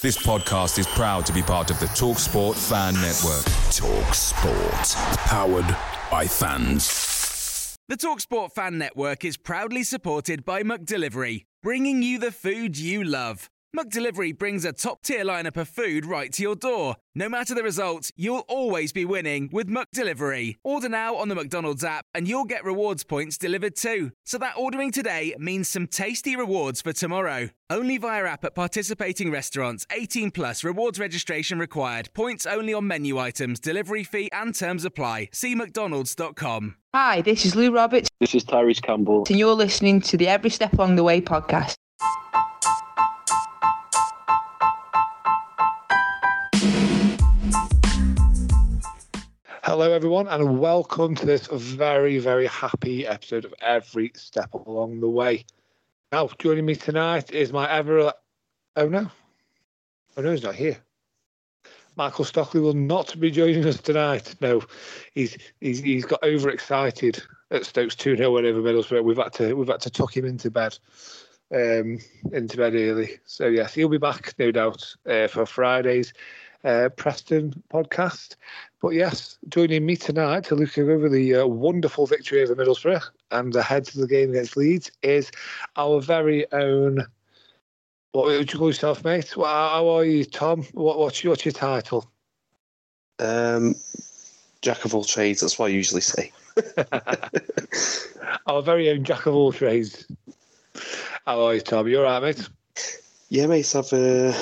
This 0.00 0.16
podcast 0.24 0.78
is 0.78 0.86
proud 0.86 1.26
to 1.26 1.32
be 1.32 1.42
part 1.42 1.72
of 1.72 1.80
the 1.80 1.86
TalkSport 1.86 2.54
Fan 2.54 2.94
Network. 2.94 3.44
TalkSport. 3.74 4.94
Powered 5.26 5.76
by 6.08 6.24
fans. 6.24 7.76
The 7.88 7.96
TalkSport 7.96 8.52
Fan 8.52 8.78
Network 8.78 9.24
is 9.24 9.36
proudly 9.36 9.82
supported 9.82 10.44
by 10.44 10.62
McDelivery, 10.62 11.46
bringing 11.64 12.04
you 12.04 12.20
the 12.20 12.30
food 12.30 12.78
you 12.78 13.02
love. 13.02 13.50
McDelivery 13.76 14.36
brings 14.36 14.64
a 14.64 14.72
top 14.72 15.02
tier 15.02 15.22
lineup 15.24 15.58
of 15.58 15.68
food 15.68 16.06
right 16.06 16.32
to 16.32 16.42
your 16.42 16.56
door. 16.56 16.96
No 17.14 17.28
matter 17.28 17.54
the 17.54 17.62
result, 17.62 18.10
you'll 18.16 18.44
always 18.48 18.92
be 18.92 19.04
winning 19.04 19.50
with 19.52 19.68
McDelivery. 19.68 20.56
Order 20.64 20.88
now 20.88 21.16
on 21.16 21.28
the 21.28 21.34
McDonald's 21.34 21.84
app 21.84 22.06
and 22.14 22.26
you'll 22.26 22.46
get 22.46 22.64
rewards 22.64 23.04
points 23.04 23.36
delivered 23.36 23.76
too. 23.76 24.12
So 24.24 24.38
that 24.38 24.54
ordering 24.56 24.90
today 24.90 25.34
means 25.38 25.68
some 25.68 25.86
tasty 25.86 26.34
rewards 26.34 26.80
for 26.80 26.94
tomorrow. 26.94 27.50
Only 27.68 27.98
via 27.98 28.24
app 28.24 28.42
at 28.46 28.54
participating 28.54 29.30
restaurants. 29.30 29.86
18 29.92 30.30
plus 30.30 30.64
rewards 30.64 30.98
registration 30.98 31.58
required. 31.58 32.08
Points 32.14 32.46
only 32.46 32.72
on 32.72 32.86
menu 32.86 33.18
items, 33.18 33.60
delivery 33.60 34.02
fee 34.02 34.30
and 34.32 34.54
terms 34.54 34.86
apply. 34.86 35.28
See 35.32 35.54
McDonald's.com. 35.54 36.76
Hi, 36.94 37.20
this 37.20 37.44
is 37.44 37.54
Lou 37.54 37.70
Roberts, 37.70 38.08
This 38.18 38.34
is 38.34 38.44
Tyrese 38.46 38.80
Campbell. 38.80 39.24
and 39.28 39.38
you're 39.38 39.52
listening 39.54 40.00
to 40.00 40.16
the 40.16 40.26
Every 40.26 40.48
Step 40.48 40.72
Along 40.72 40.96
the 40.96 41.04
Way 41.04 41.20
podcast. 41.20 41.74
Hello, 49.70 49.92
everyone, 49.92 50.28
and 50.28 50.58
welcome 50.58 51.14
to 51.14 51.26
this 51.26 51.46
very, 51.48 52.18
very 52.18 52.46
happy 52.46 53.06
episode 53.06 53.44
of 53.44 53.52
Every 53.60 54.10
Step 54.14 54.54
Along 54.54 54.98
the 54.98 55.10
Way. 55.10 55.44
Now, 56.10 56.30
joining 56.38 56.64
me 56.64 56.74
tonight 56.74 57.32
is 57.32 57.52
my 57.52 57.70
ever. 57.70 58.14
Oh 58.76 58.88
no. 58.88 59.10
Oh 60.16 60.22
no, 60.22 60.30
he's 60.30 60.42
not 60.42 60.54
here. 60.54 60.78
Michael 61.96 62.24
Stockley 62.24 62.62
will 62.62 62.72
not 62.72 63.20
be 63.20 63.30
joining 63.30 63.66
us 63.66 63.78
tonight. 63.78 64.36
No, 64.40 64.62
he's 65.12 65.36
he's, 65.60 65.80
he's 65.80 66.06
got 66.06 66.22
overexcited 66.22 67.22
at 67.50 67.66
Stokes 67.66 67.94
2 67.94 68.16
0 68.16 68.32
whenever 68.32 68.62
Middlesbrough. 68.62 69.04
We've 69.04 69.18
had 69.18 69.34
to 69.34 69.52
we've 69.52 69.68
had 69.68 69.82
to 69.82 69.90
tuck 69.90 70.16
him 70.16 70.24
into 70.24 70.50
bed. 70.50 70.78
Um, 71.52 71.98
into 72.32 72.56
bed 72.56 72.74
early. 72.74 73.20
So 73.26 73.48
yes, 73.48 73.74
he'll 73.74 73.90
be 73.90 73.98
back, 73.98 74.32
no 74.38 74.50
doubt, 74.50 74.96
uh, 75.06 75.26
for 75.28 75.44
Friday's 75.44 76.14
uh, 76.64 76.88
Preston 76.96 77.62
podcast. 77.72 78.36
But 78.80 78.90
yes, 78.90 79.38
joining 79.48 79.86
me 79.86 79.96
tonight 79.96 80.44
to 80.44 80.54
look 80.54 80.76
over 80.78 81.08
the 81.08 81.36
uh, 81.36 81.46
wonderful 81.46 82.06
victory 82.06 82.42
over 82.42 82.54
Middlesbrough 82.54 83.04
and 83.30 83.54
ahead 83.56 83.84
to 83.86 83.98
the 83.98 84.06
game 84.06 84.30
against 84.30 84.56
Leeds 84.56 84.90
is 85.02 85.30
our 85.76 86.00
very 86.00 86.50
own. 86.52 87.06
What 88.12 88.26
would 88.26 88.52
you 88.52 88.58
call 88.58 88.68
yourself, 88.68 89.04
mate? 89.04 89.36
Well, 89.36 89.46
how 89.46 89.88
are 89.88 90.04
you, 90.04 90.24
Tom? 90.24 90.62
What, 90.72 90.98
what's, 90.98 91.22
your, 91.22 91.32
what's 91.32 91.44
your 91.44 91.52
title? 91.52 92.10
Um, 93.18 93.74
jack 94.62 94.84
of 94.84 94.94
all 94.94 95.04
trades. 95.04 95.40
That's 95.40 95.58
what 95.58 95.66
I 95.66 95.68
usually 95.68 96.00
say. 96.00 96.32
our 98.46 98.62
very 98.62 98.90
own 98.90 99.04
jack 99.04 99.26
of 99.26 99.34
all 99.34 99.52
trades. 99.52 100.06
How 101.26 101.42
are 101.42 101.54
you, 101.54 101.60
Tom? 101.60 101.86
You 101.88 101.98
all 101.98 102.04
right, 102.04 102.22
mate? 102.22 102.48
Yeah, 103.28 103.46
mate. 103.46 103.74
I've 103.76 103.92
uh, 103.92 104.32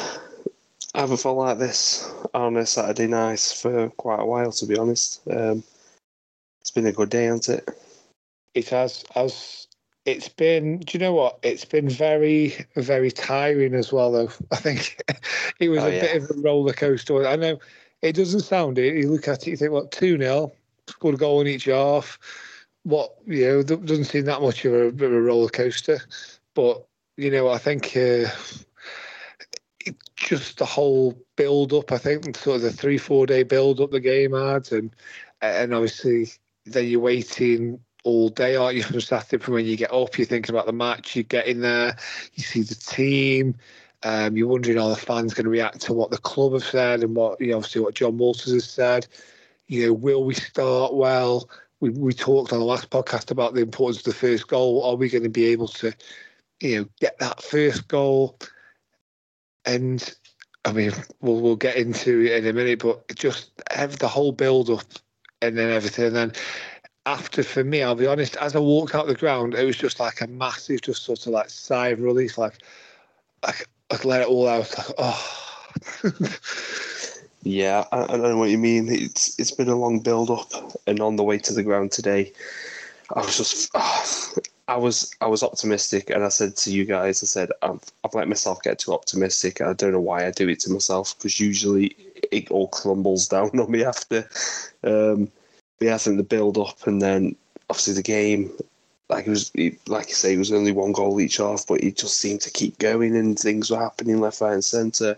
I 0.96 1.00
haven't 1.00 1.18
felt 1.18 1.36
like 1.36 1.58
this 1.58 2.10
on 2.32 2.56
a 2.56 2.64
Saturday 2.64 3.06
night 3.06 3.38
for 3.38 3.90
quite 3.90 4.20
a 4.20 4.24
while, 4.24 4.50
to 4.50 4.64
be 4.64 4.78
honest. 4.78 5.20
Um, 5.30 5.62
it's 6.62 6.70
been 6.70 6.86
a 6.86 6.92
good 6.92 7.10
day, 7.10 7.24
hasn't 7.24 7.60
it? 7.60 7.68
It 8.54 8.70
has. 8.70 9.04
As 9.14 9.66
it's 10.06 10.30
been. 10.30 10.78
Do 10.78 10.96
you 10.96 11.04
know 11.04 11.12
what? 11.12 11.38
It's 11.42 11.66
been 11.66 11.90
very, 11.90 12.54
very 12.76 13.10
tiring 13.10 13.74
as 13.74 13.92
well. 13.92 14.10
Though 14.10 14.30
I 14.52 14.56
think 14.56 14.98
it 15.60 15.68
was 15.68 15.82
Oh, 15.82 15.88
a 15.88 15.94
yeah. 15.94 16.00
bit 16.00 16.22
of 16.22 16.30
a 16.30 16.40
roller 16.40 16.72
coaster. 16.72 17.26
I 17.26 17.36
know 17.36 17.58
it 18.00 18.14
doesn't 18.14 18.40
sound 18.40 18.78
it. 18.78 18.94
You 18.96 19.10
look 19.10 19.28
at 19.28 19.46
it, 19.46 19.50
you 19.50 19.56
think, 19.58 19.72
what 19.72 19.92
two 19.92 20.16
0 20.16 20.50
scored 20.88 21.16
a 21.16 21.18
goal 21.18 21.42
in 21.42 21.46
each 21.46 21.64
half. 21.66 22.18
What 22.84 23.16
you 23.26 23.44
know, 23.46 23.62
doesn't 23.62 24.04
seem 24.04 24.24
that 24.24 24.40
much 24.40 24.64
of 24.64 24.72
a 24.72 24.92
bit 24.92 25.10
of 25.10 25.14
a 25.14 25.20
roller 25.20 25.50
coaster. 25.50 26.00
But 26.54 26.86
you 27.18 27.30
know, 27.30 27.50
I 27.50 27.58
think 27.58 27.94
uh, 27.94 28.30
just 30.26 30.58
the 30.58 30.66
whole 30.66 31.16
build 31.36 31.72
up. 31.72 31.92
I 31.92 31.98
think 31.98 32.36
sort 32.36 32.56
of 32.56 32.62
the 32.62 32.72
three 32.72 32.98
four 32.98 33.24
day 33.24 33.44
build 33.44 33.80
up 33.80 33.92
the 33.92 34.00
game 34.00 34.32
had, 34.32 34.70
and 34.72 34.94
and 35.40 35.72
obviously 35.72 36.28
then 36.66 36.86
you're 36.88 37.00
waiting 37.00 37.80
all 38.04 38.28
day, 38.28 38.56
aren't 38.56 38.76
you, 38.76 38.82
from 38.82 39.00
Saturday 39.00 39.42
from 39.42 39.54
when 39.54 39.64
you 39.64 39.76
get 39.76 39.92
up, 39.92 40.18
you're 40.18 40.26
thinking 40.26 40.54
about 40.54 40.66
the 40.66 40.72
match, 40.72 41.16
you 41.16 41.22
get 41.22 41.46
in 41.46 41.60
there, 41.60 41.96
you 42.34 42.42
see 42.42 42.62
the 42.62 42.74
team, 42.74 43.54
um, 44.02 44.36
you're 44.36 44.48
wondering 44.48 44.76
how 44.76 44.88
the 44.88 44.96
fans 44.96 45.32
going 45.32 45.44
to 45.44 45.50
react 45.50 45.80
to 45.82 45.92
what 45.92 46.10
the 46.10 46.18
club 46.18 46.52
have 46.52 46.64
said 46.64 47.02
and 47.02 47.14
what, 47.14 47.40
you 47.40 47.48
know, 47.48 47.56
obviously 47.56 47.80
what 47.80 47.94
John 47.94 48.18
Walters 48.18 48.52
has 48.52 48.68
said. 48.68 49.06
You 49.68 49.86
know, 49.86 49.92
will 49.94 50.24
we 50.24 50.34
start 50.34 50.94
well? 50.94 51.48
We, 51.80 51.90
we 51.90 52.12
talked 52.12 52.52
on 52.52 52.60
the 52.60 52.64
last 52.64 52.90
podcast 52.90 53.30
about 53.30 53.54
the 53.54 53.62
importance 53.62 53.98
of 53.98 54.04
the 54.04 54.12
first 54.12 54.46
goal. 54.48 54.84
Are 54.84 54.94
we 54.94 55.08
going 55.08 55.24
to 55.24 55.28
be 55.28 55.46
able 55.46 55.68
to, 55.68 55.92
you 56.60 56.78
know, 56.78 56.88
get 57.00 57.18
that 57.18 57.42
first 57.42 57.88
goal? 57.88 58.38
And 59.66 60.14
I 60.64 60.72
mean, 60.72 60.92
we'll 61.20 61.40
we'll 61.40 61.56
get 61.56 61.76
into 61.76 62.22
it 62.22 62.44
in 62.44 62.46
a 62.46 62.52
minute, 62.52 62.80
but 62.80 63.14
just 63.14 63.50
have 63.72 63.98
the 63.98 64.08
whole 64.08 64.32
build 64.32 64.70
up 64.70 64.86
and 65.42 65.58
then 65.58 65.70
everything. 65.70 66.06
And 66.06 66.16
then 66.16 66.32
after, 67.04 67.42
for 67.42 67.64
me, 67.64 67.82
I'll 67.82 67.94
be 67.94 68.06
honest, 68.06 68.36
as 68.36 68.56
I 68.56 68.60
walked 68.60 68.94
out 68.94 69.06
the 69.06 69.14
ground, 69.14 69.54
it 69.54 69.64
was 69.64 69.76
just 69.76 70.00
like 70.00 70.20
a 70.20 70.26
massive, 70.26 70.82
just 70.82 71.04
sort 71.04 71.26
of 71.26 71.32
like 71.32 71.50
sigh 71.50 71.88
of 71.88 72.00
release, 72.00 72.38
like, 72.38 72.62
like, 73.44 73.68
like 73.90 74.04
let 74.04 74.22
it 74.22 74.28
all 74.28 74.48
out. 74.48 74.76
Like, 74.76 74.90
oh. 74.98 75.52
Yeah, 77.46 77.84
I, 77.92 78.12
I 78.12 78.16
know 78.16 78.36
what 78.36 78.50
you 78.50 78.58
mean. 78.58 78.88
It's 78.90 79.38
it's 79.38 79.52
been 79.52 79.68
a 79.68 79.76
long 79.76 80.00
build 80.00 80.30
up, 80.30 80.50
and 80.88 80.98
on 80.98 81.14
the 81.14 81.22
way 81.22 81.38
to 81.38 81.54
the 81.54 81.62
ground 81.62 81.92
today, 81.92 82.32
I 83.14 83.20
was 83.20 83.36
just 83.36 83.70
ah, 83.76 84.34
I 84.68 84.76
was 84.76 85.14
I 85.20 85.26
was 85.26 85.42
optimistic, 85.42 86.10
and 86.10 86.24
I 86.24 86.28
said 86.28 86.56
to 86.56 86.72
you 86.72 86.84
guys, 86.84 87.22
I 87.22 87.26
said 87.26 87.50
I've, 87.62 87.82
I've 88.04 88.14
let 88.14 88.28
myself 88.28 88.62
get 88.62 88.80
too 88.80 88.92
optimistic. 88.92 89.60
I 89.60 89.72
don't 89.72 89.92
know 89.92 90.00
why 90.00 90.26
I 90.26 90.32
do 90.32 90.48
it 90.48 90.60
to 90.60 90.72
myself 90.72 91.16
because 91.16 91.38
usually 91.38 91.96
it 92.32 92.50
all 92.50 92.68
crumbles 92.68 93.28
down 93.34 93.58
on 93.58 93.70
me 93.70 93.84
after. 93.84 94.28
Um, 94.82 95.30
yeah, 95.80 95.94
I 95.94 95.98
think 95.98 96.16
the 96.16 96.24
build 96.24 96.58
up, 96.58 96.86
and 96.86 97.00
then 97.00 97.36
obviously 97.70 97.94
the 97.94 98.02
game. 98.02 98.50
Like 99.08 99.28
it 99.28 99.30
was, 99.30 99.52
like 99.86 100.08
I 100.08 100.10
say, 100.10 100.34
it 100.34 100.38
was 100.38 100.52
only 100.52 100.72
one 100.72 100.90
goal 100.90 101.20
each 101.20 101.36
half, 101.36 101.64
but 101.68 101.80
it 101.84 101.96
just 101.96 102.18
seemed 102.18 102.40
to 102.40 102.50
keep 102.50 102.78
going, 102.78 103.16
and 103.16 103.38
things 103.38 103.70
were 103.70 103.78
happening 103.78 104.20
left, 104.20 104.40
right, 104.40 104.54
and 104.54 104.64
centre. 104.64 105.16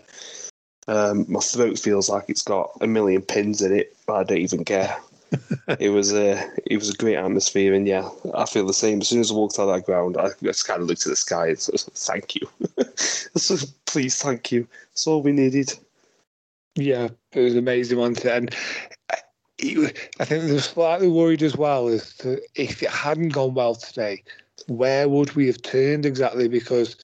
Um, 0.87 1.25
my 1.27 1.39
throat 1.39 1.79
feels 1.79 2.07
like 2.07 2.25
it's 2.27 2.43
got 2.43 2.71
a 2.81 2.87
million 2.87 3.23
pins 3.23 3.63
in 3.63 3.73
it, 3.73 3.97
but 4.05 4.13
I 4.13 4.23
don't 4.23 4.37
even 4.37 4.63
care. 4.63 4.95
it 5.79 5.89
was 5.89 6.13
a 6.13 6.43
it 6.65 6.77
was 6.77 6.89
a 6.89 6.97
great 6.97 7.15
atmosphere, 7.15 7.73
and 7.73 7.87
yeah, 7.87 8.09
I 8.33 8.45
feel 8.45 8.65
the 8.65 8.73
same. 8.73 9.01
As 9.01 9.07
soon 9.07 9.19
as 9.19 9.31
I 9.31 9.35
walked 9.35 9.59
out 9.59 9.69
of 9.69 9.75
that 9.75 9.85
ground, 9.85 10.17
I 10.17 10.29
just 10.41 10.67
kind 10.67 10.81
of 10.81 10.87
looked 10.87 11.05
at 11.05 11.09
the 11.09 11.15
sky 11.15 11.47
and 11.49 11.59
said, 11.59 11.79
"Thank 11.93 12.35
you, 12.35 12.47
So, 12.95 13.55
please, 13.85 14.21
thank 14.21 14.51
you." 14.51 14.67
That's 14.91 15.07
all 15.07 15.21
we 15.21 15.31
needed. 15.31 15.73
Yeah, 16.75 17.09
it 17.33 17.39
was 17.39 17.53
an 17.53 17.59
amazing, 17.59 17.97
wasn't? 17.97 18.25
And 18.25 18.55
it, 19.57 20.09
I 20.19 20.25
think 20.25 20.45
they 20.45 20.53
were 20.53 20.59
slightly 20.59 21.07
worried 21.07 21.43
as 21.43 21.57
well 21.57 21.87
as 21.87 22.13
to 22.17 22.41
if 22.55 22.81
it 22.81 22.89
hadn't 22.89 23.29
gone 23.29 23.53
well 23.53 23.75
today, 23.75 24.23
where 24.67 25.09
would 25.09 25.35
we 25.35 25.47
have 25.47 25.61
turned 25.61 26.05
exactly? 26.05 26.47
Because 26.47 26.95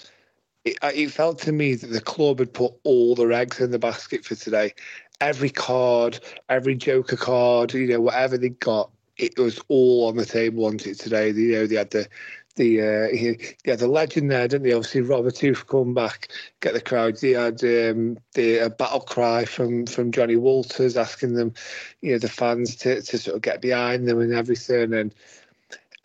it, 0.64 0.78
uh, 0.82 0.92
it 0.94 1.12
felt 1.12 1.40
to 1.40 1.52
me 1.52 1.76
that 1.76 1.88
the 1.88 2.02
club 2.02 2.40
had 2.40 2.54
put 2.54 2.74
all 2.84 3.16
their 3.16 3.32
eggs 3.32 3.60
in 3.60 3.72
the 3.72 3.80
basket 3.80 4.26
for 4.26 4.36
today. 4.36 4.74
Every 5.22 5.50
card, 5.50 6.20
every 6.50 6.76
Joker 6.76 7.16
card, 7.16 7.74
you 7.74 7.88
know, 7.88 8.02
whatever 8.02 8.38
they 8.38 8.50
got, 8.50 8.92
it 9.18 9.38
was 9.38 9.60
all 9.70 10.08
on 10.08 10.18
the 10.18 10.26
table, 10.26 10.64
wasn't 10.64 10.88
it, 10.88 11.00
today? 11.00 11.32
You 11.32 11.52
know, 11.54 11.68
they 11.68 11.76
had 11.76 11.92
the 11.92 12.08
the 12.56 12.82
uh, 12.82 13.16
he, 13.16 13.38
they 13.64 13.72
had 13.72 13.80
the 13.80 13.88
legend 13.88 14.32
there, 14.32 14.48
didn't 14.48 14.64
they? 14.64 14.74
Obviously, 14.74 15.02
Robert 15.02 15.38
Huth 15.38 15.68
come 15.68 15.94
back, 15.94 16.30
get 16.62 16.74
the 16.74 16.82
crowd. 16.82 17.18
They 17.18 17.32
had 17.32 17.64
um, 17.64 18.18
the 18.34 18.58
a 18.60 18.70
battle 18.70 19.02
cry 19.02 19.46
from 19.46 19.86
from 19.86 20.12
Johnny 20.12 20.36
Walters 20.36 20.98
asking 20.98 21.34
them, 21.34 21.54
you 22.02 22.14
know, 22.14 22.20
the 22.20 22.30
fans 22.30 22.76
to, 22.78 23.02
to 23.02 23.18
sort 23.18 23.36
of 23.36 23.42
get 23.42 23.62
behind 23.62 24.08
them 24.08 24.20
and 24.20 24.34
everything, 24.34 24.94
and 24.94 25.14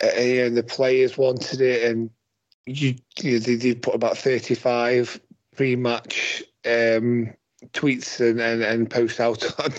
uh, 0.03 0.19
you 0.19 0.41
know, 0.43 0.49
the 0.49 0.63
players 0.63 1.17
wanted 1.17 1.61
it, 1.61 1.89
and 1.89 2.09
you, 2.65 2.95
you 3.19 3.33
know, 3.33 3.39
they 3.39 3.57
did 3.57 3.81
put 3.81 3.95
about 3.95 4.17
thirty 4.17 4.55
five 4.55 5.19
pre-match 5.55 6.43
um, 6.65 7.33
tweets 7.73 8.19
and, 8.19 8.39
and, 8.39 8.63
and 8.63 8.89
post 8.89 9.19
out 9.19 9.43
on 9.63 9.71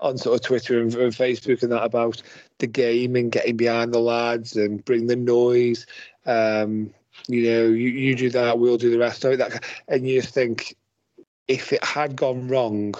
on 0.00 0.18
sort 0.18 0.40
of 0.40 0.46
Twitter 0.46 0.80
and, 0.80 0.94
and 0.94 1.12
Facebook 1.12 1.62
and 1.62 1.72
that 1.72 1.84
about 1.84 2.22
the 2.58 2.66
game 2.66 3.16
and 3.16 3.32
getting 3.32 3.56
behind 3.56 3.92
the 3.92 4.00
lads 4.00 4.56
and 4.56 4.84
bring 4.84 5.06
the 5.06 5.16
noise. 5.16 5.86
Um, 6.26 6.92
you 7.28 7.44
know, 7.44 7.64
you, 7.66 7.88
you 7.88 8.14
do 8.16 8.30
that, 8.30 8.58
we'll 8.58 8.78
do 8.78 8.90
the 8.90 8.98
rest 8.98 9.24
of 9.24 9.32
it. 9.32 9.36
That, 9.36 9.64
and 9.88 10.08
you 10.08 10.20
just 10.20 10.34
think 10.34 10.76
if 11.48 11.72
it 11.72 11.84
had 11.84 12.16
gone 12.16 12.48
wrong, 12.48 12.94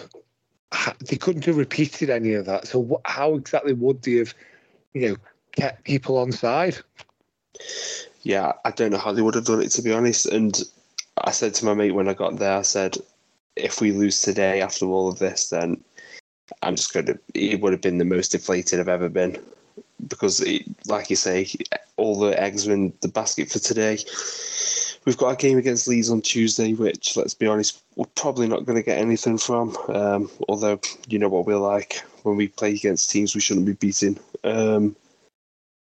they 1.09 1.17
couldn't 1.17 1.45
have 1.45 1.57
repeated 1.57 2.11
any 2.11 2.35
of 2.35 2.47
that. 2.47 2.67
So 2.67 3.01
how 3.05 3.35
exactly 3.35 3.73
would 3.73 4.03
they 4.03 4.17
have, 4.17 4.35
you 4.95 5.09
know, 5.09 5.17
kept 5.57 5.85
people 5.85 6.19
on 6.19 6.33
side? 6.33 6.79
Yeah, 8.23 8.53
I 8.65 8.71
don't 8.71 8.93
know 8.93 8.99
how 8.99 9.13
they 9.13 9.23
would 9.23 9.35
have 9.35 9.45
done 9.45 9.63
it 9.63 9.71
to 9.71 9.83
be 9.83 9.93
honest. 9.93 10.27
And 10.27 10.61
I 11.19 11.33
said 11.33 11.55
to 11.55 11.65
my 11.65 11.75
mate 11.75 11.93
when 11.93 12.09
I 12.09 12.15
got 12.15 12.37
there, 12.37 12.59
I 12.59 12.63
said, 12.63 12.97
if 13.57 13.81
we 13.81 13.93
lose 13.93 14.21
today 14.21 14.61
after 14.61 14.87
all 14.87 15.09
of 15.09 15.19
this, 15.19 15.49
then 15.51 15.83
I'm 16.63 16.77
just 16.77 16.93
going 16.93 17.07
to. 17.07 17.19
It 17.35 17.61
would 17.61 17.73
have 17.73 17.83
been 17.83 17.99
the 17.99 18.05
most 18.05 18.33
deflated 18.33 18.81
I've 18.81 18.89
ever 18.89 19.09
been 19.09 19.39
because, 20.09 20.41
it, 20.41 20.65
like 20.87 21.11
you 21.11 21.17
say, 21.17 21.49
all 21.97 22.19
the 22.19 22.41
eggs 22.41 22.67
are 22.67 22.73
in 22.73 22.93
the 23.01 23.09
basket 23.09 23.51
for 23.51 23.59
today. 23.59 23.99
We've 25.05 25.17
got 25.17 25.31
a 25.31 25.37
game 25.37 25.59
against 25.59 25.89
Leeds 25.89 26.11
on 26.11 26.23
Tuesday, 26.23 26.75
which, 26.75 27.17
let's 27.17 27.35
be 27.35 27.47
honest, 27.47 27.83
we're 27.97 28.07
probably 28.15 28.47
not 28.47 28.65
going 28.65 28.77
to 28.77 28.85
get 28.85 28.99
anything 28.99 29.37
from. 29.37 29.77
Um, 29.89 30.31
although, 30.49 30.81
you 31.09 31.19
know 31.19 31.29
what 31.29 31.47
we're 31.47 31.57
like 31.57 32.03
when 32.23 32.37
we 32.37 32.49
play 32.49 32.75
against 32.75 33.11
teams 33.11 33.35
we 33.35 33.41
shouldn't 33.41 33.67
be 33.67 33.73
beating. 33.73 34.19
Um, 34.45 34.95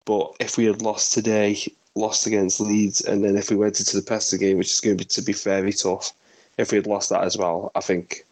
but 0.04 0.34
if 0.40 0.56
we 0.56 0.64
had 0.64 0.82
lost 0.82 1.12
today, 1.12 1.58
lost 1.94 2.26
against 2.26 2.60
Leeds, 2.60 3.02
and 3.02 3.24
then 3.24 3.36
if 3.36 3.50
we 3.50 3.56
went 3.56 3.78
into 3.78 3.96
the 3.96 4.02
Pester 4.02 4.36
game, 4.36 4.58
which 4.58 4.72
is 4.72 4.80
going 4.80 4.96
to 4.96 5.04
be, 5.04 5.08
to 5.08 5.22
be 5.22 5.32
very 5.32 5.72
tough, 5.72 6.12
if 6.58 6.70
we 6.70 6.76
had 6.76 6.86
lost 6.86 7.10
that 7.10 7.24
as 7.24 7.36
well, 7.36 7.70
I 7.74 7.80
think 7.80 8.24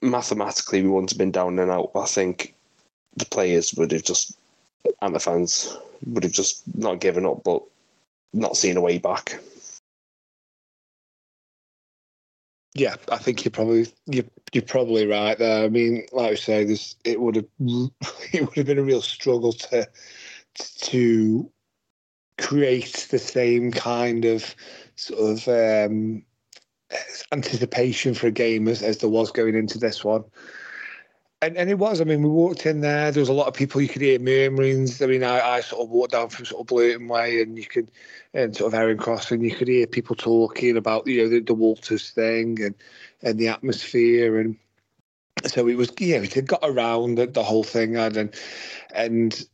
mathematically 0.00 0.82
we 0.82 0.88
wouldn't 0.88 1.10
have 1.10 1.18
been 1.18 1.30
down 1.30 1.58
and 1.58 1.70
out. 1.70 1.90
I 1.94 2.06
think 2.06 2.54
the 3.16 3.26
players 3.26 3.74
would 3.74 3.92
have 3.92 4.02
just, 4.02 4.36
and 5.00 5.14
the 5.14 5.20
fans 5.20 5.76
would 6.06 6.24
have 6.24 6.32
just 6.32 6.62
not 6.74 7.00
given 7.00 7.26
up, 7.26 7.42
but 7.44 7.62
not 8.32 8.56
seen 8.56 8.76
a 8.76 8.80
way 8.80 8.98
back. 8.98 9.40
Yeah, 12.74 12.96
I 13.10 13.18
think 13.18 13.44
you're 13.44 13.52
probably 13.52 13.86
you're, 14.06 14.24
you're 14.52 14.62
probably 14.62 15.06
right 15.06 15.38
there. 15.38 15.64
I 15.64 15.68
mean, 15.68 16.06
like 16.12 16.32
I 16.32 16.34
say, 16.36 16.64
this 16.64 16.96
it 17.04 17.20
would 17.20 17.36
have 17.36 17.46
it 18.32 18.40
would 18.40 18.56
have 18.56 18.66
been 18.66 18.78
a 18.78 18.82
real 18.82 19.02
struggle 19.02 19.52
to 19.52 19.86
to 20.54 21.50
create 22.38 23.08
the 23.10 23.18
same 23.18 23.72
kind 23.72 24.24
of 24.24 24.54
sort 24.96 25.20
of 25.20 25.48
um, 25.48 26.24
anticipation 27.32 28.14
for 28.14 28.26
a 28.26 28.32
game 28.32 28.68
as, 28.68 28.82
as 28.82 28.98
there 28.98 29.10
was 29.10 29.30
going 29.30 29.54
into 29.54 29.78
this 29.78 30.04
one. 30.04 30.24
And, 31.40 31.56
and 31.56 31.68
it 31.68 31.78
was. 31.78 32.00
I 32.00 32.04
mean, 32.04 32.22
we 32.22 32.28
walked 32.28 32.66
in 32.66 32.82
there. 32.82 33.10
There 33.10 33.20
was 33.20 33.28
a 33.28 33.32
lot 33.32 33.48
of 33.48 33.54
people. 33.54 33.80
You 33.80 33.88
could 33.88 34.02
hear 34.02 34.20
murmurings. 34.20 35.02
I 35.02 35.06
mean, 35.06 35.24
I, 35.24 35.40
I 35.40 35.60
sort 35.60 35.82
of 35.82 35.90
walked 35.90 36.12
down 36.12 36.28
from 36.28 36.44
sort 36.44 36.60
of 36.60 36.66
Blurton 36.68 37.08
Way, 37.08 37.42
and 37.42 37.58
you 37.58 37.66
could, 37.66 37.90
and 38.32 38.56
sort 38.56 38.72
of 38.72 38.78
Heron 38.78 38.98
Cross, 38.98 39.32
and 39.32 39.42
you 39.42 39.52
could 39.52 39.66
hear 39.66 39.88
people 39.88 40.14
talking 40.14 40.76
about 40.76 41.04
you 41.08 41.22
know 41.22 41.28
the, 41.28 41.40
the 41.40 41.54
Walters 41.54 42.10
thing 42.10 42.62
and 42.62 42.76
and 43.22 43.40
the 43.40 43.48
atmosphere, 43.48 44.38
and 44.38 44.56
so 45.44 45.66
it 45.66 45.76
was. 45.76 45.92
Yeah, 45.98 46.18
it 46.18 46.46
got 46.46 46.60
around 46.62 47.16
the, 47.16 47.26
the 47.26 47.42
whole 47.42 47.64
thing, 47.64 47.96
and 47.96 48.16
and 48.16 48.34
and 48.94 49.44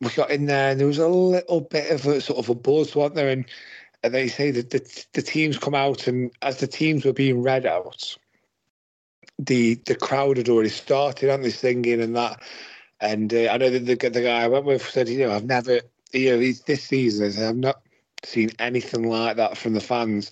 we 0.00 0.08
got 0.10 0.30
in 0.30 0.46
there, 0.46 0.70
and 0.70 0.80
there 0.80 0.86
was 0.86 0.98
a 0.98 1.08
little 1.08 1.60
bit 1.60 1.90
of 1.90 2.06
a 2.06 2.22
sort 2.22 2.38
of 2.38 2.48
a 2.48 2.54
buzz, 2.54 2.96
wasn't 2.96 3.16
there? 3.16 3.28
And 3.28 3.44
and 4.04 4.14
they 4.14 4.28
say 4.28 4.52
that 4.52 4.70
the 4.70 5.04
the 5.14 5.22
teams 5.22 5.58
come 5.58 5.74
out, 5.74 6.06
and 6.06 6.30
as 6.42 6.58
the 6.58 6.68
teams 6.68 7.04
were 7.04 7.12
being 7.12 7.42
read 7.42 7.66
out 7.66 8.16
the 9.38 9.74
the 9.86 9.94
crowd 9.94 10.36
had 10.36 10.48
already 10.48 10.68
started, 10.68 11.30
aren't 11.30 11.42
they, 11.42 11.50
singing 11.50 12.00
and 12.00 12.16
that. 12.16 12.42
And 13.00 13.32
uh, 13.32 13.48
I 13.50 13.56
know 13.56 13.70
that 13.70 13.80
the, 13.80 14.08
the 14.08 14.22
guy 14.22 14.42
I 14.42 14.48
went 14.48 14.64
with 14.64 14.88
said, 14.88 15.08
you 15.08 15.26
know, 15.26 15.32
I've 15.32 15.44
never, 15.44 15.80
you 16.12 16.30
know, 16.30 16.52
this 16.66 16.84
season, 16.84 17.44
I've 17.44 17.56
not 17.56 17.82
seen 18.24 18.50
anything 18.58 19.08
like 19.08 19.36
that 19.36 19.58
from 19.58 19.74
the 19.74 19.80
fans. 19.80 20.30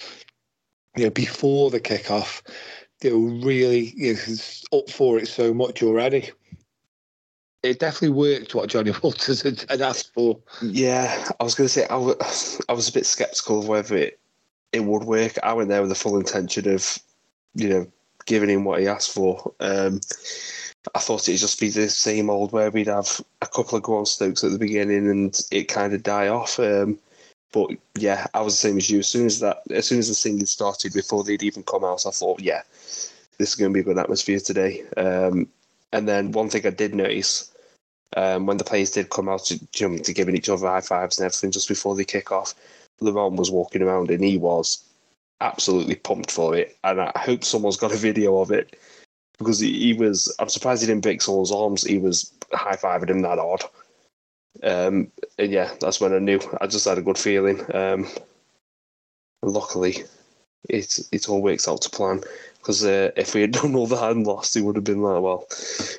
You 0.97 1.05
know, 1.05 1.11
before 1.11 1.71
the 1.71 1.81
kickoff, 1.81 2.43
they 3.01 3.13
were 3.13 3.19
really 3.19 3.93
you 3.97 4.15
know, 4.15 4.79
up 4.79 4.91
for 4.91 5.19
it 5.19 5.29
so 5.29 5.53
much 5.53 5.83
already. 5.83 6.31
It 7.63 7.79
definitely 7.79 8.17
worked 8.17 8.55
what 8.55 8.69
Johnny 8.69 8.93
Walters 9.03 9.43
had, 9.43 9.65
had 9.69 9.81
asked 9.81 10.13
for. 10.15 10.39
Yeah, 10.63 11.29
I 11.39 11.45
was 11.45 11.55
going 11.55 11.67
to 11.67 11.73
say 11.73 11.87
I 11.89 11.97
was, 11.97 12.61
a 12.69 12.93
bit 12.93 13.07
skeptical 13.07 13.61
of 13.61 13.69
whether 13.69 13.97
it 13.97 14.19
it 14.73 14.85
would 14.85 15.05
work. 15.05 15.35
I 15.43 15.53
went 15.53 15.69
there 15.69 15.81
with 15.81 15.91
the 15.91 15.95
full 15.95 16.19
intention 16.19 16.69
of, 16.73 16.99
you 17.55 17.69
know, 17.69 17.87
giving 18.25 18.49
him 18.49 18.65
what 18.65 18.81
he 18.81 18.89
asked 18.89 19.15
for. 19.15 19.53
Um, 19.61 20.01
I 20.95 20.99
thought 20.99 21.29
it'd 21.29 21.41
just 21.41 21.61
be 21.61 21.69
the 21.69 21.89
same 21.89 22.31
old 22.31 22.53
where 22.53 22.71
we'd 22.71 22.87
have 22.87 23.21
a 23.43 23.47
couple 23.47 23.77
of 23.77 23.83
ground 23.83 24.09
stokes 24.09 24.43
at 24.43 24.51
the 24.51 24.59
beginning 24.59 25.09
and 25.09 25.39
it 25.51 25.69
kind 25.69 25.93
of 25.93 26.03
die 26.03 26.29
off. 26.29 26.59
Um, 26.59 26.99
but 27.53 27.71
yeah, 27.97 28.27
I 28.35 28.41
was 28.41 28.55
the 28.55 28.69
same 28.69 28.79
as 28.79 28.91
you. 28.91 29.01
As 29.01 29.09
soon 29.09 29.27
as 29.27 29.41
that, 29.41 29.63
as 29.71 29.87
soon 29.87 29.99
as 29.99 30.09
the 30.09 30.15
singing 30.15 30.47
started, 30.47 30.95
before 30.95 31.23
they'd 31.23 31.43
even 31.43 31.63
come 31.63 31.85
out, 31.85 32.07
I 32.07 32.11
thought, 32.11 32.41
yeah, 32.41 32.63
this 33.39 33.51
is 33.51 33.55
going 33.55 33.71
to 33.71 33.75
be 33.75 33.81
a 33.81 33.85
good 33.85 33.99
atmosphere 33.99 34.41
today. 34.41 34.83
Um, 34.97 35.49
and 35.93 36.09
then 36.09 36.33
one 36.33 36.49
thing 36.49 36.67
I 36.67 36.71
did 36.71 36.95
notice 36.95 37.52
um, 38.17 38.47
when 38.47 38.57
the 38.57 38.65
players 38.65 38.91
did 38.91 39.11
come 39.11 39.29
out 39.29 39.45
to, 39.47 39.61
you 39.77 39.89
know, 39.89 39.99
to 39.99 40.13
giving 40.13 40.37
each 40.37 40.49
other 40.49 40.67
high 40.67 40.81
fives 40.81 41.19
and 41.19 41.27
everything 41.27 41.51
just 41.51 41.69
before 41.69 41.95
they 41.95 42.05
kick 42.05 42.31
off, 42.33 42.55
Laurent 43.01 43.37
was 43.37 43.51
walking 43.51 43.83
around 43.83 44.11
and 44.11 44.25
he 44.25 44.39
was 44.39 44.85
absolutely 45.41 45.97
pumped 45.97 46.31
for 46.31 46.57
it, 46.57 46.77
and 46.85 47.01
I 47.01 47.13
hope 47.17 47.45
someone's 47.45 47.77
got 47.77 47.93
a 47.93 47.97
video 47.97 48.41
of 48.41 48.51
it 48.51 48.79
because 49.39 49.59
he, 49.59 49.79
he 49.79 49.93
was. 49.93 50.35
I'm 50.39 50.49
surprised 50.49 50.83
he 50.83 50.87
didn't 50.87 51.03
break 51.03 51.21
someone's 51.21 51.53
arms. 51.53 51.83
He 51.83 51.99
was 51.99 52.33
high 52.53 52.77
fiving 52.77 53.11
him 53.11 53.23
that 53.23 53.39
hard. 53.39 53.63
Um, 54.63 55.11
and 55.39 55.51
yeah, 55.51 55.71
that's 55.81 56.01
when 56.01 56.15
I 56.15 56.19
knew. 56.19 56.41
I 56.61 56.67
just 56.67 56.87
had 56.87 56.99
a 56.99 57.03
good 57.03 57.19
feeling. 57.19 57.61
Um, 57.75 58.07
luckily, 59.43 60.05
it 60.69 60.99
it 61.11 61.29
all 61.29 61.43
works 61.43 61.69
out 61.69 61.83
to 61.83 61.91
plan. 61.91 62.21
Because 62.59 62.85
uh, 62.85 63.11
if 63.17 63.35
we 63.35 63.41
had 63.41 63.51
done 63.53 63.75
all 63.75 63.89
that 63.89 64.13
and 64.13 64.25
lost, 64.25 64.57
it 64.57 64.63
would 64.63 64.77
have 64.77 64.85
been 64.85 65.03
like, 65.03 65.21
well, 65.21 65.49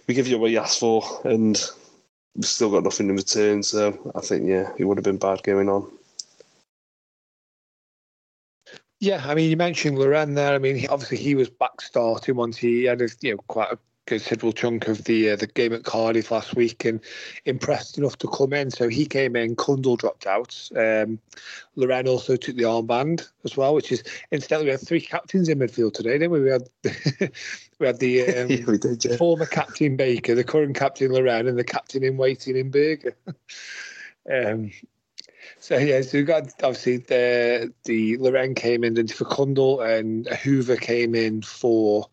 we 0.07 0.13
give 0.13 0.27
you 0.27 0.39
what 0.39 0.51
you 0.51 0.60
asked 0.60 0.80
for, 0.80 1.04
and 1.25 1.62
still 2.41 2.71
got 2.71 2.83
nothing 2.83 3.09
in 3.09 3.15
return. 3.15 3.63
So 3.63 4.12
I 4.15 4.21
think, 4.21 4.47
yeah, 4.47 4.71
it 4.77 4.85
would 4.85 4.97
have 4.97 5.03
been 5.03 5.18
bad 5.18 5.44
going 5.44 5.69
on. 5.69 5.91
Yeah, 9.00 9.21
I 9.25 9.35
mean, 9.35 9.50
you 9.50 9.57
mentioned 9.57 10.00
Laurent 10.00 10.33
there. 10.33 10.53
I 10.53 10.59
mean, 10.59 10.77
he, 10.77 10.88
obviously 10.88 11.18
he 11.18 11.35
was 11.35 11.50
back 11.50 11.81
starting 11.81 12.35
once 12.35 12.56
he 12.56 12.85
had 12.85 13.01
a, 13.01 13.09
you 13.19 13.31
know 13.31 13.38
quite 13.47 13.74
a 13.74 13.77
considerable 14.05 14.51
chunk 14.51 14.88
of 14.88 15.03
the 15.05 15.31
uh, 15.31 15.35
the 15.35 15.47
game 15.47 15.73
at 15.73 15.83
Cardiff 15.83 16.31
last 16.31 16.55
week 16.55 16.85
and 16.85 17.00
impressed 17.45 17.97
enough 17.97 18.17
to 18.19 18.27
come 18.27 18.53
in. 18.53 18.71
So 18.71 18.89
he 18.89 19.05
came 19.05 19.35
in. 19.35 19.55
Cundle 19.55 19.95
dropped 19.95 20.27
out. 20.27 20.69
Um, 20.75 21.19
Laurent 21.75 22.07
also 22.07 22.35
took 22.35 22.55
the 22.55 22.63
armband 22.63 23.27
as 23.44 23.55
well, 23.55 23.73
which 23.73 23.91
is 23.91 24.03
incidentally 24.31 24.65
we 24.67 24.71
had 24.71 24.81
three 24.81 25.01
captains 25.01 25.50
in 25.50 25.59
midfield 25.59 25.94
today, 25.94 26.17
didn't 26.17 26.31
we? 26.31 26.41
We 26.41 26.50
had 26.50 26.69
we 27.79 27.88
had 27.88 28.00
the 28.00 28.27
um, 28.38 28.50
yeah, 28.50 28.65
we 28.65 28.77
did, 28.77 29.03
yeah. 29.03 29.17
former 29.17 29.45
captain 29.45 29.95
Baker, 29.95 30.35
the 30.35 30.44
current 30.44 30.75
captain 30.75 31.11
Laurent, 31.11 31.47
and 31.47 31.57
the 31.57 31.63
captain 31.63 32.03
in 32.03 32.17
waiting 32.17 32.57
in 32.57 32.71
Burger. 32.71 33.15
um, 34.31 34.71
so 35.59 35.77
yeah, 35.77 36.01
so 36.01 36.17
we 36.17 36.23
got 36.23 36.51
obviously 36.61 36.97
the 36.97 37.73
the 37.85 38.17
Laurent 38.17 38.57
came 38.57 38.83
in 38.83 39.07
for 39.07 39.25
Cundle 39.25 39.81
and 39.81 40.27
Hoever 40.27 40.75
came 40.75 41.15
in 41.15 41.41
for 41.41 42.09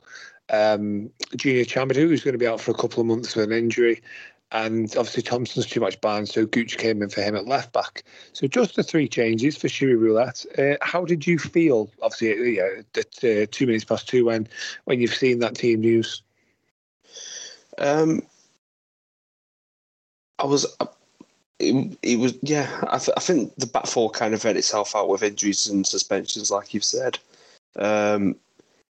um, 0.51 1.11
Junior 1.37 1.65
Tchamadeu, 1.65 2.09
who's 2.09 2.25
going 2.25 2.35
to 2.35 2.39
be 2.39 2.47
out 2.47 2.61
for 2.61 2.71
a 2.71 2.75
couple 2.75 3.01
of 3.01 3.07
months 3.07 3.35
with 3.35 3.47
an 3.47 3.57
injury. 3.57 4.03
And 4.53 4.87
obviously 4.97 5.23
Thompson's 5.23 5.67
too 5.67 5.79
much 5.79 6.01
behind, 6.01 6.29
so 6.29 6.45
Gooch 6.45 6.77
came 6.77 7.03
in 7.03 7.09
for 7.09 7.23
him 7.23 7.37
at 7.37 7.47
left 7.47 7.73
back. 7.73 8.03
So 8.33 8.49
just 8.49 8.75
the 8.75 8.83
three 8.83 9.07
changes 9.07 9.57
for 9.57 9.69
Shiri 9.69 9.99
Roulette. 9.99 10.45
Uh, 10.59 10.75
how 10.83 11.05
did 11.05 11.25
you 11.25 11.39
feel? 11.39 11.89
Obviously, 12.03 12.59
at 12.59 13.25
uh, 13.25 13.47
two 13.53 13.67
minutes 13.67 13.85
past 13.85 14.09
two 14.09 14.25
when 14.25 14.49
when 14.87 15.01
you've 15.01 15.15
seen 15.15 15.39
that 15.39 15.55
team 15.55 15.81
news. 15.81 16.23
Um, 17.79 18.23
I 20.41 20.47
was 20.47 20.67
it, 21.61 21.99
it 22.03 22.19
was 22.19 22.37
yeah. 22.43 22.69
I, 22.89 22.99
th- 22.99 23.15
I 23.17 23.21
think 23.21 23.55
the 23.57 23.67
back 23.67 23.87
four 23.87 24.11
kind 24.11 24.35
of 24.35 24.45
read 24.45 24.57
itself 24.57 24.97
out 24.97 25.09
with 25.09 25.23
injuries 25.23 25.69
and 25.69 25.87
suspensions, 25.87 26.51
like 26.51 26.75
you've 26.75 26.83
said. 26.83 27.19
Um, 27.77 28.35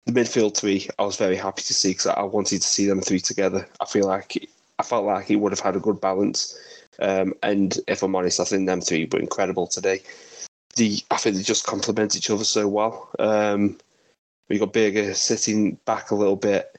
the 0.10 0.20
midfield 0.20 0.56
three, 0.56 0.88
I 0.98 1.04
was 1.04 1.16
very 1.16 1.36
happy 1.36 1.62
to 1.64 1.74
see 1.74 1.92
because 1.92 2.08
I 2.08 2.24
wanted 2.24 2.62
to 2.62 2.68
see 2.68 2.88
them 2.88 3.02
three 3.02 3.20
together. 3.20 3.68
I 3.80 3.86
feel 3.86 4.06
like 4.06 4.50
I 4.80 4.84
felt 4.84 5.06
like 5.06 5.30
it 5.30 5.36
would 5.36 5.52
have 5.52 5.60
had 5.60 5.76
a 5.76 5.80
good 5.80 6.02
balance. 6.02 6.58
Um, 7.00 7.34
and 7.44 7.78
if 7.88 8.04
I'm 8.04 8.16
honest, 8.16 8.40
I 8.40 8.46
think 8.46 8.66
them 8.66 8.82
three 8.82 9.08
were 9.12 9.20
incredible 9.20 9.68
today. 9.68 10.02
The 10.76 11.00
I 11.12 11.18
think 11.18 11.36
they 11.36 11.44
just 11.44 11.66
complement 11.66 12.16
each 12.16 12.30
other 12.30 12.44
so 12.44 12.68
well. 12.68 13.10
Um, 13.20 13.78
we 14.48 14.60
got 14.60 14.74
Burger 14.74 15.14
sitting 15.14 15.74
back 15.86 16.12
a 16.12 16.16
little 16.16 16.36
bit. 16.36 16.76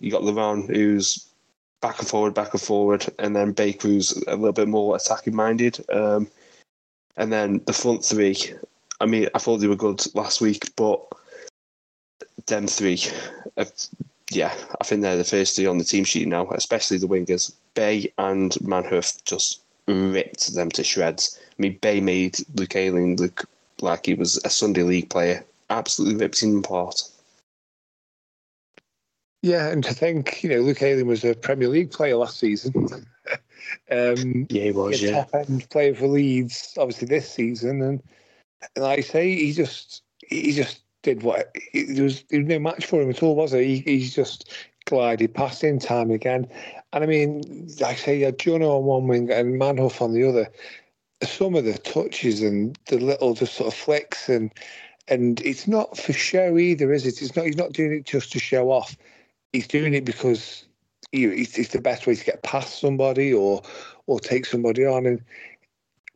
You 0.00 0.10
got 0.10 0.24
Laurent, 0.24 0.68
who's 0.68 1.26
back 1.80 1.98
and 1.98 2.08
forward, 2.08 2.34
back 2.34 2.52
and 2.52 2.60
forward, 2.60 3.06
and 3.18 3.36
then 3.36 3.52
Baker 3.52 3.88
who's 3.88 4.12
a 4.26 4.36
little 4.36 4.52
bit 4.52 4.68
more 4.68 4.96
attacking 4.96 5.36
minded. 5.36 5.84
Um, 5.92 6.28
and 7.16 7.32
then 7.32 7.62
the 7.66 7.72
front 7.72 8.04
three, 8.04 8.36
I 9.00 9.06
mean, 9.06 9.28
I 9.34 9.38
thought 9.38 9.58
they 9.58 9.68
were 9.68 9.76
good 9.76 10.02
last 10.14 10.40
week, 10.40 10.74
but 10.76 11.00
them 12.46 12.66
three, 12.66 13.00
uh, 13.56 13.64
yeah, 14.30 14.54
I 14.80 14.84
think 14.84 15.02
they're 15.02 15.16
the 15.16 15.24
first 15.24 15.56
three 15.56 15.66
on 15.66 15.78
the 15.78 15.84
team 15.84 16.04
sheet 16.04 16.28
now, 16.28 16.48
especially 16.50 16.98
the 16.98 17.06
wingers. 17.06 17.52
Bae 17.74 18.10
and 18.18 18.52
Manhoef 18.62 19.22
just 19.24 19.60
ripped 19.86 20.54
them 20.54 20.70
to 20.72 20.84
shreds. 20.84 21.38
I 21.42 21.62
mean, 21.62 21.78
Bae 21.80 22.00
made 22.00 22.38
Luke 22.54 22.76
Ayling 22.76 23.16
look 23.16 23.44
like 23.80 24.06
he 24.06 24.14
was 24.14 24.40
a 24.44 24.50
Sunday 24.50 24.82
league 24.82 25.10
player, 25.10 25.44
absolutely 25.70 26.16
ripped 26.16 26.42
him 26.42 26.58
apart. 26.58 27.02
Yeah, 29.42 29.68
and 29.68 29.84
to 29.84 29.92
think, 29.92 30.42
you 30.42 30.48
know, 30.48 30.60
Luke 30.60 30.80
Ayling 30.80 31.06
was 31.06 31.22
a 31.22 31.34
Premier 31.34 31.68
League 31.68 31.90
player 31.90 32.16
last 32.16 32.38
season. 32.38 32.72
um, 33.90 34.46
yeah, 34.48 34.62
he 34.62 34.72
was. 34.72 35.02
Yeah, 35.02 35.24
top 35.24 35.34
end 35.34 35.68
player 35.68 35.94
for 35.94 36.06
Leeds, 36.06 36.74
obviously 36.78 37.08
this 37.08 37.30
season, 37.30 37.82
and, 37.82 38.02
and 38.74 38.84
like 38.84 39.00
I 39.00 39.02
say, 39.02 39.34
he 39.34 39.52
just 39.52 40.02
he 40.26 40.52
just 40.52 40.80
did 41.04 41.22
what 41.22 41.54
there 41.72 42.02
was, 42.02 42.24
was 42.30 42.44
no 42.44 42.58
match 42.58 42.86
for 42.86 43.00
him 43.00 43.10
at 43.10 43.22
all, 43.22 43.36
was 43.36 43.52
there? 43.52 43.62
He, 43.62 43.78
he's 43.78 44.14
just 44.14 44.52
glided 44.86 45.32
past 45.32 45.62
him 45.62 45.78
time 45.78 46.10
again. 46.10 46.48
And 46.92 47.04
I 47.04 47.06
mean, 47.06 47.68
like 47.80 47.92
I 47.92 47.94
say, 47.94 48.18
you 48.18 48.24
had 48.24 48.38
Jono 48.38 48.78
on 48.78 48.84
one 48.84 49.06
wing 49.06 49.30
and 49.30 49.60
Manhoef 49.60 50.02
on 50.02 50.12
the 50.12 50.28
other. 50.28 50.48
Some 51.22 51.54
of 51.54 51.64
the 51.64 51.78
touches 51.78 52.42
and 52.42 52.76
the 52.86 52.98
little 52.98 53.34
just 53.34 53.54
sort 53.54 53.72
of 53.72 53.78
flicks 53.78 54.28
and 54.28 54.50
and 55.06 55.40
it's 55.42 55.68
not 55.68 55.98
for 55.98 56.14
show 56.14 56.56
either, 56.56 56.92
is 56.92 57.06
it? 57.06 57.20
It's 57.20 57.36
not. 57.36 57.44
He's 57.44 57.58
not 57.58 57.72
doing 57.72 57.92
it 57.92 58.06
just 58.06 58.32
to 58.32 58.38
show 58.38 58.70
off. 58.70 58.96
He's 59.52 59.68
doing 59.68 59.92
it 59.92 60.04
because 60.04 60.64
you 61.12 61.28
know, 61.28 61.34
it's, 61.34 61.58
it's 61.58 61.72
the 61.72 61.80
best 61.80 62.06
way 62.06 62.14
to 62.14 62.24
get 62.24 62.42
past 62.42 62.80
somebody 62.80 63.32
or 63.32 63.62
or 64.06 64.18
take 64.18 64.46
somebody 64.46 64.86
on. 64.86 65.04
And 65.04 65.22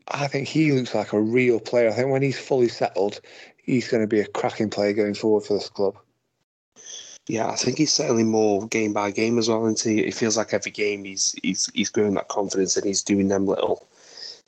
I 0.09 0.27
think 0.27 0.49
he 0.49 0.73
looks 0.73 0.95
like 0.95 1.13
a 1.13 1.21
real 1.21 1.61
player. 1.61 1.91
I 1.91 1.93
think 1.93 2.09
when 2.09 2.23
he's 2.23 2.39
fully 2.39 2.69
settled, 2.69 3.21
he's 3.69 3.89
going 3.89 4.03
to 4.03 4.09
be 4.09 4.21
a 4.21 4.27
cracking 4.27 4.71
player 4.71 4.95
going 4.95 5.15
forward 5.15 5.45
for 5.45 5.55
this 5.55 5.69
club. 5.69 5.97
Yeah, 7.29 7.49
I 7.49 7.57
think 7.57 7.77
he's 7.77 7.93
certainly 7.93 8.25
more 8.25 8.67
game 8.69 8.95
by 8.95 9.11
game 9.11 9.39
as 9.39 9.49
well. 9.49 9.67
And 9.67 9.79
it 9.87 10.15
feels 10.15 10.39
like 10.39 10.55
every 10.55 10.73
game 10.73 11.05
he's 11.05 11.35
he's 11.43 11.71
he's 11.75 11.91
growing 11.91 12.15
that 12.15 12.29
confidence 12.29 12.77
and 12.77 12.87
he's 12.87 13.03
doing 13.03 13.29
them 13.29 13.47
little 13.47 13.87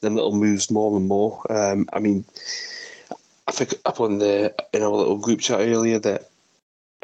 them 0.00 0.15
little 0.15 0.35
moves 0.35 0.71
more 0.71 0.97
and 0.97 1.07
more. 1.07 1.41
Um, 1.53 1.89
I 1.93 1.99
mean, 1.99 2.25
I 3.47 3.53
think 3.53 3.75
up 3.85 4.00
on 4.00 4.19
the 4.19 4.55
in 4.73 4.83
our 4.83 4.89
little 4.89 5.19
group 5.19 5.41
chat 5.41 5.61
earlier 5.61 5.99
that 5.99 6.31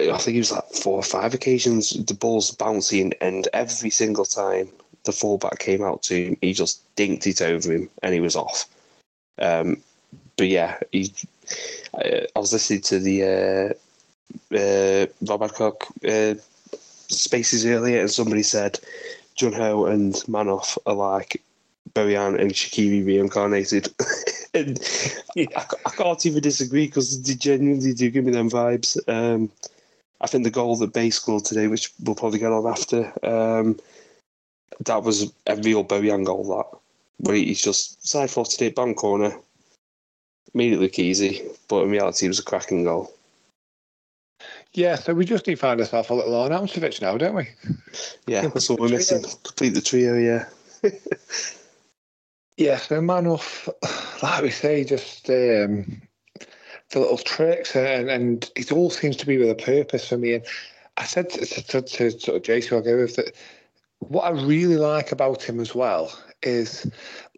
I 0.01 0.17
think 0.17 0.37
it 0.37 0.41
was 0.41 0.53
like 0.53 0.65
four 0.71 0.97
or 0.97 1.03
five 1.03 1.35
occasions 1.35 1.91
the 1.91 2.15
ball's 2.15 2.51
bouncing 2.53 3.13
and 3.21 3.47
every 3.53 3.91
single 3.91 4.25
time 4.25 4.71
the 5.05 5.13
fullback 5.13 5.59
came 5.59 5.83
out 5.83 6.03
to 6.05 6.15
him, 6.15 6.37
he 6.41 6.55
just 6.55 6.83
dinked 6.97 7.27
it 7.27 7.43
over 7.43 7.71
him 7.71 7.91
and 8.03 8.15
he 8.15 8.21
was 8.21 8.35
off. 8.35 8.65
Um, 9.39 9.83
but 10.37 10.49
yeah, 10.49 10.79
he, 10.93 11.13
I, 11.97 12.27
I 12.35 12.39
was 12.39 12.53
listening 12.53 12.83
to 12.83 12.99
the 12.99 13.75
uh, 14.53 14.57
uh, 14.57 15.07
Rob 15.23 15.43
Adcock 15.43 15.87
uh, 16.07 16.35
spaces 17.09 17.67
earlier, 17.67 18.01
and 18.01 18.11
somebody 18.11 18.43
said 18.43 18.79
Junho 19.37 19.91
and 19.91 20.15
Manhoef 20.29 20.79
are 20.87 20.95
like 20.95 21.43
Bojan 21.95 22.41
and 22.41 22.53
Shaqiri 22.53 23.07
reincarnated. 23.07 23.89
and 24.55 24.79
I, 25.37 25.47
I, 25.87 25.91
can't 25.91 26.27
even 26.27 26.43
disagree 26.43 26.87
because 26.87 27.23
they 27.23 27.35
genuinely 27.35 27.95
do 27.95 28.11
give 28.11 28.25
me 28.25 28.33
them 28.33 28.51
vibes. 28.51 28.97
Um, 29.09 29.51
I 30.21 30.27
think 30.27 30.45
the 30.45 30.51
goal 30.51 30.77
that 30.77 30.93
Bae 30.93 31.11
scored 31.11 31.45
today, 31.45 31.69
which 31.69 31.93
we'll 32.03 32.15
probably 32.15 32.39
get 32.39 32.53
on 32.53 32.67
after, 32.67 33.13
um, 33.23 33.79
that 34.81 35.03
was 35.03 35.33
a 35.47 35.57
real 35.57 35.85
Bojan 35.85 36.25
goal. 36.25 36.45
That 36.45 36.79
where 37.19 37.37
he's 37.37 37.63
just 37.63 38.07
side 38.07 38.31
footed 38.31 38.63
it, 38.63 38.75
bang 38.75 38.95
corner, 38.95 39.39
immediately 40.55 40.91
easy, 41.05 41.43
but 41.69 41.83
in 41.83 41.91
reality, 41.91 42.27
it 42.27 42.31
was 42.31 42.39
a 42.39 42.45
cracking 42.45 42.85
goal. 42.85 43.13
Yeah, 44.73 44.97
so 44.97 45.15
we 45.15 45.25
just 45.25 45.47
need 45.47 45.55
to 45.55 45.61
find 45.61 45.81
ourselves 45.81 46.11
a 46.11 46.15
little 46.15 46.33
Arnautovic 46.33 47.01
now, 47.01 47.17
don't 47.17 47.35
we? 47.35 47.49
Yeah, 48.27 48.47
that's 48.49 48.69
what 48.69 48.79
we're 48.79 48.89
missing. 48.89 49.23
Complete 49.23 49.71
the 49.71 49.81
trio, 49.81 50.15
yeah. 50.17 50.45
yeah, 52.57 52.77
so 52.77 53.01
Manhoef, 53.01 53.69
like 54.23 54.43
we 54.43 54.51
say, 54.51 54.85
just 54.85 55.31
um, 55.31 56.03
the 56.91 57.01
little 57.01 57.19
tricks, 57.19 57.75
and, 57.75 58.11
and 58.11 58.51
it 58.55 58.71
all 58.71 58.91
seems 58.91 59.17
to 59.17 59.27
be 59.27 59.39
with 59.39 59.51
a 59.51 59.55
purpose 59.55 60.09
for 60.09 60.19
me. 60.19 60.35
And 60.35 60.45
I 60.99 61.05
said 61.05 61.31
to, 61.31 61.47
to, 61.47 61.83
to 61.83 62.11
sort 62.11 62.37
of 62.37 62.43
Jason, 62.43 62.77
I'll 62.77 62.85
go 62.85 62.99
with 62.99 63.17
that. 63.17 63.35
What 64.01 64.25
I 64.25 64.31
really 64.31 64.77
like 64.77 65.11
about 65.11 65.43
him 65.43 65.59
as 65.59 65.75
well 65.75 66.13
is 66.47 66.91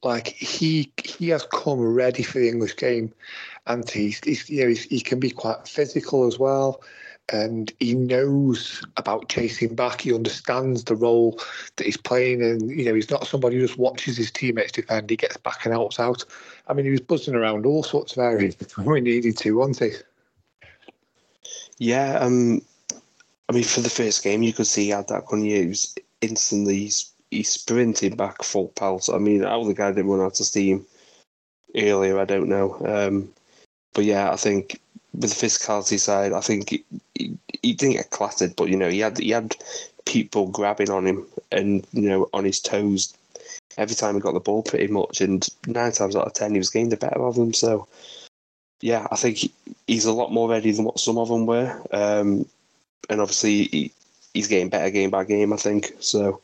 like 0.03 0.29
he 0.29 0.93
he 1.03 1.29
has 1.31 1.45
come 1.53 1.81
ready 1.81 2.23
for 2.23 2.39
the 2.39 2.49
English 2.49 2.77
game, 2.77 3.13
and 3.67 3.89
he's, 3.89 4.21
he's 4.25 4.49
you 4.49 4.63
know 4.63 4.69
he's, 4.69 4.85
he 4.85 5.01
can 5.01 5.19
be 5.19 5.31
quite 5.31 5.67
physical 5.67 6.27
as 6.27 6.39
well 6.39 6.83
and 7.31 7.73
he 7.79 7.95
knows 7.95 8.83
about 8.97 9.29
chasing 9.29 9.75
back. 9.75 10.03
He 10.03 10.15
understands 10.15 10.85
the 10.85 10.95
role 10.95 11.39
that 11.77 11.85
he's 11.85 11.97
playing, 11.97 12.43
and 12.43 12.71
you 12.71 12.85
know 12.85 12.95
he's 12.95 13.11
not 13.11 13.27
somebody 13.27 13.57
who 13.57 13.67
just 13.67 13.79
watches 13.79 14.17
his 14.17 14.31
teammates 14.31 14.73
defend. 14.73 15.11
He 15.11 15.17
gets 15.17 15.37
back 15.37 15.65
and 15.65 15.73
helps 15.73 16.01
out. 16.01 16.25
I 16.69 16.73
mean, 16.73 16.87
he 16.87 16.91
was 16.91 17.01
buzzing 17.01 17.35
around 17.35 17.67
all 17.67 17.83
sorts 17.83 18.13
of 18.13 18.19
areas 18.19 18.57
when 18.77 18.87
we 18.87 19.01
needed 19.01 19.37
to, 19.39 19.57
wasn't 19.57 19.93
he? 19.93 19.99
Yeah, 21.79 22.19
um, 22.19 22.63
I 23.49 23.53
mean, 23.53 23.65
for 23.65 23.81
the 23.81 23.91
first 23.91 24.25
game, 24.25 24.43
you 24.43 24.53
could 24.53 24.67
see 24.67 24.85
he 24.85 24.91
had 24.91 25.09
that. 25.09 25.25
He 25.31 25.67
was 25.67 25.95
instantly 26.21 26.79
he's, 26.79 27.13
he's 27.31 27.51
sprinted 27.51 28.17
back 28.17 28.43
full 28.43 28.69
pelt. 28.69 29.09
I 29.13 29.19
mean, 29.19 29.43
how 29.43 29.65
the 29.65 29.75
guy 29.75 29.91
didn't 29.91 30.11
run 30.11 30.21
out 30.21 30.41
of 30.41 30.47
steam 30.47 30.87
earlier, 31.77 32.19
I 32.19 32.25
don't 32.25 32.49
know. 32.49 32.77
Um, 32.85 33.29
but 33.95 34.05
yeah, 34.05 34.31
I 34.31 34.37
think 34.37 34.81
with 35.15 35.39
the 35.39 35.47
physicality 35.47 35.99
side, 35.99 36.33
I 36.33 36.41
think 36.41 36.71
he, 36.71 36.85
he, 37.15 37.37
he, 37.63 37.73
didn't 37.73 37.97
get 37.97 38.11
clattered, 38.11 38.55
but 38.57 38.69
you 38.69 38.77
know 38.77 38.89
he 38.89 39.01
had 39.01 39.19
he 39.19 39.31
had 39.31 39.57
people 40.07 40.49
grabbing 40.49 40.91
on 40.91 41.07
him 41.07 41.27
and 41.53 41.87
you 41.93 42.09
know 42.09 42.29
on 42.33 42.45
his 42.45 42.61
toes 42.61 43.15
every 43.77 43.95
time 43.95 44.15
he 44.15 44.21
got 44.21 44.35
the 44.35 44.41
ball, 44.41 44.63
pretty 44.63 44.89
much. 44.89 45.21
And 45.21 45.47
nine 45.67 45.93
times 45.93 46.17
out 46.17 46.27
of 46.27 46.35
ten, 46.35 46.53
he 46.53 46.59
was 46.59 46.71
getting 46.71 46.91
the 46.91 46.97
better 46.97 47.23
of 47.23 47.37
them. 47.37 47.53
So 47.55 47.87
yeah, 48.81 49.07
I 49.11 49.17
think 49.17 49.39
he, 49.39 49.53
he's 49.87 50.05
a 50.05 50.13
lot 50.13 50.33
more 50.33 50.49
ready 50.49 50.71
than 50.73 50.85
what 50.85 51.01
some 51.01 51.19
of 51.19 51.29
them 51.29 51.47
were. 51.47 51.81
Um, 51.93 52.47
and 53.09 53.21
obviously, 53.21 53.65
he, 53.65 53.93
he's 54.35 54.49
getting 54.49 54.69
better 54.69 54.91
game 54.91 55.11
by 55.11 55.25
game. 55.25 55.53
I 55.53 55.57
think 55.57 55.93
so. 56.01 56.41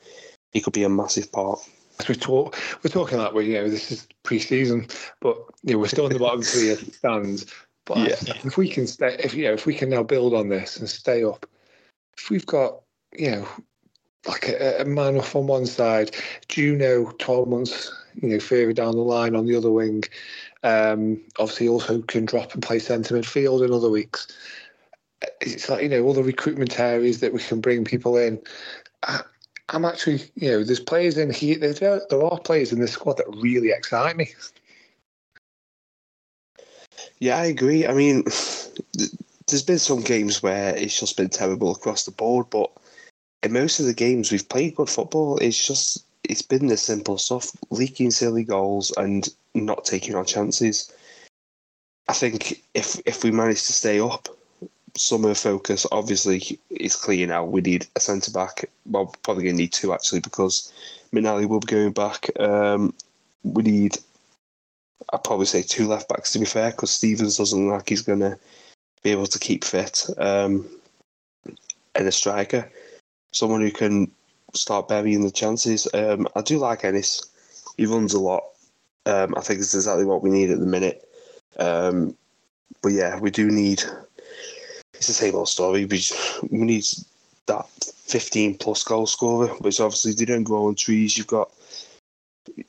He 0.55 0.61
could 0.61 0.73
be 0.73 0.85
a 0.85 0.89
massive 0.89 1.31
part. 1.31 1.61
As 2.01 2.09
we 2.09 2.15
talk, 2.15 2.57
we're 2.83 2.91
talking 2.91 3.19
that 3.19 3.35
way. 3.35 3.45
You 3.45 3.55
know, 3.55 3.69
this 3.69 3.93
is 3.93 4.09
pre-season, 4.23 4.89
but 5.21 5.37
you 5.63 5.75
know, 5.75 5.81
we're 5.81 5.89
still 5.89 6.07
in 6.07 6.13
the 6.13 6.19
bottom 6.19 6.43
three 6.43 6.71
as 6.71 6.83
it 6.83 6.95
stands. 6.95 7.47
But 7.85 7.99
yeah. 7.99 8.35
if 8.45 8.57
we 8.57 8.69
can 8.69 8.87
stay, 8.87 9.17
if 9.19 9.35
you 9.35 9.45
know, 9.45 9.53
if 9.53 9.67
we 9.67 9.75
can 9.75 9.91
now 9.91 10.03
build 10.03 10.33
on 10.33 10.49
this 10.49 10.79
and 10.79 10.89
stay 10.89 11.23
up, 11.23 11.47
if 12.17 12.31
we've 12.31 12.47
got, 12.47 12.81
you 13.17 13.31
know, 13.31 13.49
like 14.27 14.49
a, 14.49 14.81
a 14.81 14.85
Manhoef 14.85 15.37
on 15.37 15.47
one 15.47 15.67
side, 15.67 16.13
Junho 16.49 17.17
twelve 17.19 17.49
months, 17.49 17.93
you 18.15 18.29
know, 18.29 18.41
further 18.41 18.73
down 18.73 18.97
the 18.97 19.03
line 19.03 19.37
on 19.37 19.47
the 19.47 19.55
other 19.55 19.71
wing, 19.71 20.03
um, 20.63 21.21
obviously 21.39 21.69
also 21.69 22.01
can 22.03 22.25
drop 22.25 22.55
and 22.55 22.63
play 22.63 22.79
centre 22.79 23.15
midfield 23.15 23.65
in 23.65 23.73
other 23.73 23.91
weeks. 23.91 24.29
It's 25.41 25.69
like 25.69 25.83
you 25.83 25.89
know 25.89 26.03
all 26.03 26.15
the 26.15 26.25
recruitment 26.25 26.81
areas 26.81 27.21
that 27.21 27.33
we 27.33 27.41
can 27.41 27.61
bring 27.61 27.85
people 27.85 28.17
in. 28.17 28.41
I, 29.03 29.21
I'm 29.69 29.85
actually, 29.85 30.23
you 30.35 30.51
know, 30.51 30.65
there's 30.65 30.81
players 30.81 31.17
in 31.17 31.31
here. 31.31 31.59
There, 31.59 32.01
there 32.09 32.25
are 32.25 32.39
players 32.41 32.73
in 32.73 32.81
this 32.81 32.93
squad 32.93 33.17
that 33.17 33.29
really 33.29 33.71
excite 33.71 34.17
me. 34.17 34.31
Yeah, 37.19 37.39
I 37.39 37.47
agree. 37.47 37.87
I 37.87 37.95
mean, 37.95 38.25
there's 39.47 39.63
been 39.63 39.79
some 39.79 40.01
games 40.01 40.43
where 40.43 40.77
it's 40.77 40.99
just 40.99 41.17
been 41.17 41.31
terrible 41.31 41.73
across 41.73 42.05
the 42.05 42.11
board, 42.11 42.51
but 42.51 42.71
in 43.43 43.53
most 43.53 43.79
of 43.79 43.87
the 43.87 43.95
games 43.95 44.33
we've 44.33 44.49
played 44.49 44.75
good 44.75 44.91
football. 44.91 45.39
It's 45.39 45.67
just 45.67 46.05
it's 46.25 46.43
been 46.43 46.67
the 46.67 46.77
simple 46.77 47.19
stuff, 47.19 47.51
leaking 47.71 48.11
silly 48.11 48.45
goals 48.45 48.93
and 48.97 49.29
not 49.55 49.85
taking 49.85 50.15
our 50.15 50.25
chances. 50.25 50.93
I 52.09 52.15
think 52.15 52.63
if 52.75 53.01
if 53.07 53.23
we 53.23 53.31
manage 53.31 53.65
to 53.65 53.73
stay 53.73 54.01
up, 54.01 54.29
summer 54.97 55.35
focus 55.35 55.87
obviously 55.91 56.59
is 56.71 56.97
clear 56.97 57.27
now. 57.27 57.45
We 57.45 57.61
need 57.61 57.87
a 57.97 58.01
centre 58.01 58.31
back. 58.31 58.69
Well, 58.87 59.15
probably 59.23 59.45
going 59.45 59.57
to 59.57 59.63
need 59.63 59.73
two 59.73 59.93
actually 59.93 60.21
because 60.21 60.73
McNally 61.13 61.49
will 61.49 61.61
be 61.61 61.67
going 61.67 61.93
back. 61.93 62.29
Um, 62.39 62.95
we 63.43 63.63
need 63.63 63.99
I'd 65.13 65.25
probably 65.25 65.47
say 65.47 65.63
two 65.63 65.87
left 65.87 66.09
backs 66.09 66.33
to 66.33 66.39
be 66.39 66.47
fair, 66.47 66.71
because 66.71 66.91
Stevens 66.91 67.37
doesn't 67.37 67.67
look 67.67 67.77
like 67.77 67.89
he's 67.89 68.03
going 68.03 68.21
to 68.21 68.39
be 69.03 69.11
able 69.11 69.27
to 69.27 69.39
keep 69.39 69.65
fit. 69.65 70.07
Um, 70.19 70.67
and 71.95 72.09
a 72.09 72.13
striker, 72.13 72.71
someone 73.33 73.61
who 73.61 73.71
can 73.71 74.11
start 74.55 74.89
burying 74.89 75.23
the 75.23 75.31
chances. 75.31 75.87
Um, 75.95 76.27
I 76.35 76.41
do 76.41 76.59
like 76.59 76.85
Ennis. 76.85 77.23
He 77.77 77.87
runs 77.87 78.15
a 78.15 78.21
lot. 78.21 78.43
Um, 79.07 79.35
I 79.37 79.41
think 79.41 79.61
it's 79.61 79.75
exactly 79.75 80.05
what 80.05 80.23
we 80.23 80.31
need 80.31 80.51
at 80.51 80.59
the 80.59 80.67
minute. 80.67 81.07
Um, 81.59 82.17
but 82.83 82.93
yeah, 82.93 83.19
we 83.19 83.31
do 83.31 83.51
need. 83.51 83.85
It's 84.95 85.07
the 85.09 85.13
same 85.13 85.35
old 85.35 85.49
story. 85.49 85.85
We, 85.85 86.03
we 86.51 86.59
need 86.59 86.85
that 87.47 87.67
15 88.07 88.59
plus 88.59 88.85
goal 88.85 89.07
scorer, 89.07 89.49
which 89.59 89.81
obviously 89.81 90.13
they 90.13 90.25
don't 90.25 90.45
grow 90.45 90.67
on 90.67 90.75
trees. 90.75 91.19
You've 91.19 91.27
got 91.27 91.51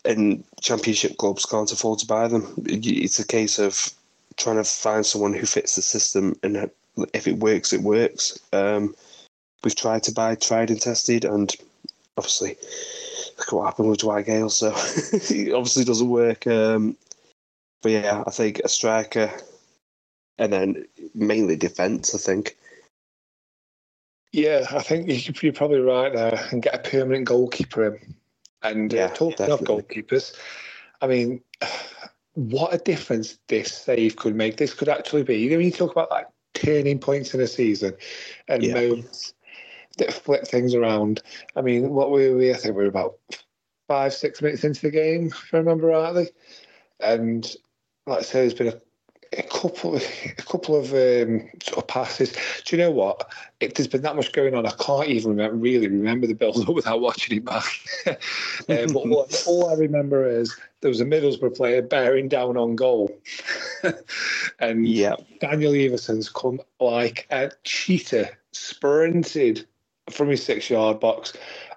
and 0.05 0.43
championship 0.61 1.17
clubs 1.17 1.45
can't 1.45 1.71
afford 1.71 1.99
to 1.99 2.07
buy 2.07 2.27
them. 2.27 2.53
It's 2.65 3.19
a 3.19 3.27
case 3.27 3.59
of 3.59 3.91
trying 4.37 4.57
to 4.57 4.63
find 4.63 5.05
someone 5.05 5.33
who 5.33 5.45
fits 5.45 5.75
the 5.75 5.81
system, 5.81 6.35
and 6.43 6.69
if 7.13 7.27
it 7.27 7.37
works, 7.37 7.73
it 7.73 7.81
works. 7.81 8.39
Um, 8.53 8.95
we've 9.63 9.75
tried 9.75 10.03
to 10.03 10.11
buy 10.11 10.35
tried 10.35 10.69
and 10.69 10.81
tested, 10.81 11.25
and 11.25 11.53
obviously, 12.17 12.57
look 13.37 13.51
what 13.51 13.65
happened 13.65 13.89
with 13.89 13.99
Dwight 13.99 14.25
Gayle. 14.25 14.49
So 14.49 14.69
it 15.11 15.53
obviously 15.53 15.83
doesn't 15.83 16.09
work. 16.09 16.47
Um, 16.47 16.95
but 17.81 17.91
yeah, 17.91 18.23
I 18.25 18.31
think 18.31 18.61
a 18.63 18.69
striker, 18.69 19.31
and 20.37 20.51
then 20.51 20.85
mainly 21.13 21.55
defence. 21.55 22.13
I 22.13 22.17
think. 22.17 22.57
Yeah, 24.31 24.65
I 24.71 24.81
think 24.81 25.41
you're 25.41 25.53
probably 25.53 25.79
right 25.79 26.11
there, 26.13 26.47
and 26.51 26.61
get 26.61 26.75
a 26.75 26.89
permanent 26.89 27.25
goalkeeper 27.25 27.95
in. 27.95 28.15
And 28.63 28.93
uh, 28.93 28.97
yeah, 28.97 29.07
talking 29.07 29.37
definitely. 29.37 29.77
of 29.77 29.87
goalkeepers, 29.87 30.35
I 31.01 31.07
mean, 31.07 31.41
what 32.33 32.73
a 32.73 32.77
difference 32.77 33.37
this 33.47 33.71
save 33.71 34.17
could 34.17 34.35
make. 34.35 34.57
This 34.57 34.73
could 34.73 34.89
actually 34.89 35.23
be. 35.23 35.37
You 35.37 35.51
know, 35.51 35.57
when 35.57 35.65
you 35.65 35.71
talk 35.71 35.91
about 35.91 36.11
like 36.11 36.27
turning 36.53 36.99
points 36.99 37.33
in 37.33 37.41
a 37.41 37.47
season 37.47 37.95
and 38.47 38.63
Yeah. 38.63 38.73
moments 38.73 39.33
that 39.97 40.13
flip 40.13 40.45
things 40.47 40.73
around. 40.73 41.21
I 41.55 41.61
mean, 41.61 41.89
what 41.91 42.11
were 42.11 42.35
we? 42.35 42.51
I 42.51 42.55
think 42.55 42.75
we 42.75 42.83
were 42.83 42.89
about 42.89 43.15
five, 43.87 44.13
six 44.13 44.41
minutes 44.41 44.63
into 44.63 44.81
the 44.81 44.91
game, 44.91 45.27
if 45.27 45.53
I 45.53 45.57
remember 45.57 45.87
rightly. 45.87 46.29
And 46.99 47.49
like 48.07 48.19
I 48.19 48.23
say, 48.23 48.39
there's 48.41 48.53
been 48.53 48.67
a, 48.67 48.81
a 49.33 49.43
couple, 49.43 49.97
a 49.97 50.41
couple 50.43 50.75
of 50.75 50.93
um, 50.93 51.49
sort 51.63 51.77
of 51.77 51.87
passes. 51.87 52.33
Do 52.65 52.75
you 52.75 52.81
know 52.81 52.91
what? 52.91 53.29
It, 53.59 53.75
there's 53.75 53.87
been 53.87 54.01
that 54.03 54.15
much 54.15 54.31
going 54.31 54.55
on. 54.55 54.65
I 54.65 54.71
can't 54.71 55.07
even 55.07 55.31
remember, 55.31 55.55
really 55.55 55.87
remember 55.87 56.27
the 56.27 56.33
build 56.33 56.67
up 56.67 56.75
without 56.75 57.01
watching 57.01 57.37
it 57.37 57.45
back. 57.45 57.65
um, 58.07 58.15
but 58.67 58.95
all, 58.95 59.27
all 59.47 59.69
I 59.69 59.73
remember 59.75 60.27
is 60.27 60.55
there 60.81 60.89
was 60.89 61.01
a 61.01 61.05
Middlesbrough 61.05 61.55
player 61.55 61.81
bearing 61.81 62.27
down 62.27 62.57
on 62.57 62.75
goal, 62.75 63.17
and 64.59 64.87
Yeah. 64.87 65.15
Daniel 65.39 65.73
Iversen's 65.73 66.29
come 66.29 66.61
like 66.79 67.27
a 67.31 67.51
cheetah, 67.63 68.29
sprinted 68.51 69.65
from 70.09 70.29
his 70.29 70.43
six 70.43 70.69
yard 70.69 70.99
box 70.99 71.33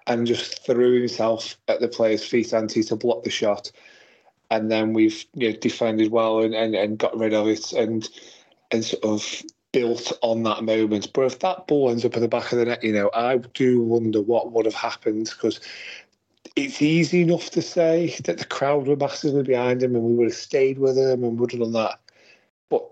and 0.09 0.27
just 0.27 0.65
threw 0.65 0.99
himself 0.99 1.57
at 1.69 1.81
the 1.81 1.89
player's 1.89 2.25
feet 2.25 2.53
anti 2.53 2.83
to 2.83 2.97
block 2.97 3.23
the 3.23 3.31
shot. 3.31 3.71
And 4.51 4.71
then 4.71 4.93
we've 4.93 5.25
you 5.35 5.51
know, 5.51 5.57
defended 5.59 6.11
well 6.11 6.41
and, 6.41 6.55
and, 6.55 6.75
and 6.75 6.99
got 6.99 7.17
rid 7.17 7.35
of 7.35 7.47
it 7.49 7.73
and 7.73 8.09
and 8.71 8.85
sort 8.85 9.05
of 9.05 9.43
built 9.73 10.13
on 10.23 10.43
that 10.45 10.65
moment. 10.65 11.13
But 11.13 11.25
if 11.25 11.39
that 11.41 11.67
ball 11.67 11.91
ends 11.91 12.05
up 12.05 12.15
in 12.15 12.23
the 12.23 12.29
back 12.29 12.53
of 12.53 12.59
the 12.59 12.65
net, 12.65 12.83
you 12.83 12.93
know, 12.93 13.11
I 13.15 13.37
do 13.55 13.83
wonder 13.83 14.21
what 14.21 14.53
would 14.53 14.67
have 14.67 14.75
happened 14.75 15.31
because 15.31 15.61
it's 16.57 16.83
easy 16.83 17.23
enough 17.23 17.51
to 17.51 17.63
say 17.63 18.17
that 18.25 18.39
the 18.39 18.45
crowd 18.45 18.87
were 18.87 18.97
massively 18.97 19.43
behind 19.43 19.83
him 19.83 19.95
and 19.95 20.05
we 20.05 20.15
would 20.15 20.29
have 20.29 20.35
stayed 20.35 20.79
with 20.79 20.97
him 20.97 21.23
and 21.25 21.39
would 21.39 21.53
have 21.53 21.61
done 21.61 21.73
that. 21.73 22.01
But 22.69 22.89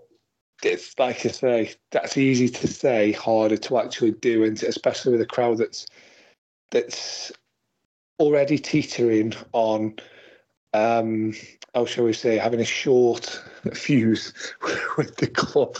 it's 0.63 0.97
like 0.97 1.25
I 1.25 1.29
say, 1.29 1.73
that's 1.91 2.17
easy 2.17 2.49
to 2.49 2.67
say, 2.67 3.11
harder 3.11 3.57
to 3.57 3.77
actually 3.79 4.11
do, 4.11 4.43
and 4.43 4.61
especially 4.63 5.13
with 5.13 5.21
a 5.21 5.25
crowd 5.25 5.57
that's 5.57 5.85
that's 6.71 7.31
already 8.19 8.57
teetering 8.57 9.33
on 9.53 9.95
um 10.73 11.33
how 11.77 11.85
shall 11.85 12.05
we 12.05 12.13
say, 12.13 12.37
having 12.37 12.59
a 12.59 12.65
short 12.65 13.43
fuse 13.73 14.33
with 14.97 15.15
the 15.17 15.27
club 15.27 15.77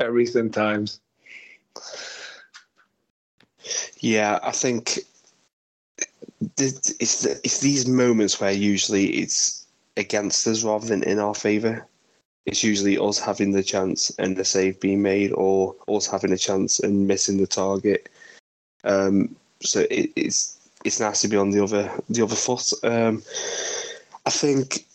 at 0.00 0.10
recent 0.10 0.54
times. 0.54 1.00
Yeah, 3.98 4.38
I 4.42 4.52
think 4.52 5.00
it's 6.58 7.22
the, 7.22 7.40
it's 7.44 7.60
these 7.60 7.86
moments 7.86 8.40
where 8.40 8.52
usually 8.52 9.06
it's 9.16 9.66
against 9.96 10.46
us 10.46 10.64
rather 10.64 10.86
than 10.86 11.02
in 11.02 11.18
our 11.18 11.34
favour. 11.34 11.86
It's 12.46 12.62
usually 12.62 12.98
us 12.98 13.18
having 13.18 13.52
the 13.52 13.62
chance 13.62 14.10
and 14.18 14.36
the 14.36 14.44
save 14.44 14.80
being 14.80 15.02
made, 15.02 15.32
or 15.32 15.74
us 15.88 16.06
having 16.06 16.32
a 16.32 16.38
chance 16.38 16.78
and 16.80 17.06
missing 17.06 17.38
the 17.38 17.46
target. 17.46 18.10
Um, 18.84 19.34
so 19.60 19.80
it, 19.90 20.10
it's 20.16 20.58
it's 20.84 21.00
nice 21.00 21.22
to 21.22 21.28
be 21.28 21.36
on 21.36 21.50
the 21.50 21.62
other 21.62 21.90
the 22.10 22.22
other 22.22 22.36
foot. 22.36 22.72
Um, 22.82 23.22
I 24.26 24.30
think, 24.30 24.86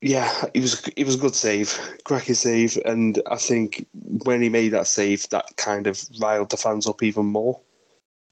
yeah, 0.00 0.44
it 0.54 0.60
was 0.60 0.86
it 0.96 1.04
was 1.04 1.14
a 1.14 1.18
good 1.18 1.34
save, 1.34 1.78
cracking 2.04 2.34
save, 2.34 2.78
and 2.84 3.20
I 3.30 3.36
think 3.36 3.86
when 3.94 4.42
he 4.42 4.48
made 4.48 4.70
that 4.70 4.86
save, 4.86 5.28
that 5.30 5.56
kind 5.56 5.86
of 5.86 6.02
riled 6.20 6.50
the 6.50 6.56
fans 6.56 6.86
up 6.86 7.02
even 7.02 7.26
more. 7.26 7.60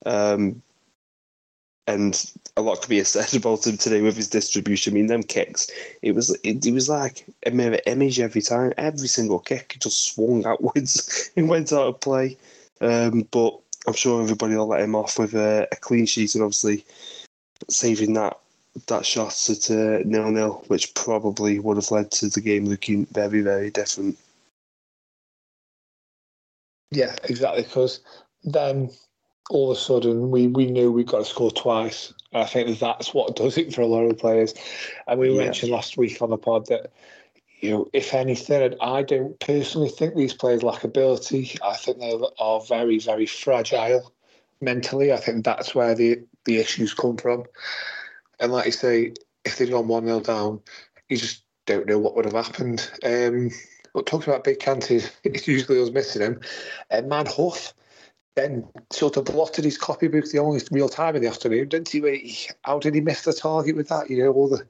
Um, 0.05 0.63
and 1.87 2.33
a 2.57 2.63
lot 2.63 2.81
could 2.81 2.91
be 2.91 3.03
said 3.05 3.35
about 3.35 3.67
him 3.67 3.77
today 3.77 4.01
with 4.01 4.17
his 4.17 4.29
distribution. 4.29 4.93
I 4.93 4.95
mean, 4.95 5.07
them 5.07 5.23
kicks, 5.23 5.69
it 6.03 6.15
was 6.15 6.31
it, 6.43 6.65
it 6.67 6.73
was 6.73 6.89
like 6.89 7.27
a 7.47 7.51
mirror 7.51 7.79
image 7.87 8.21
every 8.21 8.43
time. 8.43 8.73
Every 8.77 9.09
single 9.09 9.39
kick 9.39 9.77
just 9.81 10.13
swung 10.13 10.45
outwards 10.47 11.31
and 11.37 11.49
went 11.49 11.73
out 11.73 11.87
of 11.87 12.01
play. 12.01 12.37
Um, 12.81 13.27
but 13.31 13.59
I'm 13.87 13.95
sure 13.95 14.23
everybody 14.23 14.57
will 14.57 14.67
let 14.67 14.83
him 14.83 14.95
off 14.95 15.19
with 15.19 15.35
a, 15.35 15.67
a 15.73 15.77
clean 15.77 16.07
sheet 16.07 16.35
and 16.35 16.45
obviously 16.45 16.85
saving 17.71 18.13
that 18.15 18.39
that 18.87 19.07
shot 19.07 19.49
at 19.49 19.71
uh, 19.71 20.03
nil 20.05 20.31
nil, 20.31 20.65
which 20.69 20.95
probably 20.95 21.59
would 21.59 21.77
have 21.77 21.91
led 21.91 22.11
to 22.13 22.29
the 22.29 22.41
game 22.41 22.67
looking 22.67 23.07
very 23.07 23.41
very 23.41 23.71
different. 23.71 24.19
Yeah, 26.91 27.17
exactly. 27.25 27.63
Because 27.63 28.01
then 28.45 28.91
all 29.51 29.71
of 29.71 29.77
a 29.77 29.81
sudden 29.81 30.31
we, 30.31 30.47
we 30.47 30.67
knew 30.67 30.91
we 30.91 31.05
got 31.05 31.19
to 31.19 31.25
score 31.25 31.51
twice. 31.51 32.13
I 32.33 32.45
think 32.45 32.79
that's 32.79 33.15
what 33.15 33.37
does 33.37 33.59
it 33.59 33.75
for 33.75 33.81
a 33.83 33.87
lot 33.87 34.05
of 34.05 34.19
players. 34.19 34.55
And 35.07 35.21
we 35.21 35.31
Yeah. 35.31 35.45
mentioned 35.45 35.73
last 35.73 35.97
week 35.97 36.21
on 36.23 36.31
the 36.31 36.37
pod 36.37 36.67
that, 36.67 36.93
you 37.61 37.71
know, 37.71 37.89
if 37.93 38.15
anything, 38.15 38.75
I 38.81 39.03
don't 39.03 39.39
personally 39.41 39.89
think 39.89 40.15
these 40.15 40.35
players 40.35 40.63
lack 40.63 40.85
ability. 40.85 41.57
I 41.63 41.77
think 41.77 41.99
they 41.99 42.19
are 42.39 42.61
very, 42.61 42.99
very 42.99 43.27
fragile 43.27 44.13
mentally. 44.61 45.13
I 45.13 45.17
think 45.17 45.45
that's 45.45 45.75
where 45.75 45.95
the, 45.95 46.21
the 46.45 46.59
issues 46.59 46.95
come 46.95 47.17
from. 47.17 47.45
And 48.41 48.53
like 48.53 48.67
you 48.67 48.73
say, 48.73 49.15
if 49.45 49.59
they'd 49.59 49.71
gone 49.71 49.89
1 49.89 50.05
0 50.05 50.21
down, 50.21 50.61
you 51.09 51.17
just 51.17 51.43
don't 51.67 51.87
know 51.87 51.99
what 51.99 52.17
would 52.17 52.25
have 52.25 52.35
happened. 52.35 52.91
Um, 53.05 53.51
but 53.95 54.07
talking 54.07 54.33
about 54.33 54.45
big 54.45 54.61
chances, 54.61 55.11
it's 55.25 55.49
usually 55.49 55.81
us 55.83 55.91
missing 55.91 56.23
him. 56.23 56.41
And 56.91 57.11
Manhoef 57.11 57.73
then 58.37 58.69
sort 58.91 59.17
of 59.17 59.25
blotted 59.25 59.65
his 59.65 59.79
copybook 59.79 60.31
the 60.31 60.39
only 60.39 60.61
real 60.71 60.91
time 60.91 61.17
in 61.17 61.23
the 61.23 61.29
afternoon, 61.29 61.69
didn't 61.69 61.89
he? 61.89 62.49
How 62.63 62.79
did 62.79 62.95
he 62.95 63.01
miss 63.01 63.23
the 63.23 63.33
target 63.33 63.75
with 63.75 63.89
that? 63.89 64.11
You 64.11 64.25
know, 64.25 64.33
all 64.33 64.49
the 64.49 64.67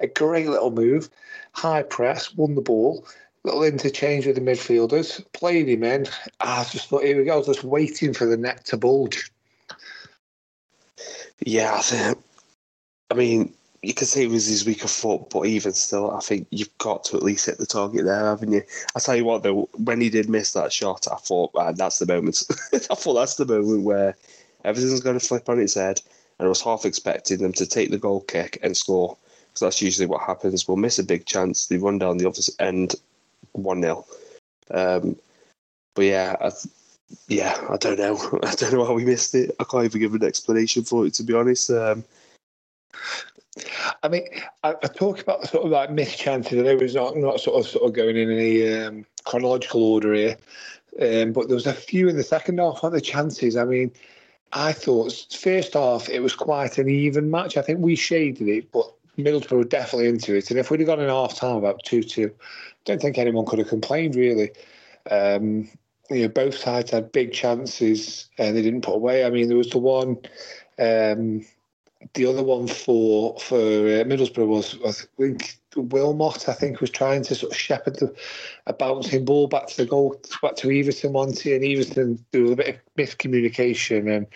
a 0.00 0.06
great 0.06 0.46
little 0.48 0.70
move, 0.70 1.08
high 1.52 1.82
press, 1.82 2.34
won 2.34 2.54
the 2.54 2.60
ball, 2.60 3.06
little 3.42 3.64
interchange 3.64 4.26
with 4.26 4.36
the 4.36 4.42
midfielders, 4.42 5.24
played 5.32 5.68
him 5.68 5.82
in. 5.82 6.06
I 6.40 6.64
just 6.64 6.88
thought, 6.88 7.04
here 7.04 7.16
we 7.16 7.24
go, 7.24 7.42
just 7.42 7.64
waiting 7.64 8.12
for 8.12 8.26
the 8.26 8.36
net 8.36 8.66
to 8.66 8.76
bulge. 8.76 9.32
Yeah, 11.40 11.74
I 11.74 11.80
think. 11.80 12.18
I 13.10 13.14
mean, 13.14 13.52
you 13.82 13.94
could 13.94 14.08
say 14.08 14.24
it 14.24 14.30
was 14.30 14.46
his 14.46 14.66
weaker 14.66 14.88
foot, 14.88 15.30
but 15.30 15.46
even 15.46 15.72
still, 15.72 16.10
I 16.10 16.20
think 16.20 16.48
you've 16.50 16.76
got 16.78 17.04
to 17.04 17.16
at 17.16 17.22
least 17.22 17.46
hit 17.46 17.58
the 17.58 17.66
target 17.66 18.04
there, 18.04 18.24
haven't 18.24 18.52
you? 18.52 18.62
I 18.94 19.00
tell 19.00 19.14
you 19.16 19.24
what, 19.24 19.42
though, 19.42 19.68
when 19.74 20.00
he 20.00 20.10
did 20.10 20.28
miss 20.28 20.52
that 20.54 20.72
shot, 20.72 21.06
I 21.10 21.16
thought, 21.16 21.54
man, 21.54 21.74
that's 21.76 21.98
the 21.98 22.06
moment. 22.06 22.42
I 22.72 22.94
thought 22.94 23.14
that's 23.14 23.36
the 23.36 23.46
moment 23.46 23.84
where 23.84 24.16
everything's 24.64 25.00
going 25.00 25.18
to 25.18 25.24
flip 25.24 25.48
on 25.48 25.60
its 25.60 25.74
head, 25.74 26.00
and 26.38 26.46
I 26.46 26.48
was 26.48 26.62
half 26.62 26.84
expecting 26.84 27.38
them 27.38 27.52
to 27.54 27.66
take 27.66 27.90
the 27.90 27.98
goal 27.98 28.22
kick 28.22 28.58
and 28.62 28.76
score, 28.76 29.16
because 29.48 29.60
that's 29.60 29.82
usually 29.82 30.06
what 30.06 30.22
happens. 30.22 30.66
We'll 30.66 30.76
miss 30.78 30.98
a 30.98 31.04
big 31.04 31.26
chance, 31.26 31.66
they 31.66 31.78
run 31.78 31.98
down 31.98 32.18
the 32.18 32.28
other 32.28 32.42
end, 32.58 32.96
one 33.52 33.82
0 33.82 34.04
um, 34.72 35.16
But 35.94 36.04
yeah, 36.06 36.36
I, 36.40 36.50
yeah, 37.28 37.66
I 37.70 37.76
don't 37.76 37.98
know. 37.98 38.16
I 38.42 38.54
don't 38.54 38.72
know 38.72 38.84
how 38.84 38.94
we 38.94 39.04
missed 39.04 39.34
it. 39.34 39.54
I 39.60 39.64
can't 39.64 39.84
even 39.84 40.00
give 40.00 40.14
an 40.14 40.24
explanation 40.24 40.82
for 40.82 41.06
it, 41.06 41.14
to 41.14 41.22
be 41.22 41.34
honest. 41.34 41.70
Um, 41.70 42.04
I 44.02 44.08
mean, 44.08 44.26
I, 44.62 44.70
I 44.70 44.86
talk 44.88 45.20
about 45.20 45.48
sort 45.48 45.64
of 45.64 45.70
like 45.70 45.90
missed 45.90 46.18
chances. 46.18 46.58
I 46.58 46.62
know 46.62 46.78
it's 46.78 46.94
not 46.94 47.16
not 47.16 47.40
sort 47.40 47.58
of 47.58 47.70
sort 47.70 47.84
of 47.84 47.94
going 47.94 48.16
in 48.16 48.30
any 48.30 48.74
um, 48.74 49.06
chronological 49.24 49.82
order 49.82 50.12
here, 50.12 50.36
um, 51.00 51.32
but 51.32 51.48
there 51.48 51.54
was 51.54 51.66
a 51.66 51.72
few 51.72 52.08
in 52.08 52.16
the 52.16 52.22
second 52.22 52.58
half. 52.58 52.84
On 52.84 52.92
the 52.92 53.00
chances, 53.00 53.56
I 53.56 53.64
mean, 53.64 53.92
I 54.52 54.72
thought 54.72 55.12
first 55.32 55.74
half 55.74 56.08
it 56.08 56.20
was 56.20 56.34
quite 56.34 56.78
an 56.78 56.88
even 56.88 57.30
match. 57.30 57.56
I 57.56 57.62
think 57.62 57.80
we 57.80 57.96
shaded 57.96 58.48
it, 58.48 58.70
but 58.72 58.92
Middlesbrough 59.16 59.58
were 59.58 59.64
definitely 59.64 60.08
into 60.08 60.36
it. 60.36 60.50
And 60.50 60.58
if 60.58 60.70
we'd 60.70 60.80
have 60.80 60.86
gone 60.86 61.00
in 61.00 61.08
half 61.08 61.34
time 61.34 61.56
about 61.56 61.82
two 61.84 62.02
two, 62.02 62.30
don't 62.84 63.00
think 63.00 63.18
anyone 63.18 63.46
could 63.46 63.58
have 63.58 63.68
complained 63.68 64.16
really. 64.16 64.50
Um, 65.10 65.68
you 66.10 66.22
know, 66.22 66.28
both 66.28 66.56
sides 66.56 66.90
had 66.90 67.10
big 67.10 67.32
chances 67.32 68.28
and 68.38 68.56
they 68.56 68.62
didn't 68.62 68.82
put 68.82 68.94
away. 68.94 69.24
I 69.24 69.30
mean, 69.30 69.48
there 69.48 69.56
was 69.56 69.70
the 69.70 69.78
one. 69.78 70.18
Um, 70.78 71.44
the 72.14 72.26
other 72.26 72.42
one 72.42 72.66
for 72.66 73.38
for 73.38 73.56
uh, 73.56 74.04
Middlesbrough 74.04 74.46
was 74.46 74.78
I 74.86 74.92
think 75.16 75.58
Wilmot. 75.76 76.48
I 76.48 76.52
think 76.52 76.80
was 76.80 76.90
trying 76.90 77.22
to 77.24 77.34
sort 77.34 77.52
of 77.52 77.58
shepherd 77.58 77.96
the, 77.96 78.14
a 78.66 78.72
bouncing 78.72 79.24
ball 79.24 79.46
back 79.46 79.66
to 79.68 79.76
the 79.76 79.86
goal, 79.86 80.20
back 80.42 80.56
to 80.56 80.68
Iversen 80.68 81.12
once, 81.12 81.44
and 81.44 81.62
Iversen 81.62 82.18
there 82.32 82.42
was 82.42 82.52
a 82.52 82.56
bit 82.56 82.68
of 82.68 82.76
miscommunication, 82.98 84.14
and 84.14 84.26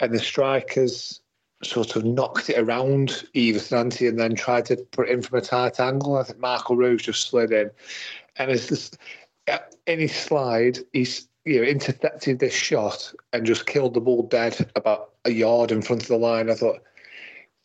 and 0.00 0.12
the 0.12 0.18
strikers 0.18 1.20
sort 1.62 1.96
of 1.96 2.04
knocked 2.04 2.50
it 2.50 2.58
around 2.58 3.24
Iversen 3.34 3.78
Ante 3.78 4.06
and 4.06 4.18
then 4.18 4.34
tried 4.34 4.66
to 4.66 4.76
put 4.76 5.08
it 5.08 5.12
in 5.12 5.22
from 5.22 5.38
a 5.38 5.42
tight 5.42 5.80
angle. 5.80 6.18
I 6.18 6.22
think 6.22 6.38
Michael 6.38 6.76
Rose 6.76 7.02
just 7.02 7.28
slid 7.28 7.52
in, 7.52 7.70
and 8.36 8.50
it's 8.50 8.68
just 8.68 8.98
any 9.86 10.08
slide, 10.08 10.78
he's 10.92 11.28
you 11.44 11.60
know 11.60 11.66
intercepted 11.66 12.40
this 12.40 12.52
shot 12.52 13.12
and 13.32 13.46
just 13.46 13.66
killed 13.66 13.94
the 13.94 14.00
ball 14.00 14.24
dead 14.24 14.70
about 14.74 15.12
a 15.24 15.30
yard 15.30 15.70
in 15.70 15.82
front 15.82 16.02
of 16.02 16.08
the 16.08 16.18
line. 16.18 16.50
I 16.50 16.54
thought. 16.54 16.82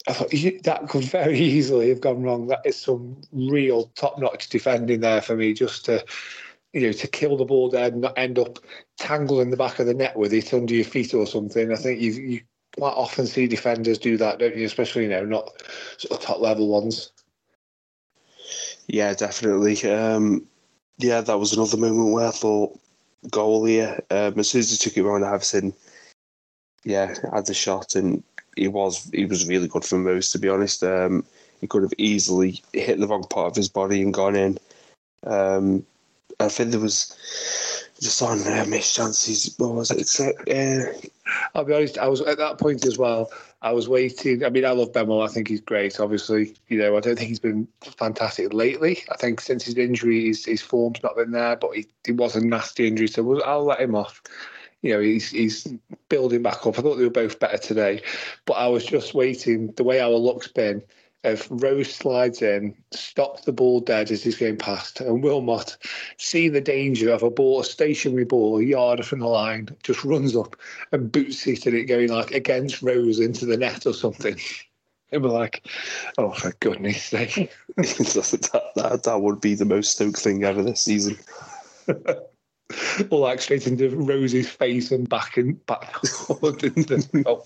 I 0.07 0.13
thought 0.13 0.31
that 0.63 0.89
could 0.89 1.03
very 1.03 1.39
easily 1.39 1.89
have 1.89 2.01
gone 2.01 2.23
wrong. 2.23 2.47
That 2.47 2.65
is 2.65 2.75
some 2.75 3.21
real 3.31 3.91
top-notch 3.95 4.49
defending 4.49 5.01
there 5.01 5.21
for 5.21 5.35
me, 5.35 5.53
just 5.53 5.85
to 5.85 6.03
you 6.73 6.81
know 6.81 6.91
to 6.91 7.07
kill 7.07 7.37
the 7.37 7.45
ball 7.45 7.69
dead 7.69 7.93
and 7.93 8.01
not 8.01 8.17
end 8.17 8.39
up 8.39 8.59
tangled 8.97 9.41
in 9.41 9.51
the 9.51 9.57
back 9.57 9.79
of 9.79 9.85
the 9.85 9.93
net 9.93 10.17
with 10.17 10.33
it 10.33 10.53
under 10.53 10.73
your 10.73 10.85
feet 10.85 11.13
or 11.13 11.27
something. 11.27 11.71
I 11.71 11.75
think 11.75 12.01
you 12.01 12.11
you 12.13 12.41
quite 12.77 12.93
often 12.93 13.27
see 13.27 13.47
defenders 13.47 13.97
do 13.97 14.17
that, 14.17 14.39
don't 14.39 14.57
you? 14.57 14.65
Especially 14.65 15.03
you 15.03 15.09
know 15.09 15.25
not 15.25 15.51
sort 15.97 16.19
of 16.19 16.25
top 16.25 16.39
level 16.39 16.67
ones. 16.67 17.11
Yeah, 18.87 19.13
definitely. 19.13 19.81
Um, 19.89 20.47
yeah, 20.97 21.21
that 21.21 21.39
was 21.39 21.53
another 21.53 21.77
moment 21.77 22.13
where 22.13 22.27
I 22.27 22.31
thought 22.31 22.77
goal 23.29 23.65
here. 23.65 23.99
Um, 24.09 24.39
as 24.39 24.49
soon 24.49 24.59
as 24.59 24.71
he 24.71 24.77
took 24.77 24.97
it 24.97 25.03
round 25.03 25.23
Iversen, 25.23 25.73
yeah, 26.83 27.13
had 27.33 27.45
the 27.45 27.53
shot, 27.53 27.95
and 27.95 28.23
he 28.55 28.67
was 28.67 29.09
he 29.13 29.25
was 29.25 29.47
really 29.47 29.67
good 29.67 29.85
for 29.85 29.97
most. 29.97 30.31
To 30.31 30.39
be 30.39 30.49
honest, 30.49 30.83
um, 30.83 31.25
he 31.59 31.67
could 31.67 31.83
have 31.83 31.93
easily 31.97 32.61
hit 32.73 32.99
the 32.99 33.07
wrong 33.07 33.23
part 33.23 33.51
of 33.51 33.55
his 33.55 33.69
body 33.69 34.01
and 34.01 34.13
gone 34.13 34.35
in. 34.35 34.57
Um, 35.25 35.85
I 36.39 36.49
think 36.49 36.71
there 36.71 36.79
was 36.79 37.15
just 38.01 38.21
on 38.21 38.39
uh, 38.47 38.65
missed 38.67 38.95
chances. 38.95 39.53
What 39.57 39.73
was 39.73 39.91
it? 39.91 40.49
Uh, 40.49 40.91
I'll 41.53 41.63
be 41.63 41.73
honest. 41.73 41.99
I 41.99 42.07
was 42.07 42.21
at 42.21 42.39
that 42.39 42.57
point 42.57 42.85
as 42.85 42.97
well. 42.97 43.29
I 43.61 43.71
was 43.73 43.87
waiting. 43.87 44.43
I 44.43 44.49
mean, 44.49 44.65
I 44.65 44.71
love 44.71 44.91
Bemo. 44.91 45.23
I 45.23 45.31
think 45.31 45.47
he's 45.47 45.61
great. 45.61 45.99
Obviously, 45.99 46.55
you 46.67 46.79
know, 46.79 46.97
I 46.97 46.99
don't 46.99 47.15
think 47.15 47.29
he's 47.29 47.39
been 47.39 47.67
fantastic 47.81 48.53
lately. 48.53 49.03
I 49.11 49.17
think 49.17 49.39
since 49.39 49.65
his 49.65 49.77
injury, 49.77 50.25
his, 50.25 50.45
his 50.45 50.61
form's 50.63 51.03
not 51.03 51.15
been 51.15 51.31
there. 51.31 51.55
But 51.55 51.75
he, 51.75 51.85
he 52.03 52.11
was 52.11 52.35
a 52.35 52.43
nasty 52.43 52.87
injury, 52.87 53.07
so 53.07 53.39
I'll 53.43 53.65
let 53.65 53.81
him 53.81 53.93
off. 53.93 54.19
You 54.81 54.93
know, 54.93 54.99
he's 54.99 55.29
he's 55.29 55.67
building 56.09 56.41
back 56.41 56.65
up. 56.65 56.77
I 56.77 56.81
thought 56.81 56.95
they 56.95 57.03
were 57.03 57.09
both 57.09 57.39
better 57.39 57.57
today, 57.57 58.01
but 58.45 58.53
I 58.53 58.67
was 58.67 58.85
just 58.85 59.13
waiting. 59.13 59.71
The 59.73 59.83
way 59.83 59.99
our 59.99 60.09
luck's 60.09 60.47
been, 60.47 60.81
if 61.23 61.47
Rose 61.51 61.93
slides 61.93 62.41
in, 62.41 62.75
stops 62.91 63.45
the 63.45 63.51
ball 63.51 63.79
dead 63.79 64.09
as 64.09 64.23
he's 64.23 64.37
going 64.37 64.57
past, 64.57 65.01
and 65.01 65.23
Wilmot, 65.23 65.77
seeing 66.17 66.53
the 66.53 66.61
danger 66.61 67.11
of 67.11 67.21
a 67.21 67.29
ball, 67.29 67.59
a 67.59 67.63
stationary 67.63 68.25
ball, 68.25 68.57
a 68.57 68.63
yard 68.63 69.05
from 69.05 69.19
the 69.19 69.27
line, 69.27 69.69
just 69.83 70.03
runs 70.03 70.35
up 70.35 70.55
and 70.91 71.11
boots 71.11 71.45
it 71.45 71.65
and 71.65 71.75
it 71.75 71.85
going 71.85 72.09
like 72.09 72.31
against 72.31 72.81
Rose 72.81 73.19
into 73.19 73.45
the 73.45 73.57
net 73.57 73.85
or 73.85 73.93
something. 73.93 74.39
And 75.13 75.21
we're 75.21 75.29
like, 75.29 75.67
oh, 76.17 76.31
for 76.31 76.53
goodness 76.61 77.03
sake. 77.03 77.51
that, 77.75 78.71
that, 78.77 79.03
that 79.03 79.21
would 79.21 79.41
be 79.41 79.55
the 79.55 79.65
most 79.65 79.91
Stoke 79.91 80.17
thing 80.17 80.45
ever 80.45 80.63
this 80.63 80.83
season. 80.83 81.17
or 83.09 83.19
like 83.19 83.41
straight 83.41 83.67
into 83.67 83.89
Rose's 83.89 84.49
face 84.49 84.91
and 84.91 85.07
back 85.07 85.37
and 85.37 85.63
back. 85.65 85.95
oh. 87.25 87.45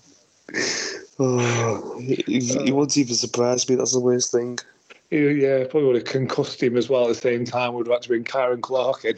Oh, 1.18 1.98
he, 1.98 2.22
he 2.26 2.72
won't 2.72 2.96
even 2.96 3.14
surprise 3.14 3.68
me. 3.68 3.74
That's 3.74 3.92
the 3.92 4.00
worst 4.00 4.32
thing. 4.32 4.58
Yeah, 5.10 5.64
probably 5.64 5.84
would 5.84 5.96
have 5.96 6.04
concussed 6.04 6.62
him 6.62 6.76
as 6.76 6.88
well 6.88 7.04
at 7.04 7.08
the 7.08 7.14
same 7.14 7.44
time. 7.44 7.74
Would 7.74 7.86
have 7.86 7.94
had 7.94 8.02
to 8.02 8.08
bring 8.08 8.24
Kyran 8.24 8.60
Clark 8.60 9.04
in. 9.04 9.16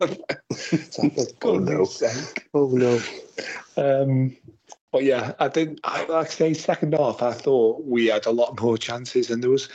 oh 1.42 1.58
no! 1.58 1.84
Sake. 1.84 2.46
Oh 2.52 2.68
no! 2.68 3.00
Um, 3.76 4.36
but 4.92 5.04
yeah, 5.04 5.34
I 5.38 5.48
think, 5.48 5.78
I, 5.84 6.04
like 6.06 6.26
I 6.26 6.30
say, 6.30 6.54
second 6.54 6.94
half, 6.94 7.22
I 7.22 7.32
thought 7.32 7.84
we 7.84 8.06
had 8.06 8.26
a 8.26 8.30
lot 8.30 8.60
more 8.60 8.76
chances, 8.76 9.30
and 9.30 9.42
there 9.42 9.50
was 9.50 9.68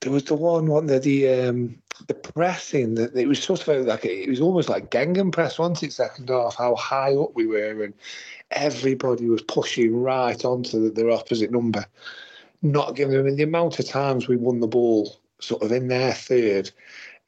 there 0.00 0.12
was 0.12 0.24
the 0.24 0.34
one, 0.34 0.66
one 0.66 0.86
the 0.86 0.98
the, 0.98 1.28
um, 1.28 1.78
the 2.06 2.14
pressing 2.14 2.94
that 2.96 3.16
it 3.16 3.26
was 3.26 3.42
sort 3.42 3.66
of 3.66 3.86
like 3.86 4.04
it 4.04 4.28
was 4.28 4.40
almost 4.40 4.68
like 4.68 4.90
Gegenpress, 4.90 5.58
wasn't 5.58 5.82
it? 5.82 5.92
Second 5.92 6.28
half, 6.28 6.56
how 6.56 6.74
high 6.74 7.14
up 7.14 7.34
we 7.34 7.46
were, 7.46 7.82
and 7.82 7.94
everybody 8.50 9.28
was 9.28 9.42
pushing 9.42 10.00
right 10.00 10.44
onto 10.44 10.90
their 10.90 11.10
opposite 11.10 11.50
number, 11.50 11.84
not 12.62 12.94
giving 12.94 13.16
them. 13.16 13.26
And 13.26 13.38
the 13.38 13.44
amount 13.44 13.78
of 13.78 13.88
times 13.88 14.28
we 14.28 14.36
won 14.36 14.60
the 14.60 14.66
ball 14.66 15.18
sort 15.40 15.62
of 15.62 15.72
in 15.72 15.88
their 15.88 16.12
third, 16.12 16.70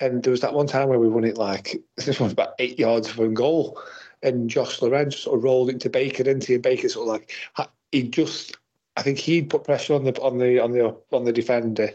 and 0.00 0.22
there 0.22 0.30
was 0.30 0.42
that 0.42 0.54
one 0.54 0.66
time 0.66 0.88
where 0.88 1.00
we 1.00 1.08
won 1.08 1.24
it 1.24 1.38
like 1.38 1.76
this 1.96 2.20
was 2.20 2.32
about 2.32 2.54
eight 2.58 2.78
yards 2.78 3.08
from 3.08 3.34
goal, 3.34 3.80
and 4.22 4.50
Josh 4.50 4.82
Laurent 4.82 5.12
sort 5.12 5.38
of 5.38 5.44
rolled 5.44 5.70
into 5.70 5.84
to 5.84 5.90
Baker, 5.90 6.24
he? 6.24 6.54
And 6.54 6.62
Baker 6.62 6.88
sort 6.88 7.08
of 7.08 7.12
like 7.12 7.70
he 7.92 8.08
just. 8.08 8.56
I 8.98 9.02
think 9.02 9.18
he'd 9.18 9.48
put 9.48 9.62
pressure 9.62 9.94
on 9.94 10.02
the 10.02 10.20
on 10.20 10.38
the 10.38 10.58
on 10.58 10.72
the 10.72 10.96
on 11.12 11.24
the 11.24 11.32
defender, 11.32 11.88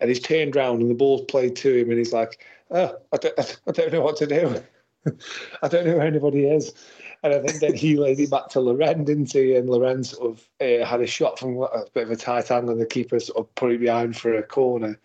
and 0.00 0.10
he's 0.10 0.18
turned 0.18 0.56
round 0.56 0.82
and 0.82 0.90
the 0.90 0.94
ball's 0.94 1.22
played 1.22 1.54
to 1.56 1.72
him, 1.72 1.88
and 1.90 1.98
he's 1.98 2.12
like, 2.12 2.44
"Oh, 2.72 2.96
I 3.12 3.16
don't, 3.16 3.60
I 3.68 3.70
don't 3.70 3.92
know 3.92 4.00
what 4.00 4.16
to 4.16 4.26
do. 4.26 4.60
I 5.62 5.68
don't 5.68 5.86
know 5.86 5.96
where 5.98 6.06
anybody 6.06 6.46
is." 6.46 6.74
And 7.22 7.32
I 7.32 7.40
think 7.40 7.60
then 7.60 7.74
he 7.74 7.96
laid 7.96 8.18
it 8.18 8.30
back 8.30 8.48
to 8.50 8.60
Laurent, 8.60 9.06
didn't 9.06 9.32
he? 9.32 9.54
And 9.54 9.70
Laurent 9.70 10.06
sort 10.06 10.32
of 10.32 10.48
uh, 10.60 10.84
had 10.84 11.00
a 11.00 11.06
shot 11.06 11.38
from 11.38 11.58
a 11.58 11.84
bit 11.94 12.04
of 12.04 12.10
a 12.10 12.16
tight 12.16 12.50
angle, 12.50 12.72
and 12.72 12.80
the 12.80 12.86
keeper 12.86 13.20
sort 13.20 13.38
of 13.38 13.54
put 13.54 13.72
it 13.72 13.80
behind 13.80 14.16
for 14.16 14.34
a 14.34 14.42
corner. 14.42 14.98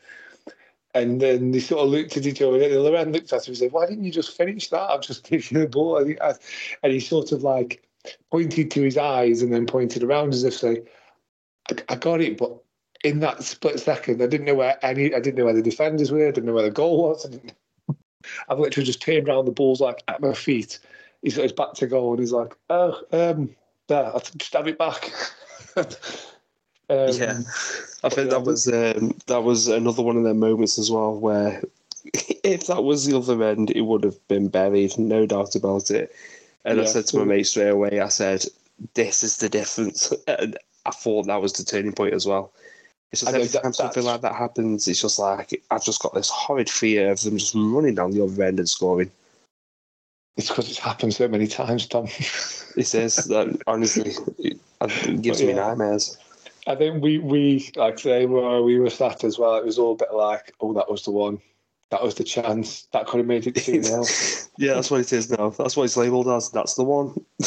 And 0.95 1.21
then 1.21 1.51
they 1.51 1.59
sort 1.59 1.83
of 1.83 1.89
looked 1.89 2.17
at 2.17 2.25
each 2.25 2.41
other. 2.41 2.61
And 2.63 2.73
Laurent 2.73 3.11
looked 3.11 3.31
at 3.31 3.47
him 3.47 3.51
and 3.51 3.57
said, 3.57 3.71
"Why 3.71 3.85
didn't 3.85 4.05
you 4.05 4.11
just 4.11 4.35
finish 4.35 4.69
that? 4.69 4.89
I've 4.89 5.01
just 5.01 5.23
given 5.29 5.45
you 5.51 5.63
the 5.65 5.69
ball." 5.69 5.97
And 5.97 6.91
he 6.91 6.99
sort 6.99 7.31
of 7.31 7.43
like 7.43 7.87
pointed 8.31 8.71
to 8.71 8.81
his 8.81 8.97
eyes 8.97 9.43
and 9.43 9.53
then 9.53 9.67
pointed 9.67 10.03
around 10.03 10.33
as 10.33 10.43
if 10.43 10.55
say, 10.55 10.81
"I 11.89 11.95
got 11.95 12.21
it," 12.21 12.37
but 12.37 12.57
in 13.03 13.19
that 13.19 13.43
split 13.43 13.79
second, 13.79 14.21
I 14.21 14.27
didn't 14.27 14.45
know 14.45 14.55
where 14.55 14.77
any. 14.83 15.13
I 15.13 15.19
didn't 15.19 15.35
know 15.35 15.45
where 15.45 15.53
the 15.53 15.61
defenders 15.61 16.11
were. 16.11 16.27
I 16.27 16.31
didn't 16.31 16.45
know 16.45 16.53
where 16.53 16.63
the 16.63 16.71
goal 16.71 17.09
was. 17.09 17.25
I 17.25 17.93
I've 18.49 18.59
literally 18.59 18.85
just 18.85 19.01
turned 19.01 19.27
around. 19.27 19.45
The 19.45 19.51
ball's 19.51 19.81
like 19.81 20.03
at 20.07 20.21
my 20.21 20.33
feet, 20.33 20.79
he's 21.23 21.35
got 21.35 21.43
his 21.43 21.51
back 21.53 21.73
to 21.75 21.87
goal 21.87 22.11
and 22.11 22.19
he's 22.19 22.31
like, 22.31 22.55
oh, 22.69 23.01
um, 23.11 23.55
there, 23.87 24.05
I'll 24.05 24.19
just 24.37 24.53
have 24.53 24.67
it 24.67 24.77
back. 24.77 25.11
um, 25.75 25.87
yeah, 26.89 27.39
I 28.03 28.09
think 28.09 28.29
that 28.29 28.43
was 28.43 28.67
um, 28.67 29.17
that 29.27 29.43
was 29.43 29.67
another 29.67 30.03
one 30.03 30.17
of 30.17 30.23
their 30.23 30.33
moments 30.33 30.77
as 30.77 30.91
well 30.91 31.17
where 31.17 31.63
if 32.43 32.67
that 32.67 32.83
was 32.83 33.05
the 33.05 33.17
other 33.17 33.41
end, 33.43 33.71
it 33.71 33.81
would 33.81 34.03
have 34.03 34.27
been 34.27 34.49
buried, 34.49 34.97
no 34.97 35.25
doubt 35.25 35.55
about 35.55 35.89
it. 35.89 36.13
And 36.65 36.77
yeah. 36.77 36.83
I 36.83 36.87
said 36.87 37.07
to 37.07 37.17
my 37.17 37.25
mate 37.25 37.47
straight 37.47 37.69
away, 37.69 37.99
I 37.99 38.09
said, 38.09 38.45
"This 38.93 39.23
is 39.23 39.37
the 39.37 39.49
difference." 39.49 40.13
And 40.27 40.57
I 40.85 40.91
thought 40.91 41.27
that 41.27 41.41
was 41.41 41.53
the 41.53 41.63
turning 41.63 41.93
point 41.93 42.13
as 42.13 42.25
well. 42.25 42.51
It's 43.11 43.21
just 43.21 43.33
every 43.33 43.47
time 43.47 43.73
something 43.73 44.03
like 44.03 44.21
that 44.21 44.35
happens, 44.35 44.87
it's 44.87 45.01
just 45.01 45.19
like 45.19 45.63
I've 45.69 45.83
just 45.83 46.01
got 46.01 46.13
this 46.13 46.29
horrid 46.29 46.69
fear 46.69 47.11
of 47.11 47.21
them 47.21 47.37
just 47.37 47.53
running 47.55 47.95
down 47.95 48.11
the 48.11 48.23
other 48.23 48.43
end 48.43 48.59
and 48.59 48.67
scoring. 48.67 49.11
It's 50.35 50.49
because 50.49 50.67
it's 50.67 50.79
happened 50.79 51.13
so 51.13 51.27
many 51.27 51.45
times, 51.45 51.85
Tom. 51.85 52.05
it 52.75 52.87
says 52.87 53.17
that 53.17 53.61
honestly, 53.67 54.15
it, 54.39 54.59
it 54.81 55.21
gives 55.21 55.41
yeah. 55.41 55.47
me 55.47 55.53
nightmares. 55.53 56.17
I 56.65 56.75
think 56.75 57.03
we 57.03 57.19
we 57.19 57.69
like 57.75 57.99
say 57.99 58.25
where 58.25 58.63
we 58.63 58.79
were 58.79 58.89
sat 58.89 59.23
as 59.23 59.37
well. 59.37 59.55
It 59.57 59.65
was 59.65 59.77
all 59.77 59.91
a 59.91 59.97
bit 59.97 60.13
like, 60.13 60.53
oh, 60.59 60.73
that 60.73 60.89
was 60.89 61.03
the 61.03 61.11
one, 61.11 61.39
that 61.93 62.01
was 62.01 62.15
the 62.15 62.23
chance, 62.23 62.87
that 62.91 63.05
could 63.05 63.19
have 63.19 63.27
made 63.27 63.45
it 63.45 63.55
two 63.55 63.83
0 63.83 64.03
Yeah, 64.57 64.73
that's 64.73 64.89
what 64.89 65.01
it 65.01 65.13
is 65.13 65.29
now. 65.29 65.49
That's 65.51 65.77
what 65.77 65.83
it's 65.83 65.95
labelled 65.95 66.27
as. 66.27 66.49
That's 66.49 66.73
the 66.73 66.83
one. 66.83 67.23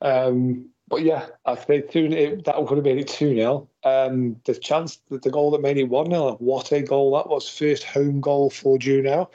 um, 0.00 0.66
but 0.88 1.02
yeah, 1.02 1.26
I 1.44 1.54
think 1.54 1.90
two, 1.90 2.08
that 2.44 2.66
could 2.66 2.78
have 2.78 2.84
made 2.84 2.98
it 2.98 3.08
2 3.08 3.34
0. 3.34 3.68
Um, 3.84 4.40
the 4.44 4.54
chance, 4.54 5.00
the, 5.10 5.30
goal 5.30 5.50
that 5.50 5.60
made 5.60 5.76
it 5.76 5.84
1 5.84 6.10
0, 6.10 6.36
what 6.38 6.72
a 6.72 6.82
goal 6.82 7.14
that 7.16 7.28
was. 7.28 7.48
First 7.48 7.84
home 7.84 8.20
goal 8.20 8.50
for 8.50 8.78
Junho 8.78 9.28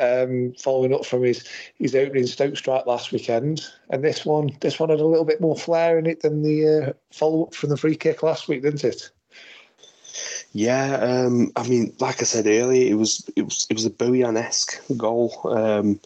um, 0.00 0.54
following 0.58 0.94
up 0.94 1.04
from 1.04 1.22
his 1.22 1.44
his 1.74 1.94
opening 1.94 2.26
Stoke 2.26 2.56
strike 2.56 2.86
last 2.86 3.12
weekend. 3.12 3.66
And 3.90 4.02
this 4.02 4.24
one, 4.24 4.50
this 4.60 4.78
one 4.78 4.90
had 4.90 5.00
a 5.00 5.06
little 5.06 5.24
bit 5.24 5.40
more 5.40 5.56
flair 5.56 5.98
in 5.98 6.06
it 6.06 6.20
than 6.22 6.42
the 6.42 6.88
uh, 6.88 6.92
follow 7.12 7.44
up 7.44 7.54
from 7.54 7.70
the 7.70 7.76
free 7.76 7.96
kick 7.96 8.22
last 8.22 8.48
week, 8.48 8.62
didn't 8.62 8.84
it? 8.84 9.10
Yeah, 10.52 10.96
um, 10.96 11.52
I 11.54 11.68
mean, 11.68 11.94
like 12.00 12.20
I 12.20 12.24
said 12.24 12.46
earlier, 12.46 12.90
it 12.90 12.96
was 12.96 13.28
it 13.36 13.42
was 13.42 13.66
it 13.70 13.74
was 13.74 13.86
a 13.86 13.90
Bojan 13.90 14.36
esque 14.36 14.80
goal. 14.96 15.32
Um, 15.44 16.00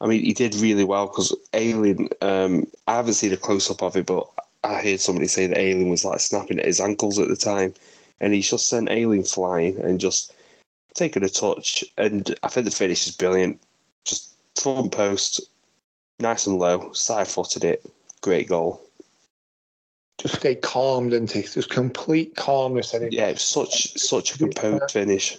I 0.00 0.06
mean, 0.06 0.24
he 0.24 0.32
did 0.32 0.54
really 0.54 0.84
well 0.84 1.06
because 1.06 1.34
Ayling. 1.52 2.08
Um, 2.22 2.66
I 2.86 2.96
haven't 2.96 3.14
seen 3.14 3.32
a 3.32 3.36
close 3.36 3.70
up 3.70 3.82
of 3.82 3.96
it, 3.96 4.06
but 4.06 4.26
I 4.64 4.82
heard 4.82 5.00
somebody 5.00 5.26
say 5.26 5.46
that 5.46 5.58
Ayling 5.58 5.90
was 5.90 6.04
like 6.04 6.20
snapping 6.20 6.58
at 6.58 6.66
his 6.66 6.80
ankles 6.80 7.18
at 7.18 7.28
the 7.28 7.36
time, 7.36 7.74
and 8.20 8.32
he 8.32 8.40
just 8.40 8.68
sent 8.68 8.90
Ayling 8.90 9.24
flying 9.24 9.78
and 9.80 10.00
just 10.00 10.32
taking 10.94 11.22
a 11.22 11.28
touch, 11.28 11.84
and 11.98 12.34
I 12.42 12.48
think 12.48 12.64
the 12.64 12.70
finish 12.70 13.06
is 13.06 13.16
brilliant. 13.16 13.60
Just 14.04 14.34
front 14.60 14.92
post, 14.92 15.40
nice 16.18 16.46
and 16.46 16.58
low, 16.58 16.92
side 16.92 17.28
footed 17.28 17.64
it, 17.64 17.84
great 18.22 18.48
goal. 18.48 18.80
Just 20.18 20.36
stay 20.36 20.54
calm, 20.54 21.08
didn't 21.08 21.32
he? 21.32 21.42
Just 21.42 21.70
complete 21.70 22.36
calmness 22.36 22.92
in 22.92 23.04
it. 23.04 23.12
Yeah, 23.12 23.28
it's 23.28 23.42
such 23.42 23.98
such 23.98 24.34
a 24.34 24.38
composed 24.38 24.90
finish. 24.90 25.38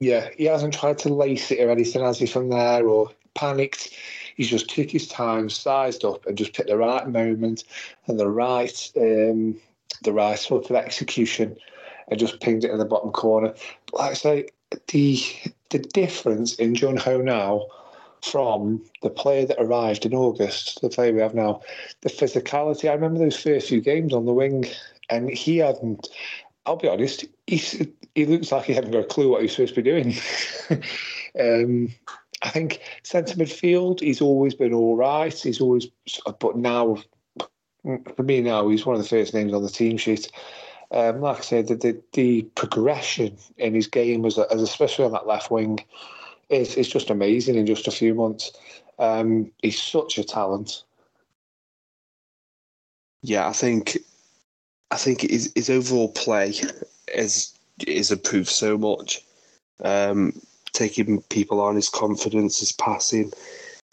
Yeah, 0.00 0.28
he 0.36 0.44
hasn't 0.44 0.74
tried 0.74 0.98
to 0.98 1.12
lace 1.12 1.50
it 1.50 1.60
or 1.60 1.70
anything, 1.70 2.02
has 2.02 2.18
he, 2.18 2.26
from 2.26 2.50
there, 2.50 2.86
or 2.86 3.10
panicked. 3.38 3.90
He's 4.36 4.48
just 4.48 4.68
took 4.68 4.90
his 4.90 5.08
time, 5.08 5.48
sized 5.48 6.04
up, 6.04 6.26
and 6.26 6.36
just 6.36 6.52
picked 6.52 6.68
the 6.68 6.76
right 6.76 7.08
moment 7.08 7.64
and 8.06 8.18
the 8.18 8.28
right 8.28 8.92
um, 8.96 9.60
the 10.02 10.12
right 10.12 10.38
sort 10.38 10.68
of 10.70 10.76
execution, 10.76 11.56
and 12.08 12.18
just 12.18 12.40
pinged 12.40 12.64
it 12.64 12.70
in 12.70 12.78
the 12.78 12.84
bottom 12.84 13.10
corner. 13.10 13.54
Like 13.92 14.10
I 14.10 14.14
say, 14.14 14.48
the 14.88 15.22
the 15.70 15.78
difference 15.78 16.54
in 16.56 16.74
Jun 16.74 16.96
Ho 16.96 17.18
now 17.18 17.66
from 18.22 18.82
the 19.02 19.10
player 19.10 19.46
that 19.46 19.60
arrived 19.60 20.04
in 20.04 20.14
August, 20.14 20.80
the 20.80 20.88
player 20.88 21.12
we 21.12 21.20
have 21.20 21.34
now, 21.34 21.60
the 22.00 22.08
physicality. 22.08 22.90
I 22.90 22.94
remember 22.94 23.20
those 23.20 23.40
first 23.40 23.68
few 23.68 23.80
games 23.80 24.12
on 24.12 24.26
the 24.26 24.32
wing, 24.32 24.66
and 25.10 25.30
he 25.30 25.58
hadn't. 25.58 26.08
I'll 26.66 26.76
be 26.76 26.88
honest, 26.88 27.24
he 27.46 27.62
he 28.14 28.26
looks 28.26 28.52
like 28.52 28.64
he 28.64 28.74
hadn't 28.74 28.90
got 28.90 29.04
a 29.04 29.04
clue 29.04 29.30
what 29.30 29.42
he's 29.42 29.52
supposed 29.52 29.74
to 29.74 29.82
be 29.82 29.90
doing. 29.90 30.14
um, 31.40 31.88
I 32.42 32.50
think 32.50 32.80
centre 33.02 33.34
midfield, 33.34 34.00
he's 34.00 34.20
always 34.20 34.54
been 34.54 34.72
all 34.72 34.96
right. 34.96 35.34
He's 35.34 35.60
always, 35.60 35.88
but 36.38 36.56
now, 36.56 37.02
for 37.82 38.22
me 38.22 38.40
now, 38.40 38.68
he's 38.68 38.86
one 38.86 38.96
of 38.96 39.02
the 39.02 39.08
first 39.08 39.34
names 39.34 39.52
on 39.52 39.62
the 39.62 39.68
team 39.68 39.96
sheet 39.96 40.30
um, 40.90 41.20
like 41.20 41.38
I 41.38 41.42
said, 41.42 41.68
the, 41.68 41.74
the, 41.74 42.00
the 42.12 42.42
progression 42.54 43.36
in 43.58 43.74
his 43.74 43.86
game, 43.86 44.24
as, 44.24 44.38
as 44.38 44.62
especially 44.62 45.04
on 45.04 45.12
that 45.12 45.26
left 45.26 45.50
wing, 45.50 45.80
is 46.48 46.76
is 46.76 46.88
just 46.88 47.10
amazing 47.10 47.56
in 47.56 47.66
just 47.66 47.88
a 47.88 47.92
few 47.92 48.14
months. 48.14 48.52
Um, 48.98 49.50
he's 49.62 49.80
such 49.80 50.16
a 50.16 50.24
talent. 50.24 50.84
Yeah, 53.22 53.46
I 53.46 53.52
think 53.52 53.98
I 54.90 54.96
think 54.96 55.22
his, 55.22 55.52
his 55.54 55.68
overall 55.68 56.08
play 56.12 56.54
is 57.14 57.52
is 57.86 58.10
improved 58.10 58.48
so 58.48 58.78
much. 58.78 59.22
Um, 59.84 60.40
taking 60.72 61.22
people 61.22 61.60
on, 61.60 61.76
his 61.76 61.88
confidence, 61.88 62.60
his 62.60 62.72
passing. 62.72 63.32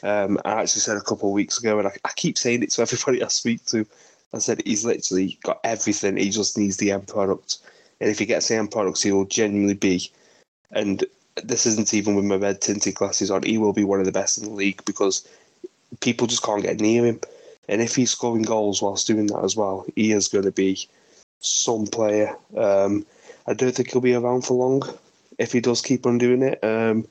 Um, 0.03 0.37
I 0.45 0.61
actually 0.61 0.81
said 0.81 0.97
a 0.97 1.01
couple 1.01 1.29
of 1.29 1.33
weeks 1.33 1.57
ago, 1.57 1.79
and 1.79 1.87
I, 1.87 1.91
I 2.03 2.11
keep 2.15 2.37
saying 2.37 2.63
it 2.63 2.71
to 2.71 2.81
everybody 2.81 3.23
I 3.23 3.27
speak 3.27 3.65
to. 3.65 3.85
I 4.33 4.39
said 4.39 4.61
he's 4.65 4.85
literally 4.85 5.39
got 5.43 5.59
everything. 5.63 6.17
He 6.17 6.29
just 6.29 6.57
needs 6.57 6.77
the 6.77 6.91
end 6.91 7.07
product, 7.07 7.59
and 8.01 8.09
if 8.09 8.19
he 8.19 8.25
gets 8.25 8.47
the 8.47 8.55
end 8.55 8.71
product, 8.71 9.01
he 9.01 9.11
will 9.11 9.25
genuinely 9.25 9.75
be. 9.75 10.11
And 10.71 11.03
this 11.43 11.65
isn't 11.65 11.93
even 11.93 12.15
with 12.15 12.25
my 12.25 12.35
red 12.35 12.61
tinted 12.61 12.95
glasses 12.95 13.31
on. 13.31 13.43
He 13.43 13.57
will 13.57 13.73
be 13.73 13.83
one 13.83 13.99
of 13.99 14.05
the 14.05 14.11
best 14.11 14.37
in 14.37 14.45
the 14.45 14.51
league 14.51 14.83
because 14.85 15.27
people 16.01 16.27
just 16.27 16.43
can't 16.43 16.63
get 16.63 16.79
near 16.79 17.05
him. 17.05 17.19
And 17.67 17.81
if 17.81 17.95
he's 17.95 18.11
scoring 18.11 18.43
goals 18.43 18.81
whilst 18.81 19.07
doing 19.07 19.27
that 19.27 19.43
as 19.43 19.55
well, 19.55 19.85
he 19.95 20.11
is 20.11 20.27
going 20.27 20.45
to 20.45 20.51
be 20.51 20.87
some 21.39 21.87
player. 21.87 22.35
Um, 22.57 23.05
I 23.47 23.53
don't 23.53 23.73
think 23.73 23.91
he'll 23.91 24.01
be 24.01 24.13
around 24.13 24.43
for 24.43 24.53
long 24.53 24.83
if 25.37 25.51
he 25.51 25.59
does 25.59 25.81
keep 25.81 26.05
on 26.05 26.17
doing 26.17 26.41
it. 26.41 26.63
Um, 26.63 27.07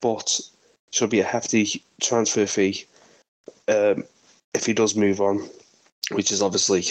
but 0.00 0.40
should 0.90 1.10
be 1.10 1.20
a 1.20 1.24
hefty 1.24 1.82
transfer 2.00 2.46
fee 2.46 2.84
um, 3.68 4.04
if 4.54 4.66
he 4.66 4.74
does 4.74 4.94
move 4.94 5.20
on, 5.20 5.48
which 6.10 6.30
is 6.30 6.42
obviously 6.42 6.84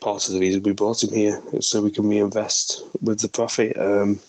part 0.00 0.26
of 0.26 0.34
the 0.34 0.40
reason 0.40 0.62
we 0.62 0.72
brought 0.72 1.02
him 1.02 1.12
here, 1.12 1.42
so 1.60 1.82
we 1.82 1.90
can 1.90 2.08
reinvest 2.08 2.82
with 3.02 3.20
the 3.20 3.28
profit. 3.28 3.76
Um, 3.78 4.20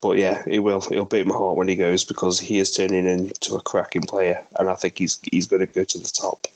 but 0.00 0.16
yeah, 0.16 0.42
it 0.46 0.60
will. 0.60 0.82
It'll 0.90 1.04
beat 1.04 1.26
my 1.26 1.34
heart 1.34 1.56
when 1.56 1.68
he 1.68 1.74
goes 1.74 2.04
because 2.04 2.38
he 2.38 2.58
is 2.58 2.70
turning 2.70 3.06
into 3.06 3.56
a 3.56 3.62
cracking 3.62 4.02
player, 4.02 4.42
and 4.58 4.70
I 4.70 4.74
think 4.74 4.96
he's 4.98 5.18
he's 5.30 5.46
going 5.46 5.66
to 5.66 5.66
go 5.66 5.84
to 5.84 5.98
the 5.98 6.12
top. 6.14 6.46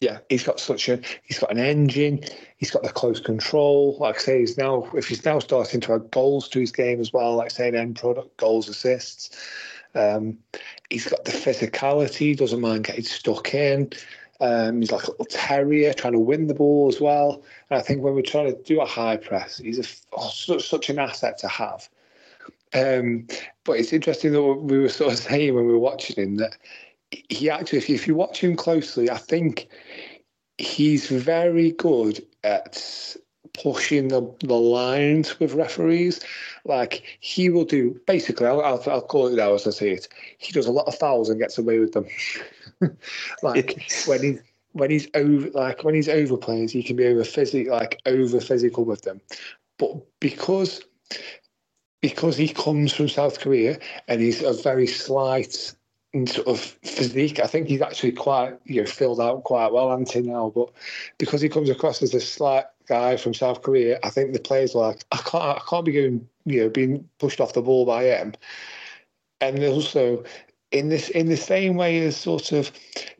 Yeah, 0.00 0.20
he's 0.30 0.44
got 0.44 0.58
such 0.58 0.88
a 0.88 0.98
he's 1.24 1.38
got 1.38 1.50
an 1.50 1.58
engine. 1.58 2.24
He's 2.56 2.70
got 2.70 2.82
the 2.82 2.88
close 2.88 3.20
control. 3.20 3.98
Like 4.00 4.16
I 4.16 4.18
say, 4.18 4.40
he's 4.40 4.56
now 4.56 4.88
if 4.94 5.06
he's 5.06 5.24
now 5.26 5.38
starting 5.40 5.80
to 5.82 5.94
add 5.94 6.10
goals 6.10 6.48
to 6.50 6.60
his 6.60 6.72
game 6.72 7.00
as 7.00 7.12
well. 7.12 7.36
Like 7.36 7.46
I 7.46 7.48
say, 7.48 7.68
an 7.68 7.74
end 7.74 7.96
product, 7.96 8.36
goals, 8.38 8.68
assists. 8.68 9.38
Um, 9.94 10.38
he's 10.88 11.06
got 11.06 11.24
the 11.26 11.32
physicality. 11.32 12.36
Doesn't 12.36 12.60
mind 12.60 12.84
getting 12.84 13.04
stuck 13.04 13.54
in. 13.54 13.90
Um, 14.40 14.80
he's 14.80 14.90
like 14.90 15.04
a 15.04 15.10
little 15.10 15.26
terrier 15.26 15.92
trying 15.92 16.14
to 16.14 16.18
win 16.18 16.46
the 16.46 16.54
ball 16.54 16.88
as 16.88 16.98
well. 16.98 17.42
And 17.68 17.78
I 17.78 17.82
think 17.82 18.02
when 18.02 18.14
we're 18.14 18.22
trying 18.22 18.54
to 18.54 18.62
do 18.62 18.80
a 18.80 18.86
high 18.86 19.18
press, 19.18 19.58
he's 19.58 19.78
a, 19.78 19.84
oh, 20.16 20.30
such, 20.30 20.66
such 20.66 20.88
an 20.88 20.98
asset 20.98 21.36
to 21.38 21.48
have. 21.48 21.88
Um, 22.72 23.26
but 23.64 23.72
it's 23.72 23.92
interesting 23.92 24.32
that 24.32 24.42
we 24.42 24.78
were 24.78 24.88
sort 24.88 25.12
of 25.12 25.18
saying 25.30 25.54
when 25.54 25.66
we 25.66 25.72
were 25.72 25.78
watching 25.78 26.16
him 26.16 26.36
that 26.36 26.56
he 27.10 27.50
actually, 27.50 27.78
if 27.78 27.88
you, 27.88 27.94
if 27.94 28.06
you 28.06 28.14
watch 28.14 28.42
him 28.42 28.56
closely, 28.56 29.10
I 29.10 29.18
think 29.18 29.68
he's 30.58 31.08
very 31.08 31.72
good 31.72 32.24
at 32.44 33.16
pushing 33.54 34.08
the, 34.08 34.34
the 34.40 34.54
lines 34.54 35.38
with 35.40 35.54
referees. 35.54 36.20
Like 36.64 37.02
he 37.20 37.50
will 37.50 37.64
do 37.64 38.00
basically, 38.06 38.46
I'll, 38.46 38.60
I'll, 38.60 38.82
I'll 38.86 39.02
call 39.02 39.28
it 39.28 39.36
now 39.36 39.54
as 39.54 39.66
I 39.66 39.70
see 39.70 39.90
it. 39.90 40.08
He 40.38 40.52
does 40.52 40.66
a 40.66 40.72
lot 40.72 40.86
of 40.86 40.94
fouls 40.94 41.28
and 41.28 41.40
gets 41.40 41.58
away 41.58 41.78
with 41.78 41.92
them. 41.92 42.06
like 43.42 43.82
when 44.06 44.22
he's 44.22 44.40
when 44.72 44.90
he's 44.90 45.08
over, 45.14 45.50
like 45.50 45.82
when 45.82 45.94
he's 45.94 46.08
over 46.08 46.36
players, 46.36 46.70
he 46.70 46.82
can 46.82 46.94
be 46.94 47.06
over 47.06 47.24
physical, 47.24 47.72
like 47.72 48.00
over 48.06 48.40
physical 48.40 48.84
with 48.84 49.02
them. 49.02 49.20
But 49.78 49.96
because 50.20 50.80
because 52.00 52.36
he 52.36 52.48
comes 52.48 52.92
from 52.94 53.08
South 53.08 53.40
Korea 53.40 53.78
and 54.08 54.20
he's 54.20 54.42
a 54.42 54.52
very 54.52 54.86
slight 54.86 55.74
sort 56.26 56.48
of 56.48 56.60
physique. 56.60 57.40
I 57.40 57.46
think 57.46 57.68
he's 57.68 57.82
actually 57.82 58.12
quite 58.12 58.58
you 58.64 58.80
know 58.80 58.86
filled 58.86 59.20
out 59.20 59.44
quite 59.44 59.72
well 59.72 59.92
until 59.92 60.22
now, 60.22 60.52
but 60.54 60.70
because 61.18 61.40
he 61.40 61.48
comes 61.48 61.70
across 61.70 62.02
as 62.02 62.14
a 62.14 62.20
slight 62.20 62.64
guy 62.86 63.16
from 63.16 63.34
South 63.34 63.62
Korea, 63.62 63.98
I 64.02 64.10
think 64.10 64.32
the 64.32 64.40
players 64.40 64.74
are 64.74 64.88
like 64.88 65.04
I 65.12 65.18
can't 65.18 65.58
I 65.58 65.62
can't 65.68 65.84
be 65.84 65.92
going 65.92 66.28
you 66.44 66.62
know 66.62 66.68
being 66.68 67.08
pushed 67.18 67.40
off 67.40 67.52
the 67.52 67.62
ball 67.62 67.86
by 67.86 68.04
him. 68.04 68.34
And 69.40 69.62
also 69.64 70.24
in 70.72 70.88
this 70.88 71.08
in 71.10 71.28
the 71.28 71.36
same 71.36 71.76
way 71.76 72.00
as 72.04 72.16
sort 72.16 72.52
of 72.52 72.70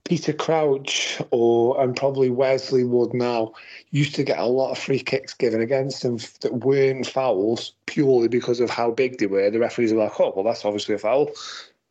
Peter 0.04 0.32
Crouch 0.32 1.20
or 1.30 1.80
and 1.82 1.96
probably 1.96 2.30
Wesley 2.30 2.84
Wood 2.84 3.14
now 3.14 3.52
used 3.90 4.14
to 4.16 4.24
get 4.24 4.38
a 4.38 4.46
lot 4.46 4.70
of 4.70 4.78
free 4.78 5.00
kicks 5.00 5.34
given 5.34 5.60
against 5.60 6.02
them 6.02 6.18
that 6.40 6.64
weren't 6.64 7.06
fouls 7.06 7.72
purely 7.86 8.28
because 8.28 8.60
of 8.60 8.70
how 8.70 8.90
big 8.90 9.18
they 9.18 9.26
were. 9.26 9.50
The 9.50 9.58
referees 9.58 9.92
were 9.92 10.02
like, 10.02 10.18
oh 10.20 10.32
well, 10.34 10.44
that's 10.44 10.64
obviously 10.64 10.94
a 10.94 10.98
foul. 10.98 11.30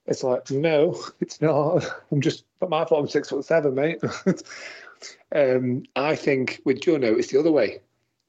It's 0.10 0.24
like, 0.24 0.50
no, 0.50 1.00
it's 1.22 1.42
not. 1.42 1.86
I'm 2.12 2.20
just, 2.20 2.44
but 2.60 2.70
my 2.70 2.84
fault. 2.84 3.02
I'm 3.02 3.08
six 3.08 3.30
foot 3.30 3.46
seven, 3.46 3.76
mate. 3.76 4.02
um, 5.36 5.84
I 5.96 6.16
think 6.16 6.62
with 6.66 6.82
Jono, 6.82 7.18
it's 7.18 7.30
the 7.32 7.40
other 7.40 7.52
way. 7.52 7.80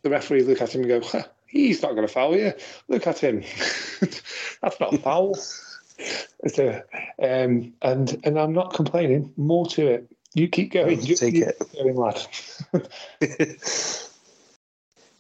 The 0.02 0.10
referees 0.10 0.46
look 0.46 0.62
at 0.62 0.74
him 0.74 0.82
and 0.82 0.88
go, 0.88 1.00
huh, 1.00 1.24
he's 1.46 1.82
not 1.82 1.94
going 1.94 2.06
to 2.06 2.12
foul 2.12 2.36
you. 2.36 2.52
Look 2.88 3.06
at 3.06 3.18
him. 3.18 3.40
That's 4.62 4.78
not 4.78 4.94
a 4.94 4.98
foul. 4.98 5.34
So, 6.46 6.82
um, 7.22 7.74
and 7.82 8.20
and 8.24 8.38
I'm 8.38 8.54
not 8.54 8.72
complaining. 8.72 9.32
More 9.36 9.66
to 9.68 9.86
it. 9.86 10.16
You 10.34 10.48
keep 10.48 10.72
going. 10.72 11.02
You, 11.02 11.16
Take 11.16 11.34
you 11.34 11.44
it. 11.46 11.58
keep 11.58 11.82
going, 11.82 11.96
lad. 11.96 12.26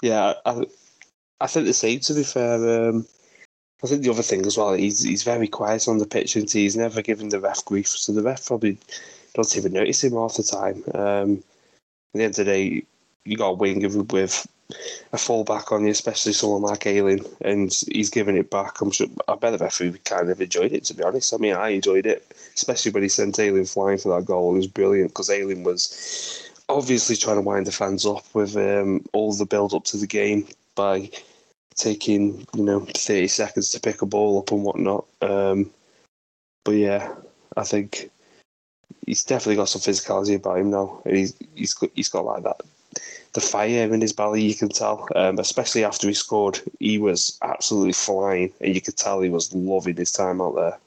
yeah, 0.02 0.34
I, 0.46 0.64
I 1.40 1.46
think 1.46 1.66
the 1.66 1.74
same. 1.74 2.00
To 2.00 2.14
be 2.14 2.22
fair, 2.22 2.88
um, 2.88 3.06
I 3.82 3.86
think 3.86 4.02
the 4.02 4.10
other 4.10 4.22
thing 4.22 4.44
as 4.46 4.58
well, 4.58 4.74
he's 4.74 5.02
he's 5.02 5.22
very 5.22 5.48
quiet 5.48 5.88
on 5.88 5.98
the 5.98 6.06
pitch, 6.06 6.36
and 6.36 6.50
he's 6.50 6.76
never 6.76 7.02
given 7.02 7.30
the 7.30 7.40
ref 7.40 7.64
grief. 7.64 7.88
So 7.88 8.12
the 8.12 8.22
ref 8.22 8.46
probably 8.46 8.78
doesn't 9.34 9.58
even 9.58 9.72
notice 9.72 10.04
him 10.04 10.12
half 10.12 10.34
the 10.34 10.42
time. 10.42 10.84
Um, 10.94 11.42
at 12.14 12.18
the 12.18 12.24
end 12.24 12.30
of 12.30 12.36
the 12.36 12.44
day, 12.44 12.82
you 13.24 13.36
got 13.36 13.50
a 13.50 13.54
wing 13.54 13.82
with, 14.08 14.46
a 15.12 15.18
fullback 15.18 15.72
on 15.72 15.84
you, 15.84 15.90
especially 15.90 16.32
someone 16.32 16.62
like 16.62 16.86
Ayling, 16.86 17.24
and 17.40 17.72
he's 17.90 18.10
giving 18.10 18.36
it 18.36 18.50
back. 18.50 18.80
I'm 18.80 18.90
sure. 18.90 19.06
I 19.28 19.34
bet 19.34 19.52
the 19.52 19.64
referee 19.64 19.98
kind 20.04 20.30
of 20.30 20.40
enjoyed 20.40 20.72
it, 20.72 20.84
to 20.84 20.94
be 20.94 21.02
honest. 21.02 21.32
I 21.32 21.38
mean, 21.38 21.54
I 21.54 21.70
enjoyed 21.70 22.06
it, 22.06 22.26
especially 22.54 22.92
when 22.92 23.02
he 23.02 23.08
sent 23.08 23.38
Ayling 23.38 23.64
flying 23.64 23.98
for 23.98 24.14
that 24.16 24.26
goal. 24.26 24.52
It 24.54 24.58
was 24.58 24.66
brilliant 24.66 25.10
because 25.10 25.30
Ayling 25.30 25.64
was 25.64 26.50
obviously 26.68 27.16
trying 27.16 27.36
to 27.36 27.42
wind 27.42 27.66
the 27.66 27.72
fans 27.72 28.06
up 28.06 28.24
with 28.34 28.56
um, 28.56 29.04
all 29.12 29.32
the 29.32 29.46
build 29.46 29.74
up 29.74 29.84
to 29.84 29.96
the 29.96 30.06
game 30.06 30.46
by 30.74 31.10
taking 31.80 32.46
you 32.54 32.62
know 32.64 32.80
30 32.80 33.28
seconds 33.28 33.70
to 33.70 33.80
pick 33.80 34.02
a 34.02 34.06
ball 34.06 34.38
up 34.38 34.52
and 34.52 34.62
whatnot. 34.62 35.06
Um, 35.22 35.70
but 36.64 36.72
yeah, 36.72 37.14
I 37.56 37.64
think 37.64 38.10
he's 39.06 39.24
definitely 39.24 39.56
got 39.56 39.68
some 39.68 39.80
physicality 39.80 40.36
about 40.36 40.58
him 40.58 40.70
now. 40.70 41.02
He's 41.04 41.34
he's 41.54 41.74
got, 41.74 41.90
he's 41.94 42.08
got 42.08 42.24
like 42.24 42.42
that 42.44 42.60
the 43.32 43.40
fire 43.40 43.92
in 43.92 44.00
his 44.00 44.12
belly. 44.12 44.42
You 44.42 44.54
can 44.54 44.68
tell, 44.68 45.06
um, 45.14 45.38
especially 45.38 45.84
after 45.84 46.08
he 46.08 46.14
scored, 46.14 46.60
he 46.78 46.98
was 46.98 47.38
absolutely 47.42 47.92
flying, 47.92 48.52
and 48.60 48.74
you 48.74 48.80
could 48.80 48.96
tell 48.96 49.20
he 49.20 49.30
was 49.30 49.54
loving 49.54 49.96
his 49.96 50.12
time 50.12 50.40
out 50.40 50.56
there. 50.56 50.78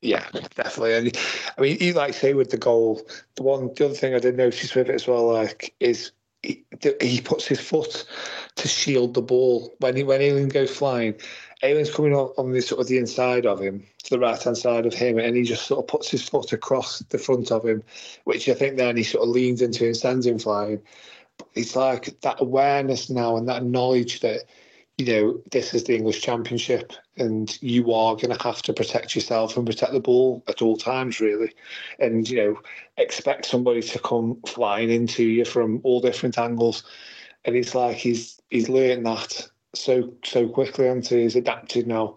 Yeah, 0.00 0.26
definitely. 0.54 0.94
And 0.94 1.18
I 1.56 1.60
mean, 1.60 1.78
you 1.80 1.94
like 1.94 2.14
say 2.14 2.34
with 2.34 2.50
the 2.50 2.58
goal, 2.58 3.02
the 3.36 3.42
one, 3.42 3.72
the 3.74 3.86
other 3.86 3.94
thing 3.94 4.14
I 4.14 4.18
did 4.18 4.36
notice 4.36 4.74
with 4.74 4.88
it 4.90 4.94
as 4.94 5.06
well, 5.06 5.32
like, 5.32 5.74
is 5.80 6.12
he, 6.44 6.64
he 7.00 7.20
puts 7.20 7.46
his 7.46 7.60
foot 7.60 8.04
to 8.56 8.68
shield 8.68 9.14
the 9.14 9.22
ball 9.22 9.74
when 9.78 9.96
he 9.96 10.02
when 10.02 10.20
Ayling 10.20 10.48
goes 10.48 10.76
flying. 10.76 11.14
Ayling's 11.62 11.90
coming 11.90 12.14
on, 12.14 12.32
on 12.36 12.52
the 12.52 12.60
sort 12.60 12.80
of 12.80 12.88
the 12.88 12.98
inside 12.98 13.46
of 13.46 13.60
him, 13.60 13.84
to 14.02 14.10
the 14.10 14.18
right 14.18 14.40
hand 14.42 14.58
side 14.58 14.84
of 14.84 14.92
him, 14.92 15.18
and 15.18 15.34
he 15.34 15.42
just 15.42 15.66
sort 15.66 15.80
of 15.80 15.88
puts 15.88 16.10
his 16.10 16.28
foot 16.28 16.52
across 16.52 16.98
the 16.98 17.18
front 17.18 17.50
of 17.50 17.64
him, 17.64 17.82
which 18.24 18.48
I 18.48 18.54
think 18.54 18.76
then 18.76 18.96
he 18.96 19.02
sort 19.02 19.22
of 19.22 19.30
leans 19.30 19.62
into 19.62 19.86
and 19.86 19.96
sends 19.96 20.26
him 20.26 20.38
flying. 20.38 20.82
It's 21.54 21.74
like 21.74 22.20
that 22.20 22.40
awareness 22.40 23.08
now 23.08 23.36
and 23.36 23.48
that 23.48 23.64
knowledge 23.64 24.20
that 24.20 24.42
you 24.98 25.06
know 25.06 25.40
this 25.50 25.74
is 25.74 25.84
the 25.84 25.96
English 25.96 26.22
Championship, 26.22 26.92
and 27.16 27.60
you 27.60 27.92
are 27.92 28.14
going 28.14 28.36
to 28.36 28.42
have 28.42 28.62
to 28.62 28.72
protect 28.72 29.14
yourself 29.14 29.56
and 29.56 29.66
protect 29.66 29.92
the 29.92 30.00
ball 30.00 30.44
at 30.46 30.62
all 30.62 30.76
times, 30.76 31.20
really, 31.20 31.52
and 31.98 32.28
you 32.28 32.36
know 32.36 32.60
expect 32.96 33.46
somebody 33.46 33.82
to 33.82 33.98
come 33.98 34.40
flying 34.46 34.90
into 34.90 35.24
you 35.24 35.44
from 35.44 35.80
all 35.82 36.00
different 36.00 36.38
angles, 36.38 36.84
and 37.44 37.56
it's 37.56 37.74
like 37.74 37.96
he's 37.96 38.40
he's 38.50 38.68
learned 38.68 39.04
that 39.06 39.48
so 39.74 40.12
so 40.24 40.48
quickly, 40.48 40.86
and 40.86 41.04
he's 41.04 41.34
adapted 41.36 41.88
now, 41.88 42.16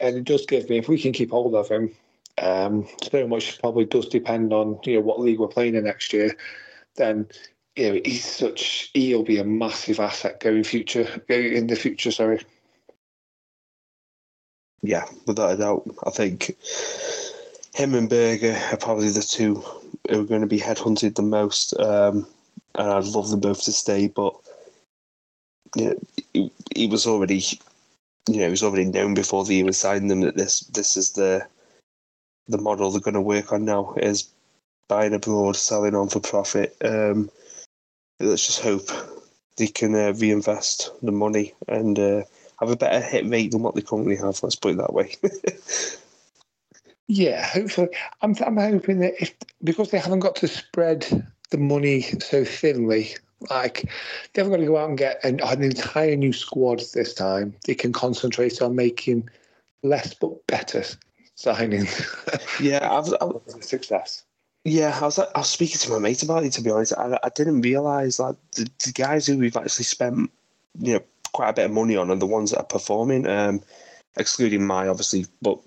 and 0.00 0.16
it 0.16 0.24
does 0.24 0.44
give 0.44 0.68
me 0.68 0.76
if 0.76 0.88
we 0.88 1.00
can 1.00 1.12
keep 1.12 1.30
hold 1.30 1.54
of 1.54 1.68
him. 1.68 1.90
Um, 2.38 2.86
so 3.10 3.26
much 3.26 3.58
probably 3.60 3.84
does 3.86 4.08
depend 4.08 4.52
on 4.52 4.78
you 4.84 4.96
know 4.96 5.00
what 5.00 5.20
league 5.20 5.38
we're 5.38 5.48
playing 5.48 5.74
in 5.74 5.84
next 5.84 6.12
year. 6.12 6.36
Then 6.96 7.28
you 7.76 7.92
know 7.92 8.00
he's 8.04 8.24
such 8.24 8.90
he'll 8.94 9.22
be 9.22 9.38
a 9.38 9.44
massive 9.44 10.00
asset 10.00 10.40
going 10.40 10.64
future 10.64 11.06
in 11.28 11.66
the 11.66 11.76
future. 11.76 12.10
Sorry. 12.10 12.40
Yeah, 14.82 15.04
without 15.26 15.52
a 15.52 15.56
doubt. 15.56 15.82
I 16.06 16.10
think 16.10 16.56
him 17.74 17.94
and 17.94 18.08
Burger 18.08 18.58
are 18.72 18.78
probably 18.78 19.10
the 19.10 19.22
two 19.22 19.62
who 20.08 20.22
are 20.22 20.24
going 20.24 20.40
to 20.40 20.46
be 20.46 20.58
headhunted 20.58 21.14
the 21.14 21.22
most. 21.22 21.78
Um, 21.78 22.26
and 22.74 22.88
I'd 22.88 23.04
love 23.04 23.28
them 23.28 23.40
both 23.40 23.64
to 23.64 23.72
stay, 23.72 24.08
but 24.08 24.34
yeah, 25.76 25.92
he, 26.32 26.50
he 26.74 26.86
was 26.86 27.06
already 27.06 27.42
you 28.28 28.40
know, 28.40 28.46
it 28.46 28.50
was 28.50 28.62
already 28.62 28.84
known 28.84 29.14
before 29.14 29.44
they 29.44 29.54
even 29.54 29.72
signed 29.72 30.10
them 30.10 30.20
that 30.20 30.36
this 30.36 30.60
this 30.60 30.96
is 30.96 31.12
the 31.12 31.46
the 32.48 32.58
model 32.58 32.90
they're 32.90 33.00
going 33.00 33.14
to 33.14 33.20
work 33.20 33.52
on 33.52 33.64
now 33.64 33.94
is 33.96 34.28
buying 34.88 35.14
abroad, 35.14 35.56
selling 35.56 35.94
on 35.94 36.08
for 36.08 36.20
profit. 36.20 36.76
Um, 36.84 37.30
let's 38.20 38.46
just 38.46 38.60
hope 38.60 38.88
they 39.56 39.66
can 39.66 39.94
uh, 39.94 40.12
reinvest 40.16 40.90
the 41.02 41.12
money 41.12 41.54
and 41.68 41.98
uh, 41.98 42.22
have 42.60 42.70
a 42.70 42.76
better 42.76 43.00
hit 43.00 43.26
rate 43.26 43.50
than 43.50 43.62
what 43.62 43.74
they 43.74 43.82
currently 43.82 44.16
have. 44.16 44.42
Let's 44.42 44.56
put 44.56 44.72
it 44.72 44.78
that 44.78 44.92
way. 44.92 45.16
Yeah, 47.12 47.44
hopefully. 47.44 47.88
I'm, 48.22 48.36
I'm 48.46 48.56
hoping 48.56 49.00
that 49.00 49.20
if 49.20 49.34
because 49.64 49.90
they 49.90 49.98
haven't 49.98 50.20
got 50.20 50.36
to 50.36 50.46
spread 50.46 51.26
the 51.50 51.58
money 51.58 52.02
so 52.02 52.44
thinly, 52.44 53.16
like 53.50 53.90
they 54.32 54.42
haven't 54.42 54.52
got 54.52 54.60
to 54.60 54.66
go 54.66 54.76
out 54.76 54.90
and 54.90 54.96
get 54.96 55.24
an, 55.24 55.40
an 55.42 55.64
entire 55.64 56.14
new 56.14 56.32
squad 56.32 56.80
this 56.94 57.12
time. 57.12 57.56
They 57.66 57.74
can 57.74 57.92
concentrate 57.92 58.62
on 58.62 58.76
making 58.76 59.28
less 59.82 60.14
but 60.14 60.46
better 60.46 60.84
signings. 61.36 61.90
yeah, 62.60 62.88
I've, 62.88 63.12
I've 63.20 63.64
success. 63.64 64.22
Yeah, 64.64 64.98
I 65.00 65.04
was 65.04 65.18
I 65.18 65.26
was 65.34 65.48
speaking 65.48 65.78
to 65.78 65.90
my 65.90 65.98
mate 65.98 66.22
about 66.22 66.44
it. 66.44 66.52
To 66.54 66.62
be 66.62 66.70
honest, 66.70 66.92
I, 66.96 67.18
I 67.22 67.28
didn't 67.30 67.62
realize 67.62 68.18
like 68.18 68.36
the, 68.52 68.68
the 68.84 68.92
guys 68.92 69.26
who 69.26 69.38
we've 69.38 69.56
actually 69.56 69.84
spent 69.84 70.30
you 70.78 70.94
know 70.94 71.00
quite 71.32 71.50
a 71.50 71.54
bit 71.54 71.64
of 71.66 71.70
money 71.70 71.96
on 71.96 72.10
are 72.10 72.16
the 72.16 72.26
ones 72.26 72.50
that 72.50 72.58
are 72.58 72.64
performing. 72.64 73.26
Um, 73.26 73.62
excluding 74.16 74.66
my 74.66 74.88
obviously, 74.88 75.26
but 75.40 75.58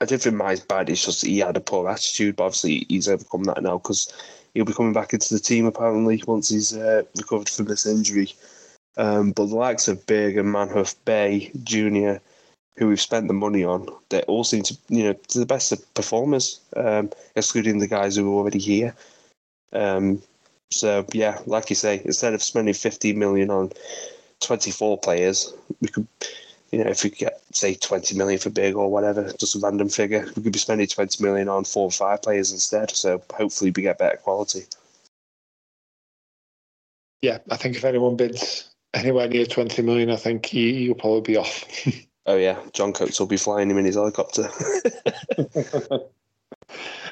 I 0.00 0.04
don't 0.04 0.20
think 0.20 0.36
Mai's 0.36 0.60
bad. 0.60 0.88
It's 0.88 1.04
just 1.04 1.24
he 1.24 1.38
had 1.38 1.56
a 1.56 1.60
poor 1.60 1.88
attitude, 1.88 2.36
but 2.36 2.44
obviously 2.44 2.86
he's 2.88 3.08
overcome 3.08 3.44
that 3.44 3.62
now 3.62 3.78
because 3.78 4.12
he'll 4.54 4.64
be 4.64 4.72
coming 4.72 4.92
back 4.92 5.12
into 5.12 5.34
the 5.34 5.40
team 5.40 5.66
apparently 5.66 6.22
once 6.26 6.48
he's 6.48 6.76
uh, 6.76 7.02
recovered 7.16 7.48
from 7.48 7.66
this 7.66 7.86
injury. 7.86 8.32
Um, 8.96 9.32
but 9.32 9.46
the 9.46 9.56
likes 9.56 9.88
of 9.88 10.06
Burger 10.06 10.40
and 10.40 10.54
Manhoef, 10.54 10.94
Bae, 11.04 11.50
Junho, 11.58 12.20
who 12.76 12.88
we've 12.88 13.00
spent 13.00 13.28
the 13.28 13.34
money 13.34 13.64
on, 13.64 13.88
they 14.10 14.22
all 14.22 14.44
seem 14.44 14.62
to, 14.64 14.76
you 14.88 15.04
know, 15.04 15.12
to 15.12 15.38
the 15.38 15.46
best 15.46 15.72
of 15.72 15.94
performers, 15.94 16.60
um, 16.76 17.10
excluding 17.34 17.78
the 17.78 17.86
guys 17.86 18.16
who 18.16 18.30
are 18.30 18.38
already 18.38 18.58
here. 18.58 18.94
Um, 19.72 20.22
so 20.70 21.06
yeah, 21.12 21.40
like 21.46 21.70
you 21.70 21.76
say, 21.76 22.02
instead 22.04 22.34
of 22.34 22.42
spending 22.42 22.74
15 22.74 23.18
million 23.18 23.50
on 23.50 23.72
24 24.40 24.98
players, 24.98 25.54
we 25.80 25.88
could 25.88 26.06
you 26.72 26.82
know, 26.82 26.90
if 26.90 27.04
we 27.04 27.10
get 27.10 27.40
say 27.52 27.74
twenty 27.74 28.16
million 28.16 28.38
for 28.38 28.50
big 28.50 28.74
or 28.74 28.90
whatever, 28.90 29.32
just 29.38 29.54
a 29.54 29.60
random 29.60 29.88
figure, 29.88 30.26
we 30.36 30.42
could 30.42 30.52
be 30.52 30.58
spending 30.58 30.86
twenty 30.86 31.22
million 31.22 31.48
on 31.48 31.64
four 31.64 31.84
or 31.84 31.90
five 31.90 32.22
players 32.22 32.52
instead. 32.52 32.90
So 32.90 33.22
hopefully 33.32 33.72
we 33.74 33.82
get 33.82 33.98
better 33.98 34.16
quality. 34.16 34.64
Yeah, 37.22 37.38
I 37.50 37.56
think 37.56 37.76
if 37.76 37.84
anyone 37.84 38.16
bids 38.16 38.68
anywhere 38.94 39.28
near 39.28 39.46
twenty 39.46 39.82
million, 39.82 40.10
I 40.10 40.16
think 40.16 40.52
you, 40.52 40.66
you'll 40.66 40.96
probably 40.96 41.20
be 41.20 41.36
off. 41.36 41.64
oh 42.26 42.36
yeah, 42.36 42.58
John 42.72 42.92
Coates 42.92 43.18
will 43.18 43.26
be 43.26 43.36
flying 43.36 43.70
him 43.70 43.78
in 43.78 43.84
his 43.84 43.94
helicopter. 43.94 44.48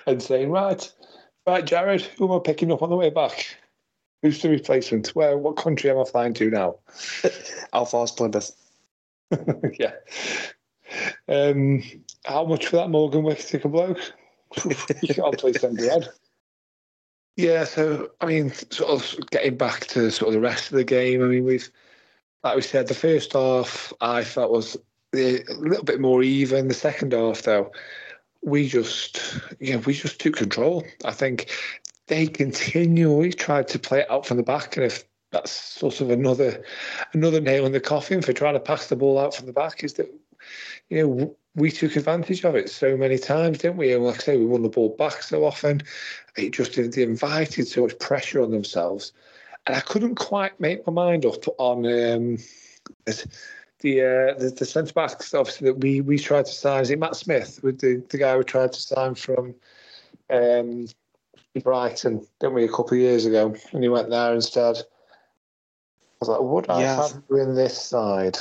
and 0.06 0.22
saying, 0.22 0.50
right, 0.50 0.92
right, 1.46 1.64
Jared, 1.64 2.02
who 2.02 2.26
am 2.26 2.38
I 2.38 2.40
picking 2.44 2.72
up 2.72 2.82
on 2.82 2.90
the 2.90 2.96
way 2.96 3.10
back? 3.10 3.56
Who's 4.22 4.40
the 4.40 4.48
replacement? 4.48 5.08
Where? 5.08 5.36
What 5.36 5.56
country 5.56 5.90
am 5.90 5.98
I 5.98 6.04
flying 6.04 6.34
to 6.34 6.50
now? 6.50 6.76
Alphonse 7.74 8.10
Plymouth. 8.10 8.52
yeah. 9.78 9.92
Um, 11.28 11.82
how 12.24 12.44
much 12.44 12.66
for 12.66 12.76
that 12.76 12.90
Morgan 12.90 13.22
Whittaker 13.22 13.68
bloke? 13.68 14.12
you 14.64 15.14
can't 15.14 15.38
play 15.38 15.52
centre 15.52 15.90
head. 15.90 16.08
Yeah, 17.36 17.64
so 17.64 18.10
I 18.20 18.26
mean, 18.26 18.52
sort 18.70 18.90
of 18.90 19.28
getting 19.30 19.56
back 19.56 19.86
to 19.88 20.10
sort 20.10 20.28
of 20.28 20.34
the 20.34 20.40
rest 20.40 20.70
of 20.70 20.76
the 20.76 20.84
game. 20.84 21.22
I 21.22 21.26
mean, 21.26 21.44
we've, 21.44 21.68
like 22.44 22.56
we 22.56 22.62
said, 22.62 22.86
the 22.86 22.94
first 22.94 23.32
half 23.32 23.92
I 24.00 24.22
felt 24.22 24.52
was 24.52 24.76
a 25.14 25.54
little 25.54 25.84
bit 25.84 26.00
more 26.00 26.22
even. 26.22 26.68
The 26.68 26.74
second 26.74 27.12
half, 27.12 27.42
though, 27.42 27.70
we 28.42 28.68
just, 28.68 29.40
know, 29.60 29.78
we 29.78 29.94
just 29.94 30.20
took 30.20 30.36
control. 30.36 30.84
I 31.04 31.12
think 31.12 31.50
they 32.06 32.26
continually 32.26 33.32
tried 33.32 33.68
to 33.68 33.78
play 33.78 34.00
it 34.00 34.10
out 34.10 34.26
from 34.26 34.36
the 34.36 34.42
back, 34.42 34.76
and 34.76 34.84
if 34.84 35.04
that's 35.30 35.50
sort 35.50 36.00
of 36.00 36.10
another 36.10 36.62
another 37.12 37.40
nail 37.40 37.66
in 37.66 37.72
the 37.72 37.80
coffin 37.80 38.22
for 38.22 38.32
trying 38.32 38.54
to 38.54 38.60
pass 38.60 38.86
the 38.86 38.96
ball 38.96 39.18
out 39.18 39.34
from 39.34 39.46
the 39.46 39.52
back 39.52 39.82
is 39.82 39.94
that 39.94 40.08
you 40.88 41.06
know 41.06 41.36
we 41.56 41.70
took 41.70 41.96
advantage 41.96 42.44
of 42.44 42.56
it 42.56 42.68
so 42.68 42.96
many 42.96 43.16
times, 43.16 43.58
didn't 43.58 43.76
we? 43.76 43.92
And 43.92 44.04
like 44.04 44.16
I 44.16 44.18
say, 44.18 44.36
we 44.36 44.46
won 44.46 44.62
the 44.62 44.68
ball 44.68 44.94
back 44.96 45.22
so 45.22 45.44
often. 45.44 45.82
It 46.36 46.52
just 46.52 46.74
they 46.74 47.02
invited 47.02 47.68
so 47.68 47.82
much 47.82 47.98
pressure 47.98 48.42
on 48.42 48.50
themselves, 48.50 49.12
and 49.66 49.76
I 49.76 49.80
couldn't 49.80 50.16
quite 50.16 50.58
make 50.60 50.86
my 50.86 50.92
mind 50.92 51.24
up 51.24 51.44
on 51.58 51.86
um, 51.86 52.38
the 53.84 54.00
uh, 54.00 54.38
the, 54.38 54.50
the 54.50 54.64
centre 54.64 54.92
backs. 54.92 55.32
Obviously, 55.32 55.66
that 55.66 55.78
we 55.78 56.00
we 56.00 56.18
tried 56.18 56.46
to 56.46 56.52
sign. 56.52 56.82
Is 56.82 56.90
it 56.90 56.98
Matt 56.98 57.14
Smith 57.14 57.60
with 57.62 57.78
the 57.78 58.02
the 58.08 58.18
guy 58.18 58.36
we 58.36 58.42
tried 58.42 58.72
to 58.72 58.80
sign 58.80 59.14
from? 59.14 59.54
Um, 60.28 60.88
Brighton, 61.62 62.26
didn't 62.40 62.54
we, 62.54 62.64
a 62.64 62.68
couple 62.68 62.94
of 62.94 62.98
years 62.98 63.26
ago? 63.26 63.54
And 63.72 63.82
he 63.84 63.88
went 63.88 64.10
there 64.10 64.34
instead 64.34 64.82
I 66.14 66.16
was 66.20 66.28
like, 66.28 66.40
would 66.40 66.70
I 66.70 66.80
yeah. 66.80 66.96
have 66.96 67.22
in 67.30 67.54
this 67.54 67.80
side? 67.80 68.38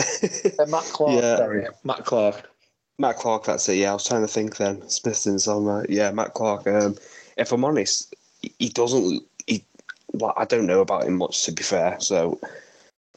uh, 0.00 0.66
Matt 0.66 0.84
Clarke, 0.92 1.22
yeah. 1.22 1.36
sorry. 1.36 1.66
Matt 1.84 2.04
Clarke. 2.04 2.50
Matt 2.98 3.16
Clarke, 3.16 3.44
that's 3.44 3.68
it. 3.68 3.76
Yeah, 3.76 3.90
I 3.90 3.94
was 3.94 4.06
trying 4.06 4.22
to 4.22 4.28
think 4.28 4.56
then. 4.56 4.88
Smithson's 4.88 5.48
on 5.48 5.66
that. 5.66 5.90
Yeah, 5.90 6.10
Matt 6.12 6.34
Clarke. 6.34 6.66
Um, 6.66 6.96
if 7.36 7.52
I'm 7.52 7.64
honest, 7.64 8.14
he 8.58 8.68
doesn't. 8.70 9.22
He, 9.46 9.64
well, 10.12 10.32
I 10.36 10.44
don't 10.44 10.66
know 10.66 10.80
about 10.80 11.04
him 11.04 11.18
much, 11.18 11.44
to 11.44 11.52
be 11.52 11.62
fair. 11.62 12.00
So 12.00 12.40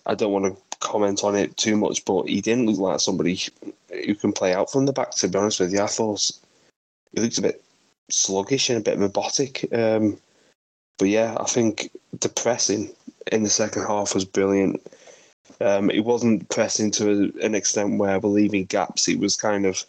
I 0.05 0.15
don't 0.15 0.33
want 0.33 0.45
to 0.45 0.68
comment 0.79 1.23
on 1.23 1.35
it 1.35 1.55
too 1.57 1.77
much. 1.77 2.05
But 2.05 2.27
he 2.27 2.41
didn't 2.41 2.65
look 2.65 2.79
like 2.79 2.99
somebody 2.99 3.39
who 3.89 4.15
can 4.15 4.33
play 4.33 4.53
out 4.53 4.71
from 4.71 4.85
the 4.85 4.93
back. 4.93 5.11
To 5.11 5.27
be 5.27 5.37
honest 5.37 5.59
with 5.59 5.73
you, 5.73 5.81
I 5.81 5.87
thought 5.87 6.31
he 7.13 7.21
looked 7.21 7.37
a 7.37 7.43
bit 7.43 7.63
sluggish 8.09 8.69
and 8.69 8.79
a 8.79 8.81
bit 8.83 8.97
robotic. 8.97 9.67
Um, 9.73 10.17
but 10.97 11.07
yeah, 11.07 11.35
I 11.39 11.45
think 11.45 11.91
the 12.19 12.29
pressing 12.29 12.93
in 13.31 13.43
the 13.43 13.49
second 13.49 13.85
half 13.85 14.13
was 14.13 14.25
brilliant. 14.25 14.81
Um, 15.61 15.89
it 15.89 16.05
wasn't 16.05 16.49
pressing 16.49 16.91
to 16.91 17.33
an 17.41 17.55
extent 17.55 17.97
where 17.97 18.19
we're 18.19 18.29
leaving 18.29 18.65
gaps. 18.65 19.07
It 19.07 19.19
was 19.19 19.35
kind 19.35 19.65
of, 19.65 19.83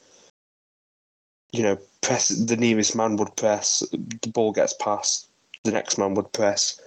you 1.52 1.62
know, 1.62 1.78
press. 2.00 2.28
The 2.28 2.56
nearest 2.56 2.96
man 2.96 3.16
would 3.16 3.34
press. 3.36 3.82
The 3.90 4.28
ball 4.28 4.52
gets 4.52 4.72
passed. 4.74 5.28
The 5.64 5.72
next 5.72 5.98
man 5.98 6.14
would 6.14 6.32
press. 6.32 6.80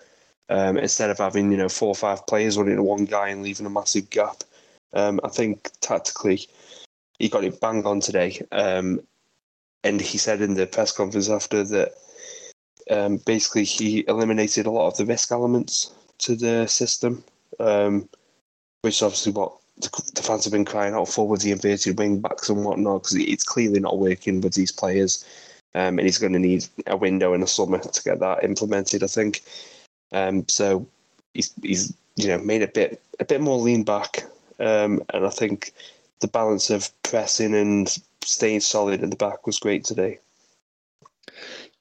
Um, 0.49 0.77
instead 0.77 1.09
of 1.09 1.17
having 1.17 1.51
you 1.51 1.57
know 1.57 1.69
four 1.69 1.89
or 1.89 1.95
five 1.95 2.27
players 2.27 2.57
running 2.57 2.75
to 2.75 2.83
one 2.83 3.05
guy 3.05 3.29
and 3.29 3.43
leaving 3.43 3.65
a 3.65 3.69
massive 3.69 4.09
gap. 4.09 4.43
Um, 4.93 5.19
I 5.23 5.29
think 5.29 5.71
tactically, 5.79 6.47
he 7.17 7.29
got 7.29 7.43
it 7.43 7.59
bang 7.59 7.85
on 7.85 8.01
today. 8.01 8.45
Um, 8.51 9.01
and 9.83 9.99
he 9.99 10.17
said 10.17 10.41
in 10.41 10.53
the 10.53 10.67
press 10.67 10.91
conference 10.91 11.29
after 11.29 11.63
that, 11.63 11.93
um, 12.89 13.17
basically 13.17 13.63
he 13.63 14.05
eliminated 14.07 14.65
a 14.65 14.71
lot 14.71 14.87
of 14.87 14.97
the 14.97 15.05
risk 15.05 15.31
elements 15.31 15.91
to 16.19 16.35
the 16.35 16.67
system, 16.67 17.23
um, 17.59 18.07
which 18.81 18.95
is 18.95 19.01
obviously 19.01 19.31
what 19.31 19.53
the 19.77 20.21
fans 20.21 20.43
have 20.45 20.53
been 20.53 20.65
crying 20.65 20.93
out 20.93 21.07
for 21.07 21.27
with 21.27 21.41
the 21.41 21.51
inverted 21.51 21.97
wing 21.97 22.19
backs 22.19 22.49
and 22.49 22.63
whatnot, 22.63 23.03
because 23.03 23.15
it's 23.15 23.43
clearly 23.43 23.79
not 23.79 23.97
working 23.97 24.41
with 24.41 24.53
these 24.53 24.71
players. 24.71 25.25
Um, 25.75 25.97
and 25.97 26.01
he's 26.01 26.19
going 26.19 26.33
to 26.33 26.39
need 26.39 26.65
a 26.85 26.95
window 26.95 27.33
in 27.33 27.41
the 27.41 27.47
summer 27.47 27.79
to 27.79 28.03
get 28.03 28.19
that 28.19 28.43
implemented, 28.43 29.03
I 29.03 29.07
think. 29.07 29.41
Um, 30.13 30.47
so 30.47 30.87
he's, 31.33 31.53
he's 31.61 31.93
you 32.15 32.27
know 32.27 32.37
made 32.37 32.61
a 32.61 32.67
bit 32.67 33.01
a 33.19 33.25
bit 33.25 33.41
more 33.41 33.57
lean 33.57 33.83
back, 33.83 34.23
um, 34.59 35.01
and 35.13 35.25
I 35.25 35.29
think 35.29 35.73
the 36.19 36.27
balance 36.27 36.69
of 36.69 36.89
pressing 37.03 37.53
and 37.55 37.97
staying 38.23 38.61
solid 38.61 39.03
in 39.03 39.09
the 39.09 39.15
back 39.15 39.45
was 39.45 39.59
great 39.59 39.83
today. 39.83 40.19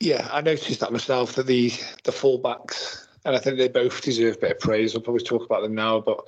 Yeah, 0.01 0.29
I 0.33 0.41
noticed 0.41 0.81
that 0.81 0.93
myself 0.93 1.35
that 1.35 1.47
the 1.47 1.71
the 2.05 2.13
fullbacks 2.13 3.07
and 3.25 3.37
I 3.37 3.39
think 3.39 3.57
they 3.57 3.69
both 3.69 4.03
deserve 4.03 4.37
a 4.37 4.41
bit 4.41 4.51
of 4.53 4.61
praise. 4.61 4.95
I'll 4.95 5.01
probably 5.01 5.25
talk 5.25 5.45
about 5.45 5.63
them 5.63 5.75
now, 5.75 6.01
but 6.01 6.25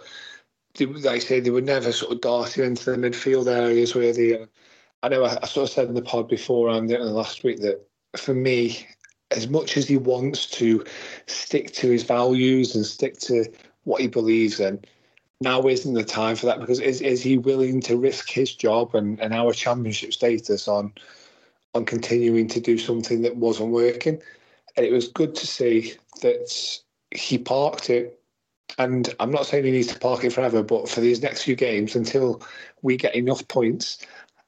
they, 0.75 0.87
like 0.87 1.07
I 1.07 1.19
say, 1.19 1.41
they 1.41 1.51
were 1.51 1.61
never 1.61 1.93
sort 1.93 2.13
of 2.13 2.21
darting 2.21 2.65
into 2.65 2.91
the 2.91 2.97
midfield 2.97 3.47
areas 3.47 3.95
where 3.95 4.13
the. 4.13 4.43
Uh, 4.43 4.47
I 5.03 5.09
know 5.09 5.25
I, 5.25 5.37
I, 5.43 5.47
sort 5.47 5.69
of 5.69 5.75
said 5.75 5.89
in 5.89 5.95
the 5.95 6.03
pod 6.03 6.29
before 6.29 6.71
and 6.71 6.89
the 6.89 6.99
last 6.99 7.45
week 7.45 7.61
that 7.61 7.87
for 8.17 8.33
me, 8.33 8.87
as 9.37 9.49
much 9.49 9.77
as 9.77 9.87
he 9.87 9.97
wants 9.97 10.47
to 10.47 10.85
stick 11.27 11.73
to 11.73 11.91
his 11.91 12.03
values 12.03 12.75
and 12.75 12.85
stick 12.85 13.19
to 13.21 13.45
what 13.85 14.01
he 14.01 14.07
believes 14.07 14.61
in, 14.61 14.81
now 15.41 15.63
isn't 15.63 15.95
the 15.95 16.05
time 16.05 16.37
for 16.37 16.47
that 16.47 16.61
because 16.61 16.81
is, 16.81 17.01
is 17.01 17.23
he 17.23 17.37
willing 17.39 17.81
to 17.83 17.97
risk 17.97 18.31
his 18.31 18.55
job 18.55 18.95
and, 18.95 19.21
and 19.21 19.35
our 19.35 19.53
championship 19.53 20.13
status 20.13 20.69
on 20.69 20.93
on 21.75 21.85
continuing 21.85 22.47
to 22.47 22.61
do 22.61 22.79
something 22.79 23.23
that 23.23 23.37
wasn't 23.37 23.71
working? 23.71 24.21
And 24.77 24.87
it 24.87 24.93
was 24.93 25.09
good 25.09 25.35
to 25.35 25.47
see 25.47 25.95
that 26.23 26.81
he 27.11 27.37
parked 27.39 27.91
it. 27.91 28.21
And 28.79 29.13
I'm 29.21 29.31
not 29.31 29.47
saying 29.47 29.65
he 29.65 29.71
needs 29.71 29.89
to 29.89 29.99
park 29.99 30.25
it 30.25 30.33
forever, 30.33 30.63
but 30.63 30.89
for 30.89 31.01
these 31.01 31.23
next 31.23 31.43
few 31.43 31.55
games, 31.55 31.95
until 31.95 32.43
we 32.83 32.97
get 32.97 33.15
enough 33.15 33.47
points, 33.49 33.99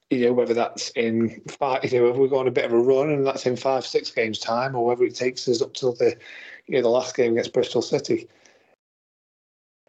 you 0.09 0.25
know, 0.25 0.33
whether 0.33 0.53
that's 0.53 0.89
in 0.91 1.41
five, 1.47 1.83
you 1.91 1.99
know, 1.99 2.07
whether 2.07 2.19
we 2.19 2.29
go 2.29 2.39
on 2.39 2.47
a 2.47 2.51
bit 2.51 2.65
of 2.65 2.71
a 2.71 2.79
run 2.79 3.09
and 3.09 3.25
that's 3.25 3.45
in 3.45 3.55
five, 3.55 3.85
six 3.85 4.09
games 4.11 4.39
time, 4.39 4.75
or 4.75 4.85
whether 4.85 5.03
it 5.03 5.15
takes 5.15 5.47
us 5.47 5.61
up 5.61 5.73
till 5.73 5.93
the, 5.93 6.15
you 6.65 6.75
know, 6.75 6.81
the 6.81 6.89
last 6.89 7.15
game 7.15 7.33
against 7.33 7.53
Bristol 7.53 7.81
City. 7.81 8.27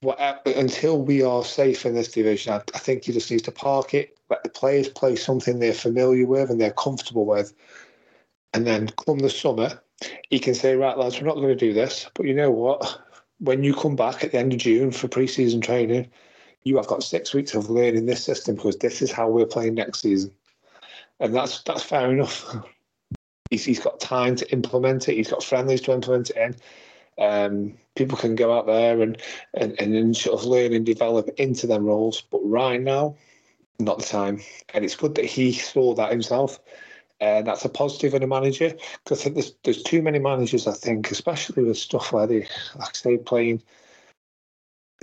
what, 0.00 0.18
until 0.46 1.00
we 1.00 1.22
are 1.22 1.44
safe 1.44 1.86
in 1.86 1.94
this 1.94 2.08
division, 2.08 2.52
I, 2.52 2.62
I 2.74 2.78
think 2.78 3.06
you 3.06 3.14
just 3.14 3.30
need 3.30 3.44
to 3.44 3.52
park 3.52 3.94
it, 3.94 4.16
let 4.28 4.42
the 4.42 4.48
players 4.48 4.88
play 4.88 5.14
something 5.16 5.58
they're 5.58 5.72
familiar 5.72 6.26
with 6.26 6.50
and 6.50 6.60
they're 6.60 6.72
comfortable 6.72 7.24
with. 7.24 7.52
And 8.54 8.66
then 8.66 8.88
come 9.06 9.18
the 9.18 9.30
summer, 9.30 9.80
he 10.30 10.38
can 10.38 10.54
say, 10.54 10.74
right, 10.74 10.98
lads, 10.98 11.20
we're 11.20 11.26
not 11.26 11.36
going 11.36 11.48
to 11.48 11.54
do 11.54 11.72
this. 11.72 12.08
But 12.14 12.26
you 12.26 12.34
know 12.34 12.50
what? 12.50 13.02
When 13.40 13.62
you 13.62 13.74
come 13.74 13.94
back 13.94 14.24
at 14.24 14.32
the 14.32 14.38
end 14.38 14.52
of 14.52 14.58
June 14.58 14.90
for 14.90 15.06
pre 15.06 15.28
season 15.28 15.60
training, 15.60 16.08
you 16.68 16.76
have 16.76 16.86
got 16.86 17.02
six 17.02 17.32
weeks 17.32 17.54
of 17.54 17.70
learning 17.70 18.04
this 18.04 18.22
system 18.22 18.54
because 18.54 18.76
this 18.76 19.00
is 19.00 19.10
how 19.10 19.28
we're 19.28 19.46
playing 19.46 19.74
next 19.74 20.00
season. 20.00 20.30
And 21.18 21.34
that's 21.34 21.62
that's 21.62 21.82
fair 21.82 22.12
enough. 22.12 22.54
He's, 23.50 23.64
he's 23.64 23.80
got 23.80 23.98
time 23.98 24.36
to 24.36 24.52
implement 24.52 25.08
it. 25.08 25.14
He's 25.14 25.30
got 25.30 25.42
friendlies 25.42 25.80
to 25.82 25.92
implement 25.94 26.28
it 26.28 26.36
in. 26.36 27.24
Um, 27.24 27.78
people 27.96 28.18
can 28.18 28.34
go 28.34 28.54
out 28.54 28.66
there 28.66 29.00
and, 29.00 29.16
and, 29.54 29.72
and 29.80 30.14
sort 30.14 30.38
of 30.38 30.44
learn 30.44 30.74
and 30.74 30.84
develop 30.84 31.30
into 31.38 31.66
them 31.66 31.86
roles. 31.86 32.20
But 32.20 32.40
right 32.44 32.78
now, 32.78 33.16
not 33.78 34.00
the 34.00 34.04
time. 34.04 34.42
And 34.74 34.84
it's 34.84 34.96
good 34.96 35.14
that 35.14 35.24
he 35.24 35.52
saw 35.52 35.94
that 35.94 36.10
himself. 36.12 36.60
And 37.20 37.46
that's 37.46 37.64
a 37.64 37.70
positive 37.70 38.12
in 38.12 38.22
a 38.22 38.26
manager 38.26 38.74
because 39.02 39.24
there's, 39.24 39.54
there's 39.64 39.82
too 39.82 40.02
many 40.02 40.18
managers, 40.18 40.66
I 40.66 40.74
think, 40.74 41.10
especially 41.10 41.64
with 41.64 41.78
stuff 41.78 42.12
where 42.12 42.26
they, 42.26 42.46
like 42.78 42.96
say, 42.96 43.16
playing, 43.16 43.62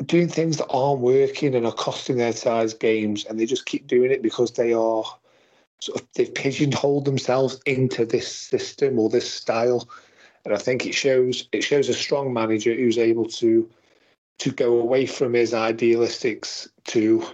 doing 0.06 0.28
things 0.28 0.58
that 0.58 0.68
aren't 0.68 1.02
working 1.02 1.56
and 1.56 1.66
are 1.66 1.72
costing 1.72 2.18
their 2.18 2.34
size 2.34 2.74
games. 2.74 3.26
And 3.26 3.40
they 3.40 3.46
just 3.46 3.66
keep 3.66 3.88
doing 3.88 4.12
it 4.12 4.22
because 4.22 4.52
they 4.52 4.74
are 4.74 5.04
sort 5.80 6.02
of, 6.02 6.08
they've 6.16 6.34
pigeonholed 6.34 7.06
themselves 7.06 7.62
into 7.66 8.06
this 8.06 8.34
system 8.34 9.00
or 9.00 9.10
this 9.10 9.32
style 9.32 9.88
and 10.46 10.54
I 10.54 10.58
think 10.58 10.86
it 10.86 10.94
shows 10.94 11.48
it 11.52 11.64
shows 11.64 11.90
a 11.90 11.94
strong 11.94 12.32
manager 12.32 12.74
who's 12.74 12.98
able 12.98 13.26
to 13.26 13.70
to 14.38 14.52
go 14.52 14.80
away 14.80 15.06
from 15.06 15.34
his 15.34 15.54
idealistics 15.54 16.68
to 16.86 17.26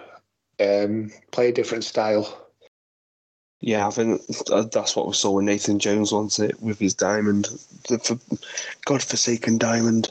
um, 0.60 1.12
play 1.32 1.50
a 1.50 1.54
different 1.54 1.84
style. 1.84 2.38
Yeah, 3.60 3.88
I 3.88 3.92
think 3.92 4.22
that's 4.72 4.96
what 4.96 5.08
we 5.08 5.14
saw 5.14 5.32
when 5.32 5.46
Nathan 5.46 5.78
Jones 5.78 6.12
wants 6.12 6.40
it 6.40 6.62
with 6.62 6.80
his 6.80 6.94
diamond, 6.94 7.48
the 7.90 8.00
for 8.00 8.18
godforsaken 8.86 9.58
diamond. 9.58 10.10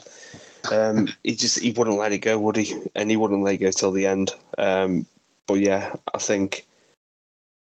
Um, 0.71 1.07
he 1.23 1.35
just 1.35 1.59
he 1.59 1.71
wouldn't 1.71 1.97
let 1.97 2.11
it 2.11 2.19
go, 2.19 2.37
would 2.39 2.55
he? 2.55 2.75
And 2.95 3.09
he 3.09 3.17
wouldn't 3.17 3.43
let 3.43 3.55
it 3.55 3.57
go 3.57 3.71
till 3.71 3.91
the 3.91 4.05
end. 4.05 4.31
Um, 4.57 5.05
but 5.47 5.55
yeah, 5.55 5.95
I 6.13 6.17
think 6.17 6.65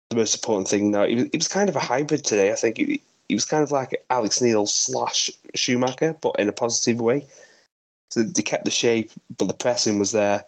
the 0.10 0.16
most 0.16 0.36
important 0.36 0.68
thing 0.68 0.92
now, 0.92 1.04
it 1.04 1.34
was, 1.34 1.48
kind 1.48 1.70
of 1.70 1.76
a 1.76 1.80
hybrid 1.80 2.24
today. 2.24 2.52
I 2.52 2.56
think 2.56 2.78
he, 2.78 3.02
he 3.28 3.36
was 3.36 3.46
kind 3.46 3.64
of 3.64 3.72
like 3.72 4.04
Alex 4.10 4.42
Neil 4.42 4.66
slash 4.66 5.30
Schumacher, 5.56 6.16
but 6.20 6.36
in 6.40 6.50
a 6.50 6.54
positive 6.54 7.00
way. 7.00 7.26
So 8.12 8.24
they 8.24 8.42
kept 8.42 8.66
the 8.66 8.72
shape, 8.72 9.12
but 9.38 9.48
the 9.48 9.54
pressing 9.54 10.00
was 10.00 10.12
there. 10.12 10.44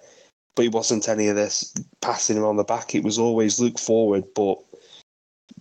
But 0.55 0.65
it 0.65 0.71
wasn't 0.73 1.07
any 1.07 1.27
of 1.27 1.35
this 1.35 1.73
passing 2.01 2.37
him 2.37 2.43
on 2.43 2.57
the 2.57 2.63
back. 2.63 2.93
It 2.93 3.03
was 3.03 3.19
always 3.19 3.59
look 3.59 3.79
forward, 3.79 4.25
but 4.35 4.57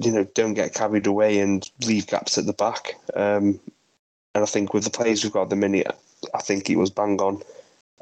you 0.02 0.10
know, 0.10 0.24
don't 0.34 0.54
get 0.54 0.74
carried 0.74 1.06
away 1.06 1.40
and 1.40 1.70
leave 1.86 2.06
gaps 2.06 2.38
at 2.38 2.46
the 2.46 2.54
back. 2.54 2.94
Um, 3.14 3.60
and 4.34 4.42
I 4.42 4.46
think 4.46 4.72
with 4.72 4.84
the 4.84 4.90
players 4.90 5.22
we've 5.22 5.32
got 5.32 5.42
at 5.42 5.50
the 5.50 5.56
minute, 5.56 5.86
I 6.34 6.40
think 6.42 6.68
it 6.68 6.76
was 6.76 6.90
bang 6.90 7.20
on. 7.20 7.42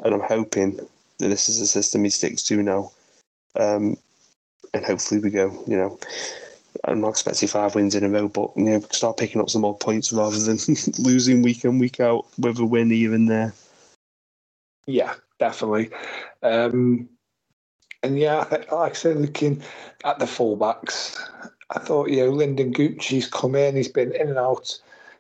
And 0.05 0.15
I'm 0.15 0.21
hoping 0.21 0.77
that 1.19 1.29
this 1.29 1.49
is 1.49 1.61
a 1.61 1.67
system 1.67 2.05
he 2.05 2.11
sticks 2.11 2.43
to 2.45 2.63
now. 2.63 2.93
Um, 3.59 3.97
and 4.75 4.85
hopefully 4.85 5.21
we 5.21 5.31
go, 5.31 5.51
you 5.67 5.77
know, 5.77 5.99
I'm 6.85 7.01
not 7.01 7.11
expecting 7.11 7.49
five 7.49 7.75
wins 7.75 7.95
in 7.95 8.05
a 8.05 8.09
row, 8.09 8.29
but 8.29 8.51
you 8.57 8.65
know, 8.65 8.81
start 8.91 9.17
picking 9.17 9.41
up 9.41 9.51
some 9.51 9.63
more 9.63 9.77
points 9.77 10.13
rather 10.13 10.39
than 10.39 10.59
losing 10.99 11.43
week 11.43 11.65
in 11.65 11.79
week 11.79 12.01
out 12.01 12.27
with 12.39 12.59
a 12.59 12.65
win 12.65 12.93
even 12.93 13.27
there. 13.27 13.53
Yeah, 14.87 15.15
definitely. 15.39 15.91
Um, 16.43 17.09
and 18.03 18.19
yeah, 18.19 18.45
like 18.51 18.93
I 18.93 18.93
said, 18.93 19.17
looking 19.17 19.63
at 20.05 20.19
the 20.19 20.25
fullbacks, 20.25 21.19
I 21.71 21.79
thought 21.79 22.11
you 22.11 22.25
know 22.25 22.33
Lynden 22.33 22.73
Gooch's 22.73 23.27
come 23.27 23.55
in, 23.55 23.77
he's 23.77 23.89
been 23.89 24.13
in 24.15 24.29
and 24.29 24.39
out, 24.39 24.79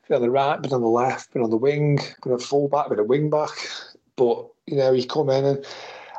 been 0.08 0.16
on 0.16 0.22
the 0.22 0.30
right, 0.30 0.60
been 0.60 0.72
on 0.72 0.80
the 0.80 0.88
left, 0.88 1.32
been 1.32 1.42
on 1.42 1.50
the 1.50 1.56
wing, 1.56 2.00
been 2.22 2.32
a 2.32 2.38
full 2.38 2.68
back, 2.68 2.88
been 2.88 2.98
a 2.98 3.04
wing 3.04 3.30
back, 3.30 3.50
but 4.16 4.46
you 4.66 4.76
know 4.76 4.92
he 4.92 5.04
come 5.04 5.30
in 5.30 5.44
and 5.44 5.66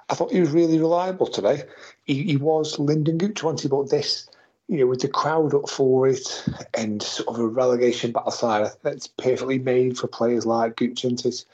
I 0.09 0.15
thought 0.15 0.31
he 0.31 0.39
was 0.39 0.51
really 0.51 0.79
reliable 0.79 1.27
today. 1.27 1.63
He, 2.05 2.23
he 2.23 2.37
was 2.37 2.77
Gooch 2.77 3.43
wanted, 3.43 3.69
but 3.69 3.89
this 3.89 4.29
you 4.69 4.77
know, 4.77 4.85
with 4.85 5.01
the 5.01 5.07
crowd 5.07 5.55
up 5.55 5.67
for 5.67 6.07
it 6.07 6.45
and 6.77 7.01
sort 7.01 7.27
of 7.27 7.39
a 7.39 7.47
relegation 7.47 8.11
battle 8.11 8.31
side, 8.31 8.71
that's 8.83 9.07
perfectly 9.07 9.57
made 9.57 9.97
for 9.97 10.07
players 10.07 10.45
like 10.45 10.75
Gooch. 10.75 11.01
He's, 11.01 11.45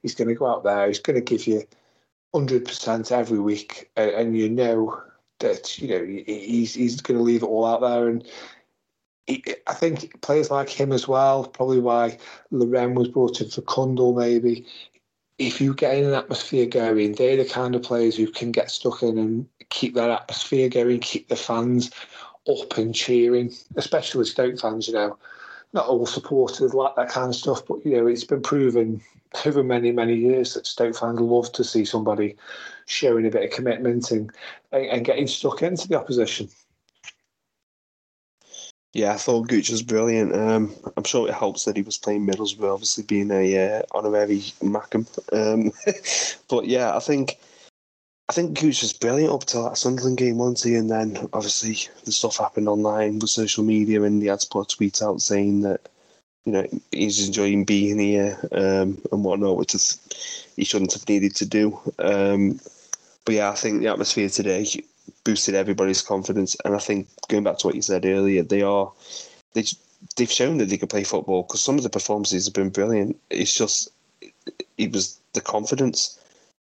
he's 0.00 0.14
going 0.14 0.28
to 0.28 0.34
go 0.34 0.46
out 0.46 0.64
there, 0.64 0.88
he's 0.88 0.98
going 0.98 1.16
to 1.16 1.20
give 1.20 1.46
you 1.46 1.64
100% 2.34 3.12
every 3.12 3.38
week, 3.38 3.90
and, 3.94 4.10
and 4.10 4.38
you 4.38 4.48
know 4.48 5.02
that, 5.40 5.78
you 5.78 5.88
know, 5.88 6.02
he's, 6.02 6.72
he's 6.72 7.02
going 7.02 7.18
to 7.18 7.22
leave 7.22 7.42
it 7.42 7.46
all 7.46 7.66
out 7.66 7.82
there. 7.82 8.08
And 8.08 8.26
he, 9.26 9.44
I 9.66 9.74
think 9.74 10.20
players 10.20 10.50
like 10.50 10.68
him 10.68 10.92
as 10.92 11.06
well, 11.06 11.44
probably 11.44 11.80
why 11.80 12.18
Laurent 12.50 12.94
was 12.94 13.08
brought 13.08 13.40
in 13.40 13.48
for 13.48 13.62
Cundle 13.62 14.14
maybe. 14.14 14.66
If 15.38 15.60
you 15.60 15.74
get 15.74 15.96
in 15.96 16.04
an 16.04 16.14
atmosphere 16.14 16.66
going, 16.66 17.14
they're 17.14 17.36
the 17.36 17.48
kind 17.48 17.74
of 17.74 17.82
players 17.82 18.16
who 18.16 18.30
can 18.30 18.52
get 18.52 18.70
stuck 18.70 19.02
in 19.02 19.18
and 19.18 19.46
keep 19.70 19.94
that 19.94 20.10
atmosphere 20.10 20.68
going, 20.68 21.00
keep 21.00 21.28
the 21.28 21.36
fans 21.36 21.90
up 22.48 22.76
and 22.76 22.94
cheering, 22.94 23.52
especially 23.76 24.24
Stoke 24.24 24.58
fans, 24.58 24.88
you 24.88 24.94
know. 24.94 25.18
Not 25.74 25.86
all 25.86 26.04
supporters 26.04 26.74
like 26.74 26.96
that 26.96 27.08
kind 27.08 27.30
of 27.30 27.34
stuff, 27.34 27.62
but 27.66 27.84
you 27.84 27.96
know, 27.96 28.06
it's 28.06 28.24
been 28.24 28.42
proven 28.42 29.00
over 29.46 29.64
many, 29.64 29.90
many 29.90 30.14
years 30.14 30.52
that 30.52 30.66
Stoke 30.66 30.96
fans 30.96 31.18
love 31.18 31.50
to 31.52 31.64
see 31.64 31.86
somebody 31.86 32.36
showing 32.84 33.26
a 33.26 33.30
bit 33.30 33.44
of 33.44 33.50
commitment 33.50 34.10
and, 34.10 34.30
and 34.70 35.04
getting 35.04 35.26
stuck 35.26 35.62
into 35.62 35.88
the 35.88 35.98
opposition. 35.98 36.50
Yeah, 38.94 39.14
I 39.14 39.16
thought 39.16 39.48
Gooch 39.48 39.70
was 39.70 39.82
brilliant. 39.82 40.34
Um, 40.34 40.74
I'm 40.96 41.04
sure 41.04 41.26
it 41.26 41.34
helps 41.34 41.64
that 41.64 41.76
he 41.76 41.82
was 41.82 41.96
playing 41.96 42.26
Middlesbrough, 42.26 42.74
obviously 42.74 43.04
being 43.04 43.30
a 43.30 43.78
uh, 43.78 43.82
honorary 43.92 44.40
Mackem. 44.60 45.06
Um, 45.32 45.72
but 46.48 46.66
yeah, 46.66 46.94
I 46.94 46.98
think 46.98 47.38
I 48.28 48.34
think 48.34 48.60
Gooch 48.60 48.82
was 48.82 48.92
brilliant 48.92 49.32
up 49.32 49.44
till 49.44 49.64
that 49.64 49.78
Sunderland 49.78 50.18
game, 50.18 50.36
wasn't 50.36 50.70
he? 50.70 50.76
And 50.76 50.90
then 50.90 51.28
obviously 51.32 51.88
the 52.04 52.12
stuff 52.12 52.36
happened 52.36 52.68
online 52.68 53.18
with 53.18 53.30
social 53.30 53.64
media, 53.64 54.02
and 54.02 54.20
he 54.20 54.28
had 54.28 54.40
to 54.40 54.48
put 54.48 54.70
a 54.72 54.76
tweet 54.76 55.00
out 55.00 55.22
saying 55.22 55.62
that 55.62 55.88
you 56.44 56.52
know 56.52 56.66
he's 56.90 57.26
enjoying 57.26 57.64
being 57.64 57.98
here 57.98 58.38
um, 58.52 59.00
and 59.10 59.24
whatnot, 59.24 59.56
which 59.56 59.74
is 59.74 59.98
he 60.54 60.64
shouldn't 60.64 60.92
have 60.92 61.08
needed 61.08 61.34
to 61.36 61.46
do. 61.46 61.78
Um, 61.98 62.60
but 63.24 63.36
yeah, 63.36 63.50
I 63.50 63.54
think 63.54 63.80
the 63.80 63.88
atmosphere 63.88 64.28
today 64.28 64.66
boosted 65.24 65.54
everybody's 65.54 66.02
confidence, 66.02 66.56
and 66.64 66.74
I 66.74 66.78
think 66.78 67.08
going 67.28 67.44
back 67.44 67.58
to 67.58 67.66
what 67.66 67.76
you 67.76 67.82
said 67.82 68.04
earlier, 68.04 68.42
they 68.42 68.62
are 68.62 68.92
they 69.54 69.64
they've 70.16 70.30
shown 70.30 70.58
that 70.58 70.66
they 70.66 70.78
can 70.78 70.88
play 70.88 71.04
football 71.04 71.42
because 71.42 71.60
some 71.60 71.76
of 71.76 71.84
the 71.84 71.90
performances 71.90 72.46
have 72.46 72.54
been 72.54 72.70
brilliant. 72.70 73.18
It's 73.30 73.54
just 73.54 73.88
it 74.76 74.92
was 74.92 75.18
the 75.32 75.40
confidence 75.40 76.18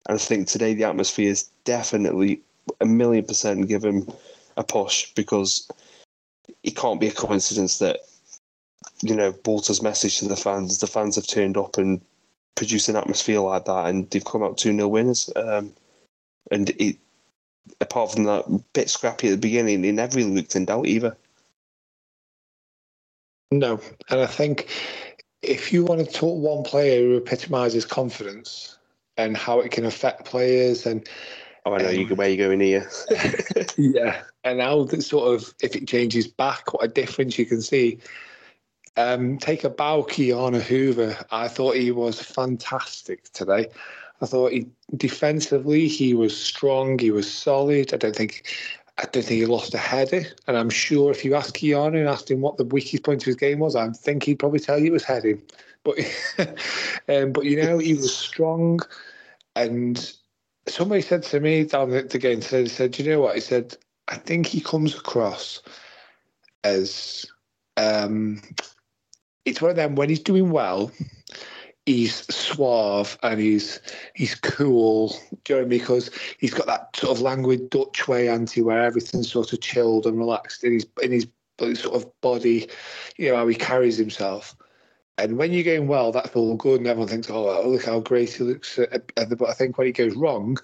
and 0.08 0.16
I 0.16 0.18
think 0.18 0.48
today 0.48 0.74
the 0.74 0.86
atmosphere 0.86 1.30
is 1.30 1.50
definitely 1.66 2.42
a 2.82 2.86
million 2.86 3.26
percent 3.26 3.68
give 3.68 3.84
him 3.84 4.08
a 4.56 4.64
push 4.64 5.12
because 5.14 5.70
it 6.64 6.76
can't 6.76 7.00
be 7.00 7.08
a 7.08 7.12
coincidence 7.12 7.80
that 7.80 8.00
you 9.02 9.16
know 9.16 9.36
Walter's 9.46 9.82
message 9.82 10.20
to 10.20 10.28
the 10.28 10.36
fans, 10.36 10.80
the 10.80 10.88
fans 10.88 11.16
have 11.16 11.28
turned 11.28 11.58
up 11.58 11.78
and 11.78 12.02
produced 12.56 12.90
an 12.90 12.96
atmosphere 12.96 13.42
like 13.42 13.66
that, 13.66 13.88
and 13.88 14.10
they've 14.10 14.24
come 14.24 14.44
out 14.44 14.58
two 14.58 14.74
0 14.74 14.88
winners. 14.88 15.30
Um, 15.36 15.74
and 16.52 16.70
it, 16.72 16.98
apart 17.82 18.14
from 18.14 18.24
that 18.26 18.46
bit 18.74 18.90
scrappy 18.90 19.28
at 19.28 19.32
the 19.32 19.38
beginning, 19.38 19.84
he 19.84 19.92
never 19.92 20.18
really 20.18 20.32
looked 20.32 20.56
in 20.56 20.66
doubt 20.66 20.88
either. 20.88 21.16
No, 23.52 23.80
and 24.10 24.20
I 24.20 24.26
think 24.26 24.70
if 25.42 25.72
you 25.72 25.86
want 25.86 26.06
to 26.06 26.12
talk 26.12 26.38
one 26.38 26.64
player 26.64 27.02
who 27.02 27.18
epitomises 27.18 27.86
confidence, 27.86 28.78
and 29.18 29.36
how 29.36 29.60
it 29.60 29.72
can 29.72 29.86
affect 29.86 30.26
players 30.26 30.86
and 30.86 31.08
Oh, 31.66 31.74
I 31.74 31.80
know 31.80 31.90
um, 31.90 31.96
you 31.96 32.16
where 32.16 32.30
you're 32.30 32.48
going 32.48 32.62
here. 32.62 32.90
yeah, 33.78 34.22
and 34.46 34.62
how 34.62 34.86
the 34.86 35.02
sort 35.02 35.36
of 35.36 35.54
if 35.62 35.76
it 35.76 35.86
changes 35.86 36.26
back, 36.26 36.74
what 36.74 36.86
a 36.86 36.88
difference 36.88 37.38
you 37.38 37.46
can 37.46 37.62
see. 37.62 38.00
Um, 38.96 39.38
take 39.38 39.66
a 39.66 39.70
bow, 39.70 40.04
Ki-Jana 40.04 40.62
Hoever. 40.62 41.18
I 41.30 41.50
thought 41.50 41.76
he 41.76 41.92
was 41.92 42.22
fantastic 42.22 43.30
today. 43.34 43.68
I 44.22 44.26
thought 44.26 44.52
he 44.52 44.68
defensively 44.96 45.88
he 45.88 46.14
was 46.14 46.36
strong. 46.40 46.98
He 46.98 47.12
was 47.12 47.32
solid. 47.32 47.94
I 47.94 47.98
don't 47.98 48.16
think 48.16 48.48
I 48.98 49.04
don't 49.04 49.24
think 49.24 49.40
he 49.40 49.46
lost 49.46 49.74
a 49.74 49.78
header. 49.78 50.24
And 50.48 50.58
I'm 50.58 50.72
sure 50.72 51.12
if 51.12 51.24
you 51.24 51.36
ask 51.36 51.54
Ki-Jana 51.54 52.00
and 52.00 52.10
asked 52.10 52.32
him 52.32 52.42
what 52.42 52.58
the 52.58 52.66
weakest 52.66 53.04
point 53.04 53.22
of 53.22 53.26
his 53.28 53.36
game 53.36 53.60
was, 53.60 53.76
I 53.76 53.90
think 53.90 54.24
he'd 54.24 54.40
probably 54.40 54.60
tell 54.60 54.80
you 54.80 54.88
it 54.88 54.92
was 54.92 55.04
heading. 55.04 55.42
But 55.84 56.00
um, 57.08 57.32
but 57.32 57.46
you 57.46 57.62
know 57.62 57.78
he 57.78 57.94
was 57.94 58.16
strong. 58.16 58.80
And 59.56 60.14
somebody 60.68 61.02
said 61.02 61.24
to 61.24 61.40
me 61.40 61.64
down 61.64 61.94
at 61.94 62.10
the 62.10 62.20
game 62.20 62.42
today, 62.42 62.68
said, 62.68 62.98
you 62.98 63.10
know 63.10 63.22
what? 63.22 63.36
He 63.36 63.42
said, 63.42 63.76
I 64.08 64.16
think 64.16 64.48
he 64.48 64.62
comes 64.62 64.96
across 64.96 65.62
as 66.64 67.26
um, 67.78 68.42
it's 69.46 69.62
one 69.62 69.72
of 69.72 69.78
them 69.78 69.96
when 69.96 70.10
he's 70.10 70.20
doing 70.20 70.52
well, 70.52 70.92
he's 71.88 72.28
suave 72.32 73.18
and 73.24 73.40
he's 73.40 73.80
he's 74.14 74.36
cool. 74.36 75.16
Mean? 75.50 75.70
Because 75.70 76.12
he's 76.38 76.54
got 76.54 76.68
that 76.68 76.96
sort 76.96 77.18
of 77.18 77.22
languid 77.22 77.72
Dutch 77.72 78.08
way, 78.08 78.30
anti, 78.30 78.62
where 78.62 78.84
everything's 78.84 79.32
sort 79.32 79.54
of 79.54 79.62
chilled 79.62 80.06
and 80.06 80.20
relaxed 80.20 80.64
in 80.64 80.74
his 80.74 80.86
in 81.02 81.12
his 81.12 81.28
sort 81.80 81.96
of 81.96 82.22
body. 82.22 82.70
You 83.18 83.30
know 83.30 83.38
how 83.38 83.48
he 83.48 83.56
carries 83.56 83.98
himself. 83.98 84.56
And 85.18 85.38
when 85.38 85.52
you're 85.52 85.64
going 85.64 85.88
well, 85.88 86.12
that's 86.12 86.36
all 86.36 86.56
good, 86.56 86.82
and 86.82 86.88
everyone 86.88 87.08
thinks, 87.08 87.30
"Oh, 87.32 87.68
look 87.68 87.86
how 87.86 88.02
great 88.02 88.34
he 88.34 88.44
looks." 88.44 88.78
But 88.78 89.50
I 89.50 89.54
think 89.54 89.78
when 89.78 89.88
he 89.88 89.94
goes 89.94 90.16
wrong, 90.16 90.58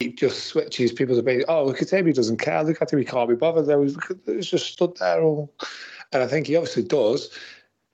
it 0.00 0.16
just 0.16 0.46
switches. 0.46 0.92
people's 0.92 1.18
opinion. 1.18 1.44
"Oh, 1.46 1.64
look 1.64 1.82
at 1.82 1.92
him; 1.92 2.06
he 2.06 2.12
doesn't 2.12 2.38
care. 2.38 2.64
Look 2.64 2.82
at 2.82 2.92
him; 2.92 2.98
he 2.98 3.04
can't 3.04 3.28
be 3.28 3.36
bothered." 3.36 3.66
There 3.66 3.78
was 3.78 3.96
just 4.40 4.66
stood 4.66 4.96
there, 4.96 5.22
all, 5.22 5.54
and 6.12 6.22
I 6.22 6.26
think 6.26 6.46
he 6.48 6.56
obviously 6.56 6.82
does 6.82 7.30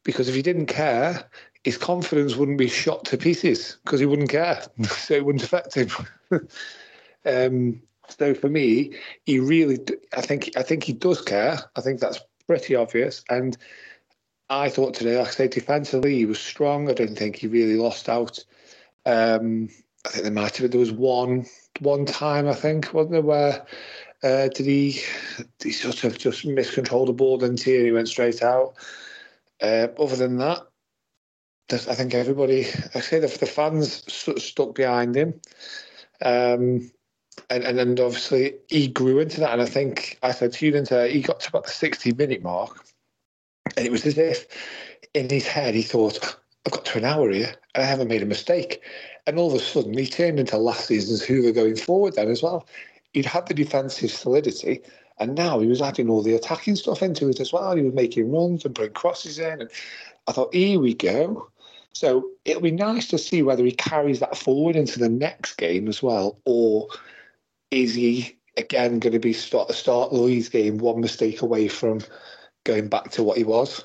because 0.07 0.29
if 0.29 0.35
he 0.37 0.41
didn't 0.41 0.67
care, 0.67 1.29
his 1.67 1.77
confidence 1.77 2.37
wouldn't 2.37 2.59
be 2.59 2.69
shot 2.69 3.05
to 3.05 3.19
pieces 3.19 3.79
because 3.83 3.99
he 3.99 4.07
wouldn't 4.07 4.31
care, 4.31 4.63
so 4.85 5.15
it 5.15 5.25
wouldn't 5.25 5.43
affect 5.43 5.75
him. 5.75 5.91
um, 7.27 7.83
so 8.09 8.35
for 8.35 8.49
me, 8.49 8.93
he 9.25 9.41
really, 9.41 9.81
I 10.17 10.21
think, 10.21 10.53
I 10.57 10.63
think 10.63 10.85
he 10.85 10.93
does 10.93 11.21
care. 11.21 11.59
I 11.75 11.81
think 11.81 11.99
that's 11.99 12.21
pretty 12.47 12.77
obvious, 12.77 13.25
and 13.29 13.57
I 14.49 14.69
thought 14.69 14.95
today, 14.95 15.19
like 15.19 15.27
I 15.27 15.31
say, 15.33 15.49
defensively 15.49 16.15
he 16.15 16.25
was 16.25 16.39
strong. 16.39 16.89
I 16.89 16.93
don't 16.93 17.19
think 17.19 17.35
he 17.35 17.49
really 17.49 17.75
lost 17.75 18.09
out. 18.09 18.39
Um, 19.05 19.69
I 20.05 20.11
think 20.11 20.23
there 20.23 20.33
might 20.33 20.57
have 20.57 20.63
been 20.63 20.71
there 20.71 20.79
was 20.79 20.93
one 20.93 21.47
one 21.81 22.07
time 22.07 22.47
I 22.47 22.55
think 22.55 22.95
wasn't 22.95 23.11
there 23.11 23.23
where 23.23 23.67
uh, 24.23 24.47
did 24.55 24.67
he 24.67 25.01
he 25.61 25.73
sort 25.73 26.05
of 26.05 26.17
just 26.17 26.47
miscontrolled 26.47 27.09
the 27.09 27.13
ball 27.13 27.43
and 27.43 27.59
he 27.59 27.91
went 27.91 28.07
straight 28.07 28.41
out. 28.41 28.75
Uh, 29.61 29.89
other 29.99 30.15
than 30.15 30.37
that, 30.37 30.61
I 31.73 31.79
think 31.79 32.15
everybody, 32.15 32.67
I 32.95 33.01
say 33.01 33.19
the, 33.19 33.27
the 33.27 33.47
fans 33.47 34.05
st- 34.13 34.41
stuck 34.41 34.75
behind 34.75 35.17
him. 35.17 35.41
Um, 36.23 36.91
and, 37.51 37.65
and 37.65 37.79
and 37.79 38.01
obviously 38.01 38.55
he 38.69 38.89
grew 38.89 39.19
into 39.19 39.41
that. 39.41 39.53
And 39.53 39.63
I 39.63 39.67
think 39.67 40.19
I 40.23 40.33
said 40.33 40.53
to 40.55 40.67
you, 40.67 40.75
into 40.75 41.07
he 41.09 41.21
got 41.23 41.41
to 41.41 41.49
about 41.49 41.65
the 41.65 41.71
60 41.71 42.13
minute 42.13 42.43
mark 42.43 42.87
and 43.77 43.85
it 43.87 43.93
was 43.93 44.07
as 44.07 44.19
if 44.19 44.47
in 45.15 45.29
his 45.29 45.47
head 45.47 45.75
he 45.75 45.83
thought, 45.83 46.39
I've 46.65 46.73
got 46.73 46.85
to 46.87 46.99
an 46.99 47.05
hour 47.05 47.31
here 47.31 47.55
and 47.75 47.85
I 47.85 47.87
haven't 47.87 48.09
made 48.09 48.23
a 48.23 48.27
mistake. 48.27 48.83
And 49.27 49.39
all 49.39 49.49
of 49.49 49.61
a 49.61 49.65
sudden 49.65 49.97
he 49.97 50.07
turned 50.07 50.39
into 50.39 50.57
last 50.57 50.87
season's 50.87 51.25
Hoever 51.25 51.53
going 51.53 51.77
forward 51.77 52.15
then 52.15 52.31
as 52.31 52.43
well. 52.43 52.67
He'd 53.13 53.27
had 53.27 53.47
the 53.47 53.55
defensive 53.55 54.11
solidity 54.11 54.81
and 55.19 55.35
now 55.35 55.61
he 55.61 55.67
was 55.67 55.83
adding 55.83 56.09
all 56.09 56.23
the 56.23 56.35
attacking 56.35 56.77
stuff 56.77 57.03
into 57.03 57.29
it 57.29 57.41
as 57.41 57.53
well. 57.53 57.75
He 57.75 57.83
was 57.83 57.95
making 57.95 58.31
runs 58.31 58.65
and 58.65 58.75
putting 58.75 58.93
crosses 58.93 59.39
in. 59.39 59.63
And 59.63 59.71
I 60.27 60.33
thought, 60.33 60.55
here 60.55 60.81
we 60.81 60.95
go. 60.95 61.49
So 61.97 62.29
it'll 62.45 62.61
be 62.61 62.73
nice 62.73 63.09
to 63.09 63.17
see 63.17 63.43
whether 63.43 63.65
he 63.65 63.73
carries 63.73 64.21
that 64.21 64.37
forward 64.37 64.77
into 64.77 64.99
the 64.99 65.09
next 65.09 65.55
game 65.55 65.89
as 65.89 66.03
well, 66.03 66.39
or 66.45 66.89
is 67.71 67.95
he 67.95 68.37
again 68.59 68.99
going 68.99 69.15
to 69.15 69.19
be 69.19 69.33
start 69.33 69.69
the 69.69 69.75
start 69.75 70.13
Louise 70.13 70.51
game 70.51 70.77
one 70.77 71.01
mistake 71.01 71.41
away 71.41 71.69
from 71.69 72.01
going 72.65 72.89
back 72.89 73.13
to 73.13 73.23
what 73.23 73.39
he 73.39 73.45
was. 73.45 73.83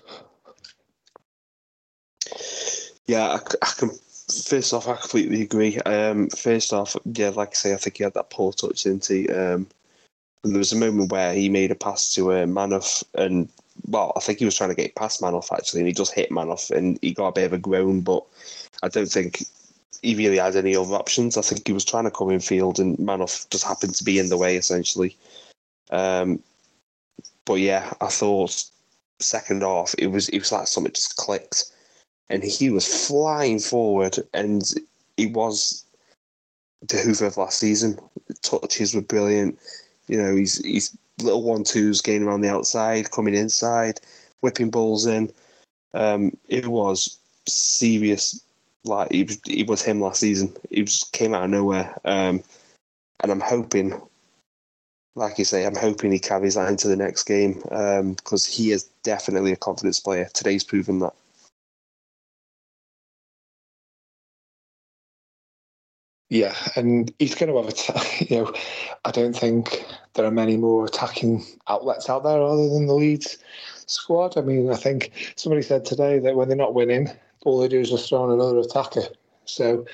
Yeah, 3.08 3.24
I, 3.24 3.40
I 3.62 3.72
can. 3.78 3.92
First 4.46 4.74
off, 4.74 4.90
I 4.90 4.96
completely 4.98 5.42
agree. 5.42 5.78
Um, 5.78 6.28
first 6.30 6.74
off, 6.74 6.98
yeah, 7.06 7.30
like 7.30 7.50
I 7.50 7.54
say, 7.54 7.74
I 7.74 7.78
think 7.78 7.98
he 7.98 8.04
had 8.04 8.14
that 8.16 8.30
poor 8.30 8.52
touch, 8.52 8.84
he? 9.08 9.30
Um, 9.30 9.68
there 10.44 10.58
was 10.58 10.74
a 10.74 10.78
moment 10.78 11.14
where 11.14 11.34
he 11.34 11.48
made 11.48 11.72
a 11.72 11.76
pass 11.76 12.14
to 12.16 12.32
a 12.32 12.44
uh, 12.44 12.46
Manhoef, 12.46 13.06
and 13.16 13.48
well, 13.88 14.14
I 14.16 14.20
think 14.20 14.40
he 14.40 14.46
was 14.46 14.56
trying 14.56 14.70
to 14.70 14.76
get 14.76 14.96
past 14.96 15.22
Manhoef 15.22 15.52
actually, 15.52 15.82
and 15.82 15.88
he 15.88 15.94
just 15.94 16.14
hit 16.14 16.30
Manhoef, 16.30 16.72
and 16.72 17.00
he 17.02 17.14
got 17.14 17.30
a 17.30 17.34
bit 17.34 17.46
of 17.46 17.54
a 17.54 17.58
groan. 17.58 18.02
But 18.02 18.24
I 18.84 18.90
don't 18.90 19.12
think 19.12 19.44
he 20.02 20.16
really 20.16 20.38
had 20.38 20.56
any 20.56 20.76
other 20.76 20.96
options. 20.96 21.38
I 21.38 21.42
think 21.42 21.68
he 21.68 21.74
was 21.74 21.86
trying 21.86 22.06
to 22.06 22.12
come 22.12 22.30
in 22.32 22.40
field, 22.40 22.80
and 22.80 22.98
Manhoef 22.98 23.50
just 23.50 23.66
happened 23.66 23.96
to 23.96 24.04
be 24.04 24.20
in 24.20 24.30
the 24.30 24.38
way 24.38 24.56
essentially. 24.56 25.16
Um, 25.90 26.42
but 27.46 27.56
yeah, 27.56 27.94
I 28.02 28.08
thought 28.08 28.64
second 29.20 29.62
half 29.62 29.94
it 29.98 30.08
was 30.08 30.30
it 30.30 30.40
was 30.40 30.52
like 30.52 30.68
something 30.68 30.94
just 30.94 31.18
clicked, 31.18 31.72
and 32.30 32.44
he 32.44 32.70
was 32.70 33.08
flying 33.08 33.60
forward, 33.60 34.18
and 34.34 34.74
he 35.18 35.28
was 35.28 35.86
the 36.88 36.98
Hoever 36.98 37.28
of 37.28 37.38
last 37.38 37.60
season. 37.60 38.00
The 38.28 38.34
Touches 38.36 38.96
were 38.96 39.02
brilliant. 39.02 39.60
You 40.08 40.18
know, 40.18 40.36
he's 40.36 40.64
he's 40.64 40.98
little 41.20 41.44
one 41.44 41.64
twos 41.64 42.02
getting 42.02 42.24
around 42.24 42.42
the 42.42 42.50
outside, 42.50 43.12
coming 43.12 43.36
inside, 43.36 44.00
whipping 44.42 44.70
balls 44.70 45.06
in. 45.06 45.32
Um, 45.94 46.38
it 46.48 46.68
was 46.68 47.18
serious. 47.48 48.42
Like 48.84 49.10
it 49.12 49.28
was, 49.28 49.68
was 49.68 49.82
him 49.82 50.02
last 50.02 50.20
season. 50.20 50.54
He 50.70 50.84
just 50.84 51.14
came 51.14 51.34
out 51.34 51.44
of 51.44 51.50
nowhere. 51.50 51.96
Um, 52.06 52.44
and 53.20 53.32
I'm 53.32 53.42
hoping 53.42 54.02
like 55.16 55.38
you 55.38 55.46
say, 55.46 55.66
I'm 55.66 55.76
hoping 55.76 56.12
he 56.12 56.20
carries 56.20 56.56
that 56.56 56.70
into 56.70 56.88
the 56.88 56.96
next 56.96 57.24
game 57.24 57.56
because 57.56 58.48
um, 58.48 58.54
he 58.54 58.72
is 58.72 58.84
definitely 59.04 59.52
a 59.52 59.58
confidence 59.58 60.00
player. 60.00 60.30
Today's 60.34 60.64
proven 60.64 61.00
that. 61.00 61.14
Yeah, 66.32 66.56
and 66.78 67.14
he's 67.20 67.36
going 67.36 67.52
to 67.52 67.62
have 67.62 67.68
a. 67.68 68.26
You 68.30 68.38
know, 68.38 68.54
I 69.04 69.12
don't 69.12 69.36
think 69.36 69.86
there 70.14 70.24
are 70.24 70.32
many 70.32 70.56
more 70.56 70.86
attacking 70.86 71.44
outlets 71.68 72.10
out 72.10 72.24
there 72.24 72.42
other 72.42 72.70
than 72.70 72.86
the 72.86 72.94
Leeds 72.94 73.38
squad. 73.86 74.38
I 74.38 74.42
mean, 74.42 74.72
I 74.72 74.78
think 74.78 75.34
somebody 75.36 75.62
said 75.62 75.84
today 75.84 76.20
that 76.20 76.38
when 76.38 76.48
they're 76.48 76.56
not 76.56 76.74
winning, 76.74 77.10
all 77.44 77.60
they 77.60 77.68
do 77.68 77.82
is 77.82 77.90
just 77.90 78.08
throw 78.08 78.24
on 78.24 78.32
another 78.32 78.60
attacker. 78.60 79.02
So, 79.44 79.86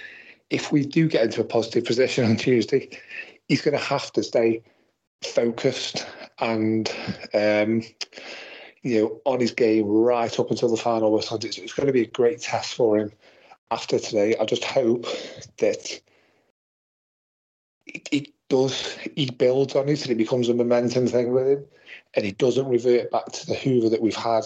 if 0.51 0.71
we 0.71 0.85
do 0.85 1.07
get 1.07 1.23
into 1.23 1.41
a 1.41 1.43
positive 1.43 1.85
position 1.85 2.25
on 2.25 2.35
Tuesday, 2.35 2.89
he's 3.47 3.63
going 3.63 3.75
to 3.75 3.83
have 3.83 4.11
to 4.13 4.21
stay 4.21 4.61
focused 5.23 6.05
and 6.38 6.88
um, 7.33 7.81
you 8.83 9.01
know 9.01 9.21
on 9.25 9.39
his 9.39 9.53
game 9.53 9.88
right 9.88 10.39
up 10.39 10.51
until 10.51 10.69
the 10.69 10.77
final 10.77 11.11
whistle. 11.11 11.39
It's, 11.43 11.57
it's 11.57 11.73
going 11.73 11.88
to 11.88 11.93
be 11.93 12.03
a 12.03 12.11
great 12.11 12.41
test 12.41 12.75
for 12.75 12.99
him 12.99 13.11
after 13.71 13.97
today. 13.97 14.35
I 14.39 14.45
just 14.45 14.65
hope 14.65 15.07
that 15.57 15.99
it, 17.88 18.09
it 18.11 18.33
does 18.49 18.97
he 19.15 19.29
builds 19.29 19.75
on 19.75 19.89
it 19.89 20.01
and 20.03 20.11
it 20.11 20.17
becomes 20.17 20.49
a 20.49 20.53
momentum 20.53 21.07
thing 21.07 21.31
with 21.31 21.47
him, 21.47 21.65
and 22.13 22.25
he 22.25 22.31
doesn't 22.31 22.67
revert 22.67 23.11
back 23.11 23.25
to 23.31 23.45
the 23.47 23.55
Hoever 23.55 23.89
that 23.89 24.01
we've 24.01 24.15
had, 24.15 24.43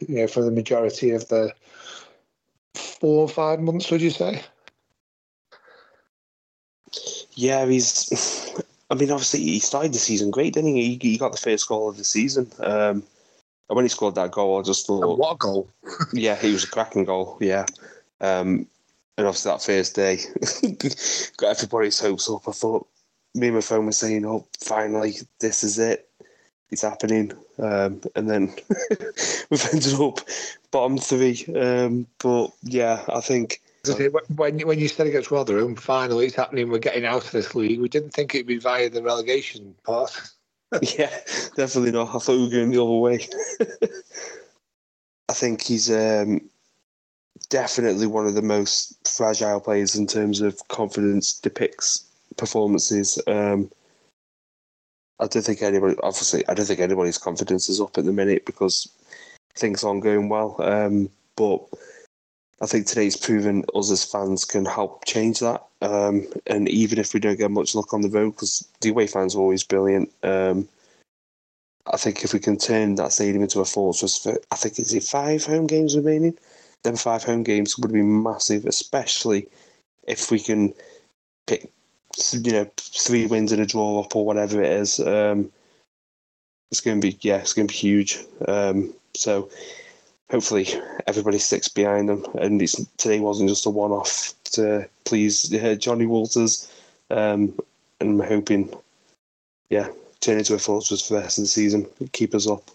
you 0.00 0.16
know, 0.16 0.26
for 0.26 0.42
the 0.42 0.50
majority 0.50 1.10
of 1.10 1.28
the 1.28 1.52
four 2.74 3.22
or 3.22 3.28
five 3.28 3.60
months. 3.60 3.90
Would 3.90 4.02
you 4.02 4.10
say? 4.10 4.42
Yeah, 7.32 7.66
he's 7.66 8.54
I 8.90 8.94
mean, 8.94 9.10
obviously, 9.10 9.40
he 9.40 9.58
started 9.60 9.92
the 9.92 9.98
season 9.98 10.30
great, 10.30 10.54
didn't 10.54 10.74
he? 10.74 10.96
He, 10.96 11.10
he 11.10 11.18
got 11.18 11.32
the 11.32 11.38
first 11.38 11.68
goal 11.68 11.88
of 11.88 11.96
the 11.96 12.04
season. 12.04 12.50
Um, 12.60 13.02
and 13.68 13.76
when 13.76 13.84
he 13.84 13.88
scored 13.88 14.14
that 14.16 14.30
goal, 14.30 14.58
I 14.58 14.62
just 14.62 14.86
thought. 14.86 15.08
And 15.08 15.18
what 15.18 15.34
a 15.34 15.36
goal! 15.36 15.70
yeah, 16.12 16.36
he 16.36 16.52
was 16.52 16.64
a 16.64 16.68
cracking 16.68 17.04
goal, 17.04 17.38
yeah. 17.40 17.64
Um, 18.20 18.66
and 19.16 19.26
obviously, 19.26 19.52
that 19.52 19.62
first 19.62 19.94
day 19.94 20.18
got 21.36 21.56
everybody's 21.56 22.00
hopes 22.00 22.28
up. 22.28 22.48
I 22.48 22.52
thought, 22.52 22.88
me 23.34 23.48
and 23.48 23.56
my 23.56 23.60
phone 23.60 23.86
were 23.86 23.92
saying, 23.92 24.24
oh, 24.26 24.46
finally, 24.58 25.14
this 25.40 25.62
is 25.62 25.78
it. 25.78 26.08
It's 26.70 26.82
happening. 26.82 27.32
Um, 27.58 28.00
and 28.16 28.28
then 28.28 28.54
we've 29.50 29.68
ended 29.72 29.94
up 30.00 30.20
bottom 30.72 30.98
three. 30.98 31.44
Um, 31.54 32.06
but 32.18 32.50
yeah, 32.62 33.04
I 33.08 33.20
think 33.20 33.60
when 34.34 34.58
when 34.60 34.78
you 34.78 34.88
said 34.88 35.06
against 35.06 35.30
Rotherham, 35.30 35.76
finally 35.76 36.26
it's 36.26 36.34
happening. 36.34 36.70
We're 36.70 36.78
getting 36.78 37.04
out 37.04 37.24
of 37.24 37.30
this 37.30 37.54
league. 37.54 37.80
We 37.80 37.88
didn't 37.88 38.10
think 38.10 38.34
it'd 38.34 38.46
be 38.46 38.58
via 38.58 38.90
the 38.90 39.02
relegation 39.02 39.74
part. 39.84 40.10
yeah, 40.82 41.16
definitely 41.56 41.92
not. 41.92 42.14
I 42.14 42.18
thought 42.18 42.36
we 42.36 42.44
were 42.44 42.50
going 42.50 42.70
the 42.70 42.82
other 42.82 42.92
way. 42.92 43.28
I 45.28 45.32
think 45.32 45.62
he's 45.62 45.90
um, 45.90 46.40
definitely 47.46 48.06
one 48.06 48.26
of 48.26 48.34
the 48.34 48.42
most 48.42 48.96
fragile 49.06 49.60
players 49.60 49.94
in 49.94 50.06
terms 50.06 50.40
of 50.40 50.66
confidence, 50.68 51.38
depicts 51.38 52.04
performances. 52.36 53.20
Um, 53.26 53.70
I 55.20 55.26
don't 55.26 55.44
think 55.44 55.62
anybody, 55.62 55.96
obviously, 56.02 56.46
I 56.48 56.54
don't 56.54 56.66
think 56.66 56.80
anybody's 56.80 57.18
confidence 57.18 57.68
is 57.68 57.80
up 57.80 57.96
at 57.96 58.04
the 58.04 58.12
minute 58.12 58.44
because 58.44 58.88
things 59.54 59.84
aren't 59.84 60.02
going 60.02 60.28
well. 60.28 60.56
Um, 60.58 61.08
but 61.36 61.60
I 62.60 62.66
think 62.66 62.86
today's 62.86 63.16
proven 63.16 63.64
us 63.74 63.90
as 63.90 64.04
fans 64.04 64.44
can 64.44 64.64
help 64.64 65.04
change 65.04 65.40
that. 65.40 65.62
Um, 65.82 66.26
and 66.46 66.68
even 66.68 66.98
if 66.98 67.14
we 67.14 67.20
don't 67.20 67.38
get 67.38 67.50
much 67.50 67.74
luck 67.74 67.92
on 67.92 68.00
the 68.00 68.08
road, 68.08 68.32
because 68.32 68.66
the 68.80 68.90
away 68.90 69.06
fans 69.06 69.34
are 69.34 69.40
always 69.40 69.62
brilliant, 69.62 70.12
um, 70.22 70.68
I 71.92 71.96
think 71.96 72.24
if 72.24 72.32
we 72.32 72.40
can 72.40 72.56
turn 72.56 72.94
that 72.94 73.12
stadium 73.12 73.42
into 73.42 73.60
a 73.60 73.64
fortress 73.64 74.16
for, 74.16 74.38
I 74.50 74.56
think, 74.56 74.78
it's 74.78 75.10
five 75.10 75.44
home 75.44 75.66
games 75.66 75.96
remaining? 75.96 76.36
Then 76.84 76.96
five 76.96 77.24
home 77.24 77.42
games 77.42 77.78
would 77.78 77.92
be 77.92 78.02
massive, 78.02 78.66
especially 78.66 79.48
if 80.06 80.30
we 80.30 80.38
can 80.38 80.74
pick, 81.46 81.70
you 82.32 82.52
know, 82.52 82.70
three 82.76 83.26
wins 83.26 83.52
and 83.52 83.62
a 83.62 83.66
draw 83.66 84.00
up 84.00 84.14
or 84.14 84.24
whatever 84.24 84.62
it 84.62 84.70
is. 84.70 85.00
Um, 85.00 85.50
it's 86.70 86.82
going 86.82 87.00
to 87.00 87.06
be, 87.06 87.16
yeah, 87.22 87.36
it's 87.36 87.54
going 87.54 87.66
to 87.66 87.72
be 87.72 87.78
huge. 87.78 88.18
Um, 88.46 88.92
so 89.14 89.48
hopefully 90.30 90.68
everybody 91.06 91.38
sticks 91.38 91.68
behind 91.68 92.08
them. 92.08 92.26
And 92.34 92.60
today 92.98 93.20
wasn't 93.20 93.48
just 93.48 93.66
a 93.66 93.70
one-off 93.70 94.34
to 94.52 94.88
please 95.04 95.54
uh, 95.54 95.76
Johnny 95.76 96.06
Walters. 96.06 96.70
Um, 97.10 97.58
and 98.00 98.20
I'm 98.20 98.28
hoping, 98.28 98.74
yeah, 99.70 99.88
turn 100.20 100.38
into 100.38 100.54
a 100.54 100.58
fortress 100.58 101.06
for 101.06 101.14
the 101.14 101.20
rest 101.20 101.38
of 101.38 101.44
the 101.44 101.48
season, 101.48 101.86
keep 102.12 102.34
us 102.34 102.48
up. 102.48 102.70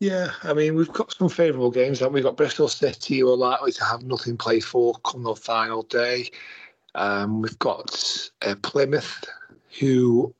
Yeah, 0.00 0.30
I 0.44 0.54
mean, 0.54 0.76
we've 0.76 0.92
got 0.92 1.12
some 1.12 1.28
favourable 1.28 1.70
games. 1.70 1.98
Haven't 1.98 2.14
we? 2.14 2.18
We've 2.18 2.24
got 2.24 2.36
Bristol 2.36 2.68
City, 2.68 3.18
who 3.18 3.32
are 3.32 3.36
likely 3.36 3.72
to 3.72 3.84
have 3.84 4.02
nothing 4.02 4.36
played 4.36 4.64
for 4.64 4.94
come 5.04 5.24
the 5.24 5.34
final 5.34 5.82
day. 5.82 6.30
Um, 6.94 7.42
we've 7.42 7.58
got 7.58 8.30
uh, 8.42 8.54
Plymouth, 8.62 9.24
who, 9.80 10.32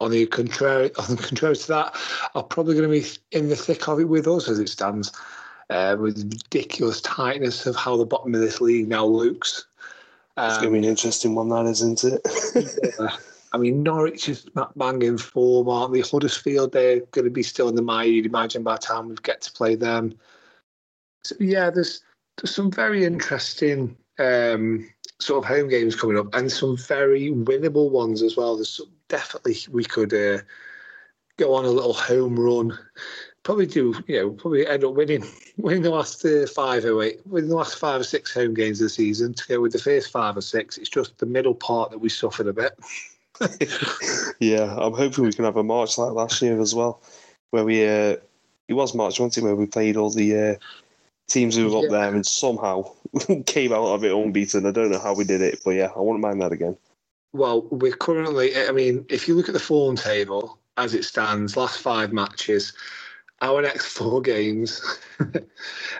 on 0.00 0.10
the 0.10 0.26
contrary, 0.26 0.90
on 0.98 1.16
the 1.16 1.22
contrary 1.22 1.56
to 1.56 1.68
that, 1.68 1.96
are 2.34 2.42
probably 2.42 2.74
going 2.74 2.90
to 2.90 3.00
be 3.00 3.06
in 3.36 3.48
the 3.48 3.56
thick 3.56 3.86
of 3.86 4.00
it 4.00 4.04
with 4.04 4.26
us 4.26 4.48
as 4.48 4.58
it 4.58 4.70
stands, 4.70 5.12
uh, 5.68 5.96
with 5.98 6.16
the 6.16 6.36
ridiculous 6.36 7.02
tightness 7.02 7.66
of 7.66 7.76
how 7.76 7.98
the 7.98 8.06
bottom 8.06 8.34
of 8.34 8.40
this 8.40 8.62
league 8.62 8.88
now 8.88 9.04
looks. 9.04 9.66
It's 10.38 10.56
going 10.56 10.68
to 10.68 10.72
be 10.72 10.78
an 10.78 10.84
interesting 10.84 11.34
one, 11.34 11.50
that 11.50 11.66
isn't 11.66 12.04
it? 12.04 12.20
yeah. 12.98 13.08
I 13.52 13.58
mean, 13.58 13.82
Norwich 13.82 14.28
is 14.28 14.46
banging 14.76 15.18
form, 15.18 15.68
aren't 15.68 15.92
they? 15.92 16.00
Huddersfield, 16.00 16.72
they're 16.72 17.00
going 17.10 17.26
to 17.26 17.30
be 17.30 17.42
still 17.42 17.68
in 17.68 17.74
the 17.74 17.82
mire, 17.82 18.06
you'd 18.06 18.26
imagine, 18.26 18.62
by 18.62 18.74
the 18.74 18.78
time 18.78 19.08
we 19.08 19.14
get 19.22 19.42
to 19.42 19.52
play 19.52 19.74
them. 19.74 20.14
So, 21.24 21.36
yeah, 21.38 21.70
there's 21.70 22.02
there's 22.38 22.54
some 22.54 22.70
very 22.70 23.04
interesting 23.04 23.96
um, 24.18 24.88
sort 25.20 25.44
of 25.44 25.48
home 25.48 25.68
games 25.68 25.94
coming 25.94 26.18
up 26.18 26.34
and 26.34 26.50
some 26.50 26.76
very 26.76 27.30
winnable 27.30 27.90
ones 27.90 28.22
as 28.22 28.36
well. 28.36 28.56
There's 28.56 28.70
some, 28.70 28.90
definitely 29.08 29.56
we 29.70 29.84
could 29.84 30.12
uh, 30.14 30.42
go 31.36 31.54
on 31.54 31.64
a 31.64 31.70
little 31.70 31.92
home 31.92 32.38
run. 32.38 32.76
Probably 33.42 33.66
do, 33.66 33.94
you 34.06 34.20
know, 34.20 34.30
probably 34.30 34.66
end 34.66 34.84
up 34.84 34.94
winning 34.94 35.24
winning 35.58 35.82
the 35.82 35.90
last 35.90 36.24
uh, 36.24 36.46
five 36.46 36.84
or 36.84 37.02
eight, 37.02 37.20
winning 37.26 37.50
the 37.50 37.56
last 37.56 37.78
five 37.78 38.00
or 38.00 38.04
six 38.04 38.32
home 38.32 38.54
games 38.54 38.80
of 38.80 38.86
the 38.86 38.90
season 38.90 39.34
to 39.34 39.48
go 39.48 39.60
with 39.60 39.72
the 39.72 39.78
first 39.78 40.10
five 40.10 40.36
or 40.36 40.42
six. 40.42 40.78
It's 40.78 40.88
just 40.88 41.18
the 41.18 41.26
middle 41.26 41.54
part 41.54 41.90
that 41.90 41.98
we 41.98 42.08
suffered 42.08 42.46
a 42.46 42.52
bit. 42.52 42.78
yeah, 44.40 44.76
I'm 44.78 44.94
hoping 44.94 45.24
we 45.24 45.32
can 45.32 45.44
have 45.44 45.56
a 45.56 45.62
March 45.62 45.98
like 45.98 46.12
last 46.12 46.40
year 46.42 46.60
as 46.60 46.74
well, 46.74 47.02
where 47.50 47.64
we 47.64 47.86
uh, 47.86 48.16
it 48.68 48.74
was 48.74 48.94
March, 48.94 49.20
wasn't 49.20 49.38
it, 49.38 49.42
where 49.42 49.56
we 49.56 49.66
played 49.66 49.96
all 49.96 50.10
the 50.10 50.36
uh, 50.36 50.54
teams 51.28 51.56
who 51.56 51.68
were 51.68 51.78
up 51.78 51.84
Yeah. 51.84 51.98
there 51.98 52.14
and 52.14 52.26
somehow 52.26 52.90
came 53.46 53.72
out 53.72 53.86
of 53.86 54.04
it 54.04 54.14
unbeaten. 54.14 54.66
I 54.66 54.70
don't 54.70 54.90
know 54.90 54.98
how 54.98 55.14
we 55.14 55.24
did 55.24 55.40
it, 55.40 55.60
but 55.64 55.70
yeah, 55.70 55.90
I 55.94 56.00
wouldn't 56.00 56.20
mind 56.22 56.40
that 56.42 56.52
again. 56.52 56.76
Well, 57.32 57.62
we're 57.70 57.96
currently, 57.96 58.54
I 58.56 58.72
mean, 58.72 59.06
if 59.08 59.26
you 59.26 59.34
look 59.34 59.48
at 59.48 59.54
the 59.54 59.60
form 59.60 59.96
table 59.96 60.58
as 60.76 60.94
it 60.94 61.04
stands, 61.04 61.56
last 61.56 61.80
five 61.80 62.12
matches, 62.12 62.74
our 63.40 63.62
next 63.62 63.86
four 63.86 64.20
games 64.20 64.80
um, 65.20 65.34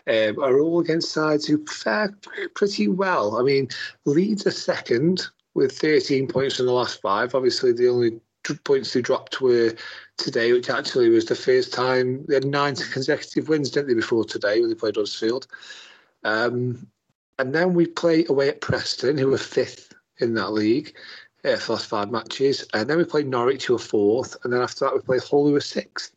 are 0.06 0.60
all 0.60 0.80
against 0.80 1.12
sides 1.12 1.46
who 1.46 1.64
fare 1.66 2.14
pretty 2.54 2.88
well. 2.88 3.36
I 3.38 3.42
mean, 3.42 3.68
Leeds 4.04 4.46
are 4.46 4.52
second 4.52 5.26
with 5.54 5.76
13 5.78 6.28
points 6.28 6.58
in 6.58 6.66
the 6.66 6.72
last 6.72 7.00
five. 7.00 7.34
Obviously, 7.34 7.72
the 7.72 7.88
only 7.88 8.20
points 8.64 8.92
they 8.92 9.02
dropped 9.02 9.40
were 9.40 9.74
today, 10.16 10.52
which 10.52 10.70
actually 10.70 11.08
was 11.08 11.26
the 11.26 11.34
first 11.34 11.72
time 11.72 12.24
they 12.26 12.34
had 12.34 12.44
nine 12.44 12.74
consecutive 12.92 13.48
wins, 13.48 13.70
didn't 13.70 13.88
they, 13.88 13.94
before 13.94 14.24
today 14.24 14.60
when 14.60 14.68
they 14.68 14.74
played 14.74 14.96
Huddersfield. 14.96 15.46
Um, 16.24 16.86
and 17.38 17.54
then 17.54 17.74
we 17.74 17.86
play 17.86 18.24
away 18.28 18.48
at 18.48 18.60
Preston, 18.60 19.18
who 19.18 19.32
are 19.32 19.38
fifth 19.38 19.92
in 20.18 20.34
that 20.34 20.52
league 20.52 20.94
yeah, 21.44 21.56
for 21.56 21.66
the 21.66 21.72
last 21.72 21.86
five 21.86 22.10
matches. 22.10 22.66
And 22.72 22.88
then 22.88 22.98
we 22.98 23.04
play 23.04 23.22
Norwich, 23.22 23.66
who 23.66 23.74
are 23.74 23.78
fourth. 23.78 24.36
And 24.44 24.52
then 24.52 24.60
after 24.60 24.84
that, 24.84 24.94
we 24.94 25.00
play 25.00 25.18
Hull, 25.18 25.48
who 25.48 25.56
are 25.56 25.60
sixth. 25.60 26.14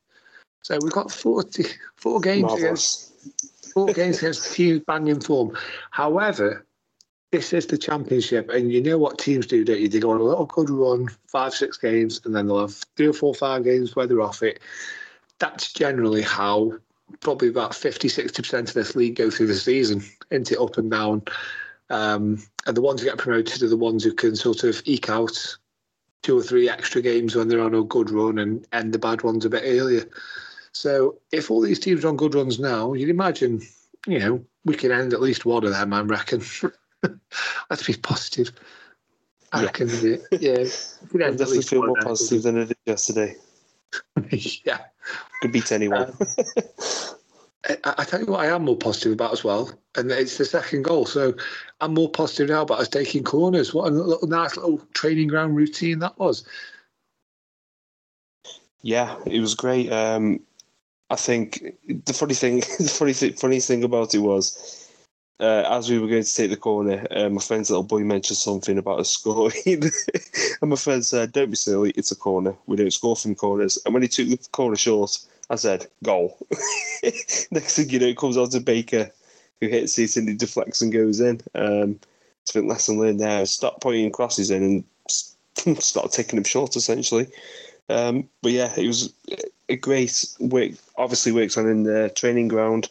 So 0.61 0.77
we've 0.81 0.91
got 0.91 1.11
40, 1.11 1.63
four 1.95 2.19
games 2.19 2.51
against 2.53 3.13
four 3.73 3.87
games 3.93 4.17
against 4.19 4.51
teams 4.55 4.81
banging 4.87 5.21
form. 5.21 5.55
However, 5.91 6.65
this 7.31 7.53
is 7.53 7.67
the 7.67 7.77
championship, 7.77 8.49
and 8.49 8.71
you 8.71 8.81
know 8.81 8.97
what 8.97 9.19
teams 9.19 9.47
do, 9.47 9.63
don't 9.63 9.79
you? 9.79 9.89
They 9.89 9.99
go 9.99 10.11
on 10.11 10.21
a 10.21 10.23
little 10.23 10.45
good 10.45 10.69
run, 10.69 11.09
five, 11.27 11.53
six 11.53 11.77
games, 11.77 12.21
and 12.23 12.35
then 12.35 12.47
they'll 12.47 12.61
have 12.61 12.75
three 12.95 13.07
or 13.07 13.13
four, 13.13 13.33
five 13.33 13.63
games 13.63 13.95
where 13.95 14.07
they're 14.07 14.21
off 14.21 14.43
it. 14.43 14.59
That's 15.39 15.73
generally 15.73 16.21
how 16.21 16.73
probably 17.19 17.49
about 17.49 17.75
50, 17.75 18.07
60% 18.07 18.59
of 18.59 18.73
this 18.73 18.95
league 18.95 19.15
go 19.15 19.29
through 19.29 19.47
the 19.47 19.55
season, 19.55 20.03
into 20.31 20.59
up 20.61 20.77
and 20.77 20.89
down. 20.89 21.23
Um, 21.89 22.41
and 22.65 22.75
the 22.75 22.81
ones 22.81 23.01
who 23.01 23.07
get 23.07 23.17
promoted 23.17 23.61
are 23.61 23.67
the 23.67 23.77
ones 23.77 24.03
who 24.03 24.13
can 24.13 24.35
sort 24.35 24.63
of 24.63 24.81
eke 24.85 25.09
out 25.09 25.57
two 26.23 26.37
or 26.37 26.41
three 26.41 26.67
extra 26.67 27.01
games 27.01 27.35
when 27.35 27.47
they're 27.47 27.61
on 27.61 27.75
a 27.75 27.83
good 27.83 28.09
run 28.09 28.39
and 28.39 28.65
end 28.73 28.93
the 28.93 28.99
bad 28.99 29.21
ones 29.21 29.45
a 29.45 29.49
bit 29.49 29.63
earlier. 29.65 30.05
So 30.71 31.19
if 31.31 31.51
all 31.51 31.61
these 31.61 31.79
teams 31.79 32.03
are 32.03 32.07
on 32.07 32.17
good 32.17 32.33
runs 32.33 32.59
now, 32.59 32.93
you'd 32.93 33.09
imagine, 33.09 33.61
you 34.07 34.19
know, 34.19 34.45
we 34.65 34.75
can 34.75 34.91
end 34.91 35.13
at 35.13 35.21
least 35.21 35.45
one 35.45 35.63
of 35.63 35.71
them, 35.71 35.93
I 35.93 36.01
reckon. 36.01 36.41
Let's 37.69 37.85
be 37.85 37.93
positive. 37.93 38.51
I 39.51 39.59
Yeah. 39.59 39.65
reckon, 39.65 39.89
yeah. 39.89 40.57
we 41.11 41.19
can 41.19 41.21
I 41.21 41.29
definitely 41.31 41.61
feel 41.61 41.85
more 41.85 41.95
positive 41.97 42.43
than 42.43 42.61
I 42.61 42.65
did 42.65 42.77
yesterday. 42.85 43.35
yeah. 44.65 44.79
Could 45.41 45.51
beat 45.51 45.71
anyone. 45.71 46.13
I, 47.67 47.95
I 47.97 48.03
tell 48.03 48.19
you 48.19 48.27
what 48.27 48.41
I 48.41 48.53
am 48.53 48.65
more 48.65 48.77
positive 48.77 49.13
about 49.13 49.33
as 49.33 49.43
well, 49.43 49.71
and 49.95 50.11
it's 50.11 50.37
the 50.37 50.45
second 50.45 50.83
goal. 50.83 51.05
So 51.05 51.33
I'm 51.81 51.93
more 51.93 52.09
positive 52.09 52.49
now 52.49 52.61
about 52.61 52.79
us 52.79 52.89
taking 52.89 53.23
corners. 53.23 53.73
What 53.73 53.87
a 53.87 53.95
little 53.95 54.27
nice 54.27 54.55
little 54.55 54.79
training 54.93 55.29
ground 55.29 55.55
routine 55.55 55.99
that 55.99 56.17
was. 56.19 56.45
Yeah, 58.81 59.17
it 59.25 59.39
was 59.39 59.55
great. 59.55 59.91
Um, 59.91 60.41
I 61.09 61.15
think 61.15 61.75
the 62.05 62.13
funny 62.13 62.33
thing, 62.33 62.59
the 62.79 62.93
funny 62.93 63.13
thing, 63.13 63.33
funniest 63.33 63.67
thing 63.67 63.83
about 63.83 64.13
it 64.13 64.19
was, 64.19 64.84
uh, 65.39 65.63
as 65.69 65.89
we 65.89 65.99
were 65.99 66.07
going 66.07 66.23
to 66.23 66.35
take 66.35 66.49
the 66.49 66.57
corner, 66.57 67.05
uh, 67.11 67.29
my 67.29 67.41
friend's 67.41 67.69
little 67.69 67.83
boy 67.83 67.99
mentioned 67.99 68.37
something 68.37 68.77
about 68.77 69.01
a 69.01 69.05
score, 69.05 69.51
and 69.65 69.91
my 70.61 70.75
friend 70.75 71.05
said, 71.05 71.33
"Don't 71.33 71.49
be 71.49 71.55
silly, 71.55 71.91
it's 71.91 72.11
a 72.11 72.15
corner. 72.15 72.55
We 72.67 72.77
don't 72.77 72.93
score 72.93 73.15
from 73.15 73.35
corners." 73.35 73.77
And 73.85 73.93
when 73.93 74.03
he 74.03 74.09
took 74.09 74.29
the 74.29 74.37
corner 74.51 74.77
short, 74.77 75.17
I 75.49 75.55
said, 75.55 75.87
"Goal." 76.03 76.37
Next 77.51 77.75
thing 77.75 77.89
you 77.89 77.99
know, 77.99 78.07
it 78.07 78.17
comes 78.17 78.37
out 78.37 78.51
to 78.51 78.61
Baker, 78.61 79.11
who 79.59 79.67
hits 79.67 79.99
it 79.99 80.15
and 80.15 80.29
he 80.29 80.35
deflects 80.35 80.81
and 80.81 80.93
goes 80.93 81.19
in. 81.19 81.41
Um, 81.53 81.99
I 82.47 82.51
think 82.51 82.69
lesson 82.69 82.99
learned 82.99 83.19
there: 83.19 83.45
stop 83.45 83.81
pointing 83.81 84.11
crosses 84.11 84.51
in 84.51 84.63
and 84.63 85.81
start 85.83 86.13
taking 86.13 86.37
them 86.37 86.45
short, 86.45 86.77
essentially. 86.77 87.27
Um, 87.89 88.29
but 88.41 88.53
yeah, 88.53 88.73
it 88.77 88.87
was 88.87 89.13
a 89.67 89.75
great 89.75 90.25
work. 90.39 90.71
Obviously, 90.97 91.33
works 91.33 91.57
on 91.57 91.67
in 91.67 91.83
the 91.83 92.09
training 92.15 92.47
ground. 92.47 92.89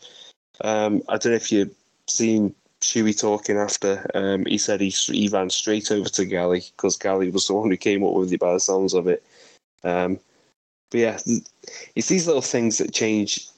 Um, 0.61 1.03
I 1.09 1.17
don't 1.17 1.33
know 1.33 1.37
if 1.37 1.51
you've 1.51 1.75
seen 2.09 2.55
Shuey 2.81 3.19
talking 3.19 3.57
after. 3.57 4.09
Um, 4.15 4.45
he 4.47 4.59
said 4.59 4.81
he, 4.81 4.89
he 4.89 5.29
ran 5.29 5.51
straight 5.51 5.91
over 5.91 6.09
to 6.11 6.25
Galley 6.25 6.65
because 6.77 6.97
Galley 6.97 7.31
was 7.31 7.47
the 7.47 7.55
one 7.55 7.71
who 7.71 7.77
came 7.77 8.05
up 8.05 8.15
with 8.15 8.33
it 8.33 8.41
by 8.41 8.53
the 8.53 8.61
sounds 8.61 8.95
of 8.95 9.09
it. 9.09 9.25
Um, 9.83 10.19
but 10.91 11.01
yeah, 11.01 11.19
it's 11.95 12.09
these 12.09 12.27
little 12.27 12.43
things 12.43 12.79
that 12.79 12.93
change, 12.93 13.49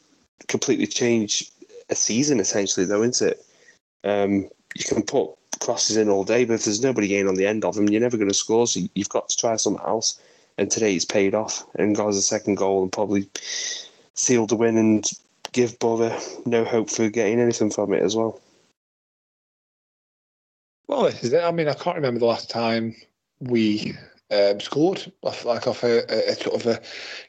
completely 0.49 0.87
change 0.87 1.51
a 1.91 1.95
season 1.95 2.41
essentially, 2.41 2.87
though, 2.87 3.03
isn't 3.03 3.33
it? 3.33 3.45
Um, 4.05 4.49
you 4.75 4.85
can 4.85 5.03
put 5.03 5.31
crosses 5.61 5.97
in 5.97 6.09
all 6.09 6.25
day, 6.25 6.45
but 6.45 6.55
if 6.55 6.65
there's 6.65 6.83
nobody 6.83 7.09
getting 7.09 7.29
on 7.29 7.35
the 7.35 7.47
end 7.47 7.65
of 7.65 7.75
them, 7.75 7.89
you're 7.89 8.01
never 8.01 8.17
going 8.17 8.29
to 8.29 8.35
score. 8.35 8.67
So 8.67 8.81
you've 8.95 9.09
got 9.09 9.29
to 9.29 9.37
try 9.37 9.57
something 9.57 9.85
else 9.85 10.21
and 10.59 10.71
today 10.71 10.95
it's 10.95 11.05
paid 11.05 11.35
off 11.35 11.65
and 11.75 11.97
got 11.97 12.09
a 12.09 12.15
second 12.15 12.57
goal 12.57 12.83
and 12.83 12.93
probably 12.93 13.29
sealed 14.15 14.51
the 14.51 14.57
win 14.57 14.79
and 14.79 15.11
give 15.57 15.79
Bother 15.79 16.15
no 16.45 16.65
hope 16.65 16.91
for 16.91 17.09
getting 17.09 17.41
anything 17.41 17.71
from 17.71 17.95
it 17.95 18.03
as 18.03 18.15
well. 18.15 18.39
Well, 20.87 21.05
this 21.05 21.25
is 21.25 21.33
it. 21.33 21.43
I 21.43 21.51
mean, 21.51 21.67
I 21.67 21.73
can't 21.73 21.97
remember 21.97 22.21
the 22.21 22.27
last 22.27 22.51
time 22.51 22.95
we 23.41 23.97
um, 24.31 24.61
scored 24.61 25.11
off 25.23 25.47
like 25.47 25.67
off 25.67 25.83
a, 25.83 26.05
a, 26.13 26.33
a 26.33 26.35
sort 26.35 26.61
of 26.61 26.67
a 26.67 26.81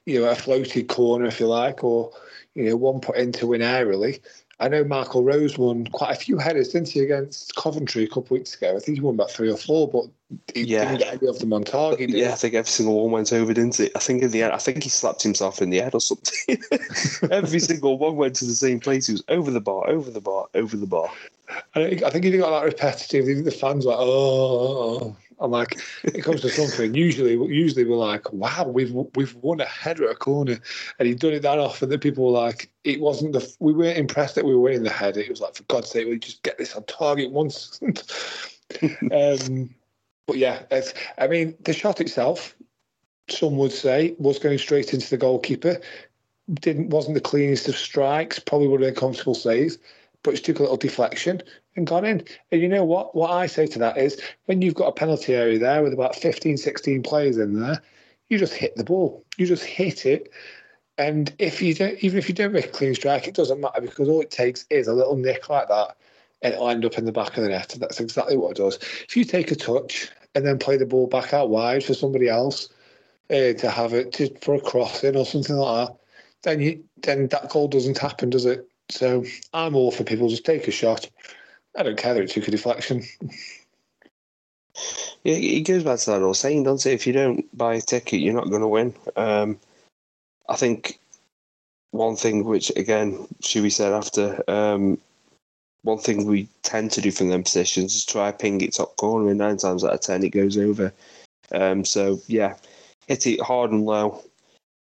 you 0.05 0.19
know 0.19 0.30
a 0.30 0.36
floated 0.36 0.89
corner, 0.89 1.25
if 1.25 1.39
you 1.39 1.47
like, 1.47 1.84
or 1.86 2.11
you 2.53 2.65
know 2.65 2.75
one 2.75 2.99
put 2.99 3.15
in 3.15 3.32
to 3.32 3.47
win 3.47 3.61
aerially. 3.61 4.19
I 4.60 4.68
know 4.70 4.84
Michael 4.84 5.24
Rose 5.24 5.55
won 5.58 5.86
quite 5.88 6.12
a 6.12 6.20
few 6.20 6.38
headers, 6.39 6.70
didn't 6.70 6.89
he, 6.89 7.01
against 7.01 7.55
Coventry 7.55 8.03
a 8.03 8.08
couple 8.08 8.24
of 8.24 8.32
weeks 8.32 8.55
ago? 8.55 8.76
I 8.76 8.80
think 8.80 8.97
he 8.97 9.01
won 9.01 9.14
about 9.14 9.30
three 9.30 9.51
or 9.51 9.58
four, 9.58 9.88
but 9.88 10.05
he 10.53 10.64
Yeah. 10.64 10.86
didn't 10.86 10.99
get 10.99 11.14
any 11.22 11.28
of 11.28 11.38
them 11.38 11.53
on 11.53 11.64
target. 11.64 12.10
Yeah? 12.10 12.32
I 12.32 12.36
think 12.36 12.55
every 12.55 12.70
single 12.72 12.99
one 13.03 13.12
went 13.12 13.32
over, 13.32 13.53
didn't 13.53 13.80
it? 13.80 13.91
I 13.95 13.99
think 13.99 14.24
in 14.24 14.32
the 14.32 14.41
end, 14.41 14.53
I 14.53 14.58
think 14.58 14.82
he 14.84 14.89
slapped 14.89 15.22
himself 15.22 15.62
in 15.62 15.70
the 15.70 15.78
head 15.78 15.93
or 15.93 16.01
something. 16.01 16.58
every 17.32 17.60
single 17.60 17.99
one 17.99 18.16
went 18.16 18.36
to 18.38 18.45
the 18.45 18.55
same 18.55 18.80
place. 18.80 19.05
He 19.05 19.14
was 19.14 19.24
over 19.30 19.51
the 19.51 19.62
bar, 19.62 19.88
over 19.88 20.10
the 20.10 20.22
bar, 20.22 20.47
over 20.55 20.76
the 20.76 20.88
bar. 20.88 21.12
I 21.76 21.89
think, 21.89 22.03
I 22.03 22.10
think 22.10 22.26
he 22.26 22.36
got 22.38 22.49
that 22.60 22.66
repetitive. 22.66 23.26
The- 23.28 23.41
The 23.43 23.51
fans 23.51 23.86
were 23.86 23.91
like, 23.91 23.99
oh, 24.01 24.05
oh, 24.10 24.99
oh. 25.01 25.16
I'm 25.39 25.51
like, 25.51 25.79
it 26.03 26.23
comes 26.23 26.41
to 26.41 26.49
something. 26.49 26.93
Usually, 26.93 27.33
usually 27.33 27.85
we're 27.85 27.97
like, 27.97 28.31
wow, 28.33 28.65
we've 28.67 28.91
we've 29.15 29.35
won 29.35 29.59
a 29.59 29.65
header 29.65 30.05
at 30.05 30.11
a 30.11 30.15
corner, 30.15 30.59
and 30.97 31.07
he'd 31.07 31.19
done 31.19 31.33
it 31.33 31.41
that 31.41 31.59
often 31.59 31.89
that 31.89 32.01
people 32.01 32.25
were 32.25 32.39
like, 32.39 32.71
it 32.83 32.99
wasn't 32.99 33.33
the. 33.33 33.55
We 33.59 33.73
weren't 33.73 33.97
impressed 33.97 34.35
that 34.35 34.45
we 34.45 34.55
were 34.55 34.61
winning 34.61 34.83
the 34.83 34.89
header. 34.89 35.19
It 35.19 35.29
was 35.29 35.41
like, 35.41 35.55
for 35.55 35.63
God's 35.63 35.91
sake, 35.91 36.07
we 36.07 36.17
just 36.17 36.43
get 36.43 36.57
this 36.57 36.75
on 36.75 36.83
target 36.85 37.31
once. 37.31 37.79
um, 39.11 39.69
but 40.25 40.38
yeah, 40.38 40.63
I 41.17 41.27
mean, 41.27 41.55
the 41.61 41.73
shot 41.73 42.01
itself, 42.01 42.55
some 43.29 43.57
would 43.57 43.71
say, 43.71 44.15
was 44.17 44.39
going 44.39 44.57
straight 44.57 44.93
into 44.93 45.09
the 45.09 45.17
goalkeeper. 45.17 45.79
didn't 46.55 46.89
wasn't 46.89 47.15
the 47.15 47.21
cleanest 47.21 47.67
of 47.67 47.77
strikes. 47.77 48.39
Probably 48.39 48.67
would 48.67 48.81
have 48.81 48.93
been 48.93 48.99
comfortable 48.99 49.35
save, 49.35 49.77
but 50.23 50.31
just 50.31 50.45
took 50.45 50.59
a 50.59 50.63
little 50.63 50.77
deflection 50.77 51.41
and 51.78 51.88
gone 51.88 52.03
in. 52.03 52.23
And 52.51 52.61
you 52.61 52.67
know 52.67 52.84
what? 52.84 53.15
What 53.15 53.32
I 53.32 53.45
say 53.45 53.67
to 53.67 53.80
that 53.80 53.97
is 53.97 54.19
when 54.45 54.61
you've 54.61 54.73
got 54.73 54.88
a 54.88 54.91
penalty 54.91 55.34
area 55.34 55.59
there 55.59 55.84
with 55.84 55.93
about 55.93 56.15
15, 56.15 56.57
16 56.57 57.03
players 57.03 57.38
in 57.38 57.59
there, 57.59 57.82
you 58.28 58.38
just 58.38 58.53
hit 58.53 58.75
the 58.75 58.84
ball. 58.84 59.23
You 59.38 59.45
just 59.45 59.63
hit 59.63 60.05
it. 60.05 60.32
And 60.97 61.34
if 61.38 61.61
you 61.61 61.73
don't, 61.73 61.97
even 62.03 62.17
if 62.17 62.28
you 62.28 62.36
don't 62.36 62.51
make 62.51 62.65
a 62.65 62.69
clean 62.69 62.95
strike, 62.95 63.28
it 63.28 63.36
doesn't 63.36 63.61
matter 63.61 63.82
because 63.82 64.09
all 64.09 64.19
it 64.19 64.32
takes 64.32 64.65
is 64.69 64.88
a 64.88 64.93
little 64.93 65.15
nick 65.15 65.47
like 65.47 65.67
that, 65.67 65.95
and 66.41 66.53
it'll 66.55 66.69
end 66.69 66.86
up 66.86 66.97
in 66.97 67.05
the 67.05 67.11
back 67.11 67.38
of 67.38 67.43
the 67.43 67.49
net. 67.49 67.73
And 67.73 67.82
that's 67.82 67.99
exactly 67.99 68.36
what 68.36 68.51
it 68.51 68.57
does. 68.57 68.78
If 69.07 69.15
you 69.15 69.23
take 69.23 69.51
a 69.51 69.55
touch 69.55 70.09
and 70.34 70.45
then 70.45 70.57
play 70.57 70.75
the 70.75 70.88
ball 70.88 71.07
back 71.07 71.34
out 71.34 71.49
wide 71.49 71.84
for 71.84 71.93
somebody 71.93 72.28
else 72.28 72.69
uh, 73.30 73.53
to 73.53 73.69
have 73.69 73.93
it 73.93 74.11
to, 74.13 74.34
for 74.41 74.55
a 74.55 74.59
crossing 74.61 75.15
or 75.15 75.25
something 75.25 75.55
like 75.55 75.88
that, 75.88 75.97
then 76.43 76.61
you 76.61 76.84
then 77.03 77.28
that 77.28 77.49
goal 77.49 77.67
doesn't 77.67 77.99
happen, 77.99 78.32
does 78.32 78.45
it? 78.45 78.67
So 78.89 79.23
I'm 79.53 79.75
all 79.75 79.91
for 79.91 80.03
people 80.03 80.30
just 80.30 80.45
take 80.45 80.67
a 80.67 80.71
shot. 80.71 81.09
I 81.78 81.84
don't 81.84 81.97
care 81.97 82.15
that 82.15 82.23
it 82.23 82.32
took 82.32 82.47
a 82.47 82.51
deflection. 82.51 83.03
Yeah, 85.23 85.36
it 85.36 85.61
goes 85.61 85.84
back 85.84 85.99
to 85.99 86.11
that 86.11 86.21
old 86.21 86.38
saying, 86.38 86.63
doesn't 86.63 86.89
it? 86.89 86.95
If 86.95 87.05
you 87.05 87.13
don't 87.13 87.57
buy 87.57 87.75
a 87.75 87.82
ticket, 87.82 88.19
you're 88.19 88.34
not 88.34 88.49
going 88.49 88.61
to 88.61 88.67
win. 88.67 88.93
Um, 89.15 89.59
I 90.49 90.55
think 90.55 90.99
one 91.91 92.15
thing 92.15 92.45
which, 92.45 92.71
again, 92.75 93.28
Shuey 93.41 93.71
said 93.71 93.93
after, 93.93 94.43
um, 94.49 94.97
one 95.84 95.99
thing 95.99 96.25
we 96.25 96.47
tend 96.63 96.91
to 96.91 97.01
do 97.01 97.11
from 97.11 97.30
them 97.30 97.43
positions 97.43 97.95
is 97.95 98.05
try 98.05 98.32
ping 98.32 98.61
it 98.61 98.73
top 98.73 98.95
corner, 98.97 99.30
and 99.30 99.38
nine 99.38 99.57
times 99.57 99.84
out 99.84 99.93
of 99.93 100.01
ten 100.01 100.23
it 100.23 100.30
goes 100.30 100.57
over. 100.57 100.91
Um, 101.51 101.86
so, 101.86 102.19
yeah, 102.28 102.55
hit 103.07 103.28
it 103.28 103.41
hard 103.41 103.71
and 103.71 103.86
low. 103.86 104.23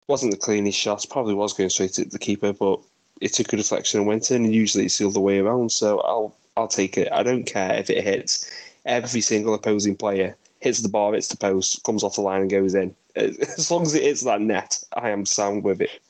Wasn't 0.08 0.32
the 0.32 0.38
cleanest 0.38 0.78
shot, 0.78 1.04
probably 1.10 1.34
was 1.34 1.54
going 1.54 1.70
straight 1.70 1.98
at 1.98 2.10
the 2.10 2.18
keeper, 2.18 2.52
but 2.52 2.80
it 3.20 3.32
took 3.32 3.52
a 3.52 3.56
deflection 3.56 4.00
and 4.00 4.06
went 4.06 4.30
in, 4.30 4.44
and 4.44 4.54
usually 4.54 4.84
it's 4.84 4.98
the 4.98 5.06
other 5.06 5.20
way 5.20 5.38
around. 5.38 5.72
So 5.72 6.00
I'll 6.00 6.36
I'll 6.56 6.68
take 6.68 6.96
it. 6.96 7.08
I 7.12 7.22
don't 7.22 7.44
care 7.44 7.74
if 7.74 7.90
it 7.90 8.04
hits 8.04 8.50
every 8.86 9.20
single 9.20 9.54
opposing 9.54 9.96
player, 9.96 10.36
hits 10.60 10.80
the 10.82 10.88
bar, 10.88 11.12
hits 11.14 11.28
the 11.28 11.36
post, 11.36 11.82
comes 11.84 12.04
off 12.04 12.14
the 12.14 12.20
line 12.20 12.42
and 12.42 12.50
goes 12.50 12.74
in. 12.74 12.94
As 13.16 13.70
long 13.70 13.82
as 13.82 13.94
it 13.94 14.02
hits 14.02 14.22
that 14.22 14.40
net, 14.40 14.82
I 14.96 15.10
am 15.10 15.26
sound 15.26 15.64
with 15.64 15.80
it. 15.80 16.00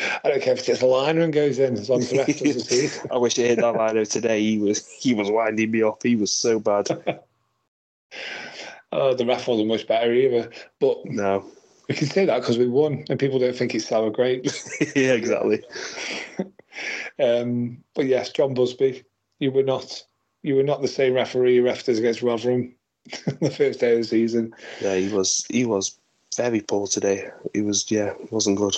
I 0.00 0.28
don't 0.28 0.42
care 0.42 0.52
if 0.52 0.60
it 0.60 0.66
hits 0.66 0.80
the 0.80 0.86
liner 0.86 1.22
and 1.22 1.32
goes 1.32 1.58
in, 1.58 1.74
as 1.74 1.90
long 1.90 2.00
as 2.00 2.10
the 2.10 2.18
rest 2.18 2.38
doesn't 2.44 2.60
see. 2.62 2.88
I 3.10 3.16
wish 3.18 3.36
it 3.38 3.48
hit 3.48 3.58
that 3.58 3.74
liner 3.74 4.04
today. 4.04 4.40
He 4.40 4.58
was 4.58 4.88
he 4.88 5.12
was 5.12 5.28
winding 5.30 5.72
me 5.72 5.82
up. 5.82 6.02
He 6.04 6.14
was 6.16 6.32
so 6.32 6.60
bad. 6.60 6.88
Oh, 8.90 9.12
the 9.12 9.26
ref 9.26 9.46
wasn't 9.46 9.68
much 9.68 9.86
better 9.86 10.10
either. 10.14 10.50
But 10.80 11.04
No. 11.04 11.44
we 11.90 11.94
can 11.94 12.06
say 12.06 12.24
that 12.24 12.40
because 12.40 12.56
we 12.56 12.66
won, 12.68 13.04
and 13.10 13.20
people 13.20 13.38
don't 13.38 13.54
think 13.54 13.74
it's 13.74 13.86
sour 13.86 14.08
grapes. 14.08 14.66
yeah, 14.96 15.12
exactly. 15.12 15.62
Um, 17.18 17.84
but 17.94 18.06
yes, 18.06 18.32
John 18.32 18.54
Busby, 18.54 19.04
you 19.38 19.50
were 19.50 19.62
not 19.62 20.04
you 20.42 20.54
were 20.54 20.62
not 20.62 20.82
the 20.82 20.88
same 20.88 21.14
referee 21.14 21.56
you 21.56 21.62
refed 21.62 21.96
against 21.96 22.22
Rotherham 22.22 22.74
the 23.40 23.50
first 23.50 23.80
day 23.80 23.92
of 23.92 23.98
the 23.98 24.04
season. 24.04 24.54
Yeah, 24.80 24.96
he 24.96 25.08
was 25.12 25.44
he 25.50 25.64
was 25.64 25.98
very 26.36 26.60
poor 26.60 26.86
today. 26.86 27.28
He 27.54 27.62
was 27.62 27.90
yeah, 27.90 28.14
wasn't 28.30 28.58
good. 28.58 28.76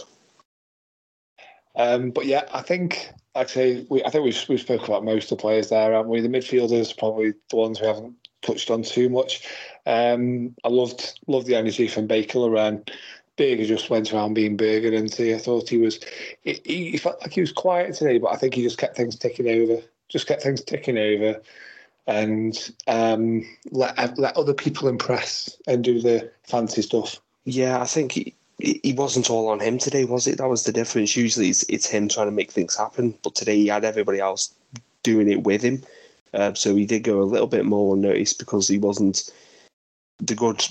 Um, 1.76 2.10
but 2.10 2.26
yeah, 2.26 2.44
I 2.52 2.62
think 2.62 3.10
actually 3.34 3.86
we 3.90 4.04
I 4.04 4.10
think 4.10 4.24
we've 4.24 4.48
we 4.48 4.56
spoke 4.56 4.86
about 4.86 5.04
most 5.04 5.30
of 5.30 5.38
the 5.38 5.42
players 5.42 5.68
there, 5.68 5.92
haven't 5.92 6.10
we? 6.10 6.20
The 6.20 6.28
midfielders 6.28 6.96
probably 6.96 7.34
the 7.50 7.56
ones 7.56 7.80
we 7.80 7.86
haven't 7.86 8.14
touched 8.42 8.70
on 8.70 8.82
too 8.82 9.08
much. 9.08 9.46
Um, 9.86 10.54
I 10.64 10.68
loved 10.68 11.20
loved 11.26 11.46
the 11.46 11.56
energy 11.56 11.88
from 11.88 12.06
Baker 12.06 12.40
Laurent. 12.40 12.90
Burger 13.36 13.64
just 13.64 13.88
went 13.88 14.12
around 14.12 14.34
being 14.34 14.56
Burger, 14.56 14.94
and 14.94 15.10
I 15.18 15.38
thought 15.38 15.68
he 15.68 15.78
was 15.78 16.00
he, 16.42 16.60
he 16.64 16.96
felt 16.98 17.22
like 17.22 17.32
he 17.32 17.40
was 17.40 17.52
quiet 17.52 17.94
today, 17.94 18.18
but 18.18 18.32
I 18.32 18.36
think 18.36 18.54
he 18.54 18.62
just 18.62 18.76
kept 18.76 18.96
things 18.96 19.16
ticking 19.16 19.48
over, 19.48 19.82
just 20.10 20.26
kept 20.26 20.42
things 20.42 20.62
ticking 20.62 20.98
over, 20.98 21.40
and 22.06 22.72
um, 22.86 23.46
let 23.70 24.18
let 24.18 24.36
other 24.36 24.54
people 24.54 24.88
impress 24.88 25.56
and 25.66 25.82
do 25.82 26.00
the 26.00 26.30
fancy 26.42 26.82
stuff. 26.82 27.20
Yeah, 27.44 27.80
I 27.80 27.86
think 27.86 28.12
he, 28.12 28.34
he 28.58 28.92
wasn't 28.92 29.30
all 29.30 29.48
on 29.48 29.60
him 29.60 29.78
today, 29.78 30.04
was 30.04 30.26
it? 30.26 30.38
That 30.38 30.48
was 30.48 30.64
the 30.64 30.72
difference. 30.72 31.16
Usually 31.16 31.48
it's, 31.48 31.64
it's 31.68 31.86
him 31.86 32.08
trying 32.08 32.26
to 32.26 32.32
make 32.32 32.50
things 32.50 32.76
happen, 32.76 33.14
but 33.22 33.34
today 33.34 33.56
he 33.56 33.68
had 33.68 33.84
everybody 33.84 34.20
else 34.20 34.54
doing 35.02 35.30
it 35.30 35.44
with 35.44 35.62
him. 35.62 35.82
Um, 36.34 36.54
so 36.54 36.74
he 36.76 36.86
did 36.86 37.02
go 37.02 37.20
a 37.20 37.24
little 37.24 37.46
bit 37.46 37.64
more 37.64 37.94
unnoticed 37.96 38.38
because 38.38 38.68
he 38.68 38.78
wasn't 38.78 39.32
the 40.18 40.34
good 40.34 40.62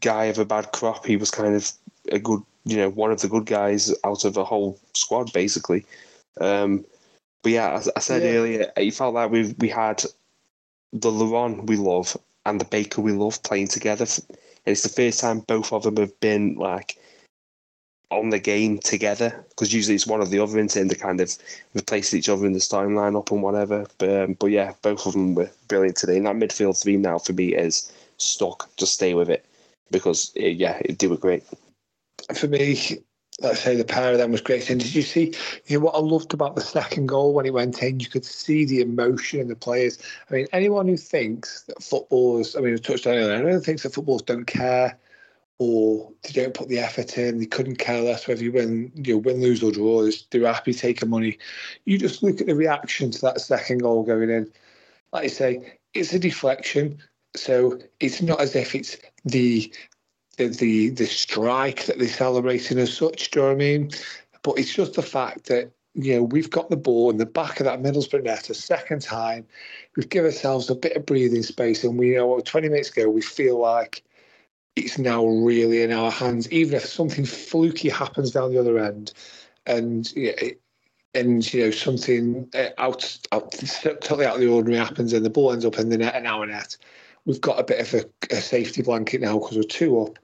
guy 0.00 0.24
of 0.24 0.38
a 0.38 0.44
bad 0.44 0.72
crop. 0.72 1.06
He 1.06 1.16
was 1.16 1.30
kind 1.30 1.54
of 1.54 1.70
a 2.10 2.18
good, 2.18 2.42
you 2.64 2.76
know, 2.78 2.88
one 2.88 3.12
of 3.12 3.20
the 3.20 3.28
good 3.28 3.46
guys 3.46 3.94
out 4.04 4.24
of 4.24 4.36
a 4.36 4.44
whole 4.44 4.78
squad, 4.94 5.32
basically. 5.32 5.84
Um, 6.40 6.84
but 7.42 7.52
yeah, 7.52 7.74
as 7.74 7.90
I 7.96 8.00
said 8.00 8.22
Yeah. 8.22 8.38
earlier, 8.38 8.72
it 8.76 8.94
felt 8.94 9.14
like 9.14 9.30
we 9.30 9.54
we 9.58 9.68
had 9.68 10.04
the 10.92 11.10
Laurent 11.10 11.66
we 11.66 11.76
love 11.76 12.16
and 12.46 12.60
the 12.60 12.64
Baker 12.64 13.00
we 13.00 13.12
love 13.12 13.42
playing 13.42 13.68
together. 13.68 14.06
And 14.28 14.72
it's 14.72 14.82
the 14.82 14.88
first 14.88 15.20
time 15.20 15.40
both 15.40 15.72
of 15.72 15.82
them 15.82 15.96
have 15.96 16.18
been 16.20 16.54
like 16.56 16.98
on 18.10 18.30
the 18.30 18.38
game 18.38 18.78
together 18.78 19.44
because 19.50 19.72
usually 19.72 19.94
it's 19.94 20.06
one 20.06 20.20
or 20.20 20.26
the 20.26 20.38
other 20.38 20.58
and 20.58 20.70
they 20.70 20.94
kind 20.94 21.20
of 21.20 21.36
replace 21.74 22.14
each 22.14 22.28
other 22.28 22.46
in 22.46 22.54
the 22.54 22.60
starting 22.60 22.94
lineup 22.94 23.30
and 23.30 23.42
whatever. 23.42 23.86
But, 23.98 24.22
um, 24.22 24.32
but 24.34 24.46
yeah, 24.46 24.72
both 24.82 25.06
of 25.06 25.12
them 25.12 25.34
were 25.34 25.50
brilliant 25.68 25.96
today. 25.96 26.16
And 26.16 26.26
that 26.26 26.36
midfield 26.36 26.80
three 26.82 26.96
now 26.96 27.18
for 27.18 27.34
me 27.34 27.54
is 27.54 27.92
stuck. 28.16 28.74
Just 28.76 28.94
stay 28.94 29.14
with 29.14 29.28
it 29.28 29.44
because 29.90 30.32
it, 30.34 30.56
yeah, 30.56 30.78
it 30.84 30.98
did 30.98 31.12
it 31.12 31.20
great. 31.20 31.44
for 32.34 32.48
me, 32.48 32.98
let's 33.40 33.60
say 33.60 33.76
the 33.76 33.84
pair 33.84 34.12
of 34.12 34.18
them 34.18 34.32
was 34.32 34.40
great. 34.40 34.68
And 34.68 34.80
did 34.80 34.94
you 34.94 35.02
see, 35.02 35.34
you 35.66 35.78
know, 35.78 35.84
what 35.84 35.94
I 35.94 35.98
loved 35.98 36.34
about 36.34 36.56
the 36.56 36.60
second 36.60 37.06
goal 37.06 37.34
when 37.34 37.46
it 37.46 37.52
went 37.52 37.82
in? 37.82 38.00
You 38.00 38.06
could 38.06 38.24
see 38.24 38.64
the 38.64 38.80
emotion 38.80 39.40
in 39.40 39.48
the 39.48 39.56
players. 39.56 39.98
I 40.28 40.34
mean, 40.34 40.46
anyone 40.52 40.88
who 40.88 40.96
thinks 40.96 41.62
that 41.62 41.82
footballers, 41.82 42.56
I 42.56 42.60
mean, 42.60 42.72
we 42.72 42.78
touched 42.78 43.06
on 43.06 43.14
earlier, 43.14 43.32
anyone 43.32 43.52
who 43.52 43.60
thinks 43.60 43.84
that 43.84 43.94
footballers 43.94 44.22
don't 44.22 44.46
care 44.46 44.98
or 45.58 46.12
they 46.22 46.32
don't 46.32 46.54
put 46.54 46.68
the 46.68 46.78
effort 46.78 47.18
in, 47.18 47.38
they 47.38 47.46
couldn't 47.46 47.76
care 47.76 48.00
less 48.00 48.28
whether 48.28 48.42
you 48.42 48.52
win, 48.52 48.92
you 48.94 49.14
know, 49.14 49.18
win, 49.18 49.40
lose 49.40 49.62
or 49.62 49.72
draw, 49.72 50.08
they're 50.30 50.46
happy 50.46 50.72
taking 50.72 51.10
money. 51.10 51.38
You 51.84 51.98
just 51.98 52.22
look 52.22 52.40
at 52.40 52.46
the 52.46 52.54
reaction 52.54 53.10
to 53.10 53.20
that 53.22 53.40
second 53.40 53.78
goal 53.78 54.04
going 54.04 54.30
in. 54.30 54.52
Like 55.12 55.24
I 55.24 55.28
say, 55.28 55.78
it's 55.94 56.12
a 56.12 56.18
deflection. 56.18 56.98
So 57.36 57.78
it's 58.00 58.22
not 58.22 58.40
as 58.40 58.56
if 58.56 58.74
it's 58.74 58.96
the 59.24 59.72
the 60.46 60.90
the, 60.90 61.06
strike 61.06 61.84
that 61.86 61.98
they're 61.98 62.08
celebrating 62.08 62.78
as 62.78 62.94
such. 62.94 63.30
Do 63.30 63.40
you 63.40 63.42
know 63.42 63.48
what 63.48 63.54
I 63.54 63.58
mean? 63.58 63.90
But 64.42 64.58
it's 64.58 64.72
just 64.72 64.94
the 64.94 65.02
fact 65.02 65.46
that 65.46 65.70
you 65.94 66.16
know 66.16 66.22
we've 66.22 66.50
got 66.50 66.70
the 66.70 66.76
ball 66.76 67.10
in 67.10 67.16
the 67.16 67.26
back 67.26 67.60
of 67.60 67.64
that 67.64 67.82
Middlesbrough 67.82 68.24
net 68.24 68.48
a 68.48 68.54
second 68.54 69.02
time. 69.02 69.46
We've 69.96 70.08
given 70.08 70.30
ourselves 70.30 70.70
a 70.70 70.74
bit 70.74 70.96
of 70.96 71.06
breathing 71.06 71.42
space, 71.42 71.82
and 71.84 71.98
we 71.98 72.14
know 72.14 72.38
20 72.40 72.68
minutes 72.68 72.90
ago 72.90 73.10
we 73.10 73.20
feel 73.20 73.58
like 73.58 74.02
it's 74.76 74.98
now 74.98 75.26
really 75.26 75.82
in 75.82 75.92
our 75.92 76.10
hands. 76.10 76.50
Even 76.52 76.74
if 76.74 76.86
something 76.86 77.24
fluky 77.24 77.88
happens 77.88 78.30
down 78.30 78.52
the 78.52 78.60
other 78.60 78.78
end, 78.78 79.12
and 79.66 80.12
yeah, 80.14 80.32
it, 80.40 80.60
and 81.14 81.52
you 81.52 81.64
know 81.64 81.70
something 81.70 82.48
uh, 82.54 82.68
out, 82.78 83.18
out 83.32 83.52
totally 83.82 84.26
out 84.26 84.36
of 84.36 84.40
the 84.40 84.46
ordinary 84.46 84.82
happens, 84.82 85.12
and 85.12 85.24
the 85.24 85.30
ball 85.30 85.52
ends 85.52 85.64
up 85.64 85.78
in 85.78 85.88
the 85.88 85.98
net, 85.98 86.14
in 86.14 86.26
our 86.26 86.46
net. 86.46 86.76
We've 87.24 87.40
got 87.40 87.58
a 87.58 87.64
bit 87.64 87.80
of 87.80 87.94
a, 87.94 88.34
a 88.34 88.40
safety 88.40 88.82
blanket 88.82 89.20
now 89.20 89.38
because 89.38 89.56
we're 89.56 89.64
two 89.64 90.00
up 90.00 90.18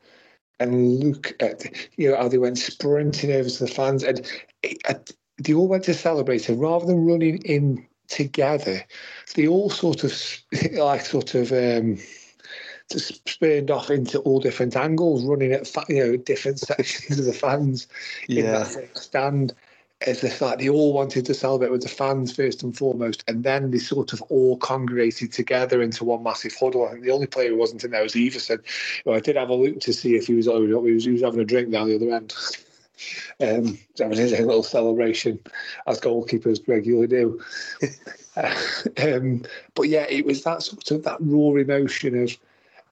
and 0.60 1.00
look 1.00 1.34
at 1.40 1.64
you 1.96 2.10
know 2.10 2.16
how 2.16 2.28
they 2.28 2.38
went 2.38 2.58
sprinting 2.58 3.32
over 3.32 3.48
to 3.48 3.64
the 3.64 3.70
fans. 3.70 4.02
And 4.02 4.30
it, 4.62 5.12
they 5.38 5.52
all 5.52 5.68
went 5.68 5.84
to 5.84 5.94
celebrate 5.94 6.48
and 6.48 6.60
rather 6.60 6.86
than 6.86 7.04
running 7.04 7.38
in 7.38 7.86
together 8.08 8.84
they 9.34 9.46
all 9.46 9.70
sort 9.70 10.04
of 10.04 10.12
like 10.72 11.04
sort 11.04 11.34
of 11.34 11.52
um 11.52 11.98
just 12.92 13.26
spurned 13.28 13.70
off 13.70 13.90
into 13.90 14.18
all 14.20 14.38
different 14.38 14.76
angles 14.76 15.24
running 15.24 15.52
at 15.52 15.70
you 15.88 16.04
know 16.04 16.16
different 16.16 16.58
sections 16.60 17.18
of 17.18 17.24
the 17.24 17.32
fans 17.32 17.88
in 18.28 18.44
that 18.44 18.88
stand 18.96 19.54
as 20.06 20.22
if 20.22 20.40
like 20.40 20.58
they 20.58 20.68
all 20.68 20.92
wanted 20.92 21.24
to 21.26 21.34
celebrate 21.34 21.70
with 21.70 21.82
the 21.82 21.88
fans 21.88 22.34
first 22.34 22.62
and 22.62 22.76
foremost, 22.76 23.24
and 23.28 23.44
then 23.44 23.70
they 23.70 23.78
sort 23.78 24.12
of 24.12 24.22
all 24.22 24.56
congregated 24.58 25.32
together 25.32 25.82
into 25.82 26.04
one 26.04 26.22
massive 26.22 26.54
huddle. 26.58 26.86
I 26.86 26.92
think 26.92 27.04
the 27.04 27.10
only 27.10 27.26
player 27.26 27.50
who 27.50 27.56
wasn't 27.56 27.84
in 27.84 27.90
there 27.90 28.02
was 28.02 28.14
Iversen. 28.14 28.60
Well, 29.04 29.16
I 29.16 29.20
did 29.20 29.36
have 29.36 29.48
a 29.48 29.54
look 29.54 29.80
to 29.80 29.92
see 29.92 30.16
if 30.16 30.26
he 30.26 30.34
was, 30.34 30.46
he 30.46 30.52
was 30.52 31.04
he 31.04 31.12
was 31.12 31.22
having 31.22 31.40
a 31.40 31.44
drink 31.44 31.70
down 31.70 31.88
the 31.88 31.96
other 31.96 32.14
end. 32.14 32.34
Um, 33.40 33.76
having 33.98 34.16
his 34.16 34.30
little 34.30 34.62
celebration, 34.62 35.40
as 35.88 36.00
goalkeepers 36.00 36.66
regularly 36.68 37.08
do. 37.08 37.40
um, 39.02 39.42
but 39.74 39.88
yeah, 39.88 40.06
it 40.08 40.24
was 40.24 40.44
that 40.44 40.62
sort 40.62 40.92
of 40.92 41.02
that 41.02 41.18
raw 41.20 41.54
emotion 41.56 42.22
of 42.22 42.36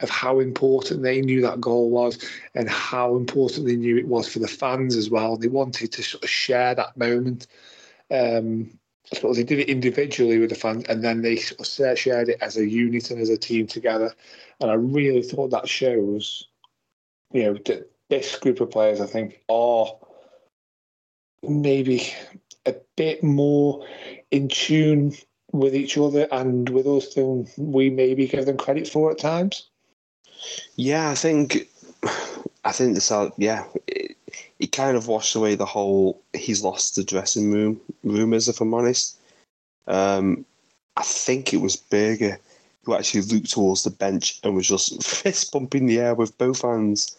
of 0.02 0.10
how 0.10 0.40
important 0.40 1.02
they 1.02 1.20
knew 1.20 1.40
that 1.40 1.60
goal 1.60 1.90
was 1.90 2.18
and 2.54 2.68
how 2.68 3.16
important 3.16 3.66
they 3.66 3.76
knew 3.76 3.96
it 3.96 4.06
was 4.06 4.28
for 4.28 4.40
the 4.40 4.48
fans 4.48 4.96
as 4.96 5.08
well. 5.08 5.36
They 5.36 5.48
wanted 5.48 5.92
to 5.92 6.02
sort 6.02 6.24
of 6.24 6.30
share 6.30 6.74
that 6.74 6.96
moment. 6.96 7.46
Um, 8.10 8.78
so 9.04 9.32
they 9.32 9.44
did 9.44 9.58
it 9.58 9.68
individually 9.68 10.38
with 10.38 10.50
the 10.50 10.56
fans, 10.56 10.84
and 10.88 11.02
then 11.02 11.22
they 11.22 11.36
sort 11.36 11.60
of 11.60 11.98
shared 11.98 12.28
it 12.28 12.38
as 12.40 12.56
a 12.56 12.68
unit 12.68 13.10
and 13.10 13.20
as 13.20 13.28
a 13.28 13.36
team 13.36 13.66
together. 13.66 14.14
And 14.60 14.70
I 14.70 14.74
really 14.74 15.22
thought 15.22 15.50
that 15.50 15.68
shows, 15.68 16.48
you 17.32 17.44
know, 17.44 17.54
that 17.66 17.90
this 18.08 18.36
group 18.38 18.60
of 18.60 18.70
players, 18.70 19.00
I 19.00 19.06
think, 19.06 19.42
are 19.48 19.86
maybe 21.42 22.12
a 22.64 22.74
bit 22.96 23.22
more 23.22 23.86
in 24.30 24.48
tune 24.48 25.14
with 25.52 25.74
each 25.74 25.98
other 25.98 26.26
and 26.32 26.68
with 26.70 26.86
us 26.86 27.14
than 27.14 27.46
we 27.58 27.90
maybe 27.90 28.26
give 28.26 28.46
them 28.46 28.56
credit 28.56 28.88
for 28.88 29.10
at 29.10 29.18
times. 29.18 29.68
Yeah, 30.76 31.10
I 31.10 31.14
think, 31.14 31.68
I 32.64 32.72
think 32.72 32.94
this. 32.94 33.10
uh, 33.10 33.30
Yeah, 33.36 33.64
it, 33.86 34.16
it 34.58 34.72
kind 34.72 34.96
of 34.96 35.08
washed 35.08 35.34
away 35.34 35.54
the 35.54 35.66
whole 35.66 36.20
he's 36.34 36.62
lost 36.62 36.96
the 36.96 37.04
dressing 37.04 37.52
room 37.52 37.80
rumors. 38.04 38.48
If 38.48 38.60
I'm 38.60 38.74
honest, 38.74 39.18
um, 39.86 40.44
I 40.96 41.02
think 41.02 41.52
it 41.52 41.58
was 41.58 41.76
Burger 41.76 42.38
who 42.84 42.94
actually 42.94 43.22
looked 43.22 43.50
towards 43.50 43.84
the 43.84 43.90
bench 43.90 44.40
and 44.42 44.54
was 44.56 44.68
just 44.68 45.02
fist 45.06 45.52
pumping 45.52 45.86
the 45.86 46.00
air 46.00 46.14
with 46.14 46.36
both 46.38 46.62
hands. 46.62 47.16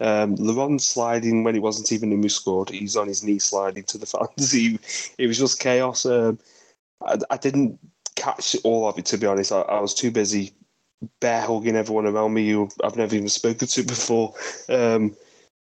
Um, 0.00 0.36
Laurent 0.36 0.80
sliding 0.80 1.42
when 1.44 1.56
it 1.56 1.62
wasn't 1.62 1.90
even 1.92 2.12
him 2.12 2.22
who 2.22 2.28
scored. 2.28 2.70
He's 2.70 2.96
on 2.96 3.08
his 3.08 3.24
knee 3.24 3.40
sliding 3.40 3.84
to 3.84 3.98
the 3.98 4.06
fans. 4.06 4.52
He, 4.52 4.78
it 5.18 5.26
was 5.26 5.38
just 5.38 5.60
chaos. 5.60 6.06
Um, 6.06 6.38
I, 7.04 7.18
I 7.30 7.36
didn't 7.36 7.78
catch 8.16 8.56
all 8.64 8.88
of 8.88 8.98
it 8.98 9.06
to 9.06 9.18
be 9.18 9.26
honest. 9.26 9.52
I, 9.52 9.62
I 9.62 9.80
was 9.80 9.94
too 9.94 10.10
busy 10.10 10.52
bear 11.20 11.42
hugging 11.42 11.76
everyone 11.76 12.06
around 12.06 12.34
me 12.34 12.48
who 12.50 12.68
I've 12.82 12.96
never 12.96 13.14
even 13.14 13.28
spoken 13.28 13.68
to 13.68 13.82
before. 13.84 14.34
Um, 14.68 15.16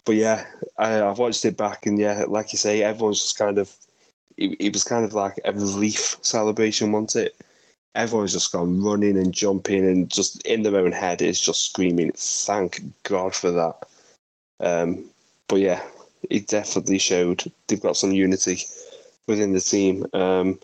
but 0.05 0.14
yeah, 0.14 0.47
I, 0.79 1.03
I've 1.03 1.18
watched 1.18 1.45
it 1.45 1.57
back, 1.57 1.87
and 1.87 1.99
yeah, 1.99 2.24
like 2.29 2.53
you 2.53 2.59
say, 2.59 2.83
everyone's 2.83 3.20
just 3.20 3.39
kind 3.39 3.59
of. 3.59 3.72
It, 4.37 4.57
it 4.61 4.72
was 4.72 4.85
kind 4.85 5.05
of 5.05 5.14
like 5.14 5.41
a 5.45 5.53
relief 5.53 6.18
celebration, 6.20 6.93
wasn't 6.93 7.27
it? 7.27 7.37
Everyone's 7.95 8.35
just 8.35 8.53
gone 8.53 8.83
running 8.83 9.16
and 9.16 9.33
jumping 9.33 9.87
and 9.87 10.11
just 10.11 10.47
in 10.47 10.62
their 10.62 10.77
own 10.77 10.93
head 10.93 11.22
is 11.22 11.41
just 11.41 11.70
screaming, 11.70 12.12
"Thank 12.14 12.83
God 13.03 13.35
for 13.35 13.51
that!" 13.51 13.77
Um, 14.61 15.07
but 15.49 15.61
yeah, 15.61 15.83
it 16.29 16.49
definitely 16.49 16.99
showed 16.99 17.51
they've 17.66 17.81
got 17.81 17.97
some 17.97 18.12
unity 18.12 18.62
within 19.27 19.53
the 19.53 19.61
team. 19.61 20.07
Um, 20.12 20.59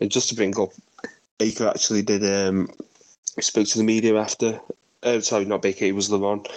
and 0.00 0.10
just 0.10 0.28
to 0.30 0.34
bring 0.34 0.58
up, 0.58 0.70
Baker 1.38 1.68
actually 1.68 2.02
did 2.02 2.24
um, 2.24 2.68
spoke 3.40 3.66
to 3.68 3.78
the 3.78 3.84
media 3.84 4.18
after. 4.18 4.60
Uh, 5.02 5.20
sorry, 5.20 5.44
not 5.44 5.62
Baker. 5.62 5.84
It 5.86 5.94
was 5.94 6.10
Laurent, 6.10 6.48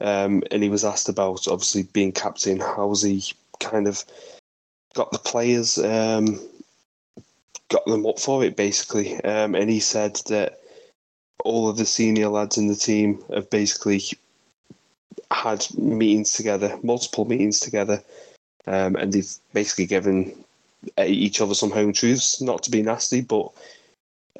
um, 0.00 0.42
and 0.50 0.62
he 0.62 0.68
was 0.68 0.84
asked 0.84 1.08
about 1.08 1.46
obviously 1.48 1.84
being 1.84 2.12
captain. 2.12 2.60
How's 2.60 3.02
he 3.02 3.22
kind 3.60 3.86
of 3.86 4.04
got 4.94 5.12
the 5.12 5.18
players, 5.18 5.78
um, 5.78 6.40
got 7.68 7.84
them 7.86 8.06
up 8.06 8.18
for 8.18 8.44
it 8.44 8.56
basically? 8.56 9.22
Um, 9.22 9.54
and 9.54 9.70
he 9.70 9.80
said 9.80 10.20
that 10.26 10.60
all 11.44 11.68
of 11.68 11.76
the 11.76 11.84
senior 11.84 12.28
lads 12.28 12.56
in 12.56 12.68
the 12.68 12.74
team 12.74 13.22
have 13.32 13.50
basically 13.50 14.02
had 15.30 15.66
meetings 15.76 16.32
together, 16.32 16.78
multiple 16.82 17.26
meetings 17.26 17.60
together, 17.60 18.02
um, 18.66 18.96
and 18.96 19.12
they've 19.12 19.32
basically 19.52 19.86
given 19.86 20.32
uh, 20.98 21.04
each 21.04 21.40
other 21.40 21.54
some 21.54 21.70
home 21.70 21.92
truths. 21.92 22.40
Not 22.40 22.62
to 22.64 22.70
be 22.70 22.82
nasty, 22.82 23.20
but 23.20 23.50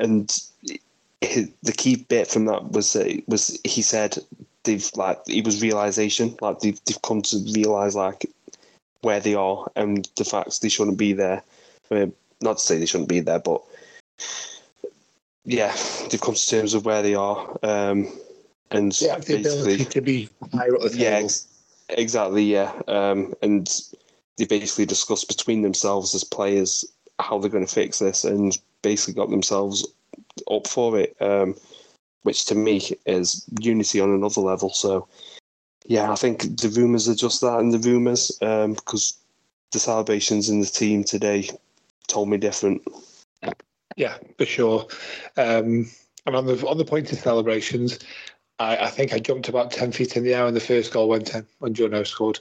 and 0.01 0.37
the 1.63 1.73
key 1.73 1.97
bit 1.97 2.29
from 2.29 2.47
that 2.47 2.73
was 2.73 2.93
that 2.93 3.23
was 3.29 3.59
he 3.65 3.83
said 3.83 4.19
they've 4.65 4.91
like 4.97 5.21
it 5.29 5.45
was 5.45 5.63
realization 5.63 6.37
like 6.41 6.61
they've, 6.61 6.81
they've 6.85 7.03
come 7.03 7.23
to 7.23 7.37
realize 7.55 7.95
like 7.95 8.27
where 9.03 9.21
they 9.21 9.35
are 9.35 9.71
and 9.77 10.09
the 10.17 10.25
facts 10.25 10.61
they 10.61 10.69
shouldn't 10.69 10.97
be 10.97 11.13
there. 11.13 11.43
I 11.91 11.95
mean, 11.95 12.13
not 12.41 12.59
to 12.59 12.63
say 12.63 12.79
they 12.79 12.87
shouldn't 12.87 13.09
be 13.09 13.21
there 13.21 13.39
but 13.39 13.63
yeah 15.45 15.75
they've 16.11 16.21
come 16.21 16.35
to 16.35 16.47
terms 16.47 16.75
of 16.75 16.85
where 16.85 17.03
they 17.03 17.15
are 17.15 17.59
um 17.63 18.09
and 18.71 18.93
They 18.93 19.09
have 19.09 19.25
the 19.25 19.41
ability 19.41 19.85
to 19.85 20.01
be 20.01 20.29
higher 20.53 20.75
up 20.75 20.91
the 20.91 20.99
yeah 20.99 21.19
ex- 21.19 21.47
exactly 21.89 22.45
yeah 22.45 22.73
um 22.89 23.35
and 23.43 23.69
they 24.37 24.47
basically 24.47 24.87
discussed 24.87 25.29
between 25.29 25.63
themselves 25.63 26.15
as 26.15 26.25
players 26.25 26.85
how 27.21 27.39
they're 27.39 27.51
going 27.51 27.67
to 27.67 27.73
fix 27.73 27.99
this 27.99 28.25
and 28.25 28.59
basically 28.83 29.15
got 29.15 29.31
themselves 29.31 29.87
up 30.51 30.67
for 30.67 30.99
it, 30.99 31.17
um, 31.21 31.55
which 32.23 32.47
to 32.47 32.55
me 32.55 32.81
is 33.07 33.45
unity 33.61 34.01
on 34.01 34.11
another 34.11 34.41
level. 34.41 34.71
So, 34.71 35.09
yeah, 35.87 36.11
I 36.11 36.17
think 36.17 36.61
the 36.61 36.69
rumours 36.69 37.09
are 37.09 37.15
just 37.15 37.41
that, 37.41 37.59
and 37.59 37.73
the 37.73 37.79
rumours 37.79 38.37
um, 38.43 38.75
because 38.75 39.17
the 39.73 39.79
celebrations 39.79 40.49
in 40.49 40.61
the 40.61 40.67
team 40.67 41.05
today 41.05 41.49
told 42.07 42.29
me 42.29 42.37
different. 42.37 42.83
Yeah, 43.97 44.17
for 44.39 44.47
sure. 44.47 44.87
Um, 45.37 45.89
and 46.27 46.35
on 46.35 46.47
the 46.47 46.67
on 46.67 46.79
the 46.79 46.85
point 46.85 47.13
of 47.13 47.19
celebrations, 47.19 47.99
I, 48.59 48.77
I 48.77 48.91
think 48.91 49.13
I 49.13 49.19
jumped 49.19 49.49
about 49.49 49.71
ten 49.71 49.93
feet 49.93 50.17
in 50.17 50.25
the 50.25 50.35
air 50.35 50.45
when 50.45 50.55
the 50.55 50.61
first 50.61 50.93
goal 50.93 51.09
went 51.09 51.35
in 51.35 51.47
when 51.59 51.75
Jono 51.75 52.07
scored. 52.07 52.41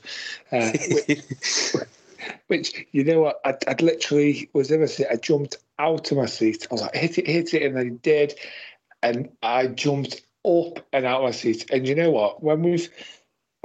Uh, 0.52 0.72
which, 2.48 2.86
you 2.92 3.04
know 3.04 3.22
what? 3.22 3.40
I, 3.46 3.56
I 3.68 3.76
literally 3.80 4.50
was 4.54 4.72
in 4.72 4.82
a 4.82 4.88
seat. 4.88 5.08
I 5.12 5.16
jumped 5.16 5.58
out 5.80 6.12
of 6.12 6.18
my 6.18 6.26
seat. 6.26 6.68
I 6.70 6.74
was 6.74 6.82
like, 6.82 6.96
hit 6.96 7.18
it, 7.18 7.28
hit 7.28 7.54
it, 7.54 7.64
and 7.64 7.76
then 7.76 7.86
he 7.86 7.92
did. 7.98 8.34
And 9.02 9.30
I 9.42 9.68
jumped 9.68 10.22
up 10.46 10.86
and 10.94 11.06
out 11.06 11.22
of 11.22 11.26
my 11.26 11.32
seat. 11.32 11.70
And 11.72 11.88
you 11.88 11.96
know 11.96 12.12
what? 12.12 12.44
When 12.44 12.62
we've 12.62 12.90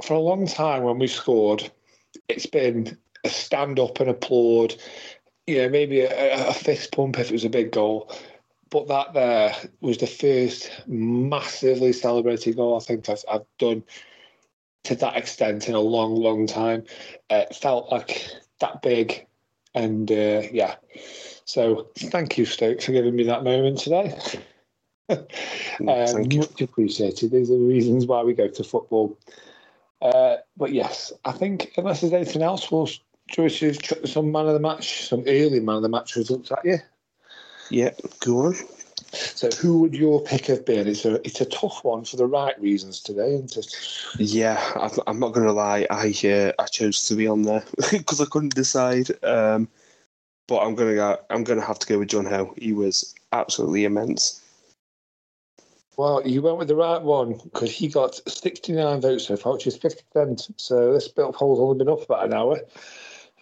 for 0.03 0.13
a 0.13 0.19
long 0.19 0.47
time 0.47 0.83
when 0.83 0.99
we've 0.99 1.11
scored, 1.11 1.69
it's 2.27 2.45
been 2.45 2.97
a 3.25 3.29
stand 3.29 3.79
up 3.79 3.99
and 3.99 4.09
applaud. 4.09 4.75
You 5.47 5.63
know, 5.63 5.69
maybe 5.69 6.01
a, 6.01 6.49
a 6.49 6.53
fist 6.53 6.91
pump 6.91 7.19
if 7.19 7.29
it 7.29 7.33
was 7.33 7.45
a 7.45 7.49
big 7.49 7.71
goal. 7.71 8.11
But 8.69 8.87
that 8.87 9.13
there 9.13 9.55
was 9.81 9.97
the 9.97 10.07
first 10.07 10.69
massively 10.87 11.91
celebrated 11.91 12.55
goal 12.55 12.77
I 12.77 12.79
think 12.79 13.09
I've, 13.09 13.23
I've 13.31 13.45
done 13.57 13.83
to 14.83 14.95
that 14.95 15.17
extent 15.17 15.67
in 15.67 15.75
a 15.75 15.79
long, 15.79 16.15
long 16.15 16.45
time. 16.45 16.83
It 17.29 17.55
felt 17.55 17.91
like 17.91 18.27
that 18.59 18.81
big. 18.81 19.25
And 19.75 20.11
uh, 20.11 20.43
yeah, 20.51 20.75
so 21.45 21.87
thank 21.95 22.37
you, 22.37 22.45
Stoke, 22.45 22.81
for 22.81 22.91
giving 22.91 23.15
me 23.15 23.23
that 23.23 23.43
moment 23.43 23.79
today. 23.79 24.17
um, 25.09 25.25
Thank 25.77 26.33
you. 26.33 26.39
much 26.39 26.61
appreciated. 26.61 27.31
These 27.31 27.49
are 27.51 27.57
the 27.57 27.65
reasons 27.65 28.05
why 28.05 28.23
we 28.23 28.33
go 28.33 28.47
to 28.47 28.63
football. 28.63 29.17
Uh, 30.01 30.37
but 30.57 30.71
yes, 30.71 31.11
I 31.25 31.31
think 31.31 31.71
unless 31.77 32.01
there's 32.01 32.13
anything 32.13 32.41
else, 32.41 32.71
we'll 32.71 32.87
to 33.31 33.49
chuck 33.49 33.99
some 34.05 34.31
man 34.31 34.47
of 34.47 34.53
the 34.53 34.59
match, 34.59 35.07
some 35.07 35.23
early 35.27 35.59
man 35.59 35.77
of 35.77 35.81
the 35.83 35.89
match 35.89 36.15
results 36.15 36.51
at 36.51 36.65
you. 36.65 36.77
Yeah, 37.69 37.91
go 38.19 38.47
on. 38.47 38.55
So, 39.11 39.49
who 39.59 39.79
would 39.79 39.95
your 39.95 40.21
pick 40.21 40.45
have 40.47 40.65
been? 40.65 40.87
It's 40.87 41.05
a 41.05 41.15
it's 41.25 41.41
a 41.41 41.45
tough 41.45 41.83
one 41.83 42.05
for 42.05 42.17
the 42.17 42.27
right 42.27 42.59
reasons 42.61 42.99
today, 42.99 43.33
isn't 43.33 43.57
it? 43.57 43.75
Yeah, 44.19 44.61
I'm, 44.75 44.91
I'm 45.07 45.19
not 45.19 45.33
going 45.33 45.47
to 45.47 45.53
lie. 45.53 45.87
I 45.89 46.13
uh, 46.27 46.51
I 46.61 46.65
chose 46.65 47.07
three 47.07 47.27
on 47.27 47.43
there 47.43 47.63
because 47.91 48.21
I 48.21 48.25
couldn't 48.25 48.55
decide. 48.55 49.09
Um, 49.23 49.67
but 50.47 50.59
I'm 50.59 50.75
gonna 50.75 50.95
go. 50.95 51.17
I'm 51.29 51.43
gonna 51.43 51.65
have 51.65 51.79
to 51.79 51.87
go 51.87 51.99
with 51.99 52.09
John 52.09 52.25
Howe. 52.25 52.53
He 52.57 52.73
was 52.73 53.15
absolutely 53.31 53.85
immense. 53.85 54.41
Well, 55.99 56.25
you 56.25 56.41
went 56.41 56.57
with 56.57 56.69
the 56.69 56.77
right 56.77 57.01
one 57.01 57.33
because 57.43 57.71
he 57.71 57.89
got 57.89 58.15
69 58.25 59.01
votes 59.01 59.27
so 59.27 59.35
far, 59.35 59.51
which 59.51 59.67
is 59.67 59.77
50%. 59.77 60.49
So 60.55 60.93
this 60.93 61.09
bit 61.09 61.25
of 61.25 61.35
poll's 61.35 61.59
only 61.59 61.77
been 61.77 61.89
up 61.89 62.03
about 62.03 62.23
an 62.23 62.33
hour. 62.33 62.61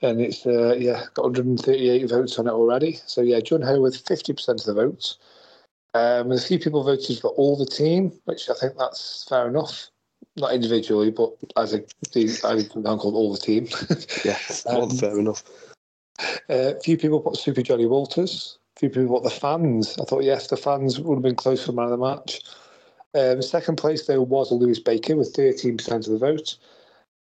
And 0.01 0.19
it's, 0.19 0.43
uh, 0.43 0.73
yeah, 0.73 1.03
got 1.13 1.25
138 1.25 2.09
votes 2.09 2.39
on 2.39 2.47
it 2.47 2.51
already. 2.51 2.99
So, 3.05 3.21
yeah, 3.21 3.41
John 3.41 3.61
Howe 3.61 3.79
with 3.79 4.03
50% 4.03 4.49
of 4.49 4.63
the 4.63 4.73
votes. 4.73 5.19
Um, 5.93 6.31
a 6.31 6.39
few 6.39 6.59
people 6.59 6.83
voted 6.83 7.19
for 7.19 7.29
all 7.31 7.57
the 7.57 7.65
team, 7.65 8.11
which 8.25 8.49
I 8.49 8.53
think 8.53 8.77
that's 8.77 9.25
fair 9.27 9.47
enough. 9.47 9.87
Not 10.35 10.53
individually, 10.53 11.09
but 11.09 11.31
as 11.55 11.73
a, 11.73 11.79
the, 12.13 12.39
I'm 12.85 12.99
called 12.99 13.15
all 13.15 13.31
the 13.31 13.39
team. 13.39 13.67
Yeah, 14.25 14.37
Um, 14.65 14.89
fair 14.89 15.17
enough. 15.19 15.43
Uh, 16.49 16.73
a 16.75 16.79
few 16.81 16.97
people 16.97 17.19
put 17.19 17.37
Super 17.37 17.61
Johnny 17.61 17.85
Walters. 17.85 18.57
A 18.75 18.79
few 18.79 18.89
people 18.89 19.15
put 19.19 19.23
the 19.23 19.29
fans. 19.29 19.97
I 19.99 20.05
thought, 20.05 20.23
yes, 20.23 20.47
the 20.47 20.57
fans 20.57 20.99
would 20.99 21.15
have 21.15 21.23
been 21.23 21.35
close 21.35 21.65
for 21.65 21.71
man 21.71 21.85
of 21.85 21.91
the 21.91 21.97
match. 21.97 22.41
Um, 23.15 23.41
second 23.41 23.77
place, 23.77 24.05
though, 24.05 24.21
was 24.21 24.51
Lewis 24.51 24.79
Baker 24.79 25.15
with 25.15 25.33
13% 25.33 25.91
of 25.91 26.05
the 26.05 26.17
vote. 26.17 26.57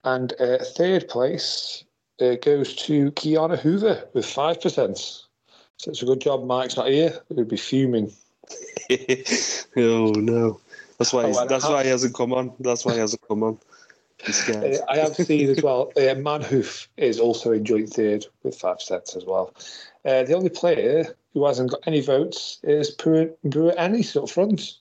And 0.04 0.32
uh, 0.40 0.58
third 0.58 1.08
place 1.08 1.84
uh, 2.20 2.34
goes 2.36 2.74
to 2.76 3.10
Ki-Jana 3.12 3.56
Hoever 3.56 4.08
with 4.12 4.26
5%. 4.26 5.22
So 5.78 5.90
it's 5.90 6.02
a 6.02 6.06
good 6.06 6.20
job 6.20 6.44
Mike's 6.44 6.76
not 6.76 6.88
here. 6.88 7.20
he'd 7.34 7.48
be 7.48 7.56
fuming. 7.56 8.12
oh 9.76 10.12
no, 10.12 10.60
that's 10.98 11.12
why. 11.12 11.24
Oh, 11.24 11.46
that's 11.46 11.64
how- 11.64 11.72
why 11.72 11.84
he 11.84 11.90
hasn't 11.90 12.14
come 12.14 12.32
on. 12.32 12.52
That's 12.60 12.84
why 12.84 12.94
he 12.94 12.98
hasn't 13.00 13.22
come 13.26 13.42
on. 13.42 13.58
Uh, 14.48 14.78
I 14.88 14.96
have 14.96 15.14
seen 15.14 15.50
as 15.50 15.62
well, 15.62 15.92
uh, 15.96 16.14
Manhoef 16.16 16.88
is 16.96 17.20
also 17.20 17.52
in 17.52 17.64
joint 17.64 17.90
third 17.90 18.26
with 18.42 18.58
five 18.58 18.80
sets 18.80 19.14
as 19.14 19.24
well. 19.24 19.54
Uh, 20.04 20.22
the 20.22 20.34
only 20.34 20.48
player 20.48 21.14
who 21.34 21.44
hasn't 21.46 21.70
got 21.70 21.80
any 21.86 22.00
votes 22.00 22.58
is 22.62 22.90
Brewer 22.90 23.74
Ennis 23.76 24.16
up 24.16 24.30
front. 24.30 24.78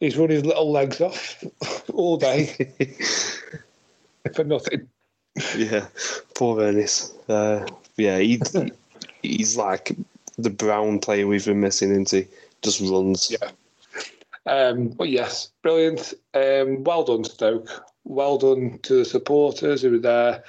He's 0.00 0.16
running 0.16 0.36
his 0.36 0.46
little 0.46 0.72
legs 0.72 1.00
off 1.00 1.44
all 1.92 2.16
day 2.16 2.46
for 4.34 4.44
nothing. 4.44 4.88
yeah, 5.56 5.86
poor 6.34 6.62
Ennis. 6.62 7.12
Uh, 7.28 7.66
yeah, 7.96 8.18
he, 8.18 8.40
he's 9.22 9.56
like 9.56 9.92
the 10.38 10.50
brown 10.50 10.98
player 10.98 11.26
we've 11.26 11.44
been 11.44 11.60
missing. 11.60 11.94
Into 11.94 12.26
just 12.64 12.80
runs. 12.80 13.30
Yeah. 13.30 13.50
Um, 14.46 14.88
but 14.88 15.08
yes, 15.08 15.50
brilliant. 15.62 16.14
Um, 16.34 16.84
well 16.84 17.04
done, 17.04 17.24
Stoke. 17.24 17.68
Well 18.04 18.38
done 18.38 18.78
to 18.82 18.96
the 18.96 19.04
supporters 19.04 19.82
who 19.82 19.92
were 19.92 19.98
there. 19.98 20.44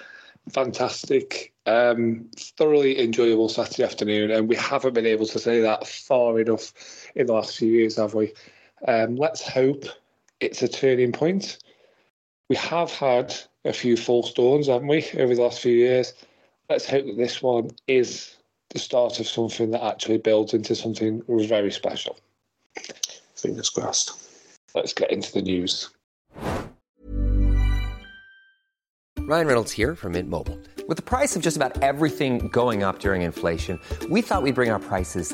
Fantastic. 0.49 1.53
Um, 1.65 2.29
thoroughly 2.37 3.01
enjoyable 3.01 3.49
Saturday 3.49 3.83
afternoon, 3.83 4.31
and 4.31 4.47
we 4.47 4.55
haven't 4.55 4.93
been 4.93 5.05
able 5.05 5.25
to 5.27 5.39
say 5.39 5.61
that 5.61 5.87
far 5.87 6.39
enough 6.39 6.73
in 7.15 7.27
the 7.27 7.33
last 7.33 7.57
few 7.57 7.71
years, 7.71 7.95
have 7.95 8.13
we? 8.13 8.33
Um, 8.87 9.15
let's 9.15 9.47
hope 9.47 9.85
it's 10.39 10.61
a 10.61 10.67
turning 10.67 11.11
point. 11.11 11.57
We 12.49 12.55
have 12.57 12.91
had 12.91 13.35
a 13.63 13.73
few 13.73 13.97
false 13.97 14.31
dawns, 14.33 14.67
haven't 14.67 14.87
we, 14.87 15.05
over 15.17 15.33
the 15.33 15.41
last 15.41 15.61
few 15.61 15.73
years? 15.73 16.13
Let's 16.69 16.87
hope 16.87 17.05
that 17.05 17.17
this 17.17 17.41
one 17.41 17.71
is 17.87 18.34
the 18.75 18.79
start 18.79 19.21
of 19.21 19.27
something 19.27 19.71
that 19.71 19.81
actually 19.81 20.17
builds 20.17 20.53
into 20.53 20.75
something 20.75 21.23
very 21.29 21.71
special. 21.71 22.19
Fingers 23.33 23.69
crossed. 23.69 24.11
Let's 24.75 24.91
get 24.93 25.11
into 25.11 25.31
the 25.31 25.41
news. 25.41 25.89
Ryan 29.17 29.47
Reynolds 29.47 29.71
here 29.71 29.95
from 29.95 30.11
Mint 30.11 30.29
Mobile. 30.29 30.59
With 30.89 30.97
the 30.97 31.03
price 31.03 31.37
of 31.37 31.41
just 31.41 31.55
about 31.55 31.81
everything 31.81 32.49
going 32.49 32.83
up 32.83 32.99
during 32.99 33.21
inflation, 33.21 33.79
we 34.09 34.21
thought 34.21 34.43
we'd 34.43 34.55
bring 34.55 34.69
our 34.69 34.79
prices 34.79 35.33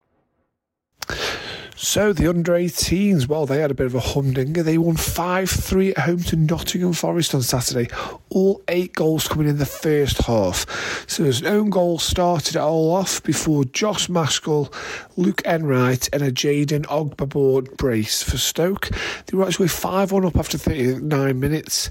So 1.75 2.13
the 2.13 2.27
under 2.27 2.53
18s, 2.53 3.27
well, 3.27 3.45
they 3.45 3.59
had 3.59 3.71
a 3.71 3.73
bit 3.73 3.87
of 3.87 3.95
a 3.95 3.99
humdinger. 3.99 4.63
They 4.63 4.77
won 4.77 4.95
5 4.95 5.49
3 5.49 5.89
at 5.91 5.97
home 5.99 6.19
to 6.23 6.35
Nottingham 6.35 6.93
Forest 6.93 7.33
on 7.33 7.41
Saturday. 7.41 7.89
All 8.29 8.61
eight 8.67 8.93
goals 8.93 9.27
coming 9.27 9.47
in 9.47 9.57
the 9.57 9.65
first 9.65 10.19
half. 10.19 10.65
So 11.07 11.23
an 11.25 11.47
own 11.47 11.69
goal 11.69 11.99
started 11.99 12.55
it 12.55 12.59
all 12.59 12.93
off 12.93 13.23
before 13.23 13.65
Josh 13.65 14.09
Maskell, 14.09 14.71
Luke 15.17 15.41
Enright, 15.45 16.09
and 16.13 16.21
a 16.21 16.31
Jaden 16.31 16.85
Ogbabord 16.85 17.77
brace 17.77 18.21
for 18.21 18.37
Stoke. 18.37 18.89
They 19.25 19.37
were 19.37 19.45
actually 19.45 19.69
5 19.69 20.11
1 20.11 20.25
up 20.25 20.37
after 20.37 20.57
39 20.57 21.39
minutes. 21.39 21.89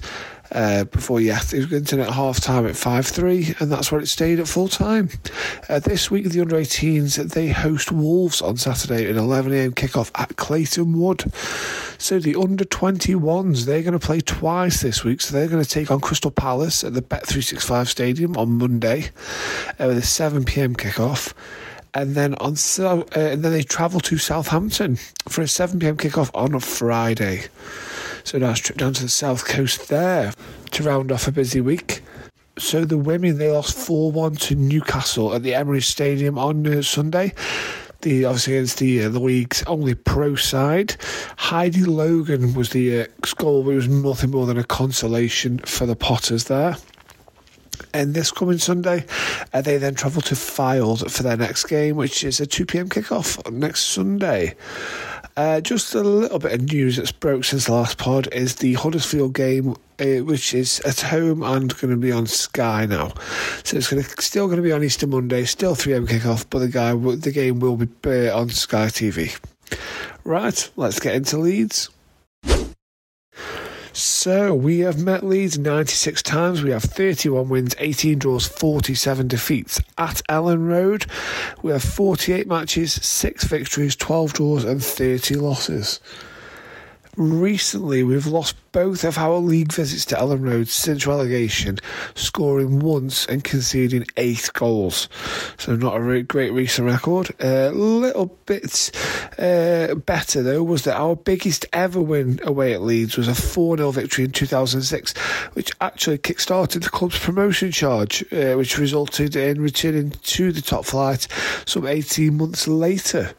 Uh, 0.51 0.83
before 0.85 1.21
yeah, 1.21 1.39
it 1.39 1.53
was 1.53 1.65
going 1.67 1.85
to 1.85 2.01
at 2.01 2.09
half 2.09 2.39
time 2.41 2.65
at 2.67 2.75
5 2.75 3.07
3, 3.07 3.55
and 3.59 3.71
that's 3.71 3.91
where 3.91 4.01
it 4.01 4.07
stayed 4.07 4.39
at 4.39 4.47
full 4.47 4.67
time. 4.67 5.09
Uh, 5.69 5.79
this 5.79 6.11
week, 6.11 6.25
the 6.25 6.41
under 6.41 6.57
18s 6.57 7.31
they 7.31 7.49
host 7.49 7.91
Wolves 7.91 8.41
on 8.41 8.57
Saturday 8.57 9.09
at 9.09 9.15
11am 9.15 9.71
kickoff 9.71 10.11
at 10.15 10.35
Clayton 10.35 10.99
Wood. 10.99 11.31
So 11.97 12.19
the 12.19 12.35
under 12.35 12.65
21s 12.65 13.65
they're 13.65 13.83
going 13.83 13.97
to 13.97 14.05
play 14.05 14.19
twice 14.19 14.81
this 14.81 15.03
week, 15.03 15.21
so 15.21 15.33
they're 15.33 15.47
going 15.47 15.63
to 15.63 15.69
take 15.69 15.89
on 15.89 16.01
Crystal 16.01 16.31
Palace 16.31 16.83
at 16.83 16.93
the 16.93 17.01
Bet365 17.01 17.87
Stadium 17.87 18.35
on 18.37 18.57
Monday 18.57 19.11
uh, 19.79 19.87
with 19.87 19.97
a 19.97 20.01
7pm 20.01 20.75
kickoff 20.75 21.33
and 21.93 22.15
then 22.15 22.35
on 22.35 22.55
so 22.55 23.01
uh, 23.15 23.19
and 23.19 23.43
then 23.43 23.51
they 23.51 23.63
travel 23.63 23.99
to 23.99 24.17
Southampton 24.17 24.97
for 25.27 25.41
a 25.41 25.47
7 25.47 25.79
p.m. 25.79 25.97
kickoff 25.97 26.31
on 26.33 26.53
a 26.53 26.59
Friday. 26.59 27.45
So 28.23 28.37
nice 28.37 28.59
trip 28.59 28.77
down 28.77 28.93
to 28.93 29.03
the 29.03 29.09
south 29.09 29.45
coast 29.45 29.89
there 29.89 30.33
to 30.71 30.83
round 30.83 31.11
off 31.11 31.27
a 31.27 31.31
busy 31.31 31.61
week. 31.61 32.01
So 32.57 32.85
the 32.85 32.97
women 32.97 33.37
they 33.37 33.49
lost 33.49 33.77
four 33.77 34.11
one 34.11 34.35
to 34.35 34.55
Newcastle 34.55 35.33
at 35.33 35.43
the 35.43 35.51
Emirates 35.51 35.83
Stadium 35.83 36.37
on 36.37 36.67
uh, 36.67 36.81
Sunday. 36.81 37.33
The 38.01 38.25
obviously 38.25 38.57
against 38.57 38.79
the 38.79 39.03
uh, 39.03 39.09
the 39.09 39.19
league's 39.19 39.63
only 39.67 39.95
pro 39.95 40.35
side. 40.35 40.95
Heidi 41.37 41.83
Logan 41.83 42.53
was 42.53 42.71
the 42.71 43.01
uh, 43.01 43.05
goal, 43.37 43.63
but 43.63 43.71
it 43.71 43.75
was 43.75 43.87
nothing 43.87 44.31
more 44.31 44.45
than 44.45 44.57
a 44.57 44.63
consolation 44.63 45.59
for 45.59 45.85
the 45.85 45.95
Potters 45.95 46.45
there. 46.45 46.77
And 47.93 48.13
this 48.13 48.31
coming 48.31 48.57
Sunday, 48.57 49.05
uh, 49.53 49.61
they 49.61 49.77
then 49.77 49.95
travel 49.95 50.21
to 50.23 50.35
Fylde 50.35 51.09
for 51.11 51.23
their 51.23 51.37
next 51.37 51.65
game, 51.65 51.95
which 51.95 52.23
is 52.23 52.39
a 52.39 52.45
2 52.45 52.65
pm 52.65 52.89
kickoff 52.89 53.51
next 53.51 53.81
Sunday. 53.87 54.55
Uh, 55.41 55.59
just 55.59 55.95
a 55.95 56.01
little 56.01 56.37
bit 56.37 56.51
of 56.51 56.71
news 56.71 56.97
that's 56.97 57.11
broke 57.11 57.43
since 57.43 57.65
the 57.65 57.73
last 57.73 57.97
pod 57.97 58.31
is 58.31 58.57
the 58.57 58.75
Huddersfield 58.75 59.33
game, 59.33 59.71
uh, 59.99 60.23
which 60.23 60.53
is 60.53 60.79
at 60.81 61.01
home 61.01 61.41
and 61.41 61.75
going 61.79 61.89
to 61.89 61.97
be 61.97 62.11
on 62.11 62.27
Sky 62.27 62.85
now. 62.85 63.11
So 63.63 63.77
it's 63.77 63.89
to, 63.89 64.03
still 64.21 64.45
going 64.45 64.57
to 64.57 64.61
be 64.61 64.71
on 64.71 64.83
Easter 64.83 65.07
Monday, 65.07 65.45
still 65.45 65.73
3 65.73 65.95
am 65.95 66.05
kickoff, 66.05 66.45
but 66.47 66.59
the 66.59 66.67
guy 66.67 66.93
the 66.93 67.31
game 67.31 67.59
will 67.59 67.75
be 67.75 67.87
uh, 68.05 68.39
on 68.39 68.49
Sky 68.49 68.85
TV. 68.85 69.35
Right, 70.23 70.69
let's 70.75 70.99
get 70.99 71.15
into 71.15 71.39
Leeds. 71.39 71.89
So 73.93 74.55
we 74.55 74.79
have 74.79 75.03
met 75.03 75.21
Leeds 75.21 75.57
96 75.57 76.23
times. 76.23 76.63
We 76.63 76.69
have 76.71 76.83
31 76.83 77.49
wins, 77.49 77.75
18 77.77 78.19
draws, 78.19 78.47
47 78.47 79.27
defeats. 79.27 79.81
At 79.97 80.21
Elland 80.29 80.67
Road, 80.67 81.05
we 81.61 81.71
have 81.73 81.83
48 81.83 82.47
matches, 82.47 82.93
6 82.93 83.43
victories, 83.45 83.97
12 83.97 84.33
draws, 84.33 84.63
and 84.63 84.81
30 84.81 85.35
losses. 85.35 85.99
Recently, 87.17 88.03
we've 88.03 88.25
lost 88.25 88.55
both 88.71 89.03
of 89.03 89.17
our 89.17 89.35
league 89.35 89.73
visits 89.73 90.05
to 90.05 90.15
Elland 90.15 90.47
Road 90.47 90.69
since 90.69 91.05
relegation, 91.05 91.77
scoring 92.15 92.79
once 92.79 93.25
and 93.25 93.43
conceding 93.43 94.05
eight 94.15 94.49
goals. 94.53 95.09
So, 95.57 95.75
not 95.75 95.97
a 95.97 96.23
great 96.23 96.53
recent 96.53 96.87
record. 96.87 97.31
A 97.41 97.67
uh, 97.67 97.71
little 97.71 98.27
bit 98.45 98.91
uh, 99.37 99.95
better, 99.95 100.41
though, 100.41 100.63
was 100.63 100.83
that 100.83 100.95
our 100.95 101.17
biggest 101.17 101.65
ever 101.73 101.99
win 101.99 102.39
away 102.43 102.73
at 102.73 102.81
Leeds 102.81 103.17
was 103.17 103.27
a 103.27 103.35
4 103.35 103.75
0 103.75 103.91
victory 103.91 104.23
in 104.23 104.31
2006, 104.31 105.17
which 105.51 105.69
actually 105.81 106.17
kick 106.17 106.39
started 106.39 106.83
the 106.83 106.89
club's 106.89 107.19
promotion 107.19 107.73
charge, 107.73 108.23
uh, 108.31 108.53
which 108.53 108.77
resulted 108.77 109.35
in 109.35 109.61
returning 109.61 110.11
to 110.11 110.53
the 110.53 110.61
top 110.61 110.85
flight 110.85 111.27
some 111.65 111.85
18 111.85 112.37
months 112.37 112.69
later. 112.69 113.33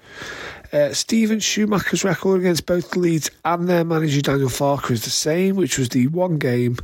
Uh, 0.73 0.93
Steven 0.95 1.39
Schumacher's 1.39 2.03
record 2.03 2.41
against 2.41 2.65
both 2.65 2.97
Leeds 2.97 3.31
and 3.45 3.69
their 3.69 3.85
manager 3.85 4.23
Daniel 4.23 4.49
Farke 4.49 4.91
is 4.91 5.05
the 5.05 5.11
same, 5.11 5.55
which 5.57 5.77
was 5.77 5.91
the 5.91 6.07
one 6.07 6.39
game, 6.39 6.79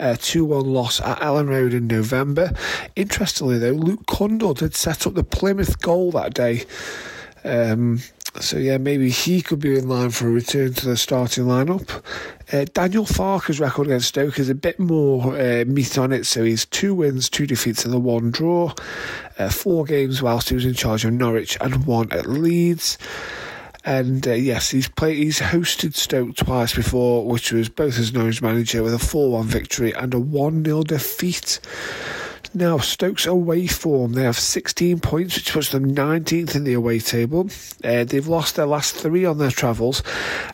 uh, 0.00 0.16
2 0.20 0.44
1 0.44 0.66
loss 0.66 1.00
at 1.00 1.18
Elland 1.20 1.48
Road 1.48 1.72
in 1.72 1.86
November. 1.86 2.52
Interestingly, 2.96 3.58
though, 3.58 3.70
Luke 3.70 4.06
Cundle 4.06 4.56
had 4.56 4.74
set 4.74 5.06
up 5.06 5.14
the 5.14 5.22
Plymouth 5.22 5.80
goal 5.80 6.10
that 6.10 6.34
day. 6.34 6.64
Um, 7.44 8.00
so 8.40 8.56
yeah, 8.58 8.78
maybe 8.78 9.10
he 9.10 9.42
could 9.42 9.60
be 9.60 9.78
in 9.78 9.88
line 9.88 10.10
for 10.10 10.28
a 10.28 10.30
return 10.30 10.72
to 10.74 10.86
the 10.86 10.96
starting 10.96 11.44
lineup. 11.44 12.02
Uh, 12.52 12.64
Daniel 12.72 13.04
Farke's 13.04 13.60
record 13.60 13.86
against 13.86 14.08
Stoke 14.08 14.38
is 14.38 14.48
a 14.48 14.54
bit 14.54 14.78
more 14.78 15.36
uh, 15.38 15.64
meat 15.66 15.98
on 15.98 16.12
it, 16.12 16.24
so 16.24 16.44
he's 16.44 16.64
two 16.64 16.94
wins, 16.94 17.28
two 17.28 17.46
defeats, 17.46 17.84
and 17.84 17.94
a 17.94 17.98
one 17.98 18.30
draw. 18.30 18.72
Uh, 19.38 19.48
four 19.50 19.84
games 19.84 20.22
whilst 20.22 20.48
he 20.48 20.54
was 20.54 20.64
in 20.64 20.74
charge 20.74 21.04
of 21.04 21.12
Norwich, 21.12 21.58
and 21.60 21.86
one 21.86 22.10
at 22.12 22.26
Leeds. 22.26 22.98
And 23.84 24.26
uh, 24.26 24.32
yes, 24.32 24.70
he's 24.70 24.88
played. 24.88 25.16
He's 25.16 25.40
hosted 25.40 25.94
Stoke 25.94 26.36
twice 26.36 26.74
before, 26.74 27.26
which 27.26 27.52
was 27.52 27.68
both 27.68 27.98
as 27.98 28.12
Norwich 28.12 28.42
manager 28.42 28.82
with 28.82 28.94
a 28.94 28.98
four-one 28.98 29.46
victory 29.46 29.92
and 29.92 30.12
a 30.12 30.20
one-nil 30.20 30.82
defeat. 30.82 31.60
Now, 32.54 32.78
Stokes 32.78 33.26
away 33.26 33.66
form, 33.66 34.14
they 34.14 34.22
have 34.22 34.38
16 34.38 35.00
points, 35.00 35.36
which 35.36 35.52
puts 35.52 35.70
them 35.70 35.94
19th 35.94 36.54
in 36.54 36.64
the 36.64 36.72
away 36.72 36.98
table. 36.98 37.50
Uh, 37.84 38.04
they've 38.04 38.26
lost 38.26 38.56
their 38.56 38.66
last 38.66 38.94
three 38.94 39.24
on 39.26 39.38
their 39.38 39.50
travels 39.50 40.02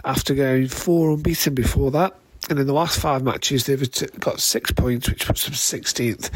after 0.04 0.34
going 0.34 0.68
four 0.68 1.12
unbeaten 1.12 1.54
before 1.54 1.92
that. 1.92 2.16
And 2.50 2.58
in 2.58 2.66
the 2.66 2.74
last 2.74 2.98
five 2.98 3.22
matches, 3.22 3.64
they've 3.64 4.20
got 4.20 4.40
six 4.40 4.70
points, 4.72 5.08
which 5.08 5.26
puts 5.26 5.44
them 5.44 5.54
16th 5.54 6.30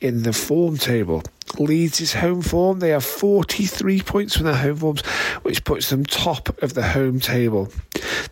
in 0.00 0.22
the 0.24 0.32
form 0.32 0.76
table. 0.76 1.22
Leeds 1.58 2.00
is 2.00 2.14
home 2.14 2.42
form. 2.42 2.80
They 2.80 2.88
have 2.88 3.04
43 3.04 4.00
points 4.00 4.36
from 4.36 4.46
their 4.46 4.56
home 4.56 4.76
forms, 4.76 5.06
which 5.42 5.62
puts 5.64 5.90
them 5.90 6.04
top 6.04 6.62
of 6.62 6.74
the 6.74 6.82
home 6.82 7.20
table. 7.20 7.70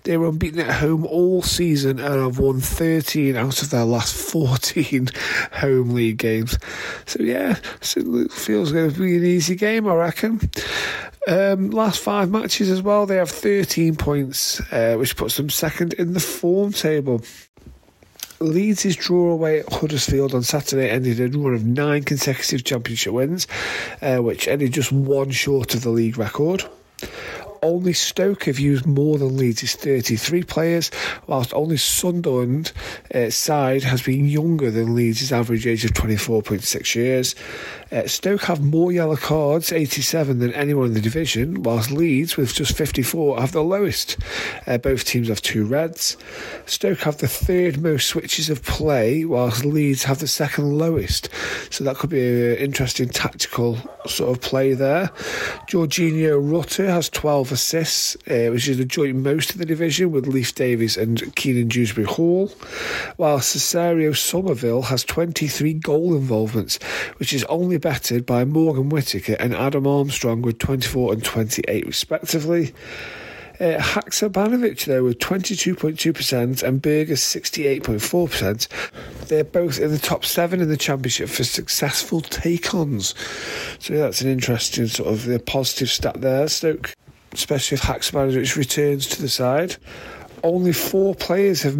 They 0.04 0.16
were 0.16 0.28
unbeaten 0.28 0.60
at 0.60 0.76
home 0.76 1.04
all 1.04 1.42
season 1.42 1.98
and 1.98 2.22
have 2.22 2.38
won 2.38 2.60
13 2.60 3.36
out 3.36 3.62
of 3.62 3.70
their 3.70 3.84
last 3.84 4.14
14 4.14 5.08
home 5.52 5.90
league 5.90 6.18
games. 6.18 6.58
So, 7.06 7.22
yeah, 7.22 7.56
it 7.96 8.32
feels 8.32 8.72
going 8.72 8.92
to 8.92 8.98
be 8.98 9.16
an 9.16 9.24
easy 9.24 9.56
game, 9.56 9.86
I 9.86 9.94
reckon. 9.94 10.40
Um, 11.28 11.70
last 11.70 12.00
five 12.00 12.30
matches 12.30 12.70
as 12.70 12.82
well, 12.82 13.04
they 13.04 13.16
have 13.16 13.30
13 13.30 13.96
points, 13.96 14.60
uh, 14.72 14.96
which 14.96 15.16
puts 15.16 15.36
them 15.36 15.50
second 15.50 15.92
in 15.94 16.14
the 16.14 16.20
form 16.20 16.72
table. 16.72 17.22
Leeds' 18.40 18.96
draw 18.96 19.30
away 19.30 19.60
at 19.60 19.70
Huddersfield 19.70 20.34
on 20.34 20.42
Saturday 20.42 20.88
ended 20.88 21.20
a 21.20 21.38
run 21.38 21.54
of 21.54 21.66
nine 21.66 22.02
consecutive 22.02 22.64
championship 22.64 23.12
wins, 23.12 23.46
uh, 24.00 24.16
which 24.16 24.48
ended 24.48 24.72
just 24.72 24.90
one 24.92 25.30
short 25.30 25.74
of 25.74 25.82
the 25.82 25.90
league 25.90 26.16
record. 26.16 26.64
Only 27.62 27.92
Stoke 27.92 28.44
have 28.44 28.58
used 28.58 28.86
more 28.86 29.18
than 29.18 29.36
Leeds' 29.36 29.74
33 29.74 30.44
players, 30.44 30.90
whilst 31.26 31.52
only 31.52 31.76
Sunderland 31.76 32.72
uh, 33.14 33.28
side 33.30 33.82
has 33.82 34.02
been 34.02 34.26
younger 34.26 34.70
than 34.70 34.94
Leeds' 34.94 35.30
average 35.30 35.66
age 35.66 35.84
of 35.84 35.92
24.6 35.92 36.94
years. 36.94 37.34
Uh, 37.92 38.06
Stoke 38.06 38.42
have 38.42 38.62
more 38.62 38.92
yellow 38.92 39.16
cards, 39.16 39.72
87, 39.72 40.38
than 40.38 40.52
anyone 40.52 40.86
in 40.86 40.94
the 40.94 41.00
division, 41.00 41.64
whilst 41.64 41.90
Leeds, 41.90 42.36
with 42.36 42.54
just 42.54 42.76
54, 42.76 43.40
have 43.40 43.50
the 43.50 43.64
lowest. 43.64 44.16
Uh, 44.66 44.78
both 44.78 45.04
teams 45.04 45.26
have 45.26 45.42
two 45.42 45.64
reds. 45.64 46.16
Stoke 46.66 47.00
have 47.00 47.18
the 47.18 47.26
third 47.26 47.80
most 47.80 48.06
switches 48.06 48.48
of 48.48 48.62
play, 48.62 49.24
whilst 49.24 49.64
Leeds 49.64 50.04
have 50.04 50.20
the 50.20 50.28
second 50.28 50.78
lowest. 50.78 51.30
So 51.70 51.82
that 51.82 51.96
could 51.96 52.10
be 52.10 52.52
an 52.52 52.58
interesting 52.58 53.08
tactical 53.08 53.76
sort 54.06 54.30
of 54.30 54.40
play 54.40 54.72
there. 54.72 55.08
Georginio 55.68 56.38
Rutter 56.40 56.88
has 56.88 57.08
12 57.08 57.50
assists, 57.52 58.14
uh, 58.28 58.50
which 58.52 58.68
is 58.68 58.78
the 58.78 58.84
joint 58.84 59.16
most 59.16 59.52
in 59.52 59.58
the 59.58 59.66
division 59.66 60.12
with 60.12 60.28
Leif 60.28 60.54
Davis 60.54 60.96
and 60.96 61.34
Kiernan 61.34 61.66
Dewsbury 61.66 62.06
Hall, 62.06 62.52
while 63.16 63.38
Crysencio 63.38 64.16
Summerville 64.16 64.82
has 64.82 65.02
23 65.02 65.74
goal 65.74 66.14
involvements, 66.14 66.78
which 67.16 67.32
is 67.32 67.42
only 67.44 67.79
bettered 67.80 68.26
by 68.26 68.44
Morgan 68.44 68.88
Whittaker 68.88 69.36
and 69.40 69.54
Adam 69.54 69.86
Armstrong 69.86 70.42
with 70.42 70.58
24 70.58 71.14
and 71.14 71.24
28 71.24 71.86
respectively. 71.86 72.72
Uh, 73.60 73.78
though, 74.86 75.04
with 75.04 75.18
22.2% 75.18 76.62
and 76.62 76.80
Burger 76.80 77.12
68.4%. 77.12 79.28
They're 79.28 79.44
both 79.44 79.78
in 79.78 79.90
the 79.90 79.98
top 79.98 80.24
seven 80.24 80.62
in 80.62 80.70
the 80.70 80.78
championship 80.78 81.28
for 81.28 81.44
successful 81.44 82.22
take 82.22 82.74
ons. 82.74 83.14
So 83.78 83.98
that's 83.98 84.22
an 84.22 84.30
interesting 84.30 84.86
sort 84.86 85.10
of 85.10 85.26
the 85.26 85.38
positive 85.38 85.90
stat 85.90 86.22
there. 86.22 86.48
Stoke, 86.48 86.94
especially 87.32 87.74
if 87.74 87.82
Haksabanovic 87.82 88.56
returns 88.56 89.06
to 89.08 89.20
the 89.20 89.28
side. 89.28 89.76
Only 90.42 90.72
four 90.72 91.14
players 91.14 91.60
have 91.62 91.76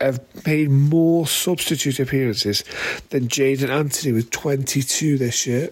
have 0.00 0.20
made 0.46 0.70
more 0.70 1.26
substitute 1.26 2.00
appearances 2.00 2.64
than 3.10 3.28
Jaidon 3.28 3.70
Anthony 3.70 4.12
with 4.12 4.30
22 4.30 5.18
this 5.18 5.46
year. 5.46 5.70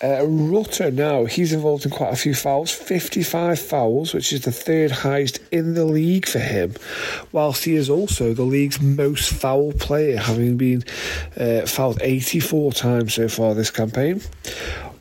Uh, 0.00 0.24
Rutter 0.24 0.92
now, 0.92 1.24
he's 1.24 1.52
involved 1.52 1.84
in 1.84 1.90
quite 1.90 2.12
a 2.12 2.16
few 2.16 2.32
fouls, 2.32 2.70
55 2.70 3.58
fouls, 3.58 4.14
which 4.14 4.32
is 4.32 4.42
the 4.42 4.52
third 4.52 4.92
highest 4.92 5.40
in 5.50 5.74
the 5.74 5.84
league 5.84 6.26
for 6.26 6.38
him, 6.38 6.74
whilst 7.32 7.64
he 7.64 7.74
is 7.74 7.90
also 7.90 8.32
the 8.32 8.44
league's 8.44 8.80
most 8.80 9.32
foul 9.32 9.72
player, 9.72 10.16
having 10.18 10.56
been 10.56 10.84
uh, 11.36 11.66
fouled 11.66 11.98
84 12.00 12.72
times 12.72 13.14
so 13.14 13.28
far 13.28 13.54
this 13.54 13.72
campaign. 13.72 14.20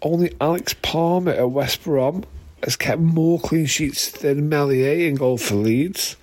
Only 0.01 0.35
Alex 0.41 0.73
Palmer 0.81 1.31
at 1.31 1.51
West 1.51 1.83
Brom 1.83 2.25
has 2.63 2.75
kept 2.75 2.99
more 2.99 3.39
clean 3.39 3.67
sheets 3.67 4.11
than 4.11 4.49
Meslier 4.49 5.07
in 5.07 5.15
goal 5.15 5.37
for 5.37 5.55
Leeds. 5.55 6.15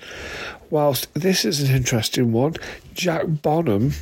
Whilst 0.74 1.14
this 1.14 1.44
is 1.44 1.60
an 1.60 1.72
interesting 1.72 2.32
one, 2.32 2.54
Jack 2.94 3.26
Bonham 3.28 3.92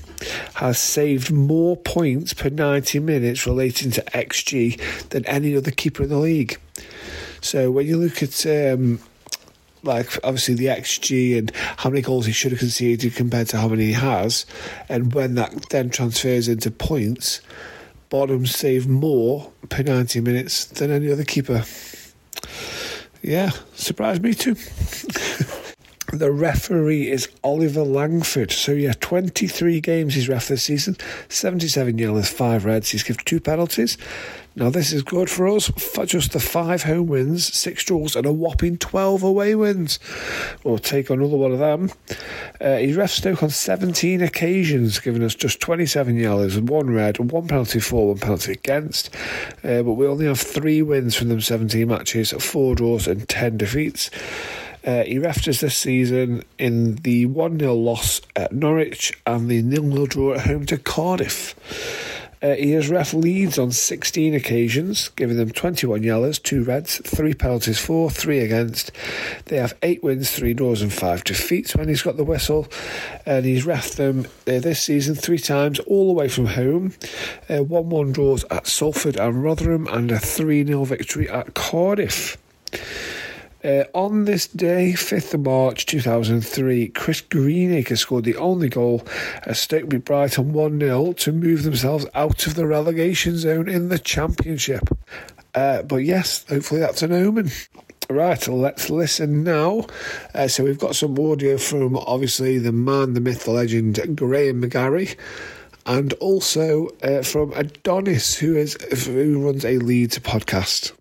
has 0.54 0.78
saved 0.78 1.30
more 1.30 1.76
points 1.76 2.32
per 2.32 2.48
90 2.48 2.98
minutes 2.98 3.46
relating 3.46 3.90
to 3.90 4.00
XG 4.14 4.80
than 5.10 5.22
any 5.26 5.54
other 5.54 5.70
keeper 5.70 6.04
in 6.04 6.08
the 6.08 6.16
league. 6.16 6.58
So 7.42 7.70
when 7.70 7.86
you 7.86 7.98
look 7.98 8.22
at 8.22 8.46
um, 8.46 9.00
like 9.82 10.18
obviously 10.24 10.54
the 10.54 10.68
XG 10.68 11.36
and 11.36 11.54
how 11.54 11.90
many 11.90 12.00
goals 12.00 12.24
he 12.24 12.32
should 12.32 12.52
have 12.52 12.60
conceded 12.60 13.16
compared 13.16 13.48
to 13.48 13.58
how 13.58 13.68
many 13.68 13.88
he 13.88 13.92
has, 13.92 14.46
and 14.88 15.12
when 15.12 15.34
that 15.34 15.68
then 15.68 15.90
transfers 15.90 16.48
into 16.48 16.70
points, 16.70 17.42
Bonham 18.08 18.46
saved 18.46 18.88
more 18.88 19.52
per 19.68 19.82
90 19.82 20.22
minutes 20.22 20.64
than 20.64 20.90
any 20.90 21.12
other 21.12 21.24
keeper. 21.24 21.64
Yeah, 23.20 23.50
surprised 23.74 24.22
me 24.22 24.32
too. 24.32 24.56
The 26.12 26.30
referee 26.30 27.10
is 27.10 27.28
Oliver 27.42 27.84
Langford. 27.84 28.52
So, 28.52 28.72
yeah, 28.72 28.92
23 29.00 29.80
games 29.80 30.14
he's 30.14 30.28
ref 30.28 30.48
this 30.48 30.64
season, 30.64 30.98
77 31.30 31.96
yellows, 31.96 32.28
5 32.28 32.66
reds. 32.66 32.90
He's 32.90 33.02
given 33.02 33.24
two 33.24 33.40
penalties. 33.40 33.96
Now, 34.54 34.68
this 34.68 34.92
is 34.92 35.02
good 35.02 35.30
for 35.30 35.48
us. 35.48 35.68
For 35.68 36.04
just 36.04 36.32
the 36.32 36.38
5 36.38 36.82
home 36.82 37.06
wins, 37.06 37.46
6 37.54 37.84
draws, 37.84 38.14
and 38.14 38.26
a 38.26 38.32
whopping 38.32 38.76
12 38.76 39.22
away 39.22 39.54
wins. 39.54 39.98
We'll 40.62 40.76
take 40.76 41.08
another 41.08 41.38
one 41.38 41.52
of 41.52 41.58
them. 41.58 41.90
Uh, 42.60 42.76
he's 42.76 42.94
ref 42.94 43.10
Stoke 43.10 43.42
on 43.42 43.48
17 43.48 44.20
occasions, 44.20 44.98
giving 44.98 45.22
us 45.22 45.34
just 45.34 45.60
27 45.60 46.16
yellows, 46.16 46.56
and 46.56 46.68
1 46.68 46.90
red, 46.90 47.20
and 47.20 47.32
1 47.32 47.48
penalty 47.48 47.80
for, 47.80 48.08
1 48.08 48.18
penalty 48.18 48.52
against. 48.52 49.14
Uh, 49.64 49.82
but 49.82 49.94
we 49.94 50.06
only 50.06 50.26
have 50.26 50.38
3 50.38 50.82
wins 50.82 51.14
from 51.14 51.30
them 51.30 51.40
17 51.40 51.88
matches, 51.88 52.32
4 52.32 52.74
draws, 52.74 53.06
and 53.06 53.26
10 53.26 53.56
defeats. 53.56 54.10
Uh, 54.84 55.04
he 55.04 55.16
refed 55.16 55.48
us 55.48 55.60
this 55.60 55.76
season 55.76 56.42
in 56.58 56.96
the 56.96 57.26
1 57.26 57.58
0 57.58 57.74
loss 57.74 58.20
at 58.34 58.52
Norwich 58.52 59.12
and 59.26 59.48
the 59.48 59.60
0 59.60 59.90
0 59.90 60.06
draw 60.06 60.34
at 60.34 60.46
home 60.46 60.66
to 60.66 60.78
Cardiff. 60.78 61.54
Uh, 62.42 62.56
he 62.56 62.72
has 62.72 62.90
ref 62.90 63.14
Leeds 63.14 63.56
on 63.56 63.70
16 63.70 64.34
occasions, 64.34 65.10
giving 65.10 65.36
them 65.36 65.50
21 65.50 66.02
yellows, 66.02 66.40
2 66.40 66.64
reds, 66.64 67.00
3 67.04 67.34
penalties 67.34 67.78
for, 67.78 68.10
3 68.10 68.40
against. 68.40 68.90
They 69.44 69.58
have 69.58 69.76
8 69.80 70.02
wins, 70.02 70.32
3 70.32 70.52
draws, 70.52 70.82
and 70.82 70.92
5 70.92 71.22
defeats 71.22 71.76
when 71.76 71.88
he's 71.88 72.02
got 72.02 72.16
the 72.16 72.24
whistle. 72.24 72.66
And 73.24 73.44
he's 73.44 73.64
refed 73.64 73.94
them 73.94 74.26
uh, 74.48 74.58
this 74.58 74.82
season 74.82 75.14
three 75.14 75.38
times, 75.38 75.78
all 75.80 76.08
the 76.08 76.14
way 76.14 76.28
from 76.28 76.46
home. 76.46 76.94
1 77.46 77.60
uh, 77.60 77.62
1 77.62 78.12
draws 78.12 78.44
at 78.50 78.66
Salford 78.66 79.16
and 79.16 79.44
Rotherham, 79.44 79.86
and 79.86 80.10
a 80.10 80.18
3 80.18 80.66
0 80.66 80.82
victory 80.82 81.28
at 81.28 81.54
Cardiff. 81.54 82.36
Uh, 83.64 83.84
on 83.94 84.24
this 84.24 84.48
day, 84.48 84.92
5th 84.92 85.34
of 85.34 85.40
March 85.40 85.86
2003, 85.86 86.88
Chris 86.88 87.20
Greenacre 87.20 87.94
scored 87.94 88.24
the 88.24 88.36
only 88.36 88.68
goal 88.68 89.06
as 89.44 89.60
Stoke 89.60 89.88
beat 89.88 90.04
Brighton 90.04 90.52
1 90.52 90.80
0 90.80 91.12
to 91.12 91.32
move 91.32 91.62
themselves 91.62 92.04
out 92.14 92.46
of 92.46 92.56
the 92.56 92.66
relegation 92.66 93.38
zone 93.38 93.68
in 93.68 93.88
the 93.88 94.00
Championship. 94.00 94.88
Uh, 95.54 95.82
but 95.82 95.96
yes, 95.96 96.44
hopefully 96.48 96.80
that's 96.80 97.02
an 97.02 97.12
omen. 97.12 97.50
Right, 98.10 98.46
let's 98.48 98.90
listen 98.90 99.44
now. 99.44 99.86
Uh, 100.34 100.48
so 100.48 100.64
we've 100.64 100.78
got 100.78 100.96
some 100.96 101.16
audio 101.18 101.56
from 101.56 101.96
obviously 101.96 102.58
the 102.58 102.72
man, 102.72 103.14
the 103.14 103.20
myth, 103.20 103.44
the 103.44 103.52
legend, 103.52 104.16
Graham 104.16 104.62
McGarry 104.62 105.16
and 105.86 106.12
also 106.14 106.88
uh, 107.02 107.22
from 107.22 107.52
Adonis, 107.54 108.36
who 108.36 108.56
is 108.56 108.76
who 109.06 109.44
runs 109.44 109.64
a 109.64 109.78
Leeds 109.78 110.18
podcast. 110.20 110.92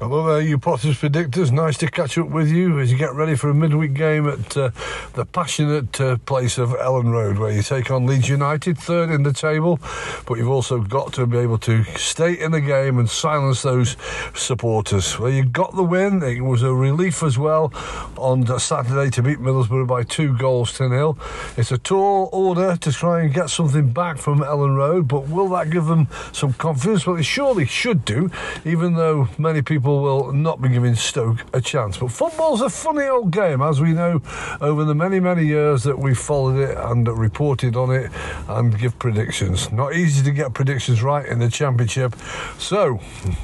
Hello 0.00 0.26
there, 0.26 0.40
you 0.40 0.58
Potters 0.58 0.98
predictors. 0.98 1.52
Nice 1.52 1.78
to 1.78 1.88
catch 1.88 2.18
up 2.18 2.28
with 2.28 2.50
you 2.50 2.80
as 2.80 2.90
you 2.90 2.98
get 2.98 3.14
ready 3.14 3.36
for 3.36 3.48
a 3.48 3.54
midweek 3.54 3.94
game 3.94 4.28
at 4.28 4.56
uh, 4.56 4.70
the 5.12 5.24
passionate 5.24 6.00
uh, 6.00 6.16
place 6.26 6.58
of 6.58 6.70
Elland 6.70 7.12
Road, 7.12 7.38
where 7.38 7.52
you 7.52 7.62
take 7.62 7.92
on 7.92 8.04
Leeds 8.04 8.28
United, 8.28 8.76
third 8.76 9.08
in 9.08 9.22
the 9.22 9.32
table. 9.32 9.78
But 10.26 10.38
you've 10.38 10.50
also 10.50 10.80
got 10.80 11.12
to 11.12 11.26
be 11.26 11.38
able 11.38 11.58
to 11.58 11.84
stay 11.96 12.32
in 12.32 12.50
the 12.50 12.60
game 12.60 12.98
and 12.98 13.08
silence 13.08 13.62
those 13.62 13.96
supporters. 14.34 15.16
Well, 15.16 15.30
you 15.30 15.44
got 15.44 15.76
the 15.76 15.84
win. 15.84 16.24
It 16.24 16.40
was 16.40 16.64
a 16.64 16.74
relief 16.74 17.22
as 17.22 17.38
well 17.38 17.72
on 18.18 18.46
Saturday 18.58 19.10
to 19.10 19.22
beat 19.22 19.38
Middlesbrough 19.38 19.86
by 19.86 20.02
two 20.02 20.36
goals 20.36 20.72
to 20.74 20.88
nil. 20.88 21.16
It's 21.56 21.70
a 21.70 21.78
tall 21.78 22.30
order 22.32 22.76
to 22.76 22.92
try 22.92 23.22
and 23.22 23.32
get 23.32 23.48
something 23.48 23.90
back 23.92 24.18
from 24.18 24.40
Elland 24.40 24.76
Road, 24.76 25.06
but 25.06 25.28
will 25.28 25.48
that 25.50 25.70
give 25.70 25.86
them 25.86 26.08
some 26.32 26.52
confidence? 26.52 27.06
Well, 27.06 27.16
it 27.16 27.22
surely 27.22 27.64
should 27.64 28.04
do, 28.04 28.28
even 28.64 28.94
though 28.94 29.28
many 29.38 29.62
people 29.62 29.83
will 29.92 30.32
not 30.32 30.60
be 30.60 30.68
giving 30.68 30.94
Stoke 30.94 31.44
a 31.52 31.60
chance. 31.60 31.98
But 31.98 32.10
football's 32.10 32.60
a 32.60 32.70
funny 32.70 33.04
old 33.04 33.30
game, 33.30 33.60
as 33.62 33.80
we 33.80 33.92
know 33.92 34.22
over 34.60 34.84
the 34.84 34.94
many, 34.94 35.20
many 35.20 35.46
years 35.46 35.82
that 35.84 35.98
we've 35.98 36.18
followed 36.18 36.58
it 36.58 36.76
and 36.76 37.06
reported 37.06 37.76
on 37.76 37.90
it 37.90 38.10
and 38.48 38.78
give 38.78 38.98
predictions. 38.98 39.70
Not 39.72 39.94
easy 39.94 40.22
to 40.24 40.30
get 40.30 40.54
predictions 40.54 41.02
right 41.02 41.26
in 41.26 41.38
the 41.38 41.48
Championship. 41.48 42.14
So, 42.58 43.00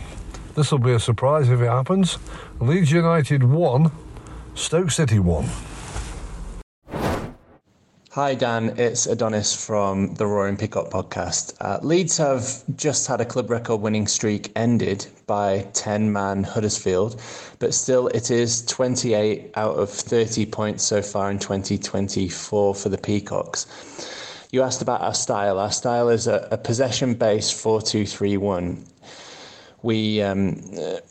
this 0.54 0.72
will 0.72 0.78
be 0.78 0.92
a 0.92 1.00
surprise 1.00 1.48
if 1.48 1.60
it 1.60 1.68
happens. 1.68 2.18
Leeds 2.60 2.90
United 2.90 3.44
won, 3.44 3.92
Stoke 4.54 4.90
City 4.90 5.18
won. 5.18 5.48
Hi, 8.14 8.34
Dan. 8.34 8.74
It's 8.76 9.06
Adonis 9.06 9.54
from 9.54 10.14
the 10.14 10.26
Roaring 10.26 10.56
Pickup 10.56 10.90
podcast. 10.90 11.54
Uh, 11.60 11.78
Leeds 11.80 12.16
have 12.16 12.64
just 12.74 13.06
had 13.06 13.20
a 13.20 13.24
club 13.24 13.48
record 13.48 13.80
winning 13.80 14.08
streak 14.08 14.50
ended 14.56 15.06
by 15.28 15.68
10 15.74 16.12
man 16.12 16.42
Huddersfield, 16.42 17.22
but 17.60 17.72
still 17.72 18.08
it 18.08 18.32
is 18.32 18.66
28 18.66 19.52
out 19.54 19.76
of 19.76 19.90
30 19.90 20.44
points 20.46 20.82
so 20.82 21.00
far 21.02 21.30
in 21.30 21.38
2024 21.38 22.74
for 22.74 22.88
the 22.88 22.98
Peacocks. 22.98 23.68
You 24.50 24.62
asked 24.62 24.82
about 24.82 25.02
our 25.02 25.14
style. 25.14 25.60
Our 25.60 25.70
style 25.70 26.08
is 26.08 26.26
a, 26.26 26.48
a 26.50 26.58
possession 26.58 27.14
based 27.14 27.54
4 27.54 27.80
2 27.80 28.06
3 28.06 28.36
1 28.38 28.86
we 29.82 30.20
um, 30.20 30.60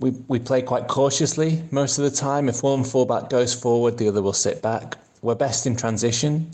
we 0.02 0.12
we 0.28 0.38
play 0.38 0.62
quite 0.62 0.88
cautiously 0.90 1.64
most 1.72 1.98
of 1.98 2.04
the 2.04 2.12
time. 2.12 2.50
If 2.50 2.62
one 2.62 2.84
fullback 2.84 3.30
goes 3.30 3.54
forward, 3.54 3.98
the 3.98 4.10
other 4.10 4.22
will 4.22 4.34
sit 4.34 4.62
back. 4.62 4.98
We're 5.22 5.36
best 5.36 5.66
in 5.66 5.76
transition, 5.76 6.52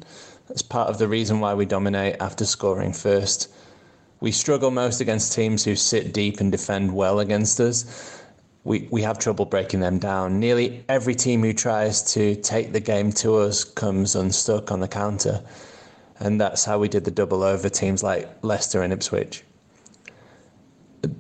That's 0.48 0.62
part 0.62 0.90
of 0.90 0.98
the 0.98 1.08
reason 1.08 1.40
why 1.40 1.54
we 1.54 1.66
dominate 1.66 2.18
after 2.20 2.46
scoring 2.46 2.94
first. 2.94 3.52
We 4.20 4.32
struggle 4.32 4.72
most 4.72 5.02
against 5.02 5.34
teams 5.34 5.64
who 5.64 5.76
sit 5.76 6.14
deep 6.14 6.40
and 6.40 6.52
defend 6.52 6.94
well 6.94 7.20
against 7.20 7.60
us. 7.60 8.22
We, 8.64 8.88
we 8.92 9.02
have 9.04 9.20
trouble 9.20 9.46
breaking 9.46 9.80
them 9.80 10.00
down. 10.00 10.40
Nearly 10.40 10.84
every 10.90 11.16
team 11.16 11.44
who 11.44 11.54
tries 11.54 12.14
to 12.14 12.36
take 12.36 12.74
the 12.74 12.80
game 12.80 13.12
to 13.14 13.36
us 13.38 13.64
comes 13.64 14.16
unstuck 14.16 14.72
on 14.72 14.80
the 14.80 14.88
counter. 14.88 15.44
And 16.20 16.40
that's 16.40 16.64
how 16.66 16.80
we 16.80 16.88
did 16.88 17.04
the 17.04 17.12
double 17.12 17.44
over 17.44 17.70
teams 17.70 18.02
like 18.02 18.30
Leicester 18.42 18.82
and 18.82 18.94
Ipswich. 18.94 19.44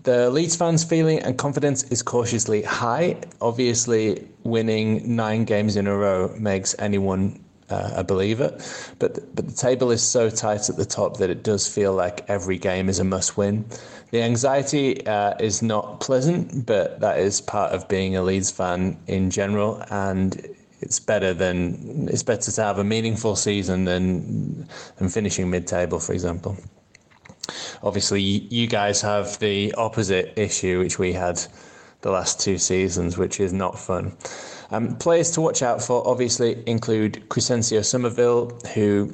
The 0.03 0.31
Leeds 0.31 0.55
fans' 0.55 0.83
feeling 0.83 1.19
and 1.19 1.37
confidence 1.37 1.83
is 1.83 2.01
cautiously 2.01 2.63
high. 2.63 3.17
Obviously, 3.41 4.27
winning 4.43 5.15
nine 5.15 5.45
games 5.45 5.75
in 5.75 5.85
a 5.85 5.95
row 5.95 6.33
makes 6.39 6.73
anyone 6.79 7.44
uh, 7.69 7.91
a 7.95 8.03
believer, 8.03 8.57
but 8.99 9.35
but 9.35 9.47
the 9.47 9.53
table 9.53 9.91
is 9.91 10.01
so 10.01 10.29
tight 10.29 10.69
at 10.69 10.77
the 10.77 10.85
top 10.85 11.17
that 11.17 11.29
it 11.29 11.43
does 11.43 11.67
feel 11.67 11.93
like 11.93 12.27
every 12.29 12.57
game 12.57 12.89
is 12.89 12.99
a 12.99 13.03
must-win. 13.03 13.65
The 14.11 14.21
anxiety 14.21 15.05
uh, 15.07 15.33
is 15.39 15.61
not 15.61 15.99
pleasant, 15.99 16.65
but 16.65 16.99
that 16.99 17.19
is 17.19 17.41
part 17.41 17.73
of 17.73 17.87
being 17.87 18.15
a 18.15 18.21
Leeds 18.21 18.51
fan 18.51 18.97
in 19.07 19.29
general, 19.31 19.83
and 19.89 20.47
it's 20.81 20.99
better 20.99 21.33
than 21.33 22.07
it's 22.11 22.23
better 22.23 22.51
to 22.51 22.61
have 22.61 22.79
a 22.79 22.83
meaningful 22.83 23.35
season 23.35 23.85
than 23.85 24.67
than 24.97 25.09
finishing 25.09 25.49
mid-table, 25.49 25.99
for 25.99 26.13
example 26.13 26.57
obviously 27.83 28.21
you 28.21 28.65
guys 28.67 29.01
have 29.01 29.37
the 29.39 29.73
opposite 29.75 30.33
issue 30.35 30.79
which 30.79 30.97
we 30.97 31.13
had 31.13 31.39
the 32.05 32.11
last 32.11 32.39
two 32.39 32.59
seasons, 32.59 33.17
which 33.17 33.39
is 33.39 33.51
not 33.51 33.79
fun. 33.79 34.15
Um, 34.69 34.95
players 34.97 35.31
to 35.31 35.41
watch 35.41 35.63
out 35.63 35.81
for 35.81 36.07
obviously 36.07 36.63
include 36.67 37.27
Crysencio 37.29 37.83
Summerville, 37.83 38.51
who 38.75 39.11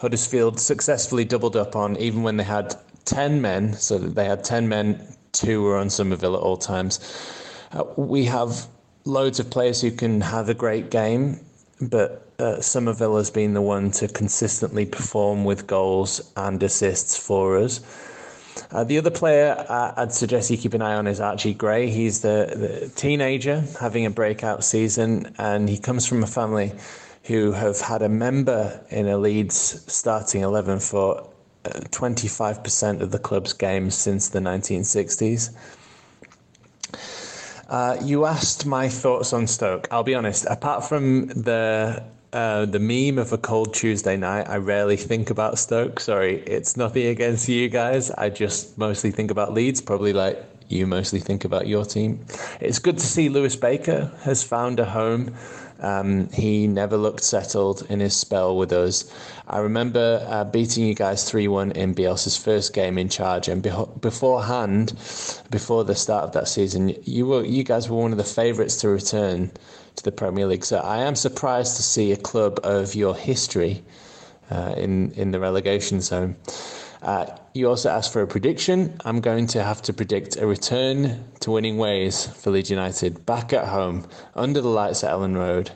Huddersfield 0.00 0.58
successfully 0.58 1.24
doubled 1.24 1.54
up 1.54 1.76
on, 1.76 1.96
even 1.96 2.24
when 2.24 2.36
they 2.36 2.42
had 2.42 2.74
10 3.04 3.40
men, 3.40 3.72
so 3.74 3.98
they 3.98 4.24
had 4.24 4.42
10 4.42 4.68
men, 4.68 5.06
two 5.30 5.62
were 5.62 5.78
on 5.78 5.88
Summerville 5.88 6.34
at 6.34 6.40
all 6.40 6.56
times. 6.56 6.98
Uh, 7.70 7.84
we 7.96 8.24
have 8.24 8.66
loads 9.04 9.38
of 9.38 9.48
players 9.48 9.80
who 9.80 9.92
can 9.92 10.20
have 10.20 10.48
a 10.48 10.54
great 10.54 10.90
game, 10.90 11.38
but 11.82 12.32
uh, 12.40 12.60
Summerville 12.60 13.16
has 13.16 13.30
been 13.30 13.54
the 13.54 13.62
one 13.62 13.92
to 13.92 14.08
consistently 14.08 14.84
perform 14.84 15.44
with 15.44 15.68
goals 15.68 16.32
and 16.36 16.60
assists 16.64 17.16
for 17.16 17.58
us. 17.58 17.78
Uh, 18.70 18.84
the 18.84 18.98
other 18.98 19.10
player 19.10 19.64
uh, 19.68 19.92
I'd 19.96 20.12
suggest 20.12 20.50
you 20.50 20.56
keep 20.56 20.74
an 20.74 20.82
eye 20.82 20.94
on 20.94 21.06
is 21.06 21.20
Archie 21.20 21.54
Gray. 21.54 21.90
He's 21.90 22.20
the, 22.20 22.52
the, 22.54 22.88
teenager 22.94 23.64
having 23.80 24.06
a 24.06 24.10
breakout 24.10 24.64
season, 24.64 25.34
and 25.38 25.68
he 25.68 25.78
comes 25.78 26.06
from 26.06 26.22
a 26.22 26.26
family 26.26 26.72
who 27.24 27.52
have 27.52 27.80
had 27.80 28.02
a 28.02 28.08
member 28.08 28.80
in 28.90 29.08
a 29.08 29.18
Leeds 29.18 29.84
starting 29.92 30.42
11 30.42 30.80
for 30.80 31.28
25% 31.64 33.00
uh, 33.00 33.02
of 33.02 33.10
the 33.10 33.18
club's 33.18 33.52
games 33.52 33.94
since 33.94 34.28
the 34.28 34.38
1960s. 34.38 35.50
Uh, 37.68 37.96
you 38.02 38.26
asked 38.26 38.66
my 38.66 38.88
thoughts 38.88 39.32
on 39.32 39.46
Stoke. 39.46 39.88
I'll 39.90 40.02
be 40.02 40.14
honest. 40.14 40.44
Apart 40.46 40.84
from 40.84 41.28
the 41.28 42.04
uh, 42.34 42.66
the 42.66 42.80
meme 42.80 43.16
of 43.18 43.32
a 43.32 43.38
cold 43.38 43.72
Tuesday 43.72 44.16
night, 44.16 44.48
I 44.48 44.56
rarely 44.56 44.96
think 44.96 45.30
about 45.30 45.56
Stoke. 45.56 46.00
Sorry, 46.00 46.40
it's 46.40 46.76
nothing 46.76 47.06
against 47.06 47.48
you 47.48 47.68
guys. 47.68 48.10
I 48.10 48.28
just 48.28 48.76
mostly 48.76 49.12
think 49.12 49.30
about 49.30 49.54
Leeds, 49.54 49.80
probably 49.80 50.12
like 50.12 50.44
you 50.68 50.86
mostly 50.86 51.20
think 51.20 51.44
about 51.44 51.68
your 51.68 51.84
team. 51.84 52.26
It's 52.60 52.80
good 52.80 52.98
to 52.98 53.06
see 53.06 53.28
Lewis 53.28 53.54
Baker 53.54 54.10
has 54.22 54.42
found 54.42 54.80
a 54.80 54.84
home. 54.84 55.32
Um, 55.78 56.28
he 56.30 56.66
never 56.66 56.96
looked 56.96 57.22
settled 57.22 57.86
in 57.88 58.00
his 58.00 58.16
spell 58.16 58.56
with 58.56 58.72
us. 58.72 59.12
I 59.46 59.58
remember 59.58 60.24
uh, 60.28 60.42
beating 60.44 60.86
you 60.86 60.94
guys 60.94 61.28
3 61.30 61.46
1 61.46 61.72
in 61.72 61.94
Bielsa's 61.94 62.36
first 62.36 62.74
game 62.74 62.98
in 62.98 63.08
charge, 63.08 63.46
and 63.46 63.62
beforehand, 63.62 64.94
before 65.50 65.84
the 65.84 65.94
start 65.94 66.24
of 66.24 66.32
that 66.32 66.48
season, 66.48 66.96
you 67.04 67.26
were 67.26 67.44
you 67.44 67.62
guys 67.62 67.88
were 67.88 68.00
one 68.00 68.10
of 68.10 68.18
the 68.18 68.24
favourites 68.24 68.76
to 68.76 68.88
return 68.88 69.52
to 69.96 70.04
the 70.04 70.12
Premier 70.12 70.46
League. 70.46 70.64
So 70.64 70.78
I 70.78 70.98
am 71.02 71.14
surprised 71.14 71.76
to 71.76 71.82
see 71.82 72.12
a 72.12 72.16
club 72.16 72.60
of 72.62 72.94
your 72.94 73.16
history 73.16 73.82
uh, 74.50 74.74
in 74.76 75.12
in 75.12 75.30
the 75.30 75.40
relegation 75.40 76.00
zone. 76.00 76.36
Uh, 77.04 77.26
you 77.52 77.68
also 77.68 77.90
asked 77.90 78.12
for 78.12 78.22
a 78.22 78.26
prediction. 78.26 78.96
I'm 79.04 79.20
going 79.20 79.46
to 79.48 79.62
have 79.62 79.82
to 79.82 79.92
predict 79.92 80.38
a 80.38 80.46
return 80.46 81.22
to 81.40 81.50
winning 81.50 81.76
ways 81.76 82.26
for 82.26 82.50
Leeds 82.50 82.70
United 82.70 83.26
back 83.26 83.52
at 83.52 83.68
home 83.68 84.08
under 84.34 84.62
the 84.62 84.70
lights 84.70 85.04
at 85.04 85.12
Elland 85.12 85.36
Road. 85.36 85.70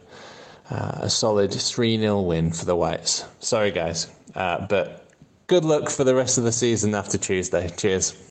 Uh, 0.71 1.01
a 1.03 1.11
solid 1.11 1.53
3 1.53 1.99
0 1.99 2.23
win 2.23 2.53
for 2.53 2.65
the 2.65 2.77
Whites. 2.77 3.25
Sorry, 3.41 3.71
guys, 3.71 4.11
uh, 4.35 4.67
but 4.67 5.07
good 5.47 5.65
luck 5.65 5.91
for 5.91 6.05
the 6.05 6.15
rest 6.15 6.39
of 6.39 6.45
the 6.45 6.53
season 6.53 6.95
after 6.95 7.17
Tuesday. 7.17 7.71
Cheers. 7.77 8.28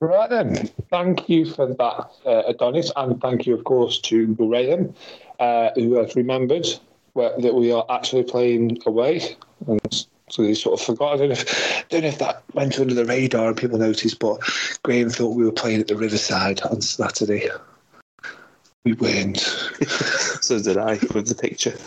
Right 0.00 0.28
then, 0.28 0.68
thank 0.90 1.28
you 1.28 1.46
for 1.46 1.66
that, 1.66 2.10
uh, 2.26 2.42
Adonis, 2.48 2.90
and 2.96 3.20
thank 3.20 3.46
you, 3.46 3.54
of 3.54 3.64
course, 3.64 4.00
to 4.00 4.34
Graham, 4.34 4.92
uh, 5.38 5.70
who 5.76 5.94
has 5.94 6.16
remembered 6.16 6.66
that 7.14 7.54
we 7.54 7.70
are 7.72 7.86
actually 7.88 8.24
playing 8.24 8.78
away. 8.86 9.36
And 9.66 10.06
so 10.30 10.42
he 10.42 10.54
sort 10.54 10.80
of 10.80 10.86
forgot. 10.86 11.14
I 11.14 11.16
don't 11.18 11.28
know 11.28 11.32
if, 11.34 11.88
don't 11.88 12.02
know 12.02 12.08
if 12.08 12.18
that 12.18 12.42
went 12.54 12.78
under 12.80 12.94
the 12.94 13.04
radar 13.04 13.48
and 13.48 13.56
people 13.56 13.78
noticed, 13.78 14.18
but 14.18 14.40
Graham 14.82 15.10
thought 15.10 15.36
we 15.36 15.44
were 15.44 15.52
playing 15.52 15.80
at 15.80 15.88
the 15.88 15.96
Riverside 15.96 16.60
on 16.62 16.80
Saturday. 16.80 17.48
We 18.84 18.94
weren't. 18.94 19.38
so 20.40 20.60
did 20.60 20.76
I 20.76 20.98
with 21.14 21.28
the 21.28 21.34
picture. 21.34 21.78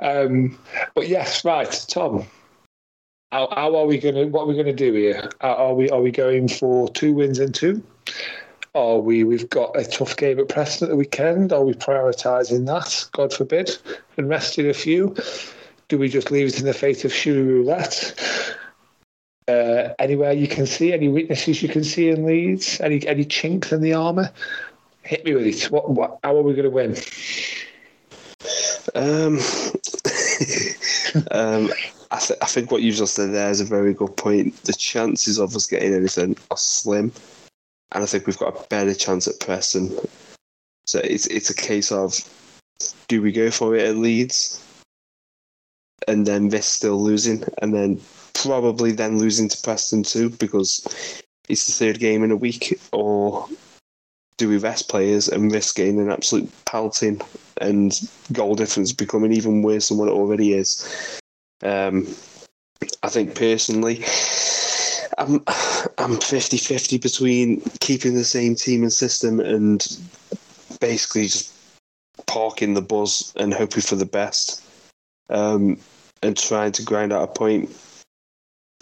um, 0.02 0.58
but 0.94 1.08
yes, 1.08 1.44
right, 1.44 1.84
Tom. 1.88 2.26
How, 3.32 3.48
how 3.52 3.76
are 3.76 3.86
we 3.86 3.98
going 3.98 4.16
to? 4.16 4.24
What 4.24 4.42
are 4.42 4.46
we 4.46 4.54
going 4.54 4.66
to 4.66 4.72
do 4.72 4.92
here? 4.92 5.30
Are 5.40 5.72
we 5.72 5.88
are 5.90 6.00
we 6.00 6.10
going 6.10 6.48
for 6.48 6.88
two 6.88 7.12
wins 7.12 7.38
and 7.38 7.54
two? 7.54 7.82
Are 8.74 8.98
we? 8.98 9.22
We've 9.22 9.48
got 9.48 9.78
a 9.78 9.84
tough 9.84 10.16
game 10.16 10.40
at 10.40 10.48
Preston 10.48 10.86
at 10.86 10.90
the 10.90 10.96
weekend. 10.96 11.52
Are 11.52 11.64
we 11.64 11.74
prioritising 11.74 12.66
that? 12.66 13.08
God 13.12 13.32
forbid, 13.32 13.70
and 14.16 14.28
resting 14.28 14.68
a 14.68 14.74
few. 14.74 15.14
Do 15.86 15.98
we 15.98 16.08
just 16.08 16.32
leave 16.32 16.48
it 16.48 16.58
in 16.58 16.66
the 16.66 16.74
fate 16.74 17.04
of 17.04 17.12
Shuri 17.12 17.42
Roulette? 17.42 18.20
Uh, 19.46 19.94
anywhere 20.00 20.32
you 20.32 20.48
can 20.48 20.66
see, 20.66 20.92
any 20.92 21.08
weaknesses 21.08 21.62
you 21.62 21.68
can 21.68 21.84
see 21.84 22.08
in 22.08 22.24
Leeds, 22.24 22.80
any 22.80 23.06
any 23.06 23.24
chinks 23.24 23.70
in 23.70 23.80
the 23.80 23.94
armour? 23.94 24.32
Hit 25.02 25.24
me 25.24 25.34
with 25.34 25.46
it. 25.46 25.70
What, 25.70 25.88
what 25.88 26.18
how 26.24 26.36
are 26.36 26.42
we 26.42 26.54
going 26.54 26.64
to 26.64 26.70
win? 26.70 26.96
Um, 28.96 29.38
um, 31.30 31.72
I, 32.10 32.18
th- 32.18 32.38
I 32.42 32.46
think 32.46 32.70
what 32.70 32.82
you've 32.82 32.96
just 32.96 33.14
said 33.14 33.32
there 33.32 33.50
is 33.50 33.60
a 33.60 33.64
very 33.64 33.94
good 33.94 34.16
point. 34.16 34.54
The 34.64 34.72
chances 34.72 35.38
of 35.38 35.54
us 35.54 35.66
getting 35.66 35.94
anything 35.94 36.36
are 36.50 36.56
slim, 36.56 37.12
and 37.92 38.02
I 38.02 38.06
think 38.06 38.26
we've 38.26 38.38
got 38.38 38.56
a 38.56 38.66
better 38.68 38.94
chance 38.94 39.28
at 39.28 39.38
Preston. 39.40 39.96
So 40.86 41.00
it's 41.04 41.26
it's 41.26 41.50
a 41.50 41.54
case 41.54 41.92
of 41.92 42.18
do 43.08 43.22
we 43.22 43.30
go 43.30 43.50
for 43.50 43.76
it 43.76 43.86
at 43.86 43.96
Leeds, 43.96 44.64
and 46.08 46.26
then 46.26 46.48
this 46.48 46.66
still 46.66 47.00
losing, 47.00 47.44
and 47.62 47.72
then 47.72 48.00
probably 48.34 48.90
then 48.90 49.18
losing 49.18 49.48
to 49.48 49.62
Preston 49.62 50.02
too 50.02 50.30
because 50.30 51.22
it's 51.48 51.66
the 51.66 51.72
third 51.72 52.00
game 52.00 52.24
in 52.24 52.32
a 52.32 52.36
week, 52.36 52.80
or 52.92 53.48
do 54.36 54.48
we 54.48 54.56
rest 54.56 54.88
players 54.88 55.28
and 55.28 55.52
risk 55.52 55.76
getting 55.76 56.00
an 56.00 56.10
absolute 56.10 56.50
pelting 56.64 57.20
and 57.60 58.00
goal 58.32 58.54
difference 58.54 58.92
becoming 58.92 59.32
even 59.32 59.62
worse 59.62 59.90
than 59.90 59.98
what 59.98 60.08
it 60.08 60.14
already 60.14 60.54
is? 60.54 61.20
Um, 61.62 62.06
I 63.02 63.08
think 63.08 63.34
personally, 63.34 64.04
I'm 65.18 65.42
I'm 65.98 66.16
50-50 66.16 67.00
between 67.00 67.60
keeping 67.80 68.14
the 68.14 68.24
same 68.24 68.54
team 68.54 68.82
and 68.82 68.92
system 68.92 69.40
and 69.40 69.86
basically 70.80 71.24
just 71.24 71.54
parking 72.26 72.74
the 72.74 72.82
buzz 72.82 73.32
and 73.36 73.52
hoping 73.52 73.82
for 73.82 73.96
the 73.96 74.06
best, 74.06 74.62
um, 75.28 75.78
and 76.22 76.36
trying 76.36 76.72
to 76.72 76.82
grind 76.82 77.12
out 77.12 77.24
a 77.24 77.26
point. 77.26 77.74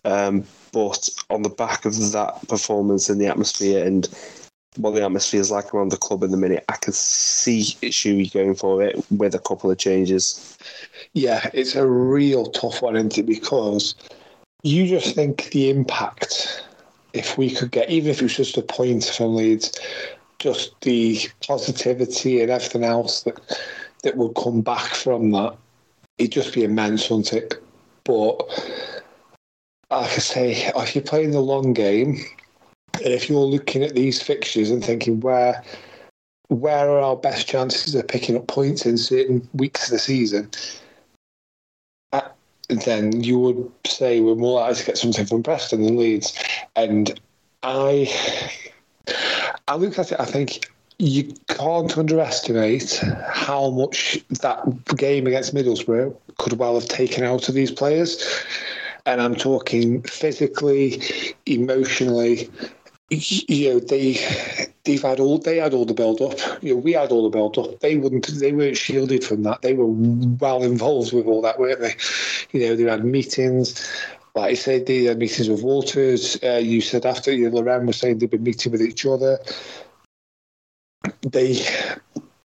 Um, 0.05 0.45
but 0.73 1.09
on 1.31 1.43
the 1.43 1.49
back 1.49 1.85
of 1.85 1.95
that 2.13 2.47
performance 2.49 3.09
and 3.09 3.21
the 3.21 3.27
atmosphere 3.27 3.85
and 3.85 4.09
what 4.79 4.95
the 4.95 5.05
atmosphere 5.05 5.41
is 5.41 5.51
like 5.51 5.75
around 5.75 5.91
the 5.91 5.97
club 5.97 6.23
in 6.23 6.31
the 6.31 6.37
minute, 6.37 6.65
I 6.69 6.77
can 6.77 6.93
see 6.93 7.63
Shuey 7.83 8.33
going 8.33 8.55
for 8.55 8.83
it 8.83 9.05
with 9.11 9.35
a 9.35 9.41
couple 9.41 9.71
of 9.71 9.79
changes. 9.79 10.57
Yeah, 11.13 11.51
it's 11.53 11.75
a 11.75 11.87
real 11.87 12.47
tough 12.47 12.81
one, 12.81 12.97
isn't 12.97 13.19
it? 13.19 13.27
Because 13.27 13.95
you 14.63 14.87
just 14.87 15.15
think 15.15 15.51
the 15.51 15.71
impact, 15.71 16.65
if 17.13 17.37
we 17.37 17.51
could 17.51 17.71
get, 17.71 17.91
even 17.91 18.11
if 18.11 18.21
it 18.21 18.25
was 18.25 18.37
just 18.37 18.57
a 18.57 18.63
point 18.63 19.05
from 19.05 19.37
Leeds, 19.37 19.79
just 20.39 20.81
the 20.83 21.21
positivity 21.47 22.41
and 22.41 22.51
everything 22.51 22.85
else 22.85 23.23
that 23.25 23.41
that 24.05 24.17
would 24.17 24.35
come 24.35 24.61
back 24.61 24.95
from 24.95 25.33
that, 25.33 25.57
it'd 26.19 26.33
just 26.33 26.55
be 26.55 26.65
immense, 26.65 27.11
wouldn't 27.11 27.33
it? 27.33 27.55
But 28.05 28.39
like 29.91 30.11
I 30.11 30.19
say, 30.19 30.71
if 30.77 30.95
you're 30.95 31.03
playing 31.03 31.33
the 31.33 31.41
long 31.41 31.73
game, 31.73 32.19
and 33.05 33.13
if 33.13 33.29
you're 33.29 33.41
looking 33.41 33.83
at 33.83 33.95
these 33.95 34.21
fixtures 34.23 34.71
and 34.71 34.85
thinking 34.85 35.21
where 35.21 35.63
where 36.49 36.91
are 36.91 37.01
our 37.01 37.17
best 37.17 37.47
chances 37.47 37.95
of 37.95 38.09
picking 38.09 38.37
up 38.37 38.47
points 38.47 38.87
in 38.87 38.97
certain 38.97 39.47
weeks 39.53 39.87
of 39.87 39.93
the 39.93 39.99
season, 39.99 40.51
uh, 42.13 42.23
then 42.69 43.23
you 43.23 43.39
would 43.39 43.71
say 43.87 44.21
we're 44.21 44.35
more 44.35 44.61
likely 44.61 44.77
to 44.77 44.87
get 44.87 44.99
something 44.99 45.27
from 45.27 45.43
Preston 45.43 45.83
than 45.83 45.97
Leeds. 45.97 46.37
And 46.75 47.21
I, 47.63 48.11
I 49.69 49.77
look 49.77 49.99
at 49.99 50.13
it. 50.13 50.21
I 50.21 50.25
think 50.25 50.71
you 50.99 51.35
can't 51.49 51.97
underestimate 51.97 53.03
how 53.31 53.71
much 53.71 54.19
that 54.41 54.97
game 54.97 55.27
against 55.27 55.55
Middlesbrough 55.55 56.17
could 56.39 56.55
well 56.55 56.75
have 56.75 56.89
taken 56.89 57.25
out 57.25 57.49
of 57.49 57.55
these 57.55 57.71
players. 57.71 58.43
And 59.07 59.21
I'm 59.21 59.35
talking 59.35 60.03
physically, 60.03 61.01
emotionally. 61.47 62.51
You 63.11 63.75
know, 63.75 63.81
they 63.81 64.21
they've 64.85 65.01
had 65.01 65.19
all 65.19 65.39
they 65.39 65.57
had 65.57 65.73
all 65.73 65.87
the 65.87 65.95
build 65.95 66.21
up. 66.21 66.39
You 66.63 66.75
know, 66.75 66.81
we 66.81 66.93
had 66.93 67.11
all 67.11 67.23
the 67.23 67.31
build 67.31 67.57
up. 67.57 67.81
They 67.81 67.97
wouldn't 67.97 68.27
they 68.27 68.53
weren't 68.53 68.77
shielded 68.77 69.25
from 69.25 69.45
that. 69.45 69.63
They 69.63 69.73
were 69.73 69.87
well 69.87 70.63
involved 70.63 71.13
with 71.13 71.27
all 71.27 71.41
that, 71.43 71.59
weren't 71.59 71.81
they? 71.81 71.97
You 72.53 72.69
know, 72.69 72.77
they 72.77 72.85
had 72.85 73.05
meetings. 73.05 73.91
Like 74.35 74.51
I 74.51 74.55
said, 74.55 74.87
they 74.87 75.05
had 75.05 75.19
meetings 75.19 75.49
with 75.49 75.63
Walters. 75.63 76.39
Uh, 76.45 76.57
you 76.63 76.81
said 76.81 77.07
after 77.07 77.33
you 77.33 77.49
know, 77.49 77.57
Laurent 77.57 77.87
was 77.87 77.97
saying 77.97 78.19
they've 78.19 78.31
been 78.31 78.43
meeting 78.43 78.73
with 78.73 78.83
each 78.83 79.07
other 79.07 79.39
they 81.23 81.65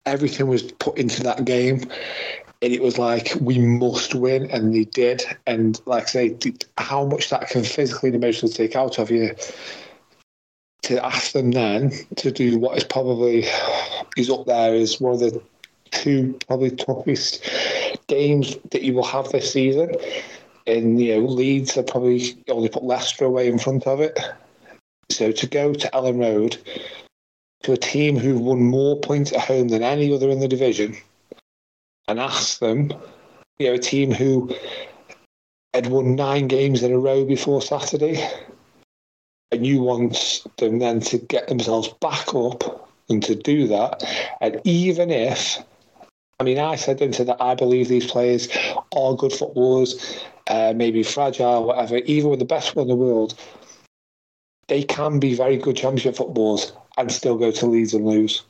everything 0.05 0.47
was 0.47 0.63
put 0.73 0.97
into 0.97 1.23
that 1.23 1.45
game 1.45 1.81
and 2.61 2.73
it 2.73 2.81
was 2.81 2.97
like 2.97 3.33
we 3.41 3.59
must 3.59 4.15
win 4.15 4.49
and 4.51 4.73
they 4.73 4.85
did 4.85 5.23
and 5.45 5.81
like 5.85 6.03
I 6.03 6.07
say 6.07 6.37
how 6.77 7.05
much 7.05 7.29
that 7.29 7.49
can 7.49 7.63
physically 7.63 8.09
and 8.09 8.23
emotionally 8.23 8.53
take 8.53 8.75
out 8.75 8.99
of 8.99 9.11
you 9.11 9.35
to 10.83 11.03
ask 11.05 11.33
them 11.33 11.51
then 11.51 11.91
to 12.15 12.31
do 12.31 12.57
what 12.59 12.77
is 12.77 12.83
probably 12.83 13.45
is 14.15 14.29
up 14.29 14.45
there 14.45 14.73
is 14.73 15.01
one 15.01 15.13
of 15.13 15.19
the 15.19 15.41
two 15.91 16.37
probably 16.47 16.71
toughest 16.71 17.47
games 18.07 18.55
that 18.71 18.83
you 18.83 18.93
will 18.93 19.05
have 19.05 19.29
this 19.29 19.51
season. 19.51 19.95
And 20.65 21.01
you 21.01 21.15
know 21.15 21.25
Leeds 21.25 21.75
have 21.75 21.87
probably 21.87 22.37
only 22.49 22.69
put 22.69 22.83
Leicester 22.83 23.25
away 23.25 23.47
in 23.47 23.59
front 23.59 23.87
of 23.87 24.01
it. 24.01 24.17
So 25.09 25.31
to 25.31 25.47
go 25.47 25.73
to 25.73 25.89
Elland 25.93 26.19
Road 26.19 26.57
to 27.63 27.73
a 27.73 27.77
team 27.77 28.17
who've 28.17 28.39
won 28.39 28.61
more 28.63 28.99
points 28.99 29.31
at 29.33 29.41
home 29.41 29.69
than 29.69 29.83
any 29.83 30.13
other 30.13 30.29
in 30.29 30.39
the 30.39 30.47
division 30.47 30.95
and 32.07 32.19
ask 32.19 32.59
them, 32.59 32.93
you 33.59 33.67
know, 33.67 33.73
a 33.73 33.79
team 33.79 34.11
who 34.11 34.53
had 35.73 35.87
won 35.87 36.15
nine 36.15 36.47
games 36.47 36.83
in 36.83 36.93
a 36.93 36.99
row 36.99 37.25
before 37.25 37.61
Saturday, 37.61 38.25
and 39.51 39.65
you 39.65 39.81
want 39.81 40.45
them 40.57 40.79
then 40.79 40.99
to 41.01 41.17
get 41.17 41.47
themselves 41.47 41.89
back 42.01 42.33
up 42.35 42.89
and 43.09 43.23
to 43.23 43.35
do 43.35 43.67
that. 43.67 44.03
And 44.41 44.59
even 44.63 45.09
if, 45.09 45.57
I 46.39 46.43
mean, 46.43 46.59
I 46.59 46.75
said 46.75 47.01
into 47.01 47.23
that 47.25 47.41
I 47.41 47.55
believe 47.55 47.87
these 47.87 48.09
players 48.09 48.49
are 48.95 49.15
good 49.15 49.33
footballers, 49.33 50.21
uh, 50.47 50.73
maybe 50.75 51.03
fragile, 51.03 51.65
whatever, 51.65 51.97
even 51.97 52.29
with 52.29 52.39
the 52.39 52.45
best 52.45 52.75
one 52.75 52.83
in 52.83 52.89
the 52.89 52.95
world, 52.95 53.35
they 54.67 54.83
can 54.83 55.19
be 55.19 55.33
very 55.33 55.57
good 55.57 55.77
championship 55.77 56.17
footballers 56.17 56.73
and 56.97 57.11
still 57.11 57.37
go 57.37 57.51
to 57.51 57.65
Leeds 57.65 57.93
and 57.93 58.05
lose. 58.05 58.43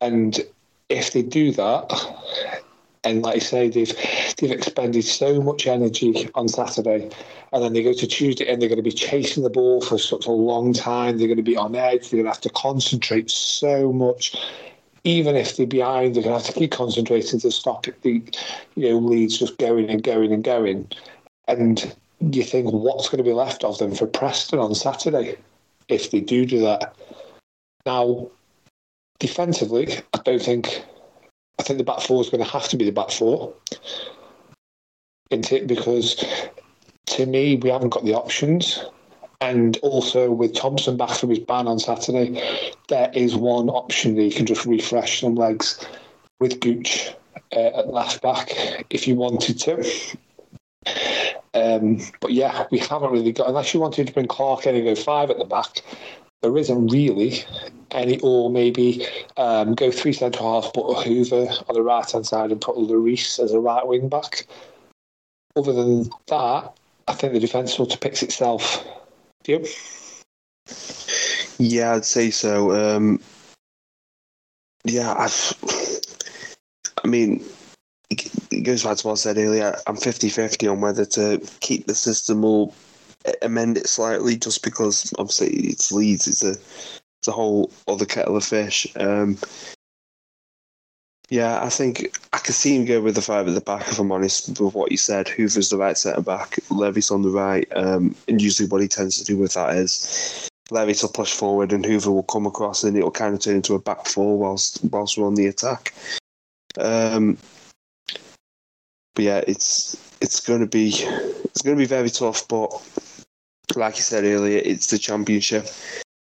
And 0.00 0.40
if 0.88 1.12
they 1.12 1.22
do 1.22 1.52
that, 1.52 2.64
and 3.04 3.22
like 3.22 3.36
I 3.36 3.38
say, 3.38 3.68
they've 3.68 3.94
they've 4.42 4.50
expended 4.50 5.04
so 5.04 5.40
much 5.40 5.66
energy 5.66 6.28
on 6.34 6.48
Saturday, 6.48 7.08
and 7.52 7.62
then 7.62 7.72
they 7.72 7.82
go 7.82 7.92
to 7.92 8.06
Tuesday 8.06 8.50
and 8.50 8.60
they're 8.60 8.68
going 8.68 8.76
to 8.76 8.82
be 8.82 8.90
chasing 8.90 9.44
the 9.44 9.50
ball 9.50 9.80
for 9.80 9.98
such 9.98 10.26
a 10.26 10.32
long 10.32 10.72
time. 10.72 11.16
They're 11.16 11.28
going 11.28 11.36
to 11.36 11.42
be 11.42 11.56
on 11.56 11.76
edge. 11.76 12.10
They're 12.10 12.18
going 12.18 12.24
to 12.24 12.32
have 12.32 12.40
to 12.40 12.50
concentrate 12.50 13.30
so 13.30 13.92
much. 13.92 14.36
Even 15.04 15.36
if 15.36 15.56
they're 15.56 15.66
behind, 15.66 16.14
they're 16.14 16.24
going 16.24 16.38
to 16.38 16.44
have 16.44 16.54
to 16.54 16.58
keep 16.58 16.72
concentrating 16.72 17.40
to 17.40 17.50
stop 17.50 17.86
it. 17.86 18.02
The 18.02 18.22
you 18.74 18.90
know 18.90 18.98
Leeds 18.98 19.38
just 19.38 19.58
going 19.58 19.88
and 19.88 20.02
going 20.02 20.32
and 20.32 20.42
going, 20.42 20.88
and 21.46 21.94
you 22.20 22.42
think 22.42 22.72
what's 22.72 23.08
going 23.08 23.18
to 23.18 23.28
be 23.28 23.32
left 23.32 23.64
of 23.64 23.78
them 23.78 23.94
for 23.94 24.06
Preston 24.06 24.58
on 24.58 24.74
Saturday 24.74 25.36
if 25.88 26.10
they 26.10 26.20
do 26.20 26.44
do 26.44 26.60
that. 26.60 26.96
Now, 27.86 28.28
defensively, 29.18 29.98
I 30.14 30.18
don't 30.24 30.42
think. 30.42 30.84
I 31.58 31.64
think 31.64 31.78
the 31.78 31.84
back 31.84 32.00
four 32.00 32.20
is 32.20 32.30
going 32.30 32.42
to 32.42 32.50
have 32.50 32.68
to 32.68 32.76
be 32.76 32.84
the 32.84 32.90
back 32.90 33.10
four. 33.10 33.52
It? 35.32 35.66
Because 35.66 36.24
to 37.06 37.26
me, 37.26 37.56
we 37.56 37.70
haven't 37.70 37.90
got 37.90 38.04
the 38.04 38.14
options. 38.14 38.84
And 39.40 39.76
also 39.78 40.30
with 40.30 40.54
Thompson 40.54 40.96
back 40.96 41.10
from 41.10 41.30
his 41.30 41.40
ban 41.40 41.66
on 41.66 41.80
Saturday, 41.80 42.40
there 42.88 43.10
is 43.12 43.34
one 43.34 43.68
option 43.68 44.14
that 44.14 44.22
you 44.22 44.30
can 44.30 44.46
just 44.46 44.64
refresh 44.66 45.20
some 45.20 45.34
legs 45.34 45.84
with 46.38 46.60
Gooch 46.60 47.12
uh, 47.56 47.78
at 47.78 47.88
left 47.88 48.22
back 48.22 48.86
if 48.90 49.08
you 49.08 49.16
wanted 49.16 49.58
to. 49.58 49.90
Um, 51.54 52.00
but 52.20 52.32
yeah, 52.32 52.66
we 52.70 52.78
haven't 52.78 53.10
really 53.10 53.32
got, 53.32 53.48
unless 53.48 53.74
you 53.74 53.80
wanted 53.80 54.06
to 54.06 54.12
bring 54.12 54.26
Clarke 54.26 54.66
in 54.66 54.76
and 54.76 54.84
go 54.84 54.94
five 54.94 55.28
at 55.30 55.38
the 55.38 55.44
back, 55.44 55.82
there 56.40 56.56
isn't 56.56 56.88
really 56.88 57.44
any, 57.90 58.20
or 58.20 58.50
maybe 58.50 59.06
um, 59.36 59.74
go 59.74 59.90
three 59.90 60.12
centre 60.12 60.40
halves, 60.40 60.70
put 60.72 60.90
a 60.90 60.94
Hoever 60.94 61.52
on 61.68 61.74
the 61.74 61.82
right 61.82 62.10
hand 62.10 62.26
side 62.26 62.52
and 62.52 62.60
put 62.60 62.76
Leris 62.76 63.42
as 63.42 63.52
a 63.52 63.60
right 63.60 63.86
wing 63.86 64.08
back. 64.08 64.46
Other 65.56 65.72
than 65.72 66.10
that, 66.28 66.72
I 67.08 67.12
think 67.14 67.32
the 67.32 67.40
defence 67.40 67.74
sort 67.74 67.92
of 67.92 68.00
picks 68.00 68.22
itself. 68.22 68.84
You? 69.46 69.66
Yeah, 71.58 71.94
I'd 71.94 72.04
say 72.04 72.30
so. 72.30 72.72
Um, 72.72 73.20
yeah, 74.84 75.14
I've, 75.16 75.52
I 77.04 77.08
mean, 77.08 77.44
it 78.10 78.64
goes 78.64 78.84
back 78.84 78.96
to 78.98 79.06
what 79.06 79.12
I 79.12 79.16
said 79.16 79.38
earlier. 79.38 79.76
I'm 79.86 79.96
50 79.96 80.28
50 80.28 80.68
on 80.68 80.80
whether 80.80 81.04
to 81.04 81.40
keep 81.60 81.86
the 81.86 81.94
system 81.94 82.44
or 82.44 82.72
amend 83.42 83.76
it 83.76 83.88
slightly 83.88 84.36
just 84.36 84.62
because 84.62 85.12
obviously 85.18 85.50
it's 85.68 85.92
Leeds, 85.92 86.26
it's 86.26 86.44
a, 86.44 86.50
it's 86.50 87.28
a 87.28 87.32
whole 87.32 87.70
other 87.86 88.06
kettle 88.06 88.36
of 88.36 88.44
fish. 88.44 88.86
Um, 88.96 89.38
yeah, 91.32 91.64
I 91.64 91.70
think 91.70 92.18
I 92.34 92.38
could 92.38 92.54
see 92.54 92.76
him 92.76 92.84
go 92.84 93.00
with 93.00 93.14
the 93.14 93.22
five 93.22 93.48
at 93.48 93.54
the 93.54 93.62
back, 93.62 93.88
if 93.88 93.98
I'm 93.98 94.12
honest, 94.12 94.48
with 94.60 94.74
what 94.74 94.92
you 94.92 94.98
said. 94.98 95.28
Hoever's 95.28 95.70
the 95.70 95.78
right 95.78 95.96
centre 95.96 96.20
back, 96.20 96.56
Leris 96.68 97.10
on 97.10 97.22
the 97.22 97.30
right. 97.30 97.66
Um, 97.74 98.14
and 98.28 98.42
usually 98.42 98.68
what 98.68 98.82
he 98.82 98.86
tends 98.86 99.16
to 99.16 99.24
do 99.24 99.38
with 99.38 99.54
that 99.54 99.74
is 99.74 100.50
Leris 100.70 101.00
will 101.00 101.08
push 101.08 101.32
forward 101.32 101.72
and 101.72 101.86
Hoover 101.86 102.10
will 102.10 102.22
come 102.24 102.44
across 102.44 102.84
and 102.84 102.98
it'll 102.98 103.10
kind 103.10 103.34
of 103.34 103.40
turn 103.40 103.56
into 103.56 103.74
a 103.74 103.78
back 103.78 104.06
four 104.06 104.38
whilst, 104.38 104.84
whilst 104.84 105.16
we're 105.16 105.26
on 105.26 105.34
the 105.34 105.46
attack. 105.46 105.94
Um, 106.76 107.38
but 109.14 109.24
yeah, 109.24 109.42
it's 109.46 109.96
it's 110.20 110.38
going 110.38 110.60
to 110.60 110.66
be 110.66 110.88
it's 110.90 111.62
going 111.62 111.78
to 111.78 111.82
be 111.82 111.86
very 111.86 112.10
tough. 112.10 112.46
But 112.46 112.68
like 113.74 113.96
you 113.96 114.02
said 114.02 114.24
earlier, 114.24 114.60
it's 114.62 114.88
the 114.88 114.98
championship. 114.98 115.66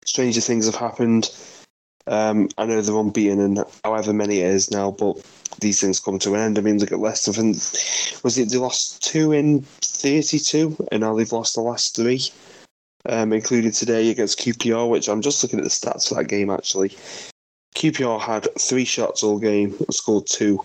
Stranger 0.05 0.41
things 0.41 0.66
have 0.66 0.77
happened. 0.77 1.29
Um, 2.07 2.49
I 2.59 2.66
know 2.66 2.81
they're 2.81 2.97
unbeaten 2.97 3.41
and 3.41 3.65
however 3.85 4.12
many 4.12 4.41
it 4.41 4.47
is 4.47 4.70
now, 4.70 4.91
but 4.91 5.24
these 5.61 5.81
things 5.81 6.01
come 6.01 6.19
to 6.20 6.35
an 6.35 6.41
end. 6.41 6.59
I 6.59 6.62
mean, 6.62 6.79
look 6.79 6.93
at 6.93 6.99
Leicester. 6.99 7.39
And 7.41 7.55
was 8.23 8.39
it 8.39 8.51
they 8.51 8.59
lost 8.59 9.03
two 9.03 9.33
in 9.33 9.62
thirty-two, 9.81 10.89
and 10.91 11.01
now 11.01 11.15
they've 11.15 11.33
lost 11.33 11.55
the 11.55 11.61
last 11.61 11.95
three, 11.95 12.23
um, 13.07 13.33
including 13.33 13.73
today 13.73 14.11
against 14.11 14.41
QPR. 14.41 14.89
Which 14.89 15.09
I'm 15.09 15.23
just 15.23 15.43
looking 15.43 15.59
at 15.59 15.65
the 15.65 15.70
stats 15.70 16.09
for 16.09 16.16
that 16.16 16.24
game. 16.24 16.51
Actually, 16.51 16.91
QPR 17.77 18.20
had 18.20 18.49
three 18.59 18.85
shots 18.85 19.23
all 19.23 19.39
game 19.39 19.74
and 19.79 19.95
scored 19.95 20.27
two 20.27 20.65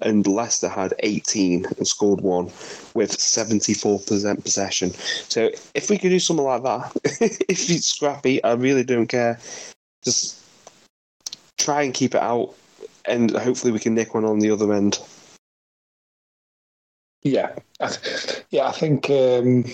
and 0.00 0.26
Leicester 0.26 0.68
had 0.68 0.94
18 1.00 1.64
and 1.64 1.88
scored 1.88 2.20
one 2.20 2.46
with 2.94 3.16
74% 3.16 4.42
possession. 4.42 4.90
So 4.90 5.50
if 5.74 5.88
we 5.88 5.98
could 5.98 6.10
do 6.10 6.18
something 6.18 6.44
like 6.44 6.62
that, 6.64 6.92
if 7.04 7.70
it's 7.70 7.86
scrappy, 7.86 8.42
I 8.44 8.52
really 8.52 8.84
don't 8.84 9.06
care. 9.06 9.38
Just 10.04 10.45
try 11.58 11.82
and 11.82 11.94
keep 11.94 12.14
it 12.14 12.20
out, 12.22 12.54
and 13.04 13.30
hopefully 13.30 13.72
we 13.72 13.78
can 13.78 13.94
nick 13.94 14.14
one 14.14 14.24
on 14.24 14.38
the 14.38 14.50
other 14.50 14.72
end. 14.72 14.98
Yeah, 17.22 17.54
yeah, 18.50 18.68
I 18.68 18.72
think 18.72 19.10
um, 19.10 19.64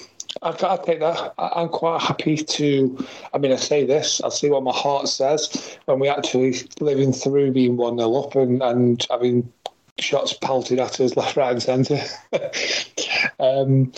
I, 0.40 0.50
I 0.50 0.78
take 0.78 1.00
that. 1.00 1.34
I, 1.38 1.62
am 1.62 1.68
quite 1.68 2.00
happy 2.00 2.36
to. 2.36 3.06
I 3.34 3.38
mean, 3.38 3.52
I 3.52 3.56
say 3.56 3.84
this. 3.84 4.20
I 4.22 4.30
see 4.30 4.48
what 4.48 4.62
my 4.62 4.72
heart 4.72 5.08
says 5.08 5.78
when 5.84 5.98
we 5.98 6.08
actually 6.08 6.54
living 6.80 7.12
through 7.12 7.52
being 7.52 7.76
one 7.76 7.98
0 7.98 8.14
up 8.14 8.34
and 8.36 8.62
and 8.62 9.06
having 9.10 9.52
shots 9.98 10.32
pelted 10.32 10.80
at 10.80 11.00
us 11.00 11.16
left, 11.16 11.36
right, 11.36 11.52
and 11.52 11.62
centre. 11.62 12.00
um, 13.40 13.92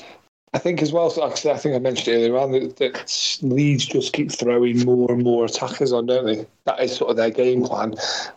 I 0.54 0.58
think 0.58 0.82
as 0.82 0.92
well, 0.92 1.12
like 1.16 1.32
I, 1.32 1.34
said, 1.34 1.56
I 1.56 1.58
think 1.58 1.74
I 1.74 1.80
mentioned 1.80 2.16
earlier 2.16 2.38
on 2.38 2.52
that, 2.52 2.76
that, 2.76 3.38
Leeds 3.42 3.86
just 3.86 4.12
keep 4.12 4.30
throwing 4.30 4.84
more 4.84 5.10
and 5.10 5.24
more 5.24 5.44
attackers 5.44 5.92
on, 5.92 6.06
don't 6.06 6.26
they? 6.26 6.46
That 6.64 6.80
is 6.80 6.96
sort 6.96 7.10
of 7.10 7.16
their 7.16 7.30
game 7.30 7.64
plan 7.64 7.96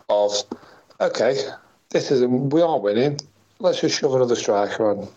of, 0.10 0.34
okay, 1.00 1.40
this 1.92 2.10
isn't, 2.10 2.50
we 2.50 2.64
are 2.64 2.80
winning. 2.80 3.20
Let's 3.60 3.82
just 3.82 4.00
shove 4.00 4.16
another 4.16 4.36
striker 4.36 4.90
on. 4.90 5.08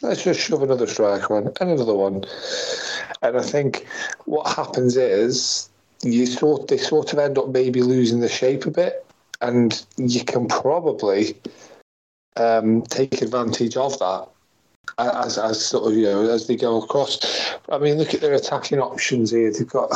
Let's 0.00 0.22
just 0.22 0.38
shove 0.38 0.62
another 0.62 0.86
striker 0.86 1.34
on 1.34 1.48
and 1.60 1.70
another 1.70 1.94
one. 1.94 2.24
And 3.22 3.36
I 3.36 3.42
think 3.42 3.84
what 4.26 4.46
happens 4.54 4.96
is 4.96 5.68
you 6.04 6.24
sort 6.24 6.68
they 6.68 6.76
sort 6.76 7.12
of 7.12 7.18
end 7.18 7.36
up 7.36 7.48
maybe 7.48 7.82
losing 7.82 8.20
the 8.20 8.28
shape 8.28 8.64
a 8.66 8.70
bit, 8.70 9.04
and 9.40 9.84
you 9.96 10.24
can 10.24 10.46
probably 10.46 11.36
um, 12.36 12.82
take 12.82 13.22
advantage 13.22 13.76
of 13.76 13.98
that 13.98 14.28
as 14.98 15.38
as 15.38 15.64
sort 15.64 15.90
of 15.90 15.96
you 15.96 16.04
know 16.04 16.28
as 16.30 16.46
they 16.46 16.56
go 16.56 16.82
across. 16.82 17.18
I 17.68 17.78
mean, 17.78 17.96
look 17.96 18.14
at 18.14 18.20
their 18.20 18.34
attacking 18.34 18.78
options 18.78 19.30
here. 19.30 19.52
They've 19.52 19.68
got 19.68 19.90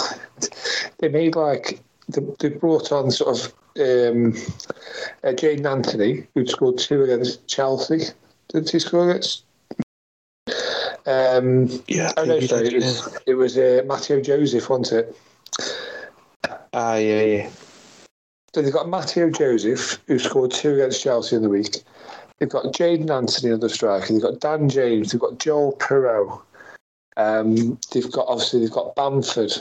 they 0.98 1.09
made 1.09 1.36
like 1.36 1.81
they, 2.09 2.23
they 2.39 2.48
brought 2.51 2.93
on 2.93 3.10
sort 3.10 3.36
of 3.36 3.52
um, 3.78 4.35
uh, 5.23 5.32
Jaidon 5.32 5.70
Anthony, 5.70 6.27
who 6.35 6.47
scored 6.47 6.78
two 6.78 7.02
against 7.05 7.47
Chelsea. 7.47 8.12
Did 8.48 8.69
he 8.69 8.78
score 8.78 9.10
against? 9.10 9.44
Um, 11.06 11.69
yeah, 11.89 12.12
oh 12.16 12.24
no, 12.24 12.40
sorry, 12.40 12.69
it 12.69 12.74
was, 12.74 13.19
it 13.27 13.35
was 13.35 13.56
uh, 13.56 13.82
Mateo 13.86 14.20
Joseph, 14.20 14.69
wasn't 14.69 15.06
it? 15.06 15.16
Ah, 16.74 16.97
yeah, 16.97 17.23
yeah. 17.23 17.51
So 18.55 18.62
they've 18.62 18.73
got 18.73 18.89
Mateo 18.89 19.31
Joseph, 19.31 19.98
who 20.06 20.19
scored 20.19 20.51
two 20.51 20.74
against 20.74 21.02
Chelsea 21.02 21.36
in 21.36 21.43
the 21.43 21.48
week. 21.48 21.77
They've 22.39 22.48
got 22.48 22.66
Jaidon 22.66 23.10
Anthony 23.10 23.52
on 23.52 23.60
the 23.60 23.69
striker. 23.69 24.12
They've 24.12 24.23
got 24.23 24.40
Dan 24.40 24.69
James. 24.69 25.10
They've 25.10 25.20
got 25.20 25.39
Joel 25.39 25.77
Piroe. 25.78 26.40
Um, 27.16 27.78
they've 27.93 28.10
got 28.12 28.27
obviously 28.28 28.60
they've 28.60 28.70
got 28.70 28.94
Bamford. 28.94 29.52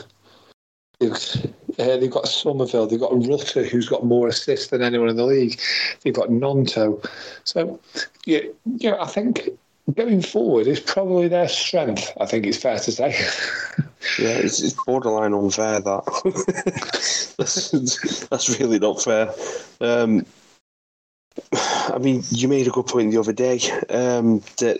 They've, 1.00 1.12
uh, 1.78 1.96
they've 1.96 2.10
got 2.10 2.28
Summerville. 2.28 2.86
They've 2.86 3.00
got 3.00 3.26
Rutter, 3.26 3.64
who's 3.64 3.88
got 3.88 4.04
more 4.04 4.28
assists 4.28 4.68
than 4.68 4.82
anyone 4.82 5.08
in 5.08 5.16
the 5.16 5.26
league. 5.26 5.60
They've 6.02 6.14
got 6.14 6.28
Gnonto. 6.28 7.04
So, 7.44 7.80
yeah, 8.26 8.40
know, 8.64 9.00
I 9.00 9.06
think 9.06 9.48
going 9.94 10.22
forward 10.22 10.66
is 10.66 10.80
probably 10.80 11.28
their 11.28 11.48
strength. 11.48 12.12
I 12.20 12.26
think 12.26 12.46
it's 12.46 12.58
fair 12.58 12.78
to 12.78 12.92
say. 12.92 13.10
yeah, 14.18 14.38
it's, 14.38 14.60
it's 14.60 14.76
borderline 14.86 15.34
unfair 15.34 15.80
that. 15.80 17.34
that's, 17.38 18.26
that's 18.26 18.60
really 18.60 18.78
not 18.78 19.02
fair. 19.02 19.32
Um, 19.80 20.26
I 21.52 21.98
mean, 21.98 22.22
you 22.30 22.48
made 22.48 22.66
a 22.66 22.70
good 22.70 22.86
point 22.86 23.10
the 23.10 23.18
other 23.18 23.32
day 23.32 23.60
um, 23.90 24.40
that 24.58 24.78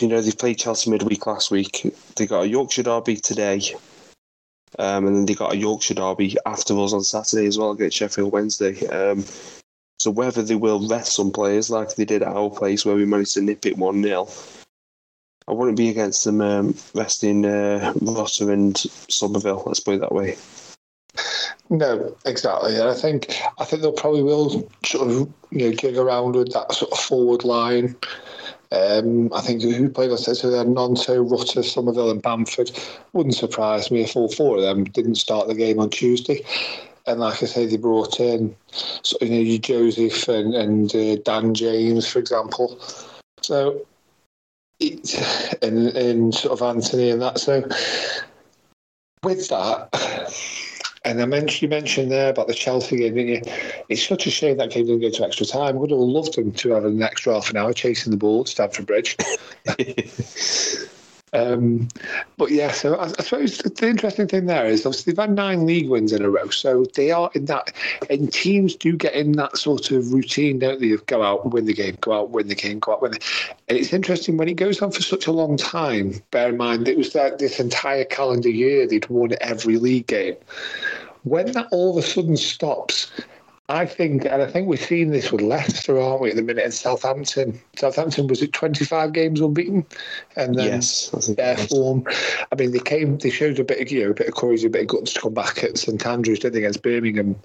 you 0.00 0.08
know 0.08 0.20
they 0.20 0.32
played 0.32 0.58
Chelsea 0.58 0.90
midweek 0.90 1.26
last 1.26 1.50
week. 1.50 1.94
They 2.16 2.26
got 2.26 2.44
a 2.44 2.48
Yorkshire 2.48 2.84
derby 2.84 3.16
today, 3.16 3.62
um, 4.78 5.06
and 5.06 5.16
then 5.16 5.26
they 5.26 5.34
got 5.34 5.52
a 5.52 5.56
Yorkshire 5.56 5.94
derby 5.94 6.36
afterwards 6.46 6.92
on 6.92 7.02
Saturday 7.02 7.46
as 7.46 7.58
well 7.58 7.72
against 7.72 7.96
Sheffield 7.96 8.32
Wednesday. 8.32 8.86
Um, 8.86 9.24
so 9.98 10.12
whether 10.12 10.42
they 10.42 10.54
will 10.54 10.86
rest 10.86 11.16
some 11.16 11.32
players 11.32 11.70
like 11.70 11.94
they 11.94 12.04
did 12.04 12.22
at 12.22 12.28
our 12.28 12.50
place 12.50 12.84
where 12.84 12.94
we 12.94 13.04
managed 13.04 13.34
to 13.34 13.42
nip 13.42 13.66
it 13.66 13.76
one 13.76 14.02
0 14.02 14.28
I 15.48 15.52
wouldn't 15.52 15.78
be 15.78 15.88
against 15.88 16.24
them 16.24 16.42
um, 16.42 16.74
resting 16.94 17.46
uh, 17.46 17.94
Rutter 18.02 18.52
and 18.52 18.76
Summerville. 19.08 19.62
Let's 19.64 19.80
put 19.80 19.94
it 19.94 20.00
that 20.02 20.12
way. 20.12 20.36
No, 21.70 22.16
exactly. 22.24 22.76
And 22.76 22.88
I 22.88 22.94
think 22.94 23.34
I 23.58 23.64
think 23.64 23.82
they'll 23.82 23.92
probably 23.92 24.22
will 24.22 24.68
sort 24.84 25.10
of 25.10 25.32
you 25.50 25.70
know 25.70 25.72
gig 25.72 25.96
around 25.96 26.34
with 26.34 26.52
that 26.52 26.72
sort 26.72 26.92
of 26.92 26.98
forward 26.98 27.44
line. 27.44 27.94
Um, 28.70 29.32
I 29.32 29.40
think 29.40 29.62
who 29.62 29.88
played 29.88 30.10
on 30.10 30.18
so 30.18 30.50
they 30.50 30.58
had 30.58 30.66
Gnonto, 30.66 31.30
Rutter, 31.30 31.62
Summerville, 31.62 32.10
and 32.10 32.22
Bamford. 32.22 32.70
Wouldn't 33.12 33.34
surprise 33.34 33.90
me 33.90 34.02
if 34.02 34.16
all 34.16 34.30
four 34.30 34.56
of 34.56 34.62
them 34.62 34.84
didn't 34.84 35.16
start 35.16 35.48
the 35.48 35.54
game 35.54 35.78
on 35.78 35.90
Tuesday. 35.90 36.44
And 37.06 37.20
like 37.20 37.42
I 37.42 37.46
say, 37.46 37.64
they 37.64 37.78
brought 37.78 38.20
in 38.20 38.54
so, 38.70 39.16
you 39.22 39.30
know 39.30 39.58
Joseph 39.58 40.28
and, 40.28 40.54
and 40.54 40.94
uh, 40.94 41.16
Dan 41.24 41.54
James, 41.54 42.06
for 42.06 42.18
example. 42.18 42.78
So 43.42 43.86
it, 44.80 45.14
and, 45.62 45.88
and 45.88 46.34
sort 46.34 46.52
of 46.52 46.62
Anthony 46.62 47.10
and 47.10 47.22
that. 47.22 47.38
So 47.38 47.66
with 49.22 49.48
that, 49.48 49.88
and 51.08 51.22
I 51.22 51.24
mentioned 51.24 51.62
you 51.62 51.68
mentioned 51.68 52.10
there 52.10 52.30
about 52.30 52.48
the 52.48 52.54
Chelsea 52.54 52.98
game, 52.98 53.14
didn't 53.14 53.46
you? 53.46 53.52
It's 53.88 54.06
such 54.06 54.26
a 54.26 54.30
shame 54.30 54.58
that 54.58 54.70
game 54.70 54.86
didn't 54.86 55.00
go 55.00 55.10
to 55.10 55.24
extra 55.24 55.46
time. 55.46 55.76
I 55.76 55.78
would 55.78 55.90
have 55.90 55.98
loved 55.98 56.36
them 56.36 56.52
to 56.52 56.70
have 56.72 56.84
an 56.84 57.02
extra 57.02 57.32
half 57.32 57.50
an 57.50 57.56
hour 57.56 57.72
chasing 57.72 58.10
the 58.10 58.18
ball 58.18 58.42
at 58.42 58.48
Stamford 58.48 58.86
Bridge. 58.86 59.16
Um, 61.32 61.88
but 62.36 62.50
yeah, 62.50 62.70
so 62.70 62.94
I, 62.94 63.04
I, 63.04 63.22
suppose 63.22 63.58
the 63.58 63.88
interesting 63.88 64.28
thing 64.28 64.46
there 64.46 64.66
is 64.66 64.86
obviously 64.86 65.12
they've 65.12 65.20
had 65.20 65.34
nine 65.34 65.66
league 65.66 65.88
wins 65.88 66.12
in 66.12 66.22
a 66.22 66.30
row, 66.30 66.48
so 66.48 66.86
they 66.94 67.10
are 67.10 67.30
in 67.34 67.46
that. 67.46 67.72
And 68.08 68.32
teams 68.32 68.74
do 68.74 68.96
get 68.96 69.14
in 69.14 69.32
that 69.32 69.56
sort 69.56 69.90
of 69.90 70.12
routine, 70.12 70.58
don't 70.58 70.80
they? 70.80 70.92
Of 70.92 71.04
go 71.06 71.22
out, 71.22 71.52
win 71.52 71.66
the 71.66 71.74
game, 71.74 71.96
go 72.00 72.12
out, 72.12 72.30
win 72.30 72.48
the 72.48 72.54
game, 72.54 72.78
go 72.78 72.92
out, 72.92 73.02
win. 73.02 73.12
The, 73.12 73.20
and 73.68 73.78
it's 73.78 73.92
interesting 73.92 74.36
when 74.36 74.48
it 74.48 74.54
goes 74.54 74.80
on 74.80 74.90
for 74.90 75.02
such 75.02 75.26
a 75.26 75.32
long 75.32 75.56
time. 75.56 76.14
Bear 76.30 76.48
in 76.50 76.56
mind, 76.56 76.88
it 76.88 76.96
was 76.96 77.12
that 77.12 77.38
this 77.38 77.60
entire 77.60 78.04
calendar 78.04 78.48
year 78.48 78.86
they'd 78.86 79.08
won 79.08 79.32
every 79.40 79.76
league 79.76 80.06
game. 80.06 80.36
When 81.24 81.52
that 81.52 81.66
all 81.72 81.90
of 81.90 82.02
a 82.02 82.06
sudden 82.06 82.36
stops, 82.36 83.10
I 83.70 83.84
think, 83.84 84.24
and 84.24 84.40
I 84.40 84.46
think 84.46 84.66
we've 84.66 84.80
seen 84.80 85.10
this 85.10 85.30
with 85.30 85.42
Leicester, 85.42 86.00
aren't 86.00 86.22
we, 86.22 86.30
at 86.30 86.36
the 86.36 86.42
minute, 86.42 86.64
in 86.64 86.72
Southampton. 86.72 87.60
Southampton 87.76 88.26
was 88.26 88.40
it 88.40 88.54
25 88.54 89.12
games 89.12 89.42
unbeaten? 89.42 89.84
And 90.36 90.54
then 90.54 90.66
yes, 90.66 91.10
their 91.36 91.56
form. 91.58 92.04
I 92.50 92.54
mean, 92.56 92.72
they 92.72 92.78
came, 92.78 93.18
they 93.18 93.28
showed 93.28 93.58
a 93.58 93.64
bit 93.64 93.82
of, 93.82 93.90
you 93.90 94.04
know, 94.04 94.10
a 94.10 94.14
bit 94.14 94.28
of 94.28 94.34
courage, 94.34 94.64
a 94.64 94.70
bit 94.70 94.82
of 94.82 94.88
guts 94.88 95.12
to 95.14 95.20
come 95.20 95.34
back 95.34 95.62
at 95.62 95.76
St 95.76 96.04
Andrews, 96.06 96.38
did 96.38 96.54
they, 96.54 96.60
against 96.60 96.82
Birmingham 96.82 97.36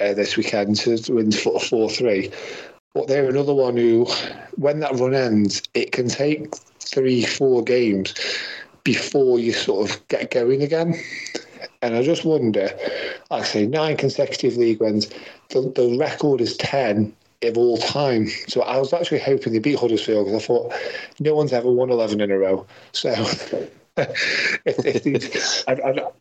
uh, 0.00 0.14
this 0.14 0.38
weekend 0.38 0.76
to 0.76 0.98
win 1.12 1.30
4 1.30 1.60
3. 1.60 2.30
But 2.94 3.08
they're 3.08 3.28
another 3.28 3.54
one 3.54 3.76
who, 3.76 4.06
when 4.56 4.80
that 4.80 4.98
run 4.98 5.14
ends, 5.14 5.62
it 5.74 5.92
can 5.92 6.08
take 6.08 6.54
three, 6.80 7.24
four 7.24 7.62
games 7.62 8.14
before 8.82 9.38
you 9.38 9.52
sort 9.52 9.90
of 9.90 10.08
get 10.08 10.30
going 10.30 10.62
again. 10.62 10.94
And 11.82 11.94
I 11.94 12.02
just 12.02 12.24
wonder, 12.24 12.70
like 13.30 13.42
I 13.42 13.46
say, 13.46 13.66
nine 13.66 13.96
consecutive 13.96 14.56
league 14.56 14.80
wins. 14.80 15.08
The, 15.50 15.72
the 15.74 15.96
record 15.98 16.40
is 16.40 16.56
10 16.56 17.14
of 17.42 17.56
all 17.56 17.78
time. 17.78 18.28
So 18.48 18.62
I 18.62 18.76
was 18.76 18.92
actually 18.92 19.20
hoping 19.20 19.52
they 19.52 19.58
beat 19.58 19.78
Huddersfield 19.78 20.26
because 20.26 20.42
I 20.42 20.46
thought 20.46 20.72
no 21.20 21.34
one's 21.34 21.52
ever 21.52 21.70
won 21.70 21.90
11 21.90 22.20
in 22.20 22.30
a 22.30 22.38
row. 22.38 22.66
So 22.92 23.10
if, 23.96 24.76
they, 24.76 25.00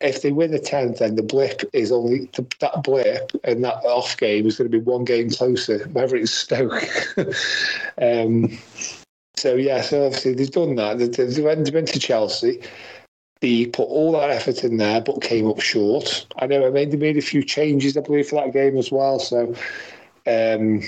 if 0.01 0.21
they 0.21 0.31
win 0.31 0.51
the 0.51 0.59
10th, 0.59 0.99
then 0.99 1.15
the 1.15 1.23
blip 1.23 1.63
is 1.73 1.91
only 1.91 2.29
that 2.59 2.83
blip 2.83 3.31
and 3.43 3.63
that 3.63 3.83
off 3.85 4.17
game 4.17 4.45
is 4.45 4.57
going 4.57 4.71
to 4.71 4.77
be 4.77 4.83
one 4.83 5.03
game 5.03 5.29
closer, 5.29 5.87
whether 5.89 6.15
it's 6.15 6.31
Stoke. 6.31 6.87
um, 8.01 8.57
so, 9.35 9.55
yeah, 9.55 9.81
so 9.81 10.05
obviously 10.05 10.33
they've 10.33 10.51
done 10.51 10.75
that. 10.75 10.99
They've, 10.99 11.11
they've 11.11 11.73
been 11.73 11.85
to 11.85 11.99
Chelsea. 11.99 12.61
They 13.41 13.67
put 13.67 13.83
all 13.83 14.11
that 14.13 14.31
effort 14.31 14.63
in 14.63 14.77
there, 14.77 14.99
but 14.99 15.21
came 15.21 15.47
up 15.47 15.61
short. 15.61 16.27
I 16.39 16.47
know 16.47 16.67
I 16.67 16.85
they 16.85 16.97
made 16.97 17.17
a 17.17 17.21
few 17.21 17.43
changes, 17.43 17.95
I 17.95 18.01
believe, 18.01 18.27
for 18.27 18.43
that 18.43 18.53
game 18.53 18.77
as 18.77 18.91
well. 18.91 19.19
So, 19.19 19.55
um, 20.27 20.81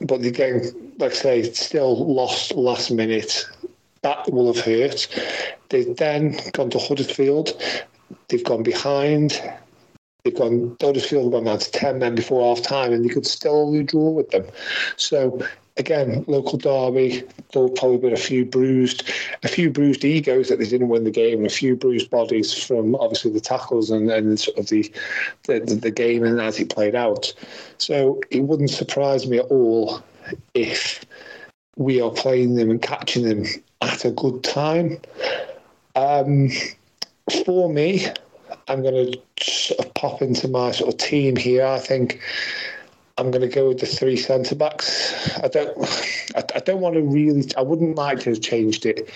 but 0.00 0.22
the 0.22 0.30
game, 0.30 0.62
like 0.98 1.12
I 1.12 1.14
say, 1.14 1.52
still 1.52 2.14
lost 2.14 2.54
last 2.54 2.90
minute. 2.90 3.44
That 4.00 4.32
will 4.32 4.52
have 4.52 4.64
hurt. 4.64 5.06
They've 5.68 5.96
then 5.96 6.38
gone 6.52 6.70
to 6.70 6.78
Huddersfield. 6.78 7.60
They've 8.28 8.42
gone 8.42 8.62
behind. 8.62 9.40
They've 10.24 10.34
gone 10.34 10.76
Huddersfield 10.80 11.32
gone 11.32 11.44
down 11.44 11.58
to 11.58 11.70
ten 11.70 11.98
men 11.98 12.14
before 12.14 12.54
half 12.54 12.64
time, 12.64 12.92
and 12.92 13.04
they 13.04 13.10
could 13.10 13.26
still 13.26 13.66
only 13.66 13.82
draw 13.82 14.10
with 14.10 14.30
them. 14.30 14.46
So 14.96 15.42
again, 15.76 16.24
local 16.26 16.58
derby, 16.58 17.22
there'll 17.52 17.70
probably 17.70 17.98
been 17.98 18.12
a 18.12 18.16
few 18.16 18.44
bruised, 18.44 19.10
a 19.42 19.48
few 19.48 19.70
bruised 19.70 20.04
egos 20.04 20.48
that 20.48 20.58
they 20.58 20.68
didn't 20.68 20.88
win 20.88 21.04
the 21.04 21.10
game, 21.10 21.38
and 21.38 21.46
a 21.46 21.50
few 21.50 21.76
bruised 21.76 22.10
bodies 22.10 22.52
from 22.52 22.94
obviously 22.96 23.30
the 23.30 23.40
tackles 23.40 23.90
and, 23.90 24.10
and 24.10 24.38
sort 24.38 24.58
of 24.58 24.68
the, 24.68 24.90
the 25.44 25.60
the 25.60 25.90
game 25.90 26.24
and 26.24 26.40
as 26.40 26.58
it 26.58 26.70
played 26.70 26.94
out. 26.94 27.32
So 27.78 28.20
it 28.30 28.40
wouldn't 28.40 28.70
surprise 28.70 29.26
me 29.26 29.38
at 29.38 29.46
all 29.46 30.02
if 30.54 31.04
we 31.76 32.00
are 32.00 32.10
playing 32.10 32.54
them 32.56 32.70
and 32.70 32.80
catching 32.80 33.24
them 33.24 33.44
at 33.80 34.04
a 34.04 34.10
good 34.10 34.44
time. 34.44 34.98
Um, 35.96 36.50
for 37.44 37.72
me, 37.72 38.06
I'm 38.68 38.82
going 38.82 39.12
to 39.12 39.20
sort 39.40 39.80
of 39.80 39.94
pop 39.94 40.22
into 40.22 40.48
my 40.48 40.72
sort 40.72 40.92
of 40.92 41.00
team 41.00 41.36
here. 41.36 41.64
I 41.64 41.78
think 41.78 42.20
I'm 43.22 43.30
going 43.30 43.48
to 43.48 43.54
go 43.54 43.68
with 43.68 43.78
the 43.78 43.86
three 43.86 44.16
centre 44.16 44.56
backs. 44.56 45.38
I 45.38 45.46
don't, 45.46 45.78
I, 46.34 46.42
I, 46.56 46.58
don't 46.58 46.80
want 46.80 46.96
to 46.96 47.02
really. 47.02 47.48
I 47.56 47.62
wouldn't 47.62 47.96
like 47.96 48.18
to 48.20 48.30
have 48.30 48.40
changed 48.40 48.84
it. 48.84 49.08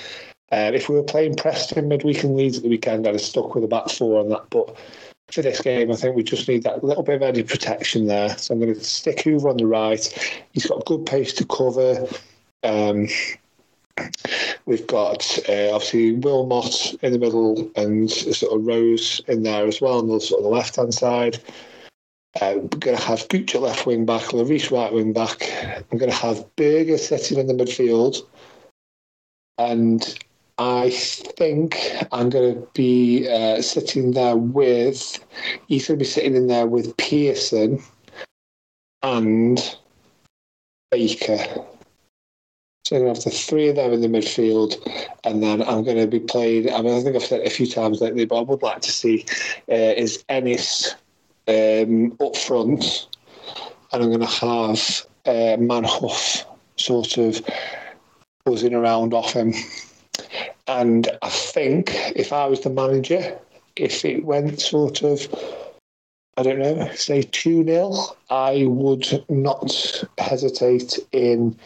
Uh, 0.52 0.70
if 0.72 0.88
we 0.88 0.94
were 0.94 1.02
playing 1.02 1.34
Preston 1.34 1.88
midweek 1.88 2.22
and 2.22 2.36
Leeds 2.36 2.58
at 2.58 2.62
the 2.62 2.68
weekend, 2.68 3.04
I'd 3.04 3.14
have 3.14 3.20
stuck 3.20 3.56
with 3.56 3.64
a 3.64 3.68
back 3.68 3.90
four 3.90 4.20
on 4.20 4.28
that. 4.28 4.48
But 4.50 4.76
for 5.32 5.42
this 5.42 5.60
game, 5.60 5.90
I 5.90 5.96
think 5.96 6.14
we 6.14 6.22
just 6.22 6.46
need 6.46 6.62
that 6.62 6.84
little 6.84 7.02
bit 7.02 7.16
of 7.16 7.22
added 7.24 7.48
protection 7.48 8.06
there. 8.06 8.28
So 8.38 8.54
I'm 8.54 8.60
going 8.60 8.74
to 8.74 8.80
stick 8.80 9.22
Hoever 9.22 9.48
on 9.48 9.56
the 9.56 9.66
right. 9.66 10.44
He's 10.52 10.66
got 10.66 10.84
good 10.84 11.04
pace 11.04 11.32
to 11.34 11.44
cover. 11.44 12.06
Um, 12.62 13.08
we've 14.66 14.86
got 14.86 15.36
uh, 15.48 15.74
obviously 15.74 16.12
Wilmot 16.12 16.94
in 17.02 17.12
the 17.12 17.18
middle 17.18 17.68
and 17.74 18.08
sort 18.08 18.52
of 18.52 18.64
Rose 18.64 19.20
in 19.26 19.42
there 19.42 19.66
as 19.66 19.80
well 19.80 19.98
on 19.98 20.06
the 20.06 20.20
sort 20.20 20.38
of 20.38 20.44
the 20.44 20.50
left 20.50 20.76
hand 20.76 20.94
side. 20.94 21.40
Uh, 22.40 22.54
we're 22.56 22.78
going 22.78 22.96
to 22.96 23.02
have 23.02 23.26
at 23.30 23.54
left 23.54 23.86
wing 23.86 24.04
back, 24.04 24.22
Leris 24.24 24.70
right 24.70 24.92
wing 24.92 25.12
back. 25.12 25.42
I'm 25.90 25.98
going 25.98 26.10
to 26.10 26.16
have 26.16 26.44
Burger 26.56 26.98
sitting 26.98 27.38
in 27.38 27.46
the 27.46 27.54
midfield. 27.54 28.18
And 29.56 30.18
I 30.58 30.90
think 30.90 31.78
I'm 32.12 32.28
going 32.28 32.54
to 32.54 32.68
be 32.74 33.26
uh, 33.28 33.62
sitting 33.62 34.12
there 34.12 34.36
with. 34.36 35.18
He's 35.66 35.88
going 35.88 35.98
to 35.98 36.04
be 36.04 36.08
sitting 36.08 36.34
in 36.34 36.46
there 36.46 36.66
with 36.66 36.94
Pearson 36.98 37.82
and 39.02 39.76
Baker. 40.90 41.38
So 42.84 42.96
I'm 42.96 43.02
going 43.02 43.14
to 43.14 43.18
have 43.18 43.24
the 43.24 43.30
three 43.30 43.68
of 43.68 43.76
them 43.76 43.92
in 43.94 44.00
the 44.02 44.08
midfield, 44.08 44.76
and 45.24 45.42
then 45.42 45.62
I'm 45.62 45.84
going 45.84 45.96
to 45.96 46.06
be 46.06 46.20
playing. 46.20 46.72
I 46.72 46.82
mean, 46.82 46.94
I 46.94 47.02
think 47.02 47.16
I've 47.16 47.24
said 47.24 47.40
it 47.40 47.46
a 47.46 47.50
few 47.50 47.66
times 47.66 48.00
lately, 48.00 48.26
but 48.26 48.38
I 48.38 48.42
would 48.42 48.62
like 48.62 48.82
to 48.82 48.92
see 48.92 49.24
uh, 49.70 49.74
is 49.74 50.22
Ennis 50.28 50.94
um, 51.48 52.16
up 52.20 52.36
front, 52.36 53.09
and 53.93 54.02
I'm 54.02 54.09
going 54.09 54.20
to 54.20 54.27
have 54.27 55.06
uh, 55.27 55.56
Manhoef 55.59 56.44
sort 56.77 57.16
of 57.18 57.40
buzzing 58.44 58.74
around 58.74 59.14
off 59.14 59.32
him. 59.32 59.55
And 60.66 61.09
I 61.23 61.28
think 61.28 61.93
if 62.16 62.32
I 62.32 62.47
was 62.47 62.60
the 62.60 62.70
manager, 62.70 63.39
if 63.77 64.05
it 64.05 64.24
went 64.24 64.60
sort 64.60 65.02
of, 65.02 65.27
I 66.36 66.43
don't 66.43 66.59
know, 66.59 66.90
say 66.94 67.23
2 67.23 67.64
0, 67.64 67.94
I 68.31 68.64
would 68.66 69.24
not 69.28 70.05
hesitate 70.18 70.98
in 71.12 71.56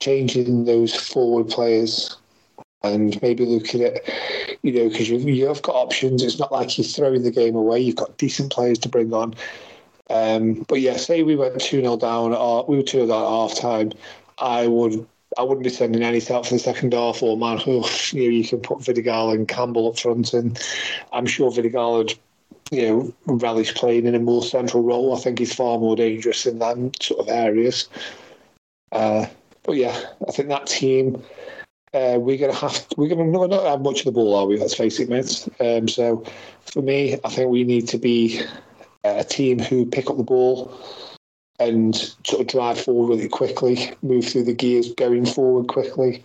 changing 0.00 0.64
those 0.64 0.94
forward 0.94 1.48
players 1.48 2.16
and 2.82 3.20
maybe 3.22 3.44
looking 3.44 3.82
at, 3.82 4.02
you 4.62 4.72
know, 4.72 4.88
because 4.88 5.08
you've, 5.08 5.28
you've 5.28 5.62
got 5.62 5.74
options. 5.74 6.22
It's 6.22 6.38
not 6.38 6.52
like 6.52 6.78
you're 6.78 6.84
throwing 6.84 7.22
the 7.22 7.30
game 7.30 7.56
away. 7.56 7.80
You've 7.80 7.96
got 7.96 8.16
decent 8.18 8.52
players 8.52 8.78
to 8.80 8.88
bring 8.88 9.12
on. 9.12 9.34
Um, 10.10 10.64
but 10.68 10.80
yeah, 10.80 10.96
say 10.96 11.22
we 11.22 11.36
went 11.36 11.60
2 11.60 11.80
0 11.80 11.96
down, 11.96 12.32
or 12.32 12.64
we 12.66 12.76
were 12.76 12.82
2 12.82 13.06
0 13.06 13.06
down 13.08 13.22
at 13.22 13.28
half 13.28 13.54
time, 13.56 13.92
I 14.38 14.66
would. 14.66 15.06
I 15.36 15.42
wouldn't 15.42 15.62
be 15.62 15.70
sending 15.70 16.02
any 16.02 16.22
out 16.30 16.46
for 16.46 16.54
the 16.54 16.58
second 16.58 16.94
half, 16.94 17.22
or 17.22 17.36
man, 17.36 17.58
who 17.58 17.84
you 18.12 18.24
know, 18.24 18.30
you 18.30 18.44
can 18.44 18.60
put 18.60 18.78
Vidigal 18.78 19.34
and 19.34 19.46
Campbell 19.46 19.88
up 19.88 19.98
front, 19.98 20.32
and 20.32 20.58
I'm 21.12 21.26
sure 21.26 21.50
Vidigal 21.50 21.98
would, 21.98 22.14
you 22.70 22.82
know, 22.82 23.14
relish 23.26 23.74
playing 23.74 24.06
in 24.06 24.14
a 24.14 24.20
more 24.20 24.42
central 24.42 24.82
role. 24.82 25.14
I 25.14 25.20
think 25.20 25.38
he's 25.38 25.54
far 25.54 25.78
more 25.78 25.96
dangerous 25.96 26.46
in 26.46 26.58
that 26.60 27.02
sort 27.02 27.20
of 27.20 27.28
areas. 27.28 27.90
Uh, 28.90 29.26
but 29.64 29.76
yeah, 29.76 30.00
I 30.26 30.32
think 30.32 30.48
that 30.48 30.66
team, 30.66 31.22
uh, 31.94 32.18
we're 32.18 32.38
gonna 32.38 32.54
have 32.54 32.86
we're 32.96 33.08
gonna 33.08 33.24
not, 33.24 33.64
have 33.64 33.82
much 33.82 34.00
of 34.00 34.04
the 34.06 34.12
ball, 34.12 34.34
are 34.34 34.46
we? 34.46 34.58
Let's 34.58 34.74
face 34.74 35.00
it, 35.00 35.08
mates. 35.08 35.48
Um, 35.60 35.88
so 35.88 36.24
for 36.66 36.82
me, 36.82 37.18
I 37.24 37.28
think 37.30 37.50
we 37.50 37.64
need 37.64 37.88
to 37.88 37.98
be 37.98 38.42
a 39.04 39.24
team 39.24 39.58
who 39.58 39.86
pick 39.86 40.10
up 40.10 40.16
the 40.16 40.22
ball 40.22 40.72
and 41.60 41.96
sort 42.24 42.40
of 42.40 42.46
drive 42.46 42.80
forward 42.80 43.16
really 43.16 43.28
quickly, 43.28 43.92
move 44.02 44.24
through 44.26 44.44
the 44.44 44.54
gears 44.54 44.92
going 44.94 45.26
forward 45.26 45.68
quickly, 45.68 46.22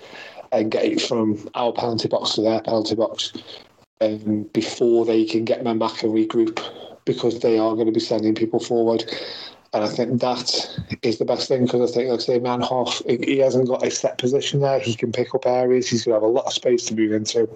and 0.51 0.71
get 0.71 0.85
it 0.85 1.01
from 1.01 1.49
our 1.55 1.71
penalty 1.71 2.07
box 2.07 2.35
to 2.35 2.41
their 2.41 2.61
penalty 2.61 2.95
box 2.95 3.33
um, 4.01 4.43
before 4.53 5.05
they 5.05 5.25
can 5.25 5.45
get 5.45 5.63
men 5.63 5.79
back 5.79 6.03
and 6.03 6.13
regroup 6.13 6.61
because 7.05 7.39
they 7.39 7.57
are 7.57 7.73
going 7.73 7.87
to 7.87 7.91
be 7.91 7.99
sending 7.99 8.35
people 8.35 8.59
forward. 8.59 9.03
And 9.73 9.83
I 9.83 9.87
think 9.87 10.21
that 10.21 10.79
is 11.01 11.17
the 11.17 11.25
best 11.25 11.47
thing 11.47 11.65
because 11.65 11.91
I 11.91 11.93
think, 11.95 12.09
like 12.09 12.19
I 12.19 12.23
say, 12.23 12.39
Manhoef, 12.39 13.25
he 13.25 13.39
hasn't 13.39 13.67
got 13.67 13.85
a 13.85 13.89
set 13.89 14.19
position 14.19 14.59
there. 14.59 14.79
He 14.79 14.93
can 14.93 15.11
pick 15.11 15.33
up 15.33 15.47
areas. 15.47 15.89
He's 15.89 16.05
going 16.05 16.13
to 16.13 16.23
have 16.23 16.29
a 16.29 16.31
lot 16.31 16.45
of 16.45 16.53
space 16.53 16.85
to 16.85 16.95
move 16.95 17.11
into. 17.11 17.49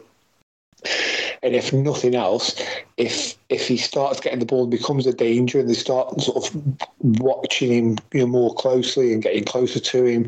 And 1.44 1.56
if 1.56 1.72
nothing 1.74 2.16
else, 2.16 2.60
if 2.98 3.38
if 3.50 3.68
he 3.68 3.78
starts 3.78 4.20
getting 4.20 4.40
the 4.40 4.46
ball 4.46 4.64
and 4.64 4.72
becomes 4.72 5.08
a 5.08 5.14
danger, 5.14 5.60
and 5.60 5.70
they 5.70 5.74
start 5.74 6.20
sort 6.20 6.38
of 6.38 6.90
watching 7.20 7.72
him 7.72 7.98
you 8.12 8.22
know, 8.22 8.28
more 8.28 8.54
closely 8.56 9.14
and 9.14 9.24
getting 9.24 9.46
closer 9.46 9.80
to 9.80 10.04
him 10.04 10.26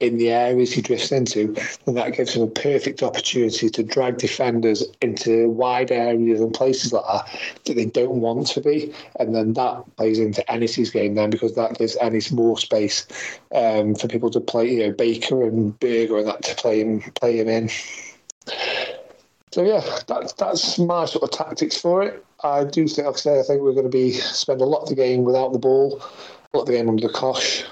in 0.00 0.18
the 0.18 0.30
areas 0.30 0.72
he 0.72 0.82
drifts 0.82 1.10
into, 1.10 1.54
then 1.84 1.94
that 1.94 2.14
gives 2.14 2.34
him 2.34 2.42
a 2.42 2.46
perfect 2.46 3.02
opportunity 3.02 3.70
to 3.70 3.82
drag 3.82 4.18
defenders 4.18 4.84
into 5.00 5.48
wide 5.50 5.90
areas 5.90 6.40
and 6.40 6.52
places 6.52 6.92
like 6.92 7.04
that 7.06 7.40
that 7.64 7.74
they 7.74 7.86
don't 7.86 8.20
want 8.20 8.46
to 8.48 8.60
be. 8.60 8.92
And 9.18 9.34
then 9.34 9.54
that 9.54 9.84
plays 9.96 10.18
into 10.18 10.48
Ennis's 10.50 10.90
game 10.90 11.14
then 11.14 11.30
because 11.30 11.54
that 11.54 11.78
gives 11.78 11.96
Ennis 11.96 12.30
more 12.30 12.58
space 12.58 13.06
um, 13.54 13.94
for 13.94 14.08
people 14.08 14.30
to 14.30 14.40
play, 14.40 14.70
you 14.70 14.86
know, 14.86 14.92
Baker 14.92 15.42
and 15.42 15.78
Burger 15.78 16.18
and 16.18 16.26
that 16.26 16.42
to 16.42 16.54
play 16.56 16.80
him 16.80 17.00
play 17.14 17.38
him 17.38 17.48
in. 17.48 17.70
So 19.58 19.64
yeah, 19.64 19.82
that's 20.06 20.34
that's 20.34 20.78
my 20.78 21.04
sort 21.04 21.24
of 21.24 21.32
tactics 21.32 21.76
for 21.76 22.00
it. 22.00 22.24
I 22.44 22.62
do 22.62 22.86
think, 22.86 23.06
like 23.06 23.16
I 23.16 23.18
say, 23.18 23.40
I 23.40 23.42
think 23.42 23.60
we're 23.60 23.72
going 23.72 23.82
to 23.82 23.88
be 23.90 24.12
spend 24.12 24.60
a 24.60 24.64
lot 24.64 24.82
of 24.82 24.88
the 24.88 24.94
game 24.94 25.24
without 25.24 25.52
the 25.52 25.58
ball, 25.58 26.00
a 26.00 26.56
lot 26.56 26.62
of 26.62 26.66
the 26.66 26.74
game 26.74 26.88
under 26.88 27.08
the 27.08 27.12
cosh, 27.12 27.64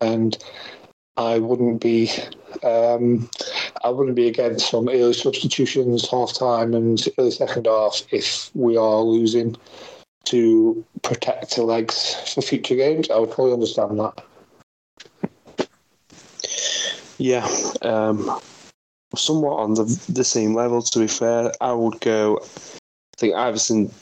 and 0.00 0.36
I 1.16 1.38
wouldn't 1.38 1.80
be, 1.80 2.10
um, 2.64 3.30
I 3.84 3.90
wouldn't 3.90 4.16
be 4.16 4.26
against 4.26 4.70
some 4.70 4.88
early 4.88 5.12
substitutions, 5.12 6.10
half 6.10 6.32
time 6.32 6.74
and 6.74 7.00
early 7.16 7.30
second 7.30 7.68
half 7.68 8.02
if 8.10 8.50
we 8.54 8.76
are 8.76 9.00
losing 9.00 9.56
to 10.24 10.84
protect 11.02 11.54
the 11.54 11.62
legs 11.62 12.16
for 12.34 12.42
future 12.42 12.74
games. 12.74 13.08
I 13.08 13.20
would 13.20 13.30
probably 13.30 13.52
understand 13.52 14.00
that. 14.00 14.24
Yeah, 17.18 17.46
um, 17.82 18.40
somewhat 19.16 19.58
on 19.58 19.74
the 19.74 19.84
the 20.08 20.24
same 20.24 20.54
level. 20.54 20.82
To 20.82 20.98
be 20.98 21.06
fair, 21.06 21.52
I 21.60 21.72
would 21.72 22.00
go. 22.00 22.38
I 22.42 23.16
think 23.16 23.34
Iversen. 23.34 23.92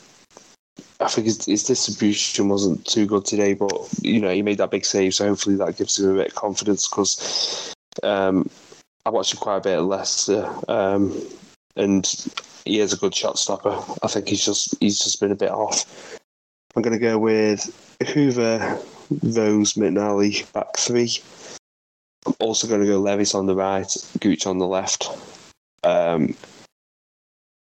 I 1.01 1.07
think 1.07 1.25
his, 1.25 1.45
his 1.45 1.63
distribution 1.63 2.49
wasn't 2.49 2.85
too 2.85 3.05
good 3.05 3.25
today, 3.25 3.53
but 3.53 3.71
you 4.01 4.19
know 4.19 4.33
he 4.33 4.41
made 4.41 4.57
that 4.57 4.71
big 4.71 4.85
save, 4.85 5.15
so 5.15 5.27
hopefully 5.27 5.55
that 5.55 5.77
gives 5.77 5.97
him 5.97 6.09
a 6.09 6.15
bit 6.15 6.27
of 6.29 6.35
confidence. 6.35 6.87
Because 6.87 7.73
um, 8.03 8.49
I 9.05 9.09
watched 9.09 9.33
him 9.33 9.39
quite 9.39 9.57
a 9.57 9.61
bit 9.61 9.77
at 9.77 9.83
Leicester, 9.83 10.53
um, 10.67 11.15
and 11.75 12.05
he 12.65 12.79
is 12.79 12.93
a 12.93 12.97
good 12.97 13.15
shot 13.15 13.39
stopper. 13.39 13.77
I 14.03 14.07
think 14.07 14.27
he's 14.27 14.45
just 14.45 14.75
he's 14.79 14.99
just 14.99 15.19
been 15.19 15.31
a 15.31 15.35
bit 15.35 15.51
off. 15.51 15.85
I'm 16.75 16.81
going 16.81 16.93
to 16.93 16.99
go 16.99 17.17
with 17.17 17.73
Hoever, 18.05 18.77
Rose, 19.23 19.73
McNally, 19.73 20.51
back 20.53 20.77
three. 20.77 21.17
I'm 22.25 22.35
also 22.39 22.67
going 22.67 22.81
to 22.81 22.87
go 22.87 23.01
Leris 23.01 23.35
on 23.35 23.45
the 23.45 23.55
right, 23.55 23.91
Gooch 24.19 24.45
on 24.45 24.57
the 24.57 24.67
left. 24.67 25.07
Um, 25.83 26.35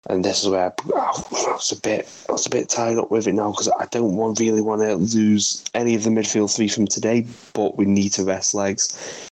and 0.09 0.25
this 0.25 0.43
is 0.43 0.49
where 0.49 0.73
I 0.85 1.23
was 1.33 1.71
a 1.71 1.81
bit, 1.81 2.09
was 2.29 2.47
a 2.47 2.51
bit 2.51 2.69
tied 2.69 2.99
up 2.99 3.11
with 3.11 3.29
it 3.29 3.35
now 3.35 3.53
because 3.53 3.69
I 3.69 3.87
don't 3.87 4.17
want 4.17 4.41
really 4.41 4.61
want 4.61 4.83
to 4.83 4.97
lose 4.97 5.65
any 5.75 5.95
of 5.95 6.03
the 6.03 6.11
midfield 6.11 6.55
three 6.55 6.69
from 6.69 6.87
today, 6.87 7.27
but 7.55 7.77
we 7.77 7.85
need 7.85 8.11
to 8.15 8.25
rest 8.25 8.53
legs. 8.53 9.29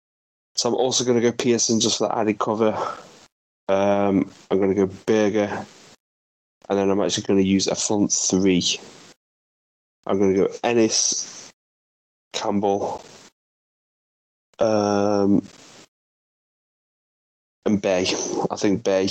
So 0.54 0.68
I'm 0.68 0.76
also 0.76 1.04
going 1.04 1.20
to 1.20 1.22
go 1.22 1.32
Pearson 1.32 1.80
just 1.80 1.98
for 1.98 2.16
added 2.16 2.38
cover. 2.38 2.76
Um, 3.68 4.30
I'm 4.50 4.58
going 4.58 4.74
to 4.74 4.86
go 4.86 4.92
Burger, 5.06 5.64
and 6.68 6.78
then 6.78 6.90
I'm 6.90 7.00
actually 7.00 7.24
going 7.24 7.40
to 7.40 7.46
use 7.46 7.66
a 7.66 7.74
front 7.74 8.12
three. 8.12 8.78
I'm 10.06 10.18
going 10.18 10.34
to 10.34 10.40
go 10.40 10.54
Ennis, 10.62 11.50
Campbell, 12.32 13.02
um, 14.60 15.42
and 17.66 17.80
Bae. 17.80 18.06
I 18.50 18.56
think 18.56 18.84
Bae. 18.84 19.08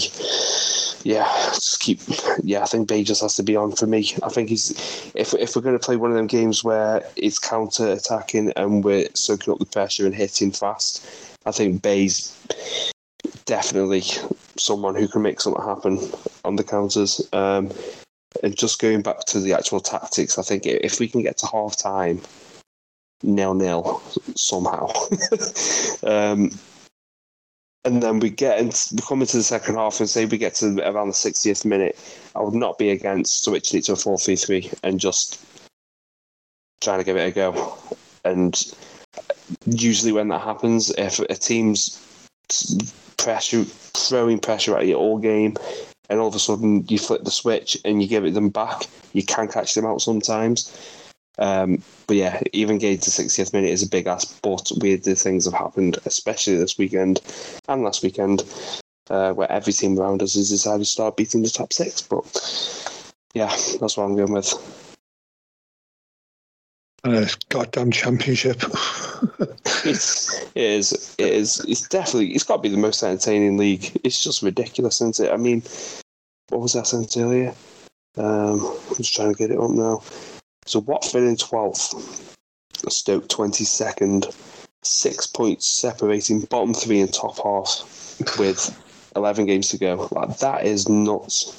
Yeah, 1.03 1.31
just 1.53 1.79
keep. 1.79 1.99
Yeah, 2.43 2.61
I 2.61 2.65
think 2.65 2.87
Bae 2.87 3.03
just 3.03 3.21
has 3.21 3.35
to 3.37 3.43
be 3.43 3.55
on 3.55 3.71
for 3.71 3.87
me. 3.87 4.11
I 4.21 4.29
think 4.29 4.49
he's. 4.49 4.71
If 5.15 5.33
if 5.33 5.55
we're 5.55 5.61
going 5.61 5.77
to 5.77 5.83
play 5.83 5.95
one 5.95 6.11
of 6.11 6.17
them 6.17 6.27
games 6.27 6.63
where 6.63 7.03
it's 7.15 7.39
counter 7.39 7.87
attacking 7.91 8.51
and 8.55 8.83
we're 8.83 9.07
soaking 9.13 9.53
up 9.53 9.59
the 9.59 9.65
pressure 9.65 10.05
and 10.05 10.15
hitting 10.15 10.51
fast, 10.51 11.05
I 11.45 11.51
think 11.51 11.81
Bae's 11.81 12.35
definitely 13.45 14.03
someone 14.57 14.95
who 14.95 15.07
can 15.07 15.21
make 15.21 15.39
something 15.39 15.63
happen 15.63 15.99
on 16.43 16.55
the 16.55 16.63
counters. 16.63 17.27
Um, 17.33 17.71
and 18.43 18.55
just 18.55 18.79
going 18.79 19.01
back 19.01 19.25
to 19.27 19.39
the 19.39 19.53
actual 19.53 19.79
tactics, 19.79 20.37
I 20.37 20.43
think 20.43 20.65
if 20.65 20.99
we 20.99 21.07
can 21.07 21.23
get 21.23 21.37
to 21.39 21.47
half 21.47 21.77
time 21.77 22.21
nil 23.23 23.53
nil 23.53 24.01
somehow. 24.35 24.87
um, 26.03 26.51
and 27.85 28.03
then 28.03 28.19
we 28.19 28.29
get 28.29 28.59
into, 28.59 28.95
we 28.95 29.01
come 29.01 29.21
into 29.21 29.37
the 29.37 29.43
second 29.43 29.75
half 29.75 29.99
and 29.99 30.09
say 30.09 30.25
we 30.25 30.37
get 30.37 30.55
to 30.55 30.67
around 30.87 31.07
the 31.07 31.13
60th 31.13 31.63
minute, 31.65 31.97
I 32.35 32.41
would 32.41 32.53
not 32.53 32.77
be 32.77 32.89
against 32.89 33.45
switching 33.45 33.79
it 33.79 33.85
to 33.85 33.93
a 33.93 33.95
4 33.95 34.17
3 34.17 34.35
3 34.35 34.71
and 34.83 34.99
just 34.99 35.43
trying 36.81 36.99
to 36.99 37.05
give 37.05 37.15
it 37.15 37.27
a 37.27 37.31
go. 37.31 37.77
And 38.25 38.61
usually, 39.65 40.11
when 40.11 40.27
that 40.27 40.41
happens, 40.41 40.91
if 40.97 41.19
a 41.19 41.35
team's 41.35 42.01
pressure, 43.17 43.63
throwing 43.63 44.39
pressure 44.39 44.77
at 44.77 44.87
you 44.87 44.95
all 44.95 45.17
game, 45.17 45.55
and 46.09 46.19
all 46.19 46.27
of 46.27 46.35
a 46.35 46.39
sudden 46.39 46.85
you 46.87 46.97
flip 46.97 47.23
the 47.23 47.31
switch 47.31 47.77
and 47.85 48.01
you 48.01 48.07
give 48.07 48.25
it 48.25 48.33
them 48.33 48.49
back, 48.49 48.87
you 49.13 49.23
can 49.23 49.47
catch 49.47 49.73
them 49.73 49.85
out 49.85 50.01
sometimes. 50.01 50.75
Um, 51.39 51.81
but 52.05 52.17
yeah, 52.17 52.41
even 52.51 52.77
getting 52.77 52.99
to 52.99 53.09
60th 53.09 53.53
minute 53.53 53.69
is 53.69 53.81
a 53.81 53.89
big 53.89 54.07
ask, 54.07 54.39
but 54.41 54.69
weird 54.77 55.03
things 55.03 55.45
have 55.45 55.53
happened, 55.53 55.97
especially 56.05 56.57
this 56.57 56.77
weekend 56.77 57.21
and 57.69 57.81
last 57.81 58.03
weekend, 58.03 58.43
uh, 59.09 59.31
where 59.33 59.51
every 59.51 59.73
team 59.73 59.97
around 59.97 60.21
us 60.21 60.35
has 60.35 60.49
decided 60.49 60.79
to 60.79 60.85
start 60.85 61.15
beating 61.15 61.41
the 61.41 61.49
top 61.49 61.71
six. 61.71 62.01
But 62.01 62.25
yeah, 63.33 63.47
that's 63.79 63.95
what 63.95 63.99
I'm 64.03 64.17
going 64.17 64.33
with. 64.33 64.53
Uh, 67.05 67.25
goddamn 67.47 67.91
championship. 67.91 68.61
it's, 69.85 70.41
it 70.55 70.63
is. 70.63 71.15
It 71.17 71.33
is. 71.33 71.63
It's 71.65 71.87
definitely. 71.87 72.33
It's 72.33 72.43
got 72.43 72.57
to 72.57 72.61
be 72.61 72.69
the 72.69 72.77
most 72.77 73.01
entertaining 73.01 73.55
league. 73.55 73.97
It's 74.03 74.21
just 74.21 74.43
ridiculous, 74.43 74.99
isn't 74.99 75.21
it? 75.21 75.31
I 75.31 75.37
mean, 75.37 75.63
what 76.49 76.59
was 76.59 76.73
that 76.73 76.87
sentence 76.87 77.15
earlier? 77.15 77.53
Um, 78.17 78.77
I'm 78.89 78.95
just 78.97 79.15
trying 79.15 79.33
to 79.33 79.37
get 79.37 79.51
it 79.51 79.59
up 79.59 79.71
now. 79.71 80.01
So 80.69 80.81
Watford 80.81 81.23
in 81.23 81.35
twelfth, 81.35 82.37
Stoke 82.89 83.27
twenty 83.27 83.63
second, 83.63 84.27
six 84.83 85.25
points 85.25 85.65
separating 85.65 86.41
bottom 86.41 86.75
three 86.75 87.01
and 87.01 87.11
top 87.11 87.37
half 87.37 88.37
with 88.37 88.79
eleven 89.15 89.47
games 89.47 89.69
to 89.69 89.79
go. 89.79 90.07
Like 90.11 90.37
that 90.37 90.67
is 90.67 90.87
nuts. 90.87 91.57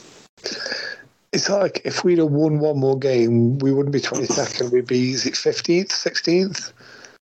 It's 1.32 1.49
like 1.49 1.82
if 1.85 2.05
we'd 2.05 2.19
have 2.19 2.31
won 2.31 2.61
one 2.61 2.78
more 2.78 2.97
game, 2.97 3.59
we 3.59 3.73
wouldn't 3.73 3.93
be 3.93 4.01
22nd. 4.01 4.70
We'd 4.70 4.87
be 4.87 5.11
is 5.11 5.27
it 5.27 5.35
15th, 5.35 5.89
16th. 5.89 6.73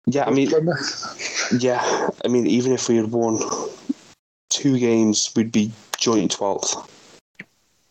Yeah, 0.06 0.24
I 0.28 0.32
mean, 0.32 0.52
yeah, 1.60 2.10
I 2.24 2.30
mean, 2.30 2.48
even 2.48 2.72
if 2.72 2.88
we 2.88 2.96
had 2.96 3.12
won 3.12 3.42
two 4.50 4.80
games, 4.80 5.30
we'd 5.36 5.52
be 5.52 5.74
joint 5.98 6.32
twelfth. 6.32 6.95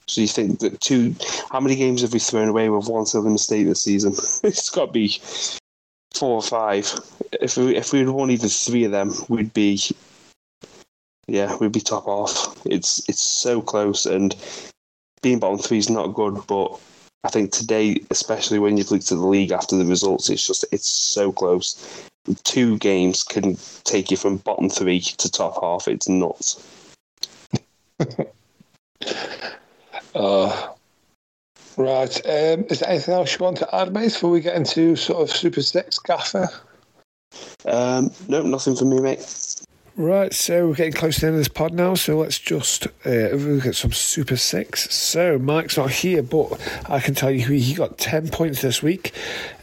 So 0.06 0.20
you 0.20 0.28
think 0.28 0.60
that 0.60 0.80
two? 0.80 1.14
How 1.50 1.60
many 1.60 1.76
games 1.76 2.02
have 2.02 2.12
we 2.12 2.18
thrown 2.18 2.48
away 2.48 2.68
with 2.68 2.88
one 2.88 3.06
silly 3.06 3.30
mistake 3.30 3.66
this 3.66 3.82
season? 3.82 4.12
it's 4.48 4.70
got 4.70 4.86
to 4.86 4.92
be 4.92 5.18
four 6.14 6.36
or 6.36 6.42
five. 6.42 6.92
If 7.40 7.56
we 7.56 7.76
if 7.76 7.92
we 7.92 8.00
had 8.00 8.08
won 8.08 8.30
even 8.30 8.48
three 8.48 8.84
of 8.84 8.92
them, 8.92 9.12
we'd 9.28 9.54
be 9.54 9.80
yeah, 11.26 11.56
we'd 11.56 11.72
be 11.72 11.80
top 11.80 12.06
off. 12.06 12.60
It's 12.66 13.08
it's 13.08 13.22
so 13.22 13.62
close, 13.62 14.04
and 14.06 14.34
being 15.22 15.38
bottom 15.38 15.58
three 15.58 15.78
is 15.78 15.88
not 15.88 16.08
good, 16.08 16.38
but 16.46 16.78
I 17.24 17.30
think 17.30 17.52
today, 17.52 18.02
especially 18.10 18.58
when 18.58 18.76
you've 18.76 18.90
looked 18.90 19.10
at 19.10 19.18
the 19.18 19.26
league 19.26 19.50
after 19.50 19.76
the 19.76 19.86
results, 19.86 20.28
it's 20.28 20.46
just 20.46 20.64
it's 20.70 20.88
so 20.88 21.32
close. 21.32 22.08
Two 22.44 22.78
games 22.78 23.22
can 23.22 23.56
take 23.84 24.10
you 24.10 24.16
from 24.16 24.36
bottom 24.38 24.68
three 24.68 25.00
to 25.00 25.30
top 25.30 25.62
half. 25.62 25.88
It's 25.88 26.08
nuts. 26.08 26.62
uh, 30.14 30.68
right. 31.76 32.16
Um, 32.26 32.64
is 32.70 32.80
there 32.80 32.90
anything 32.90 33.14
else 33.14 33.38
you 33.38 33.44
want 33.44 33.58
to 33.58 33.74
add, 33.74 33.92
mate, 33.92 34.12
before 34.12 34.30
we 34.30 34.40
get 34.40 34.56
into 34.56 34.96
sort 34.96 35.22
of 35.22 35.34
Super 35.34 35.62
Six 35.62 35.98
Gaffer? 35.98 36.48
Um, 37.66 38.10
no, 38.28 38.42
nothing 38.42 38.76
for 38.76 38.84
me, 38.84 39.00
mate. 39.00 39.63
Right, 39.96 40.34
so 40.34 40.66
we're 40.66 40.74
getting 40.74 40.92
close 40.92 41.14
to 41.14 41.20
the 41.20 41.26
end 41.28 41.34
of 41.36 41.40
this 41.40 41.46
pod 41.46 41.72
now, 41.72 41.94
so 41.94 42.18
let's 42.18 42.40
just 42.40 42.88
uh, 43.06 43.28
look 43.30 43.64
at 43.64 43.76
some 43.76 43.92
Super 43.92 44.36
Six. 44.36 44.92
So 44.92 45.38
Mike's 45.38 45.76
not 45.76 45.92
here, 45.92 46.20
but 46.20 46.60
I 46.90 46.98
can 46.98 47.14
tell 47.14 47.30
you 47.30 47.46
he 47.46 47.74
got 47.74 47.96
10 47.96 48.30
points 48.30 48.60
this 48.60 48.82
week, 48.82 49.14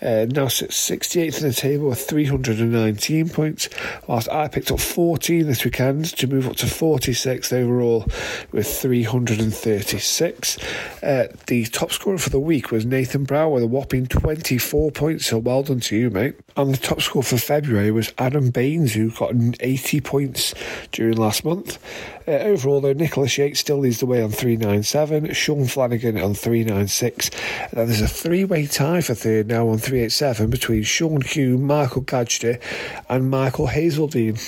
uh, 0.01 0.27
now 0.29 0.47
sits 0.47 0.89
68th 0.89 1.41
in 1.41 1.49
the 1.49 1.53
table 1.53 1.89
with 1.89 1.99
319 1.99 3.27
points, 3.27 3.67
whilst 4.07 4.29
I 4.29 4.47
picked 4.47 4.71
up 4.71 4.79
14 4.79 5.47
this 5.47 5.65
weekend 5.65 6.05
to 6.15 6.27
move 6.27 6.47
up 6.47 6.55
to 6.57 6.65
46th 6.65 7.51
overall 7.51 8.05
with 8.53 8.67
336. 8.67 10.57
Uh, 11.03 11.27
the 11.47 11.65
top 11.65 11.91
scorer 11.91 12.17
for 12.17 12.29
the 12.29 12.39
week 12.39 12.71
was 12.71 12.85
Nathan 12.85 13.25
Brown 13.25 13.51
with 13.51 13.63
a 13.63 13.67
whopping 13.67 14.07
24 14.07 14.91
points, 14.91 15.25
so 15.25 15.39
well 15.39 15.63
done 15.63 15.81
to 15.81 15.97
you, 15.97 16.09
mate. 16.09 16.35
And 16.55 16.73
the 16.73 16.77
top 16.77 17.01
scorer 17.01 17.23
for 17.23 17.37
February 17.37 17.91
was 17.91 18.13
Adam 18.17 18.49
Baines, 18.49 18.93
who 18.93 19.11
got 19.11 19.31
an 19.31 19.55
80 19.59 19.99
points 19.99 20.20
points 20.21 20.53
during 20.91 21.17
last 21.17 21.43
month. 21.43 21.79
Uh, 22.27 22.31
overall, 22.31 22.81
though, 22.81 22.93
Nicholas 22.93 23.37
Yates 23.37 23.59
still 23.59 23.79
leads 23.79 23.99
the 23.99 24.05
way 24.05 24.21
on 24.21 24.29
397, 24.29 25.33
Sean 25.33 25.65
Flanagan 25.65 26.19
on 26.19 26.33
396. 26.33 27.29
And 27.29 27.71
then 27.71 27.87
there's 27.87 28.01
a 28.01 28.07
three 28.07 28.45
way 28.45 28.67
tie 28.67 29.01
for 29.01 29.15
third 29.15 29.47
now 29.47 29.67
on 29.69 29.77
387 29.77 30.49
between 30.49 30.83
Sean 30.83 31.21
Hume, 31.21 31.63
Michael 31.63 32.03
Gadgety, 32.03 32.61
and 33.09 33.29
Michael 33.29 33.67
Hazeldine. 33.67 34.39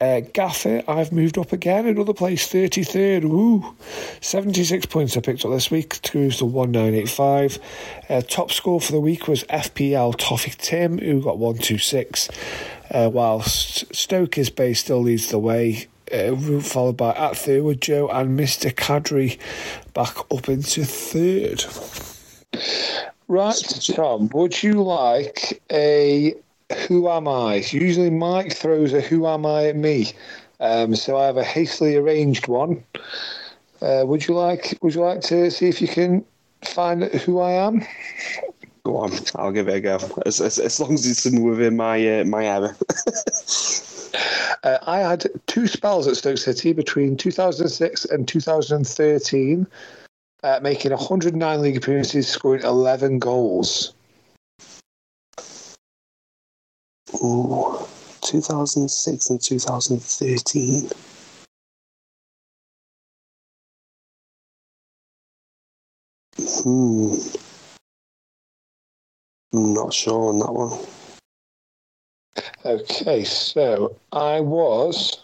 Uh, 0.00 0.20
Gaffer, 0.32 0.82
I've 0.88 1.12
moved 1.12 1.36
up 1.36 1.52
again, 1.52 1.86
another 1.86 2.14
place, 2.14 2.50
33rd. 2.50 3.24
Woo! 3.24 3.74
76 4.22 4.86
points 4.86 5.14
I 5.14 5.20
picked 5.20 5.44
up 5.44 5.50
this 5.50 5.70
week 5.70 6.00
to 6.00 6.30
to 6.30 6.46
1985. 6.46 7.58
Uh, 8.08 8.22
top 8.22 8.50
score 8.50 8.80
for 8.80 8.92
the 8.92 9.00
week 9.00 9.28
was 9.28 9.44
FPL 9.44 10.16
Toffee 10.16 10.54
Tim, 10.56 10.96
who 10.96 11.20
got 11.20 11.36
126 11.36 12.30
uh, 12.90 13.10
whilst 13.12 13.94
Stoker's 13.94 14.50
base 14.50 14.80
still 14.80 15.00
leads 15.00 15.28
the 15.28 15.38
way. 15.38 15.86
Uh, 16.12 16.34
followed 16.60 16.96
by 16.96 17.10
at 17.10 17.36
Joe 17.80 18.08
and 18.08 18.38
Mr. 18.38 18.74
Cadry 18.74 19.38
back 19.94 20.16
up 20.32 20.48
into 20.48 20.84
third. 20.84 21.64
Right, 23.28 23.62
Tom, 23.94 24.28
would 24.34 24.60
you 24.60 24.82
like 24.82 25.62
a 25.70 26.34
Who 26.88 27.08
Am 27.08 27.28
I? 27.28 27.62
Usually 27.70 28.10
Mike 28.10 28.52
throws 28.52 28.92
a 28.92 29.00
Who 29.00 29.28
Am 29.28 29.46
I 29.46 29.68
at 29.68 29.76
me. 29.76 30.12
Um, 30.58 30.96
so 30.96 31.16
I 31.16 31.26
have 31.26 31.36
a 31.36 31.44
hastily 31.44 31.94
arranged 31.94 32.48
one. 32.48 32.82
Uh, 33.80 34.02
would 34.04 34.26
you 34.26 34.34
like 34.34 34.76
Would 34.82 34.94
you 34.94 35.02
like 35.02 35.20
to 35.22 35.50
see 35.50 35.68
if 35.68 35.80
you 35.80 35.88
can 35.88 36.24
find 36.62 37.04
who 37.04 37.38
I 37.38 37.52
am? 37.52 37.86
Go 38.90 38.96
on, 38.96 39.12
I'll 39.36 39.52
give 39.52 39.68
it 39.68 39.76
a 39.76 39.80
go. 39.80 39.98
As, 40.26 40.40
as, 40.40 40.58
as 40.58 40.80
long 40.80 40.94
as 40.94 41.06
it's 41.06 41.24
within 41.24 41.76
my 41.76 42.22
uh, 42.22 42.24
my 42.24 42.44
area. 42.44 42.74
uh, 44.64 44.78
I 44.84 44.98
had 44.98 45.26
two 45.46 45.68
spells 45.68 46.08
at 46.08 46.16
Stoke 46.16 46.38
City 46.38 46.72
between 46.72 47.16
2006 47.16 48.06
and 48.06 48.26
2013, 48.26 49.64
uh, 50.42 50.60
making 50.60 50.90
109 50.90 51.60
league 51.62 51.76
appearances, 51.76 52.26
scoring 52.26 52.64
11 52.64 53.20
goals. 53.20 53.94
Ooh, 57.22 57.86
2006 58.22 59.30
and 59.30 59.40
2013. 59.40 60.90
Hmm. 66.64 67.49
I'm 69.52 69.74
not 69.74 69.92
sure 69.92 70.28
on 70.28 70.38
that 70.38 70.52
one. 70.52 70.78
Okay, 72.64 73.24
so 73.24 73.96
I 74.12 74.40
was 74.40 75.18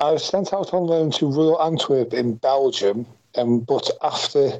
I 0.00 0.12
was 0.12 0.24
sent 0.24 0.54
out 0.54 0.72
on 0.72 0.86
loan 0.86 1.10
to 1.12 1.26
Royal 1.26 1.60
Antwerp 1.60 2.14
in 2.14 2.36
Belgium, 2.36 3.06
um, 3.34 3.60
but 3.60 3.90
after 4.02 4.52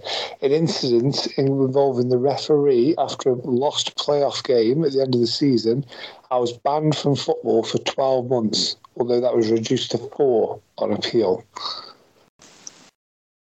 an 0.42 0.52
incident 0.52 1.26
involving 1.38 2.10
the 2.10 2.18
referee 2.18 2.94
after 2.98 3.30
a 3.30 3.34
lost 3.34 3.96
playoff 3.96 4.44
game 4.44 4.84
at 4.84 4.92
the 4.92 5.00
end 5.00 5.14
of 5.14 5.20
the 5.20 5.26
season, 5.26 5.86
I 6.30 6.36
was 6.36 6.52
banned 6.52 6.96
from 6.96 7.16
football 7.16 7.62
for 7.62 7.78
12 7.78 8.28
months, 8.28 8.76
although 8.98 9.20
that 9.20 9.34
was 9.34 9.50
reduced 9.50 9.92
to 9.92 9.98
four 9.98 10.60
on 10.76 10.92
appeal. 10.92 11.44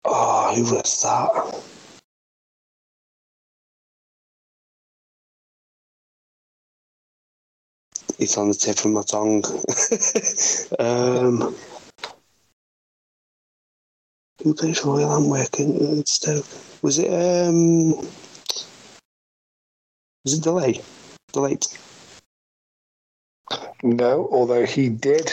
Oh, 0.06 0.56
who 0.56 0.76
was 0.76 1.02
that? 1.02 1.79
It's 8.20 8.38
on 8.38 8.50
the 8.50 8.54
tip 8.54 8.84
of 8.84 8.92
my 8.92 9.02
tongue. 9.02 9.46
um, 10.80 11.56
who 14.44 14.54
played 14.54 14.78
for 14.78 14.98
Royal 14.98 15.14
Antwerp 15.14 15.58
in 15.58 16.06
Stoke? 16.06 16.46
Was 16.82 17.00
it 17.00 17.08
um, 17.08 17.92
was 20.26 20.34
it 20.34 20.42
Delap? 20.42 20.84
Delayed? 21.32 21.66
No, 23.84 24.28
although 24.32 24.66
he 24.66 24.90
did 24.90 25.32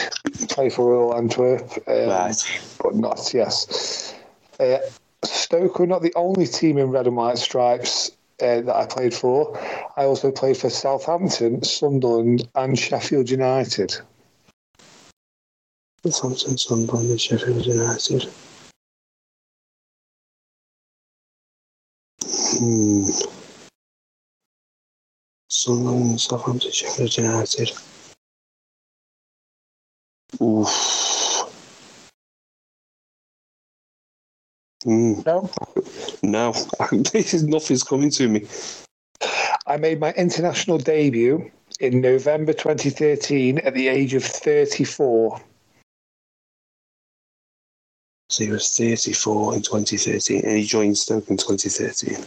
play 0.49 0.69
for 0.69 0.89
Royal 0.89 1.17
Antwerp, 1.17 1.69
um, 1.87 2.07
right. 2.07 2.61
but 2.81 2.95
not 2.95 3.33
yes. 3.33 4.15
Uh, 4.59 4.77
Stoke 5.25 5.79
were 5.79 5.87
not 5.87 6.01
the 6.01 6.13
only 6.15 6.47
team 6.47 6.77
in 6.77 6.89
red 6.89 7.07
and 7.07 7.17
white 7.17 7.37
stripes 7.37 8.11
uh, 8.41 8.61
that 8.61 8.75
I 8.75 8.85
played 8.85 9.13
for. 9.13 9.57
I 9.97 10.03
also 10.03 10.31
played 10.31 10.57
for 10.57 10.69
Southampton, 10.69 11.63
Sunderland, 11.63 12.47
and 12.55 12.77
Sheffield 12.77 13.29
United. 13.29 13.95
Southampton, 16.05 16.57
Sunderland, 16.57 17.09
and 17.09 17.21
Sheffield 17.21 17.65
United. 17.65 18.27
Hmm. 22.59 23.05
Sunderland, 25.49 26.21
Southampton, 26.21 26.71
Sheffield 26.71 27.17
United. 27.17 27.71
Oof. 30.41 30.96
Mm. 34.87 35.25
No. 35.25 35.49
No, 36.23 36.53
nothing's 37.49 37.83
coming 37.83 38.09
to 38.11 38.29
me. 38.29 38.47
I 39.65 39.75
made 39.75 39.99
my 39.99 40.13
international 40.13 40.77
debut 40.77 41.51
in 41.81 41.99
November 41.99 42.53
2013 42.53 43.59
at 43.59 43.73
the 43.73 43.89
age 43.89 44.13
of 44.13 44.23
34. 44.23 45.41
So 48.29 48.43
he 48.43 48.49
was 48.49 48.77
34 48.77 49.55
in 49.55 49.61
2013 49.61 50.41
and 50.45 50.57
he 50.57 50.63
joined 50.63 50.97
Stoke 50.97 51.29
in 51.29 51.37
2013. 51.37 52.25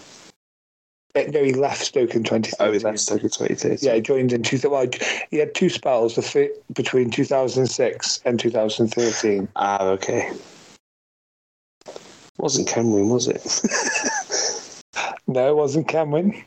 Uh, 1.16 1.22
no, 1.30 1.42
he 1.42 1.52
left 1.54 1.82
Stoke 1.82 2.14
in 2.14 2.22
2013. 2.22 2.54
Oh, 2.60 2.72
he 2.72 2.78
left 2.78 3.00
Stoke 3.00 3.22
in 3.22 3.30
2013. 3.30 3.78
Yeah, 3.88 3.94
he 3.94 4.00
joined 4.02 4.32
in 4.32 4.42
2000. 4.42 4.70
Well, 4.70 4.86
he 5.30 5.38
had 5.38 5.54
two 5.54 5.68
spells 5.68 6.14
between 6.74 7.10
2006 7.10 8.20
and 8.24 8.38
2013. 8.38 9.48
Ah, 9.56 9.84
okay. 9.88 10.30
Wasn't 12.40 12.66
Cameron, 12.66 13.10
was 13.10 13.28
it? 13.28 14.82
no, 15.26 15.50
it 15.50 15.56
wasn't 15.56 15.88
Cameron. 15.88 16.42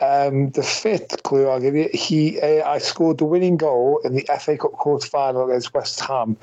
Um, 0.00 0.50
the 0.50 0.62
fifth 0.62 1.24
clue 1.24 1.48
I'll 1.48 1.60
give 1.60 1.74
you, 1.74 1.90
he 1.92 2.40
uh, 2.40 2.66
I 2.66 2.78
scored 2.78 3.18
the 3.18 3.24
winning 3.24 3.56
goal 3.56 4.00
in 4.04 4.14
the 4.14 4.24
FA 4.40 4.56
Cup 4.56 4.72
quarter 4.72 5.06
final 5.06 5.50
against 5.50 5.74
West 5.74 6.00
Ham 6.00 6.36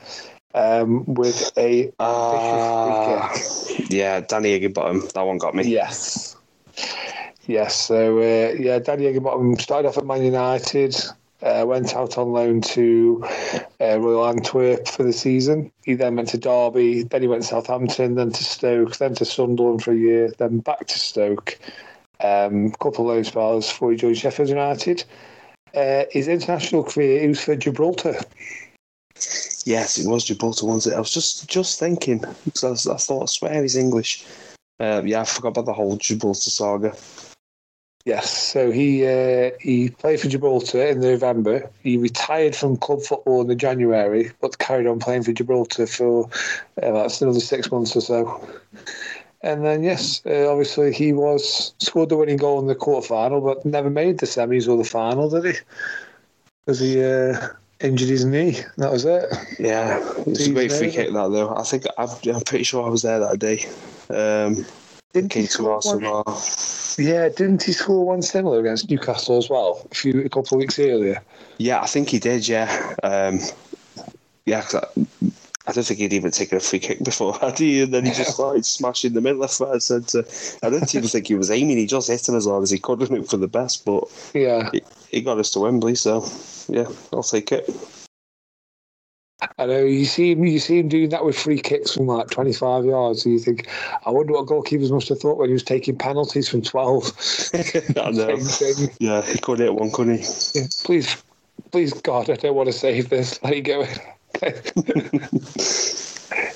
um, 0.53 1.05
with 1.05 1.51
a 1.57 1.91
uh, 1.99 3.29
yeah, 3.89 4.19
Danny 4.19 4.51
Higginbotham. 4.51 5.07
That 5.15 5.21
one 5.21 5.37
got 5.37 5.55
me. 5.55 5.63
Yes, 5.63 6.35
yes. 7.47 7.73
So 7.73 8.17
uh, 8.17 8.53
yeah, 8.59 8.79
Danny 8.79 9.05
Higginbotham 9.05 9.57
started 9.59 9.87
off 9.87 9.97
at 9.97 10.05
Man 10.05 10.23
United. 10.23 10.95
Uh, 11.43 11.63
went 11.67 11.95
out 11.95 12.17
on 12.17 12.33
loan 12.33 12.61
to 12.61 13.23
uh, 13.79 13.99
Royal 13.99 14.27
Antwerp 14.27 14.87
for 14.87 15.03
the 15.03 15.13
season. 15.13 15.71
He 15.85 15.93
then 15.93 16.15
went 16.15 16.29
to 16.29 16.37
Derby, 16.37 17.03
then 17.03 17.21
he 17.21 17.27
went 17.27 17.43
to 17.43 17.47
Southampton, 17.47 18.15
then 18.15 18.31
to 18.31 18.43
Stoke, 18.43 18.97
then 18.97 19.13
to 19.15 19.25
Sunderland 19.25 19.83
for 19.83 19.91
a 19.91 19.95
year, 19.95 20.31
then 20.39 20.59
back 20.59 20.87
to 20.87 20.97
Stoke. 20.97 21.59
Um, 22.21 22.67
a 22.67 22.77
couple 22.83 23.07
of 23.07 23.15
loan 23.15 23.23
spells 23.23 23.67
before 23.67 23.91
he 23.91 23.97
joined 23.97 24.17
Sheffield 24.17 24.49
United. 24.49 25.03
Uh, 25.75 26.05
his 26.09 26.27
international 26.27 26.83
career, 26.83 27.21
he 27.21 27.27
was 27.27 27.43
for 27.43 27.55
Gibraltar. 27.55 28.15
Yes, 29.65 29.97
it 29.97 30.07
was 30.07 30.23
Gibraltar, 30.23 30.65
wasn't 30.65 30.93
it? 30.93 30.97
I 30.97 30.99
was 30.99 31.11
just 31.11 31.47
just 31.47 31.79
thinking 31.79 32.23
because 32.45 32.87
I, 32.87 32.93
I, 32.93 32.97
thought 32.97 33.23
I 33.23 33.25
swear 33.25 33.61
he's 33.61 33.75
English. 33.75 34.25
Uh, 34.79 35.01
yeah, 35.05 35.21
I 35.21 35.25
forgot 35.25 35.49
about 35.49 35.65
the 35.65 35.73
whole 35.73 35.97
Gibraltar 35.97 36.49
saga. 36.49 36.95
Yes, 38.07 38.31
so 38.31 38.71
he 38.71 39.05
uh, 39.05 39.51
he 39.59 39.89
played 39.89 40.21
for 40.21 40.29
Gibraltar 40.29 40.81
in 40.81 41.01
November. 41.01 41.69
He 41.83 41.97
retired 41.97 42.55
from 42.55 42.77
club 42.77 43.01
football 43.01 43.41
in 43.41 43.47
the 43.47 43.55
January, 43.55 44.31
but 44.39 44.59
carried 44.59 44.87
on 44.87 44.99
playing 44.99 45.23
for 45.23 45.33
Gibraltar 45.33 45.85
for 45.87 46.29
uh, 46.81 46.91
that's 46.93 47.21
another 47.21 47.41
six 47.41 47.69
months 47.69 47.97
or 47.97 47.99
so. 47.99 48.49
And 49.41 49.65
then 49.65 49.83
yes, 49.83 50.21
uh, 50.25 50.49
obviously 50.49 50.93
he 50.93 51.11
was 51.11 51.73
scored 51.79 52.07
the 52.07 52.15
winning 52.15 52.37
goal 52.37 52.61
in 52.61 52.67
the 52.67 52.75
quarter 52.75 53.05
final, 53.05 53.41
but 53.41 53.65
never 53.65 53.89
made 53.89 54.19
the 54.19 54.25
semis 54.25 54.69
or 54.69 54.77
the 54.77 54.85
final, 54.85 55.29
did 55.29 55.43
he? 55.43 55.61
Because 56.65 56.79
he 56.79 57.03
uh, 57.03 57.49
injured 57.81 58.07
his 58.07 58.23
knee. 58.23 58.61
That 58.77 58.89
was 58.93 59.03
it. 59.03 59.25
Yeah, 59.59 59.97
it 60.19 60.27
was 60.27 60.47
a 60.47 60.53
great 60.53 60.71
free 60.71 60.91
kick 60.91 61.11
that 61.11 61.31
though. 61.33 61.53
I 61.53 61.63
think 61.63 61.83
i 61.97 62.03
am 62.03 62.41
pretty 62.45 62.63
sure 62.63 62.85
I 62.85 62.89
was 62.89 63.01
there 63.01 63.19
that 63.19 63.37
day. 63.37 63.65
Um, 64.09 64.65
didn't 65.13 65.33
he 65.33 65.45
score 65.45 65.79
one? 65.79 66.23
Yeah, 66.97 67.29
didn't 67.29 67.63
he 67.63 67.71
score 67.71 68.05
one 68.05 68.21
similar 68.21 68.59
against 68.59 68.89
Newcastle 68.89 69.37
as 69.37 69.49
well 69.49 69.87
a 69.91 69.95
few 69.95 70.21
a 70.21 70.29
couple 70.29 70.57
of 70.57 70.59
weeks 70.59 70.79
earlier? 70.79 71.21
Yeah, 71.57 71.81
I 71.81 71.87
think 71.87 72.09
he 72.09 72.19
did. 72.19 72.47
Yeah, 72.47 72.95
um, 73.03 73.39
yeah. 74.45 74.65
I, 74.73 74.81
I, 75.67 75.71
don't 75.71 75.83
think 75.83 75.99
he'd 75.99 76.13
even 76.13 76.31
taken 76.31 76.57
a 76.57 76.61
free 76.61 76.79
kick 76.79 77.03
before, 77.03 77.35
had 77.35 77.59
he? 77.59 77.81
And 77.81 77.93
then 77.93 78.05
he 78.05 78.11
just 78.11 78.33
started 78.35 78.65
smashing 78.65 79.13
the 79.13 79.27
in 79.27 79.39
left, 79.39 79.59
right, 79.59 79.81
centre. 79.81 80.25
I 80.63 80.69
don't 80.69 80.93
even 80.93 81.07
think 81.07 81.27
he 81.27 81.35
was 81.35 81.51
aiming. 81.51 81.77
He 81.77 81.87
just 81.87 82.09
hit 82.09 82.27
him 82.27 82.35
as 82.35 82.45
hard 82.45 82.63
as 82.63 82.71
he 82.71 82.79
could 82.79 83.01
and 83.09 83.17
it 83.17 83.29
for 83.29 83.37
the 83.37 83.47
best. 83.47 83.85
But 83.85 84.03
yeah, 84.33 84.69
he, 84.71 84.81
he 85.09 85.21
got 85.21 85.39
us 85.39 85.51
to 85.51 85.59
Wembley, 85.59 85.95
so 85.95 86.25
yeah, 86.67 86.87
I'll 87.13 87.23
take 87.23 87.51
it. 87.51 87.69
I 89.59 89.65
know 89.67 89.83
you 89.83 90.05
see 90.05 90.31
him. 90.31 90.43
You 90.45 90.59
see 90.59 90.79
him 90.79 90.87
doing 90.87 91.09
that 91.09 91.23
with 91.23 91.37
free 91.37 91.59
kicks 91.59 91.93
from 91.93 92.07
like 92.07 92.31
twenty-five 92.31 92.85
yards. 92.85 93.23
So 93.23 93.29
you 93.29 93.39
think, 93.39 93.67
I 94.05 94.09
wonder 94.09 94.33
what 94.33 94.47
goalkeepers 94.47 94.91
must 94.91 95.09
have 95.09 95.19
thought 95.19 95.37
when 95.37 95.49
he 95.49 95.53
was 95.53 95.63
taking 95.63 95.95
penalties 95.97 96.49
from 96.49 96.63
twelve. 96.63 97.05
I 97.53 98.11
know. 98.11 98.39
Yeah, 98.99 99.21
he 99.21 99.37
could 99.37 99.59
hit 99.59 99.75
one, 99.75 99.91
couldn't 99.91 100.19
he? 100.19 100.25
Yeah, 100.55 100.67
please, 100.83 101.23
please, 101.71 101.93
God, 101.93 102.29
I 102.31 102.35
don't 102.35 102.55
want 102.55 102.67
to 102.67 102.73
save 102.73 103.09
this. 103.09 103.41
Let 103.43 103.53
it 103.53 103.61
go. 103.61 103.85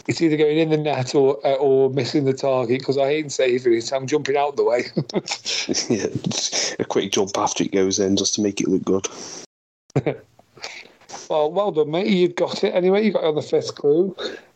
it's 0.07 0.21
either 0.21 0.37
going 0.37 0.57
in 0.57 0.69
the 0.69 0.77
net 0.77 1.13
or 1.13 1.39
uh, 1.45 1.53
or 1.53 1.91
missing 1.91 2.25
the 2.25 2.33
target 2.33 2.79
because 2.79 2.97
I 2.97 3.09
ain't 3.09 3.31
saving 3.31 3.73
it. 3.73 3.91
I'm 3.93 4.07
jumping 4.07 4.37
out 4.37 4.55
the 4.55 4.63
way. 4.63 4.85
yeah, 5.89 6.07
a 6.79 6.85
quick 6.85 7.11
jump 7.11 7.37
after 7.37 7.63
it 7.63 7.71
goes 7.71 7.99
in 7.99 8.17
just 8.17 8.33
to 8.35 8.41
make 8.41 8.59
it 8.59 8.67
look 8.67 8.83
good. 8.83 9.07
Well, 11.31 11.49
well 11.49 11.71
done, 11.71 11.91
mate. 11.91 12.07
You've 12.07 12.35
got 12.35 12.61
it 12.61 12.75
anyway. 12.75 13.05
You 13.05 13.13
got 13.13 13.23
it 13.23 13.27
on 13.27 13.35
the 13.35 13.41
fifth 13.41 13.75
clue. 13.75 14.13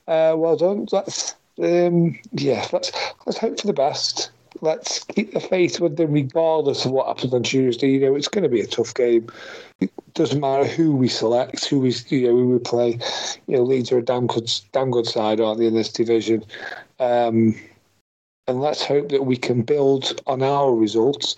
Uh, 0.10 0.36
well 0.36 0.58
done. 0.58 0.86
Let's, 0.92 1.34
um, 1.64 2.20
yeah, 2.34 2.68
let's 2.74 2.92
let's 3.26 3.40
hope 3.40 3.62
for 3.62 3.68
the 3.68 3.72
best. 3.72 4.30
Let's 4.60 5.06
keep 5.06 5.32
the 5.32 5.40
faith 5.40 5.80
with 5.80 5.96
them, 5.96 6.12
regardless 6.12 6.84
of 6.84 6.92
what 6.92 7.08
happens 7.08 7.34
on 7.34 7.44
Tuesday. 7.44 7.92
You 7.92 8.02
know, 8.02 8.16
it's 8.16 8.28
going 8.28 8.44
to 8.44 8.50
be 8.50 8.60
a 8.60 8.68
tough 8.68 8.94
game. 8.94 9.30
It 9.80 9.90
doesn't 10.16 10.42
matter 10.42 10.66
who 10.66 10.94
we 10.94 11.08
select, 11.08 11.64
who 11.64 11.80
we 11.80 11.96
you 12.10 12.28
know 12.28 12.36
who 12.36 12.50
we 12.50 12.60
play. 12.60 13.00
You 13.48 13.56
know, 13.56 13.64
Leeds 13.64 13.94
are 13.94 14.00
a 14.00 14.04
damn 14.04 14.28
good 14.28 14.52
damn 14.74 14.92
good 14.92 15.06
side, 15.06 15.40
aren't 15.40 15.60
they, 15.60 15.68
in 15.68 15.76
this 15.76 15.94
division? 15.94 16.44
Um, 17.00 17.56
and 18.48 18.60
let's 18.60 18.84
hope 18.84 19.08
that 19.12 19.26
we 19.26 19.38
can 19.38 19.62
build 19.62 20.22
on 20.28 20.44
our 20.44 20.76
results 20.76 21.38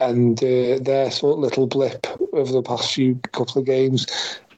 and 0.00 0.42
uh, 0.42 0.78
their 0.80 1.10
sort 1.10 1.34
of 1.34 1.40
little 1.40 1.66
blip 1.66 2.06
over 2.32 2.50
the 2.50 2.62
past 2.62 2.94
few 2.94 3.16
couple 3.32 3.60
of 3.60 3.66
games 3.66 4.06